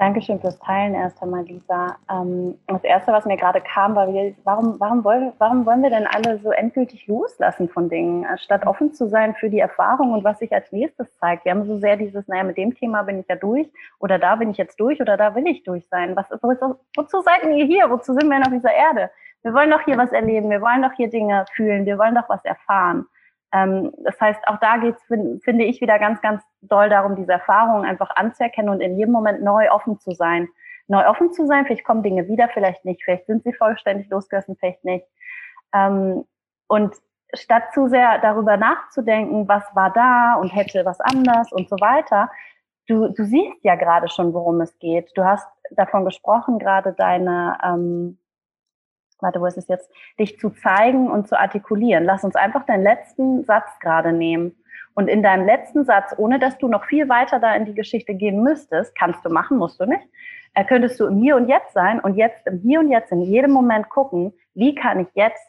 Dankeschön 0.00 0.40
fürs 0.40 0.58
Teilen 0.60 0.94
erst 0.94 1.22
einmal, 1.22 1.44
Lisa. 1.44 1.94
Ähm, 2.10 2.58
das 2.68 2.82
Erste, 2.84 3.12
was 3.12 3.26
mir 3.26 3.36
gerade 3.36 3.60
kam, 3.60 3.94
war, 3.94 4.08
warum, 4.44 4.80
warum, 4.80 5.04
wollen, 5.04 5.34
warum 5.36 5.66
wollen 5.66 5.82
wir 5.82 5.90
denn 5.90 6.06
alle 6.06 6.38
so 6.38 6.52
endgültig 6.52 7.06
loslassen 7.06 7.68
von 7.68 7.90
Dingen, 7.90 8.26
statt 8.38 8.66
offen 8.66 8.94
zu 8.94 9.10
sein 9.10 9.34
für 9.34 9.50
die 9.50 9.58
Erfahrung 9.58 10.14
und 10.14 10.24
was 10.24 10.38
sich 10.38 10.54
als 10.54 10.72
nächstes 10.72 11.14
zeigt? 11.18 11.44
Wir 11.44 11.52
haben 11.52 11.66
so 11.66 11.76
sehr 11.76 11.98
dieses, 11.98 12.26
naja, 12.28 12.44
mit 12.44 12.56
dem 12.56 12.74
Thema 12.74 13.02
bin 13.02 13.20
ich 13.20 13.28
ja 13.28 13.36
durch 13.36 13.70
oder 13.98 14.18
da 14.18 14.36
bin 14.36 14.48
ich 14.48 14.56
jetzt 14.56 14.80
durch 14.80 15.02
oder 15.02 15.18
da 15.18 15.34
will 15.34 15.46
ich 15.46 15.64
durch 15.64 15.86
sein. 15.88 16.16
Was, 16.16 16.30
wozu, 16.40 16.76
wozu 16.96 17.20
seid 17.20 17.44
ihr 17.44 17.66
hier? 17.66 17.90
Wozu 17.90 18.14
sind 18.14 18.26
wir 18.26 18.38
denn 18.38 18.46
auf 18.46 18.54
dieser 18.54 18.72
Erde? 18.72 19.10
Wir 19.42 19.52
wollen 19.52 19.70
doch 19.70 19.82
hier 19.82 19.98
was 19.98 20.12
erleben, 20.12 20.48
wir 20.48 20.62
wollen 20.62 20.80
doch 20.80 20.92
hier 20.94 21.10
Dinge 21.10 21.44
fühlen, 21.52 21.84
wir 21.84 21.98
wollen 21.98 22.14
doch 22.14 22.30
was 22.30 22.42
erfahren. 22.46 23.04
Ähm, 23.52 23.92
das 24.04 24.20
heißt, 24.20 24.40
auch 24.46 24.58
da 24.58 24.76
geht 24.76 24.96
es, 24.96 25.02
find, 25.04 25.42
finde 25.42 25.64
ich, 25.64 25.80
wieder 25.80 25.98
ganz, 25.98 26.20
ganz 26.20 26.42
doll 26.62 26.88
darum, 26.88 27.16
diese 27.16 27.32
Erfahrungen 27.32 27.84
einfach 27.84 28.10
anzuerkennen 28.16 28.70
und 28.70 28.80
in 28.80 28.96
jedem 28.96 29.12
Moment 29.12 29.42
neu 29.42 29.70
offen 29.70 29.98
zu 29.98 30.12
sein. 30.12 30.48
Neu 30.86 31.06
offen 31.06 31.32
zu 31.32 31.46
sein, 31.46 31.66
vielleicht 31.66 31.84
kommen 31.84 32.02
Dinge 32.02 32.26
wieder, 32.28 32.48
vielleicht 32.48 32.84
nicht, 32.84 33.02
vielleicht 33.04 33.26
sind 33.26 33.44
sie 33.44 33.52
vollständig 33.52 34.08
losgelassen, 34.10 34.56
vielleicht 34.58 34.84
nicht. 34.84 35.06
Ähm, 35.72 36.24
und 36.66 36.94
statt 37.34 37.72
zu 37.72 37.88
sehr 37.88 38.18
darüber 38.18 38.56
nachzudenken, 38.56 39.46
was 39.48 39.64
war 39.74 39.92
da 39.92 40.34
und 40.34 40.48
hätte 40.48 40.84
was 40.84 41.00
anders 41.00 41.52
und 41.52 41.68
so 41.68 41.76
weiter, 41.76 42.30
du, 42.88 43.08
du 43.08 43.24
siehst 43.24 43.62
ja 43.62 43.76
gerade 43.76 44.08
schon, 44.08 44.34
worum 44.34 44.60
es 44.60 44.76
geht. 44.78 45.10
Du 45.14 45.24
hast 45.24 45.46
davon 45.70 46.04
gesprochen, 46.04 46.58
gerade 46.58 46.92
deine, 46.92 47.56
ähm, 47.64 48.18
warte, 49.22 49.40
wo 49.40 49.46
ist 49.46 49.58
es 49.58 49.68
jetzt, 49.68 49.90
dich 50.18 50.38
zu 50.38 50.50
zeigen 50.50 51.10
und 51.10 51.28
zu 51.28 51.38
artikulieren. 51.38 52.04
Lass 52.04 52.24
uns 52.24 52.36
einfach 52.36 52.64
deinen 52.66 52.82
letzten 52.82 53.44
Satz 53.44 53.68
gerade 53.80 54.12
nehmen. 54.12 54.56
Und 54.94 55.08
in 55.08 55.22
deinem 55.22 55.46
letzten 55.46 55.84
Satz, 55.84 56.14
ohne 56.18 56.38
dass 56.38 56.58
du 56.58 56.68
noch 56.68 56.84
viel 56.84 57.08
weiter 57.08 57.38
da 57.38 57.54
in 57.54 57.64
die 57.64 57.74
Geschichte 57.74 58.14
gehen 58.14 58.42
müsstest, 58.42 58.94
kannst 58.96 59.24
du 59.24 59.30
machen, 59.30 59.56
musst 59.56 59.80
du 59.80 59.86
nicht, 59.86 60.06
äh, 60.54 60.64
könntest 60.64 60.98
du 60.98 61.06
im 61.06 61.20
Hier 61.22 61.36
und 61.36 61.48
Jetzt 61.48 61.72
sein 61.72 62.00
und 62.00 62.16
jetzt 62.16 62.46
im 62.46 62.58
Hier 62.58 62.80
und 62.80 62.90
Jetzt 62.90 63.12
in 63.12 63.22
jedem 63.22 63.52
Moment 63.52 63.88
gucken, 63.88 64.32
wie 64.54 64.74
kann 64.74 65.00
ich 65.00 65.08
jetzt 65.14 65.46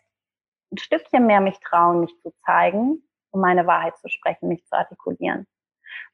ein 0.72 0.78
Stückchen 0.78 1.26
mehr 1.26 1.42
mich 1.42 1.60
trauen, 1.60 2.02
mich 2.02 2.18
zu 2.22 2.32
zeigen, 2.46 3.04
um 3.32 3.42
meine 3.42 3.66
Wahrheit 3.68 3.98
zu 3.98 4.10
sprechen, 4.10 4.48
mich 4.48 4.66
zu 4.66 4.78
artikulieren. 4.78 5.48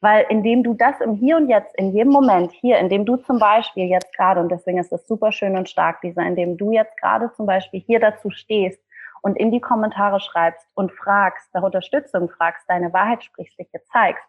Weil 0.01 0.25
indem 0.29 0.63
du 0.63 0.73
das 0.73 0.99
im 1.01 1.15
Hier 1.15 1.37
und 1.37 1.49
Jetzt, 1.49 1.75
in 1.77 1.91
jedem 1.91 2.11
Moment 2.11 2.51
hier, 2.51 2.77
indem 2.77 3.05
du 3.05 3.17
zum 3.17 3.39
Beispiel 3.39 3.85
jetzt 3.85 4.15
gerade, 4.15 4.39
und 4.39 4.49
deswegen 4.49 4.77
ist 4.77 4.91
das 4.91 5.07
super 5.07 5.31
schön 5.31 5.57
und 5.57 5.69
stark, 5.69 6.01
dieser, 6.01 6.21
indem 6.21 6.57
du 6.57 6.71
jetzt 6.71 6.95
gerade 6.99 7.31
zum 7.33 7.45
Beispiel 7.45 7.79
hier 7.79 7.99
dazu 7.99 8.29
stehst 8.29 8.81
und 9.21 9.37
in 9.37 9.51
die 9.51 9.61
Kommentare 9.61 10.19
schreibst 10.19 10.67
und 10.75 10.91
fragst, 10.91 11.53
nach 11.53 11.63
Unterstützung 11.63 12.29
fragst, 12.29 12.63
deine 12.69 12.93
Wahrheit 12.93 13.23
sprichst, 13.23 13.57
dich 13.59 13.69
jetzt 13.73 13.91
zeigst, 13.91 14.23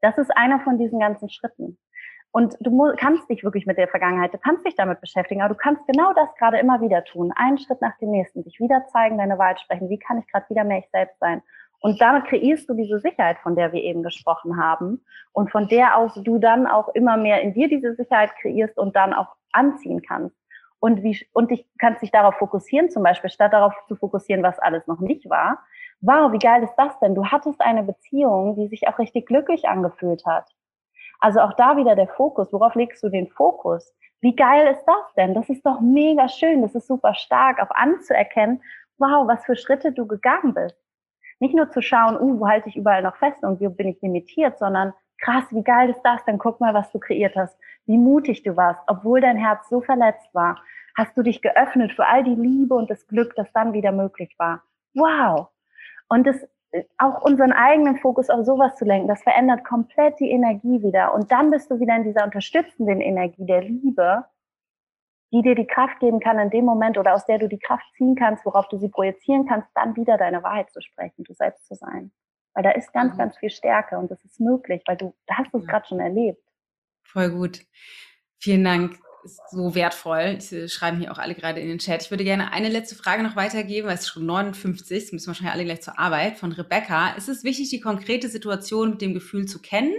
das 0.00 0.18
ist 0.18 0.36
einer 0.36 0.60
von 0.60 0.78
diesen 0.78 1.00
ganzen 1.00 1.30
Schritten. 1.30 1.78
Und 2.30 2.56
du 2.58 2.92
kannst 2.96 3.30
dich 3.30 3.44
wirklich 3.44 3.64
mit 3.64 3.78
der 3.78 3.86
Vergangenheit, 3.86 4.34
du 4.34 4.38
kannst 4.38 4.66
dich 4.66 4.74
damit 4.74 5.00
beschäftigen, 5.00 5.40
aber 5.40 5.54
du 5.54 5.60
kannst 5.60 5.86
genau 5.86 6.12
das 6.14 6.34
gerade 6.36 6.58
immer 6.58 6.80
wieder 6.80 7.04
tun. 7.04 7.32
Einen 7.36 7.58
Schritt 7.58 7.80
nach 7.80 7.96
dem 7.98 8.10
nächsten, 8.10 8.42
dich 8.42 8.58
wieder 8.58 8.84
zeigen, 8.88 9.18
deine 9.18 9.38
Wahrheit 9.38 9.60
sprechen. 9.60 9.88
Wie 9.88 10.00
kann 10.00 10.18
ich 10.18 10.26
gerade 10.26 10.48
wieder 10.50 10.64
mehr 10.64 10.80
ich 10.80 10.90
selbst 10.90 11.16
sein? 11.20 11.42
Und 11.84 12.00
damit 12.00 12.24
kreierst 12.24 12.66
du 12.70 12.72
diese 12.72 12.98
Sicherheit, 12.98 13.36
von 13.40 13.56
der 13.56 13.74
wir 13.74 13.82
eben 13.82 14.02
gesprochen 14.02 14.56
haben. 14.56 15.04
Und 15.32 15.52
von 15.52 15.68
der 15.68 15.98
aus 15.98 16.14
du 16.14 16.38
dann 16.38 16.66
auch 16.66 16.88
immer 16.94 17.18
mehr 17.18 17.42
in 17.42 17.52
dir 17.52 17.68
diese 17.68 17.94
Sicherheit 17.94 18.30
kreierst 18.40 18.78
und 18.78 18.96
dann 18.96 19.12
auch 19.12 19.36
anziehen 19.52 20.00
kannst. 20.00 20.34
Und 20.80 21.02
wie, 21.02 21.20
und 21.34 21.50
dich 21.50 21.68
kannst 21.78 22.00
dich 22.00 22.10
darauf 22.10 22.36
fokussieren, 22.36 22.88
zum 22.88 23.02
Beispiel, 23.02 23.28
statt 23.28 23.52
darauf 23.52 23.74
zu 23.86 23.96
fokussieren, 23.96 24.42
was 24.42 24.58
alles 24.60 24.86
noch 24.86 25.00
nicht 25.00 25.28
war. 25.28 25.58
Wow, 26.00 26.32
wie 26.32 26.38
geil 26.38 26.62
ist 26.62 26.74
das 26.78 26.98
denn? 27.00 27.14
Du 27.14 27.26
hattest 27.26 27.60
eine 27.60 27.82
Beziehung, 27.82 28.56
die 28.56 28.68
sich 28.68 28.88
auch 28.88 28.98
richtig 28.98 29.26
glücklich 29.26 29.68
angefühlt 29.68 30.24
hat. 30.24 30.48
Also 31.20 31.40
auch 31.40 31.52
da 31.52 31.76
wieder 31.76 31.96
der 31.96 32.08
Fokus. 32.08 32.50
Worauf 32.50 32.74
legst 32.76 33.02
du 33.02 33.10
den 33.10 33.28
Fokus? 33.28 33.94
Wie 34.22 34.34
geil 34.34 34.68
ist 34.68 34.86
das 34.86 35.14
denn? 35.18 35.34
Das 35.34 35.50
ist 35.50 35.66
doch 35.66 35.82
mega 35.82 36.28
schön. 36.28 36.62
Das 36.62 36.74
ist 36.74 36.86
super 36.86 37.12
stark, 37.12 37.60
auch 37.60 37.74
anzuerkennen, 37.74 38.62
wow, 38.96 39.28
was 39.28 39.44
für 39.44 39.54
Schritte 39.54 39.92
du 39.92 40.06
gegangen 40.06 40.54
bist 40.54 40.83
nicht 41.40 41.54
nur 41.54 41.70
zu 41.70 41.82
schauen, 41.82 42.16
uh, 42.16 42.40
wo 42.40 42.48
halte 42.48 42.68
ich 42.68 42.76
überall 42.76 43.02
noch 43.02 43.16
fest 43.16 43.42
und 43.42 43.60
wie 43.60 43.68
bin 43.68 43.88
ich 43.88 44.00
limitiert, 44.02 44.58
sondern 44.58 44.92
krass, 45.20 45.44
wie 45.50 45.62
geil 45.62 45.90
ist 45.90 46.02
das? 46.02 46.24
Dann 46.24 46.38
guck 46.38 46.60
mal, 46.60 46.74
was 46.74 46.90
du 46.92 46.98
kreiert 46.98 47.36
hast, 47.36 47.56
wie 47.86 47.98
mutig 47.98 48.42
du 48.42 48.56
warst, 48.56 48.80
obwohl 48.86 49.20
dein 49.20 49.36
Herz 49.36 49.68
so 49.68 49.80
verletzt 49.80 50.28
war, 50.32 50.60
hast 50.96 51.16
du 51.16 51.22
dich 51.22 51.42
geöffnet 51.42 51.92
für 51.92 52.06
all 52.06 52.24
die 52.24 52.34
Liebe 52.34 52.74
und 52.74 52.90
das 52.90 53.06
Glück, 53.06 53.34
das 53.36 53.52
dann 53.52 53.72
wieder 53.72 53.92
möglich 53.92 54.34
war. 54.38 54.62
Wow! 54.94 55.48
Und 56.08 56.26
das 56.26 56.46
auch 56.98 57.22
unseren 57.22 57.52
eigenen 57.52 57.96
Fokus 57.98 58.30
auf 58.30 58.44
sowas 58.44 58.76
zu 58.76 58.84
lenken, 58.84 59.08
das 59.08 59.22
verändert 59.22 59.64
komplett 59.64 60.18
die 60.18 60.30
Energie 60.30 60.82
wieder. 60.82 61.14
Und 61.14 61.30
dann 61.30 61.50
bist 61.50 61.70
du 61.70 61.78
wieder 61.78 61.96
in 61.96 62.04
dieser 62.04 62.24
unterstützenden 62.24 63.00
Energie 63.00 63.46
der 63.46 63.62
Liebe 63.62 64.24
die 65.34 65.42
dir 65.42 65.56
die 65.56 65.66
Kraft 65.66 65.98
geben 65.98 66.20
kann 66.20 66.38
in 66.38 66.50
dem 66.50 66.64
Moment 66.64 66.96
oder 66.96 67.12
aus 67.12 67.26
der 67.26 67.38
du 67.38 67.48
die 67.48 67.58
Kraft 67.58 67.84
ziehen 67.96 68.14
kannst, 68.14 68.46
worauf 68.46 68.68
du 68.68 68.78
sie 68.78 68.88
projizieren 68.88 69.46
kannst, 69.46 69.68
dann 69.74 69.96
wieder 69.96 70.16
deine 70.16 70.44
Wahrheit 70.44 70.70
zu 70.70 70.80
sprechen, 70.80 71.24
du 71.24 71.34
selbst 71.34 71.66
zu 71.66 71.74
sein. 71.74 72.12
Weil 72.54 72.62
da 72.62 72.70
ist 72.70 72.92
ganz, 72.92 73.14
mhm. 73.14 73.18
ganz 73.18 73.36
viel 73.38 73.50
Stärke 73.50 73.98
und 73.98 74.12
das 74.12 74.24
ist 74.24 74.38
möglich, 74.38 74.82
weil 74.86 74.96
du 74.96 75.12
da 75.26 75.38
hast 75.38 75.52
es 75.52 75.64
ja. 75.64 75.70
gerade 75.70 75.88
schon 75.88 75.98
erlebt. 75.98 76.40
Voll 77.02 77.30
gut. 77.30 77.62
Vielen 78.38 78.62
Dank. 78.62 78.96
ist 79.24 79.40
so 79.50 79.74
wertvoll. 79.74 80.38
Die 80.38 80.68
schreiben 80.68 81.00
hier 81.00 81.10
auch 81.10 81.18
alle 81.18 81.34
gerade 81.34 81.58
in 81.58 81.66
den 81.66 81.78
Chat. 81.78 82.02
Ich 82.02 82.10
würde 82.12 82.22
gerne 82.22 82.52
eine 82.52 82.68
letzte 82.68 82.94
Frage 82.94 83.24
noch 83.24 83.34
weitergeben, 83.34 83.88
weil 83.88 83.94
es 83.94 84.02
ist 84.02 84.10
schon 84.10 84.26
59, 84.26 85.04
es 85.04 85.12
müssen 85.12 85.26
wahrscheinlich 85.26 85.52
alle 85.52 85.64
gleich 85.64 85.82
zur 85.82 85.98
Arbeit, 85.98 86.38
von 86.38 86.52
Rebecca. 86.52 87.14
Ist 87.16 87.28
es 87.28 87.42
wichtig, 87.42 87.70
die 87.70 87.80
konkrete 87.80 88.28
Situation 88.28 88.90
mit 88.90 89.02
dem 89.02 89.14
Gefühl 89.14 89.46
zu 89.46 89.60
kennen? 89.60 89.94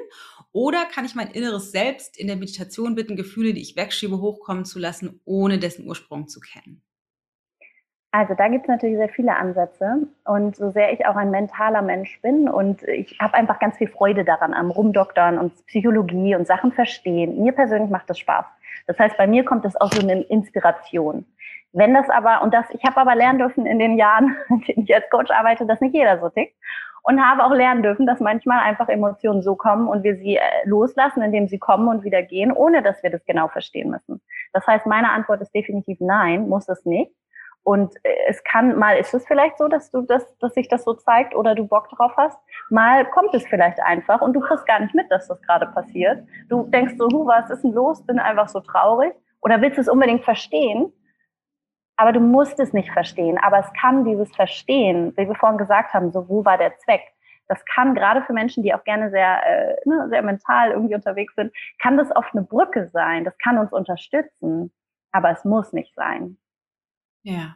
Oder 0.56 0.86
kann 0.86 1.04
ich 1.04 1.16
mein 1.16 1.32
inneres 1.32 1.74
Selbst 1.74 2.18
in 2.18 2.28
der 2.28 2.38
Meditation 2.38 2.96
bitten, 2.96 3.18
Gefühle, 3.18 3.54
die 3.54 3.62
ich 3.62 3.76
wegschiebe, 3.76 4.22
hochkommen 4.22 4.64
zu 4.64 4.80
lassen, 4.80 5.20
ohne 5.26 5.60
dessen 5.60 5.86
Ursprung 5.86 6.30
zu 6.30 6.40
kennen? 6.40 6.82
Also 8.12 8.36
da 8.36 8.48
gibt 8.48 8.64
es 8.64 8.70
natürlich 8.70 8.96
sehr 8.96 9.10
viele 9.10 9.36
Ansätze. 9.36 10.08
Und 10.24 10.56
so 10.56 10.72
sehr 10.72 10.94
ich 10.94 11.06
auch 11.06 11.18
ein 11.18 11.30
mentaler 11.30 11.82
Mensch 11.82 12.22
bin 12.22 12.48
und 12.48 12.84
ich 12.84 13.20
habe 13.20 13.34
einfach 13.34 13.60
ganz 13.60 13.76
viel 13.76 13.90
Freude 13.90 14.24
daran, 14.24 14.54
am 14.54 14.72
Rumdoktern 14.72 15.38
und 15.38 15.54
Psychologie 15.66 16.36
und 16.36 16.48
Sachen 16.48 16.72
verstehen. 16.72 17.44
Mir 17.44 17.52
persönlich 17.52 17.90
macht 17.90 18.10
das 18.10 18.20
Spaß. 18.20 18.46
Das 18.88 18.98
heißt, 18.98 19.18
bei 19.18 19.28
mir 19.28 19.44
kommt 19.44 19.66
es 19.66 19.76
aus 19.76 19.92
so 19.92 20.02
eine 20.02 20.22
Inspiration. 20.22 21.26
Wenn 21.74 21.94
das 21.94 22.10
aber, 22.10 22.42
und 22.42 22.54
das, 22.54 22.66
ich 22.70 22.82
habe 22.86 22.96
aber 22.96 23.14
lernen 23.16 23.40
dürfen 23.40 23.66
in 23.66 23.78
den 23.78 23.98
Jahren, 23.98 24.38
in 24.50 24.62
denen 24.62 24.84
ich 24.86 24.96
als 24.96 25.10
Coach 25.10 25.32
arbeite, 25.32 25.66
dass 25.66 25.82
nicht 25.82 25.94
jeder 25.94 26.18
so 26.22 26.30
tickt. 26.30 26.56
Und 27.08 27.24
habe 27.24 27.44
auch 27.44 27.52
lernen 27.52 27.84
dürfen, 27.84 28.08
dass 28.08 28.20
manchmal 28.20 28.62
einfach 28.62 28.90
Emotionen 28.90 29.44
so 29.44 29.56
kommen 29.56 29.88
und 29.88 30.04
wir 30.04 30.16
sie 30.16 30.38
äh, 30.38 30.42
loslassen, 30.66 31.22
indem 31.22 31.48
sie 31.48 31.60
kommen 31.60 31.88
und 31.88 32.04
wieder 32.04 32.24
gehen, 32.24 32.52
ohne 32.52 32.82
dass 32.82 33.04
wir 33.04 33.12
das 33.12 33.24
genau 33.26 33.48
verstehen 33.48 33.92
müssen. 33.92 34.22
Das 34.54 34.66
heißt, 34.66 34.88
meine 34.88 35.12
Antwort 35.12 35.40
ist 35.42 35.54
definitiv 35.54 36.00
nein, 36.00 36.50
muss 36.50 36.68
es 36.68 36.84
nicht. 36.84 37.12
Und 37.62 37.96
äh, 38.04 38.10
es 38.28 38.44
kann, 38.44 38.76
mal 38.80 38.98
ist 38.98 39.14
es 39.14 39.24
vielleicht 39.28 39.60
so, 39.60 39.68
dass 39.68 39.92
du 39.92 40.02
das, 40.02 40.26
dass 40.40 40.56
sich 40.56 40.68
das 40.68 40.84
so 40.84 40.96
zeigt 40.96 41.36
oder 41.36 41.54
du 41.54 41.68
Bock 41.68 41.90
drauf 41.90 42.14
hast. 42.18 42.40
Mal 42.72 43.06
kommt 43.06 43.36
es 43.36 43.46
vielleicht 43.46 43.80
einfach 43.82 44.22
und 44.22 44.34
du 44.34 44.40
kriegst 44.40 44.66
gar 44.66 44.80
nicht 44.80 44.96
mit, 44.96 45.12
dass 45.12 45.28
das 45.28 45.40
gerade 45.44 45.68
passiert. 45.68 46.24
Du 46.50 46.64
denkst 46.64 46.96
so, 46.98 47.08
hu, 47.12 47.28
was 47.28 47.52
ist 47.52 47.64
denn 47.64 47.74
los? 47.74 48.04
Bin 48.06 48.18
einfach 48.18 48.50
so 48.50 48.62
traurig. 48.62 49.14
Oder 49.42 49.62
willst 49.62 49.78
es 49.78 49.88
unbedingt 49.88 50.24
verstehen? 50.24 50.92
Aber 51.98 52.12
du 52.12 52.20
musst 52.20 52.60
es 52.60 52.74
nicht 52.74 52.92
verstehen. 52.92 53.38
Aber 53.38 53.60
es 53.60 53.72
kann 53.80 54.06
dieses 54.06 54.34
Verstehen, 54.36 55.14
wie 55.16 55.28
wir 55.28 55.36
vorhin 55.36 55.58
gesagt 55.58 55.94
haben, 55.94 56.12
so, 56.12 56.28
wo 56.28 56.44
war 56.44 56.58
der 56.58 56.78
Zweck? 56.80 57.02
Das 57.48 57.64
kann 57.66 57.94
gerade 57.96 58.24
für 58.24 58.34
Menschen, 58.34 58.64
die 58.64 58.74
auch 58.74 58.84
gerne 58.84 59.12
sehr, 59.12 59.46
äh, 59.46 59.76
ne, 59.86 60.08
sehr 60.10 60.24
mental 60.24 60.72
irgendwie 60.72 60.96
unterwegs 60.96 61.36
sind, 61.36 61.54
kann 61.80 61.96
das 61.96 62.14
oft 62.16 62.34
eine 62.34 62.44
Brücke 62.44 62.90
sein. 62.92 63.24
Das 63.24 63.38
kann 63.38 63.58
uns 63.58 63.72
unterstützen. 63.72 64.74
Aber 65.12 65.32
es 65.32 65.46
muss 65.46 65.72
nicht 65.72 65.94
sein. 65.96 66.38
Ja, 67.24 67.56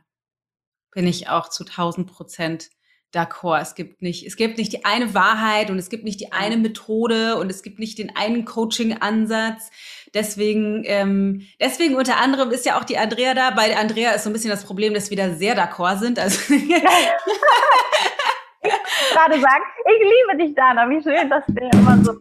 bin 0.92 1.06
ich 1.06 1.30
auch 1.30 1.50
zu 1.50 1.66
1000 1.66 2.12
Prozent 2.12 2.70
d'accord. 3.14 3.62
Es 3.62 3.76
gibt 3.76 4.02
nicht, 4.02 4.26
es 4.26 4.36
gibt 4.36 4.58
nicht 4.58 4.74
die 4.74 4.86
eine 4.86 5.14
Wahrheit 5.14 5.70
und 5.70 5.80
es 5.80 5.90
gibt 5.90 6.04
nicht 6.04 6.20
die 6.20 6.32
eine 6.32 6.58
Methode 6.58 7.38
und 7.38 7.50
es 7.50 7.64
gibt 7.64 7.80
nicht 7.80 7.98
den 7.98 8.16
einen 8.16 8.46
Coaching-Ansatz. 8.46 9.70
Deswegen, 10.14 10.84
ähm, 10.86 11.48
deswegen 11.60 11.96
unter 11.96 12.18
anderem 12.18 12.52
ist 12.52 12.66
ja 12.66 12.80
auch 12.80 12.84
die 12.84 12.98
Andrea 12.98 13.34
da. 13.34 13.52
Bei 13.52 13.78
Andrea 13.78 14.12
ist 14.12 14.24
so 14.24 14.30
ein 14.30 14.34
bisschen 14.34 14.50
das 14.50 14.64
Problem, 14.64 14.94
dass 14.94 15.10
wir 15.10 15.18
da 15.18 15.34
sehr 15.36 15.56
d'accord 15.58 16.00
sind. 16.00 16.20
Also 16.20 16.40
gerade 18.62 19.40
sagen, 19.40 19.64
ich 19.86 20.02
liebe 20.02 20.36
dich, 20.44 20.54
Dana. 20.56 20.90
Wie 20.90 21.02
schön, 21.02 21.30
dass 21.30 21.46
du 21.48 21.70
immer 21.78 21.98
so 22.04 22.14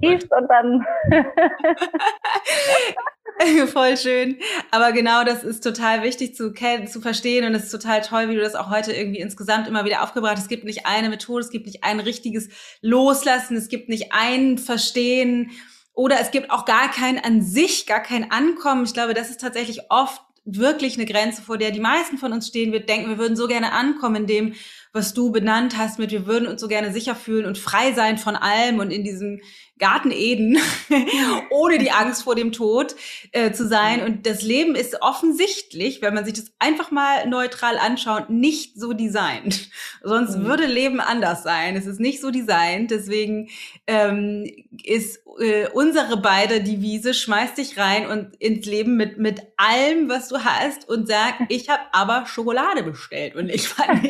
liebst 0.00 0.32
und 0.32 0.48
dann. 0.48 0.84
Voll 3.68 3.96
schön. 3.96 4.38
Aber 4.70 4.92
genau 4.92 5.24
das 5.24 5.44
ist 5.44 5.62
total 5.62 6.02
wichtig 6.02 6.34
zu 6.34 6.52
kennen, 6.52 6.86
zu 6.86 7.00
verstehen 7.00 7.44
und 7.44 7.54
es 7.54 7.64
ist 7.64 7.70
total 7.70 8.00
toll, 8.00 8.28
wie 8.28 8.34
du 8.34 8.40
das 8.40 8.54
auch 8.54 8.70
heute 8.70 8.92
irgendwie 8.92 9.20
insgesamt 9.20 9.68
immer 9.68 9.84
wieder 9.84 10.02
aufgebracht 10.02 10.36
hast. 10.36 10.44
Es 10.44 10.48
gibt 10.48 10.64
nicht 10.64 10.86
eine 10.86 11.10
Methode, 11.10 11.44
es 11.44 11.50
gibt 11.50 11.66
nicht 11.66 11.84
ein 11.84 12.00
richtiges 12.00 12.48
Loslassen, 12.80 13.56
es 13.56 13.68
gibt 13.68 13.88
nicht 13.88 14.12
ein 14.12 14.58
Verstehen 14.58 15.50
oder 15.92 16.16
es 16.20 16.30
gibt 16.30 16.50
auch 16.50 16.64
gar 16.64 16.90
kein 16.90 17.22
an 17.22 17.42
sich, 17.42 17.86
gar 17.86 18.02
kein 18.02 18.30
Ankommen. 18.30 18.84
Ich 18.84 18.94
glaube, 18.94 19.12
das 19.12 19.28
ist 19.28 19.40
tatsächlich 19.40 19.90
oft 19.90 20.22
wirklich 20.46 20.96
eine 20.96 21.06
Grenze, 21.06 21.42
vor 21.42 21.58
der 21.58 21.72
die 21.72 21.80
meisten 21.80 22.18
von 22.18 22.32
uns 22.32 22.48
stehen. 22.48 22.72
Wir 22.72 22.80
denken, 22.80 23.08
wir 23.08 23.18
würden 23.18 23.36
so 23.36 23.48
gerne 23.48 23.72
ankommen 23.72 24.16
in 24.16 24.26
dem, 24.26 24.54
was 24.96 25.14
du 25.14 25.30
benannt 25.30 25.78
hast, 25.78 26.00
mit 26.00 26.10
wir 26.10 26.26
würden 26.26 26.48
uns 26.48 26.60
so 26.60 26.66
gerne 26.66 26.92
sicher 26.92 27.14
fühlen 27.14 27.46
und 27.46 27.58
frei 27.58 27.92
sein 27.92 28.18
von 28.18 28.34
allem 28.34 28.80
und 28.80 28.90
in 28.90 29.04
diesem 29.04 29.40
Garten 29.78 30.10
Eden, 30.10 30.58
ohne 31.50 31.78
die 31.78 31.90
Angst 31.90 32.22
vor 32.22 32.34
dem 32.34 32.52
Tod 32.52 32.96
äh, 33.32 33.52
zu 33.52 33.68
sein. 33.68 34.02
Und 34.02 34.26
das 34.26 34.42
Leben 34.42 34.74
ist 34.74 35.02
offensichtlich, 35.02 36.00
wenn 36.00 36.14
man 36.14 36.24
sich 36.24 36.34
das 36.34 36.52
einfach 36.58 36.90
mal 36.90 37.26
neutral 37.28 37.76
anschaut, 37.78 38.30
nicht 38.30 38.78
so 38.78 38.92
designt. 38.92 39.68
Sonst 40.02 40.38
mhm. 40.38 40.44
würde 40.44 40.66
Leben 40.66 41.00
anders 41.00 41.42
sein. 41.42 41.76
Es 41.76 41.86
ist 41.86 42.00
nicht 42.00 42.20
so 42.20 42.30
designt. 42.30 42.90
Deswegen 42.90 43.48
ähm, 43.86 44.50
ist 44.82 45.20
äh, 45.38 45.68
unsere 45.72 46.16
beide 46.16 46.62
Devise, 46.62 47.14
schmeiß 47.14 47.54
dich 47.54 47.78
rein 47.78 48.06
und 48.06 48.36
ins 48.36 48.66
Leben 48.66 48.96
mit, 48.96 49.18
mit 49.18 49.42
allem, 49.56 50.08
was 50.08 50.28
du 50.28 50.44
hast 50.44 50.88
und 50.88 51.06
sag, 51.06 51.34
ich 51.48 51.68
habe 51.68 51.82
aber 51.92 52.26
Schokolade 52.26 52.82
bestellt 52.82 53.36
und 53.36 53.48
ich 53.48 53.68
fand 53.68 54.06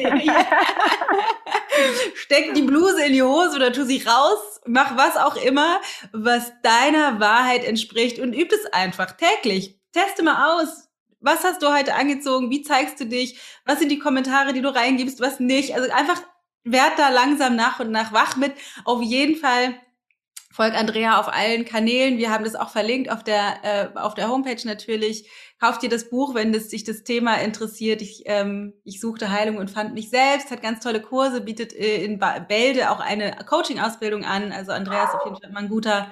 Steck 2.14 2.54
die 2.54 2.62
Bluse 2.62 3.04
in 3.04 3.12
die 3.12 3.22
Hose 3.22 3.56
oder 3.56 3.72
tu 3.72 3.84
sie 3.84 4.02
raus, 4.02 4.60
mach 4.66 4.96
was 4.96 5.16
auch 5.16 5.36
immer, 5.36 5.55
was 6.12 6.52
deiner 6.62 7.20
Wahrheit 7.20 7.64
entspricht 7.64 8.18
und 8.18 8.34
üb 8.34 8.52
es 8.52 8.66
einfach 8.72 9.12
täglich. 9.12 9.78
Teste 9.92 10.22
mal 10.22 10.54
aus. 10.54 10.88
Was 11.20 11.44
hast 11.44 11.62
du 11.62 11.72
heute 11.72 11.94
angezogen? 11.94 12.50
Wie 12.50 12.62
zeigst 12.62 13.00
du 13.00 13.06
dich? 13.06 13.38
Was 13.64 13.78
sind 13.78 13.90
die 13.90 13.98
Kommentare, 13.98 14.52
die 14.52 14.62
du 14.62 14.74
reingibst? 14.74 15.20
Was 15.20 15.40
nicht? 15.40 15.74
Also 15.74 15.90
einfach 15.90 16.22
werd 16.64 16.98
da 16.98 17.08
langsam 17.08 17.56
nach 17.56 17.80
und 17.80 17.90
nach 17.90 18.12
wach 18.12 18.36
mit. 18.36 18.52
Auf 18.84 19.02
jeden 19.02 19.36
Fall 19.36 19.74
Folg 20.56 20.74
Andrea 20.74 21.20
auf 21.20 21.28
allen 21.28 21.66
Kanälen. 21.66 22.16
Wir 22.16 22.30
haben 22.30 22.44
das 22.44 22.54
auch 22.54 22.70
verlinkt 22.70 23.10
auf 23.10 23.22
der, 23.22 23.58
äh, 23.62 23.98
auf 23.98 24.14
der 24.14 24.30
Homepage 24.30 24.56
natürlich. 24.64 25.28
Kauft 25.58 25.82
dir 25.82 25.88
das 25.88 26.10
Buch, 26.10 26.34
wenn 26.34 26.52
das, 26.52 26.68
sich 26.68 26.84
das 26.84 27.02
Thema 27.02 27.36
interessiert. 27.36 28.02
Ich, 28.02 28.24
ähm, 28.26 28.74
ich 28.84 29.00
suchte 29.00 29.30
Heilung 29.30 29.56
und 29.56 29.70
fand 29.70 29.94
mich 29.94 30.10
selbst, 30.10 30.50
hat 30.50 30.60
ganz 30.60 30.80
tolle 30.80 31.00
Kurse, 31.00 31.40
bietet 31.40 31.72
äh, 31.72 32.04
in 32.04 32.18
Bälde 32.18 32.90
auch 32.90 33.00
eine 33.00 33.34
Coaching-Ausbildung 33.46 34.24
an. 34.24 34.52
Also 34.52 34.72
Andrea 34.72 35.04
ist 35.04 35.14
auf 35.14 35.24
jeden 35.24 35.40
Fall 35.40 35.50
mal 35.52 35.60
ein 35.60 35.70
guter, 35.70 36.10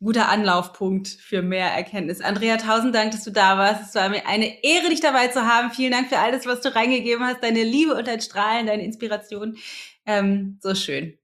guter 0.00 0.30
Anlaufpunkt 0.30 1.08
für 1.08 1.42
mehr 1.42 1.68
Erkenntnis. 1.68 2.22
Andrea, 2.22 2.56
tausend 2.56 2.94
Dank, 2.94 3.10
dass 3.10 3.24
du 3.24 3.30
da 3.30 3.58
warst. 3.58 3.82
Es 3.82 3.94
war 3.94 4.08
mir 4.08 4.26
eine 4.26 4.64
Ehre, 4.64 4.88
dich 4.88 5.02
dabei 5.02 5.28
zu 5.28 5.46
haben. 5.46 5.70
Vielen 5.70 5.92
Dank 5.92 6.08
für 6.08 6.18
alles, 6.18 6.46
was 6.46 6.62
du 6.62 6.74
reingegeben 6.74 7.26
hast, 7.26 7.42
deine 7.42 7.64
Liebe 7.64 7.94
und 7.94 8.06
dein 8.06 8.22
Strahlen, 8.22 8.66
deine 8.66 8.84
Inspiration. 8.84 9.58
Ähm, 10.06 10.58
so 10.62 10.74
schön. 10.74 11.18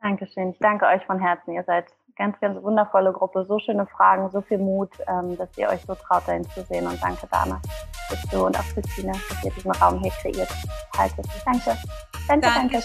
Dankeschön. 0.00 0.52
Ich 0.52 0.58
danke 0.58 0.86
euch 0.86 1.04
von 1.04 1.18
Herzen. 1.18 1.52
Ihr 1.52 1.64
seid 1.64 1.86
ganz, 2.16 2.38
ganz 2.40 2.62
wundervolle 2.62 3.12
Gruppe. 3.12 3.44
So 3.48 3.58
schöne 3.58 3.86
Fragen, 3.86 4.30
so 4.30 4.40
viel 4.42 4.58
Mut, 4.58 4.90
ähm, 5.08 5.36
dass 5.36 5.48
ihr 5.56 5.68
euch 5.68 5.80
so 5.86 5.94
traut, 5.94 6.22
dahin 6.26 6.48
zu 6.50 6.62
sehen. 6.62 6.86
Und 6.86 7.02
danke, 7.02 7.26
Dana, 7.30 7.60
dass 8.10 8.22
du 8.30 8.46
und 8.46 8.58
auch 8.58 8.64
Christine, 8.74 9.12
dass 9.28 9.44
ihr 9.44 9.50
diesen 9.52 9.72
Raum 9.72 10.00
hier 10.00 10.12
kreiert 10.12 10.50
haltet. 10.96 11.26
Danke. 11.44 11.76
Danke, 12.28 12.48
danke. 12.54 12.82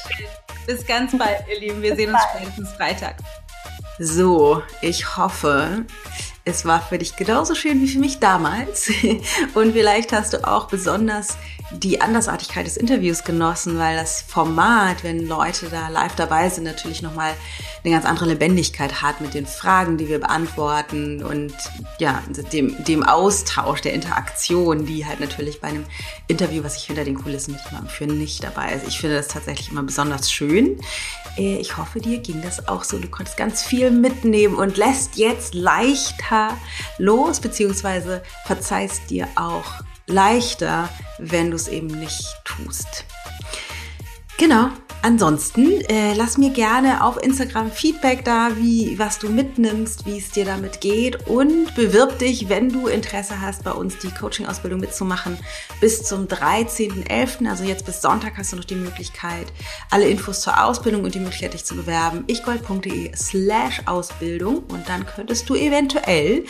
Bis 0.66 0.86
ganz 0.86 1.18
bald, 1.18 1.44
ihr 1.48 1.60
Lieben. 1.60 1.82
Wir 1.82 1.92
Bis 1.92 2.00
sehen 2.00 2.14
uns 2.14 2.24
spätestens 2.34 2.74
Freitag. 2.74 3.16
So, 4.00 4.64
ich 4.82 5.18
hoffe, 5.18 5.86
es 6.46 6.66
war 6.66 6.82
für 6.82 6.98
dich 6.98 7.16
genauso 7.16 7.54
schön 7.54 7.82
wie 7.82 7.88
für 7.88 8.00
mich 8.00 8.20
damals. 8.20 8.90
Und 9.56 9.74
vielleicht 9.74 10.14
hast 10.14 10.34
du 10.34 10.48
auch 10.48 10.68
besonders 10.68 11.38
die 11.72 12.02
Andersartigkeit 12.02 12.66
des 12.66 12.78
Interviews 12.78 13.24
genossen, 13.24 13.78
weil 13.78 13.96
das 13.96 14.22
Format, 14.22 15.04
wenn 15.04 15.28
Leute 15.28 15.68
da 15.70 15.90
live 15.90 16.16
dabei 16.16 16.50
sind, 16.50 16.64
natürlich 16.64 17.02
nochmal 17.02 17.34
eine 17.84 17.94
ganz 17.94 18.06
andere 18.06 18.26
Lebendigkeit 18.26 19.02
hat 19.02 19.22
mit 19.22 19.34
den 19.34 19.46
Fragen, 19.46 19.98
die 19.98 20.08
wir 20.08 20.20
beantworten 20.20 21.24
und 21.24 21.54
ja, 22.00 22.24
dem, 22.52 22.84
dem 22.84 23.04
Austausch, 23.04 23.82
der 23.82 23.94
Interaktion, 23.94 24.86
die 24.86 25.06
halt 25.06 25.20
natürlich 25.20 25.62
bei 25.62 25.70
einem 25.70 25.86
Interview, 26.28 26.64
was 26.64 26.76
ich 26.76 26.84
hinter 26.84 27.04
den 27.04 27.22
Kulissen 27.22 27.54
mit 27.54 27.62
jemandem 27.66 27.90
führe, 27.90 28.14
nicht 28.14 28.44
dabei 28.44 28.74
ist. 28.74 28.88
Ich 28.88 29.00
finde 29.00 29.18
das 29.18 29.28
tatsächlich 29.28 29.72
immer 29.72 29.84
besonders 29.84 30.32
schön. 30.32 30.80
Äh, 31.38 31.58
ich 31.58 31.78
hoffe, 31.78 32.00
dir 32.00 32.18
ging 32.20 32.42
das 32.42 32.68
auch 32.68 32.84
so. 32.84 32.98
Du 32.98 33.08
konntest 33.08 33.38
ganz 33.38 33.64
viel 33.64 33.92
mitnehmen 33.92 34.56
und 34.56 34.78
lässt 34.78 35.18
jetzt 35.18 35.54
leichter 35.54 36.58
los, 36.98 37.40
beziehungsweise 37.40 38.24
verzeihst 38.46 39.10
dir 39.10 39.28
auch 39.36 39.84
leichter, 40.10 40.90
wenn 41.18 41.52
du 41.52 41.56
es 41.56 41.68
eben 41.68 41.88
nicht 41.88 42.26
tust. 42.44 43.06
Genau, 44.40 44.70
Ansonsten 45.02 45.80
äh, 45.88 46.14
lass 46.14 46.38
mir 46.38 46.50
gerne 46.50 47.06
auf 47.06 47.24
Instagram 47.24 47.72
Feedback 47.72 48.26
da, 48.26 48.58
wie 48.58 49.00
was 49.00 49.18
du 49.18 49.30
mitnimmst, 49.30 50.06
wie 50.06 50.18
es 50.18 50.32
dir 50.32 50.44
damit 50.44 50.82
geht 50.82 51.26
und 51.30 51.74
bewirb 51.76 52.20
dich, 52.20 52.50
wenn 52.50 52.68
du 52.68 52.88
Interesse 52.88 53.40
hast, 53.40 53.64
bei 53.64 53.72
uns 53.72 53.98
die 54.00 54.12
Coaching-Ausbildung 54.12 54.82
mitzumachen. 54.82 55.38
Bis 55.80 56.04
zum 56.04 56.26
13.11., 56.26 57.50
also 57.50 57.64
jetzt 57.64 57.86
bis 57.86 58.02
Sonntag 58.02 58.34
hast 58.38 58.52
du 58.52 58.58
noch 58.58 58.66
die 58.66 58.76
Möglichkeit, 58.76 59.48
alle 59.90 60.10
Infos 60.10 60.42
zur 60.42 60.62
Ausbildung 60.62 61.06
und 61.06 61.16
die 61.16 61.20
Möglichkeit, 61.20 61.54
dich 61.54 61.64
zu 61.64 61.76
bewerben. 61.76 62.26
ichgold.de 62.28 63.16
slash 63.16 63.82
Ausbildung 63.86 64.64
und 64.68 64.90
dann 64.90 65.06
könntest 65.06 65.50
du 65.50 65.56
eventuell 65.56 66.44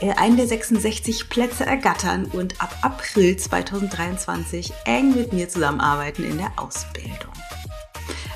äh, 0.00 0.12
einen 0.12 0.36
der 0.36 0.46
66 0.46 1.30
Plätze 1.30 1.64
ergattern 1.64 2.26
und 2.26 2.60
ab 2.60 2.76
April 2.82 3.38
2023 3.38 4.74
eng 4.84 5.14
mit 5.14 5.32
mir 5.32 5.48
zusammenarbeiten 5.48 6.22
in 6.22 6.36
der 6.36 6.52
Ausbildung. 6.56 7.33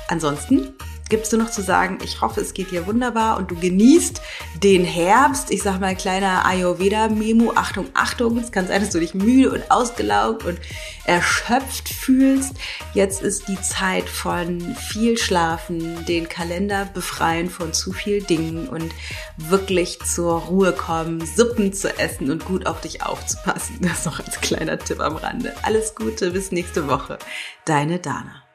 Ansonsten 0.07 0.73
gibt's 1.09 1.31
nur 1.31 1.43
noch 1.43 1.51
zu 1.51 1.61
sagen, 1.61 1.97
ich 2.03 2.21
hoffe, 2.21 2.39
es 2.39 2.53
geht 2.53 2.71
dir 2.71 2.87
wunderbar 2.87 3.37
und 3.37 3.51
du 3.51 3.55
genießt 3.55 4.21
den 4.63 4.85
Herbst. 4.85 5.51
Ich 5.51 5.63
sag 5.63 5.79
mal, 5.79 5.95
kleiner 5.95 6.45
Ayurveda-Memo. 6.45 7.53
Achtung, 7.55 7.87
Achtung. 7.95 8.37
Es 8.37 8.51
kann 8.51 8.67
sein, 8.67 8.81
dass 8.81 8.91
du 8.91 8.99
dich 8.99 9.15
müde 9.15 9.51
und 9.51 9.69
ausgelaugt 9.71 10.45
und 10.45 10.59
erschöpft 11.05 11.89
fühlst. 11.89 12.53
Jetzt 12.93 13.23
ist 13.23 13.47
die 13.47 13.59
Zeit 13.59 14.07
von 14.07 14.75
viel 14.75 15.17
Schlafen, 15.17 16.05
den 16.05 16.29
Kalender 16.29 16.85
befreien 16.85 17.49
von 17.49 17.73
zu 17.73 17.91
viel 17.91 18.21
Dingen 18.21 18.69
und 18.69 18.93
wirklich 19.37 19.99
zur 20.01 20.39
Ruhe 20.41 20.73
kommen, 20.73 21.25
Suppen 21.25 21.73
zu 21.73 21.97
essen 21.97 22.29
und 22.29 22.45
gut 22.45 22.67
auf 22.67 22.81
dich 22.81 23.03
aufzupassen. 23.03 23.79
Das 23.81 24.05
noch 24.05 24.19
als 24.19 24.39
kleiner 24.41 24.77
Tipp 24.77 24.99
am 24.99 25.15
Rande. 25.15 25.55
Alles 25.63 25.95
Gute, 25.95 26.31
bis 26.31 26.51
nächste 26.51 26.87
Woche. 26.87 27.17
Deine 27.65 27.99
Dana. 27.99 28.48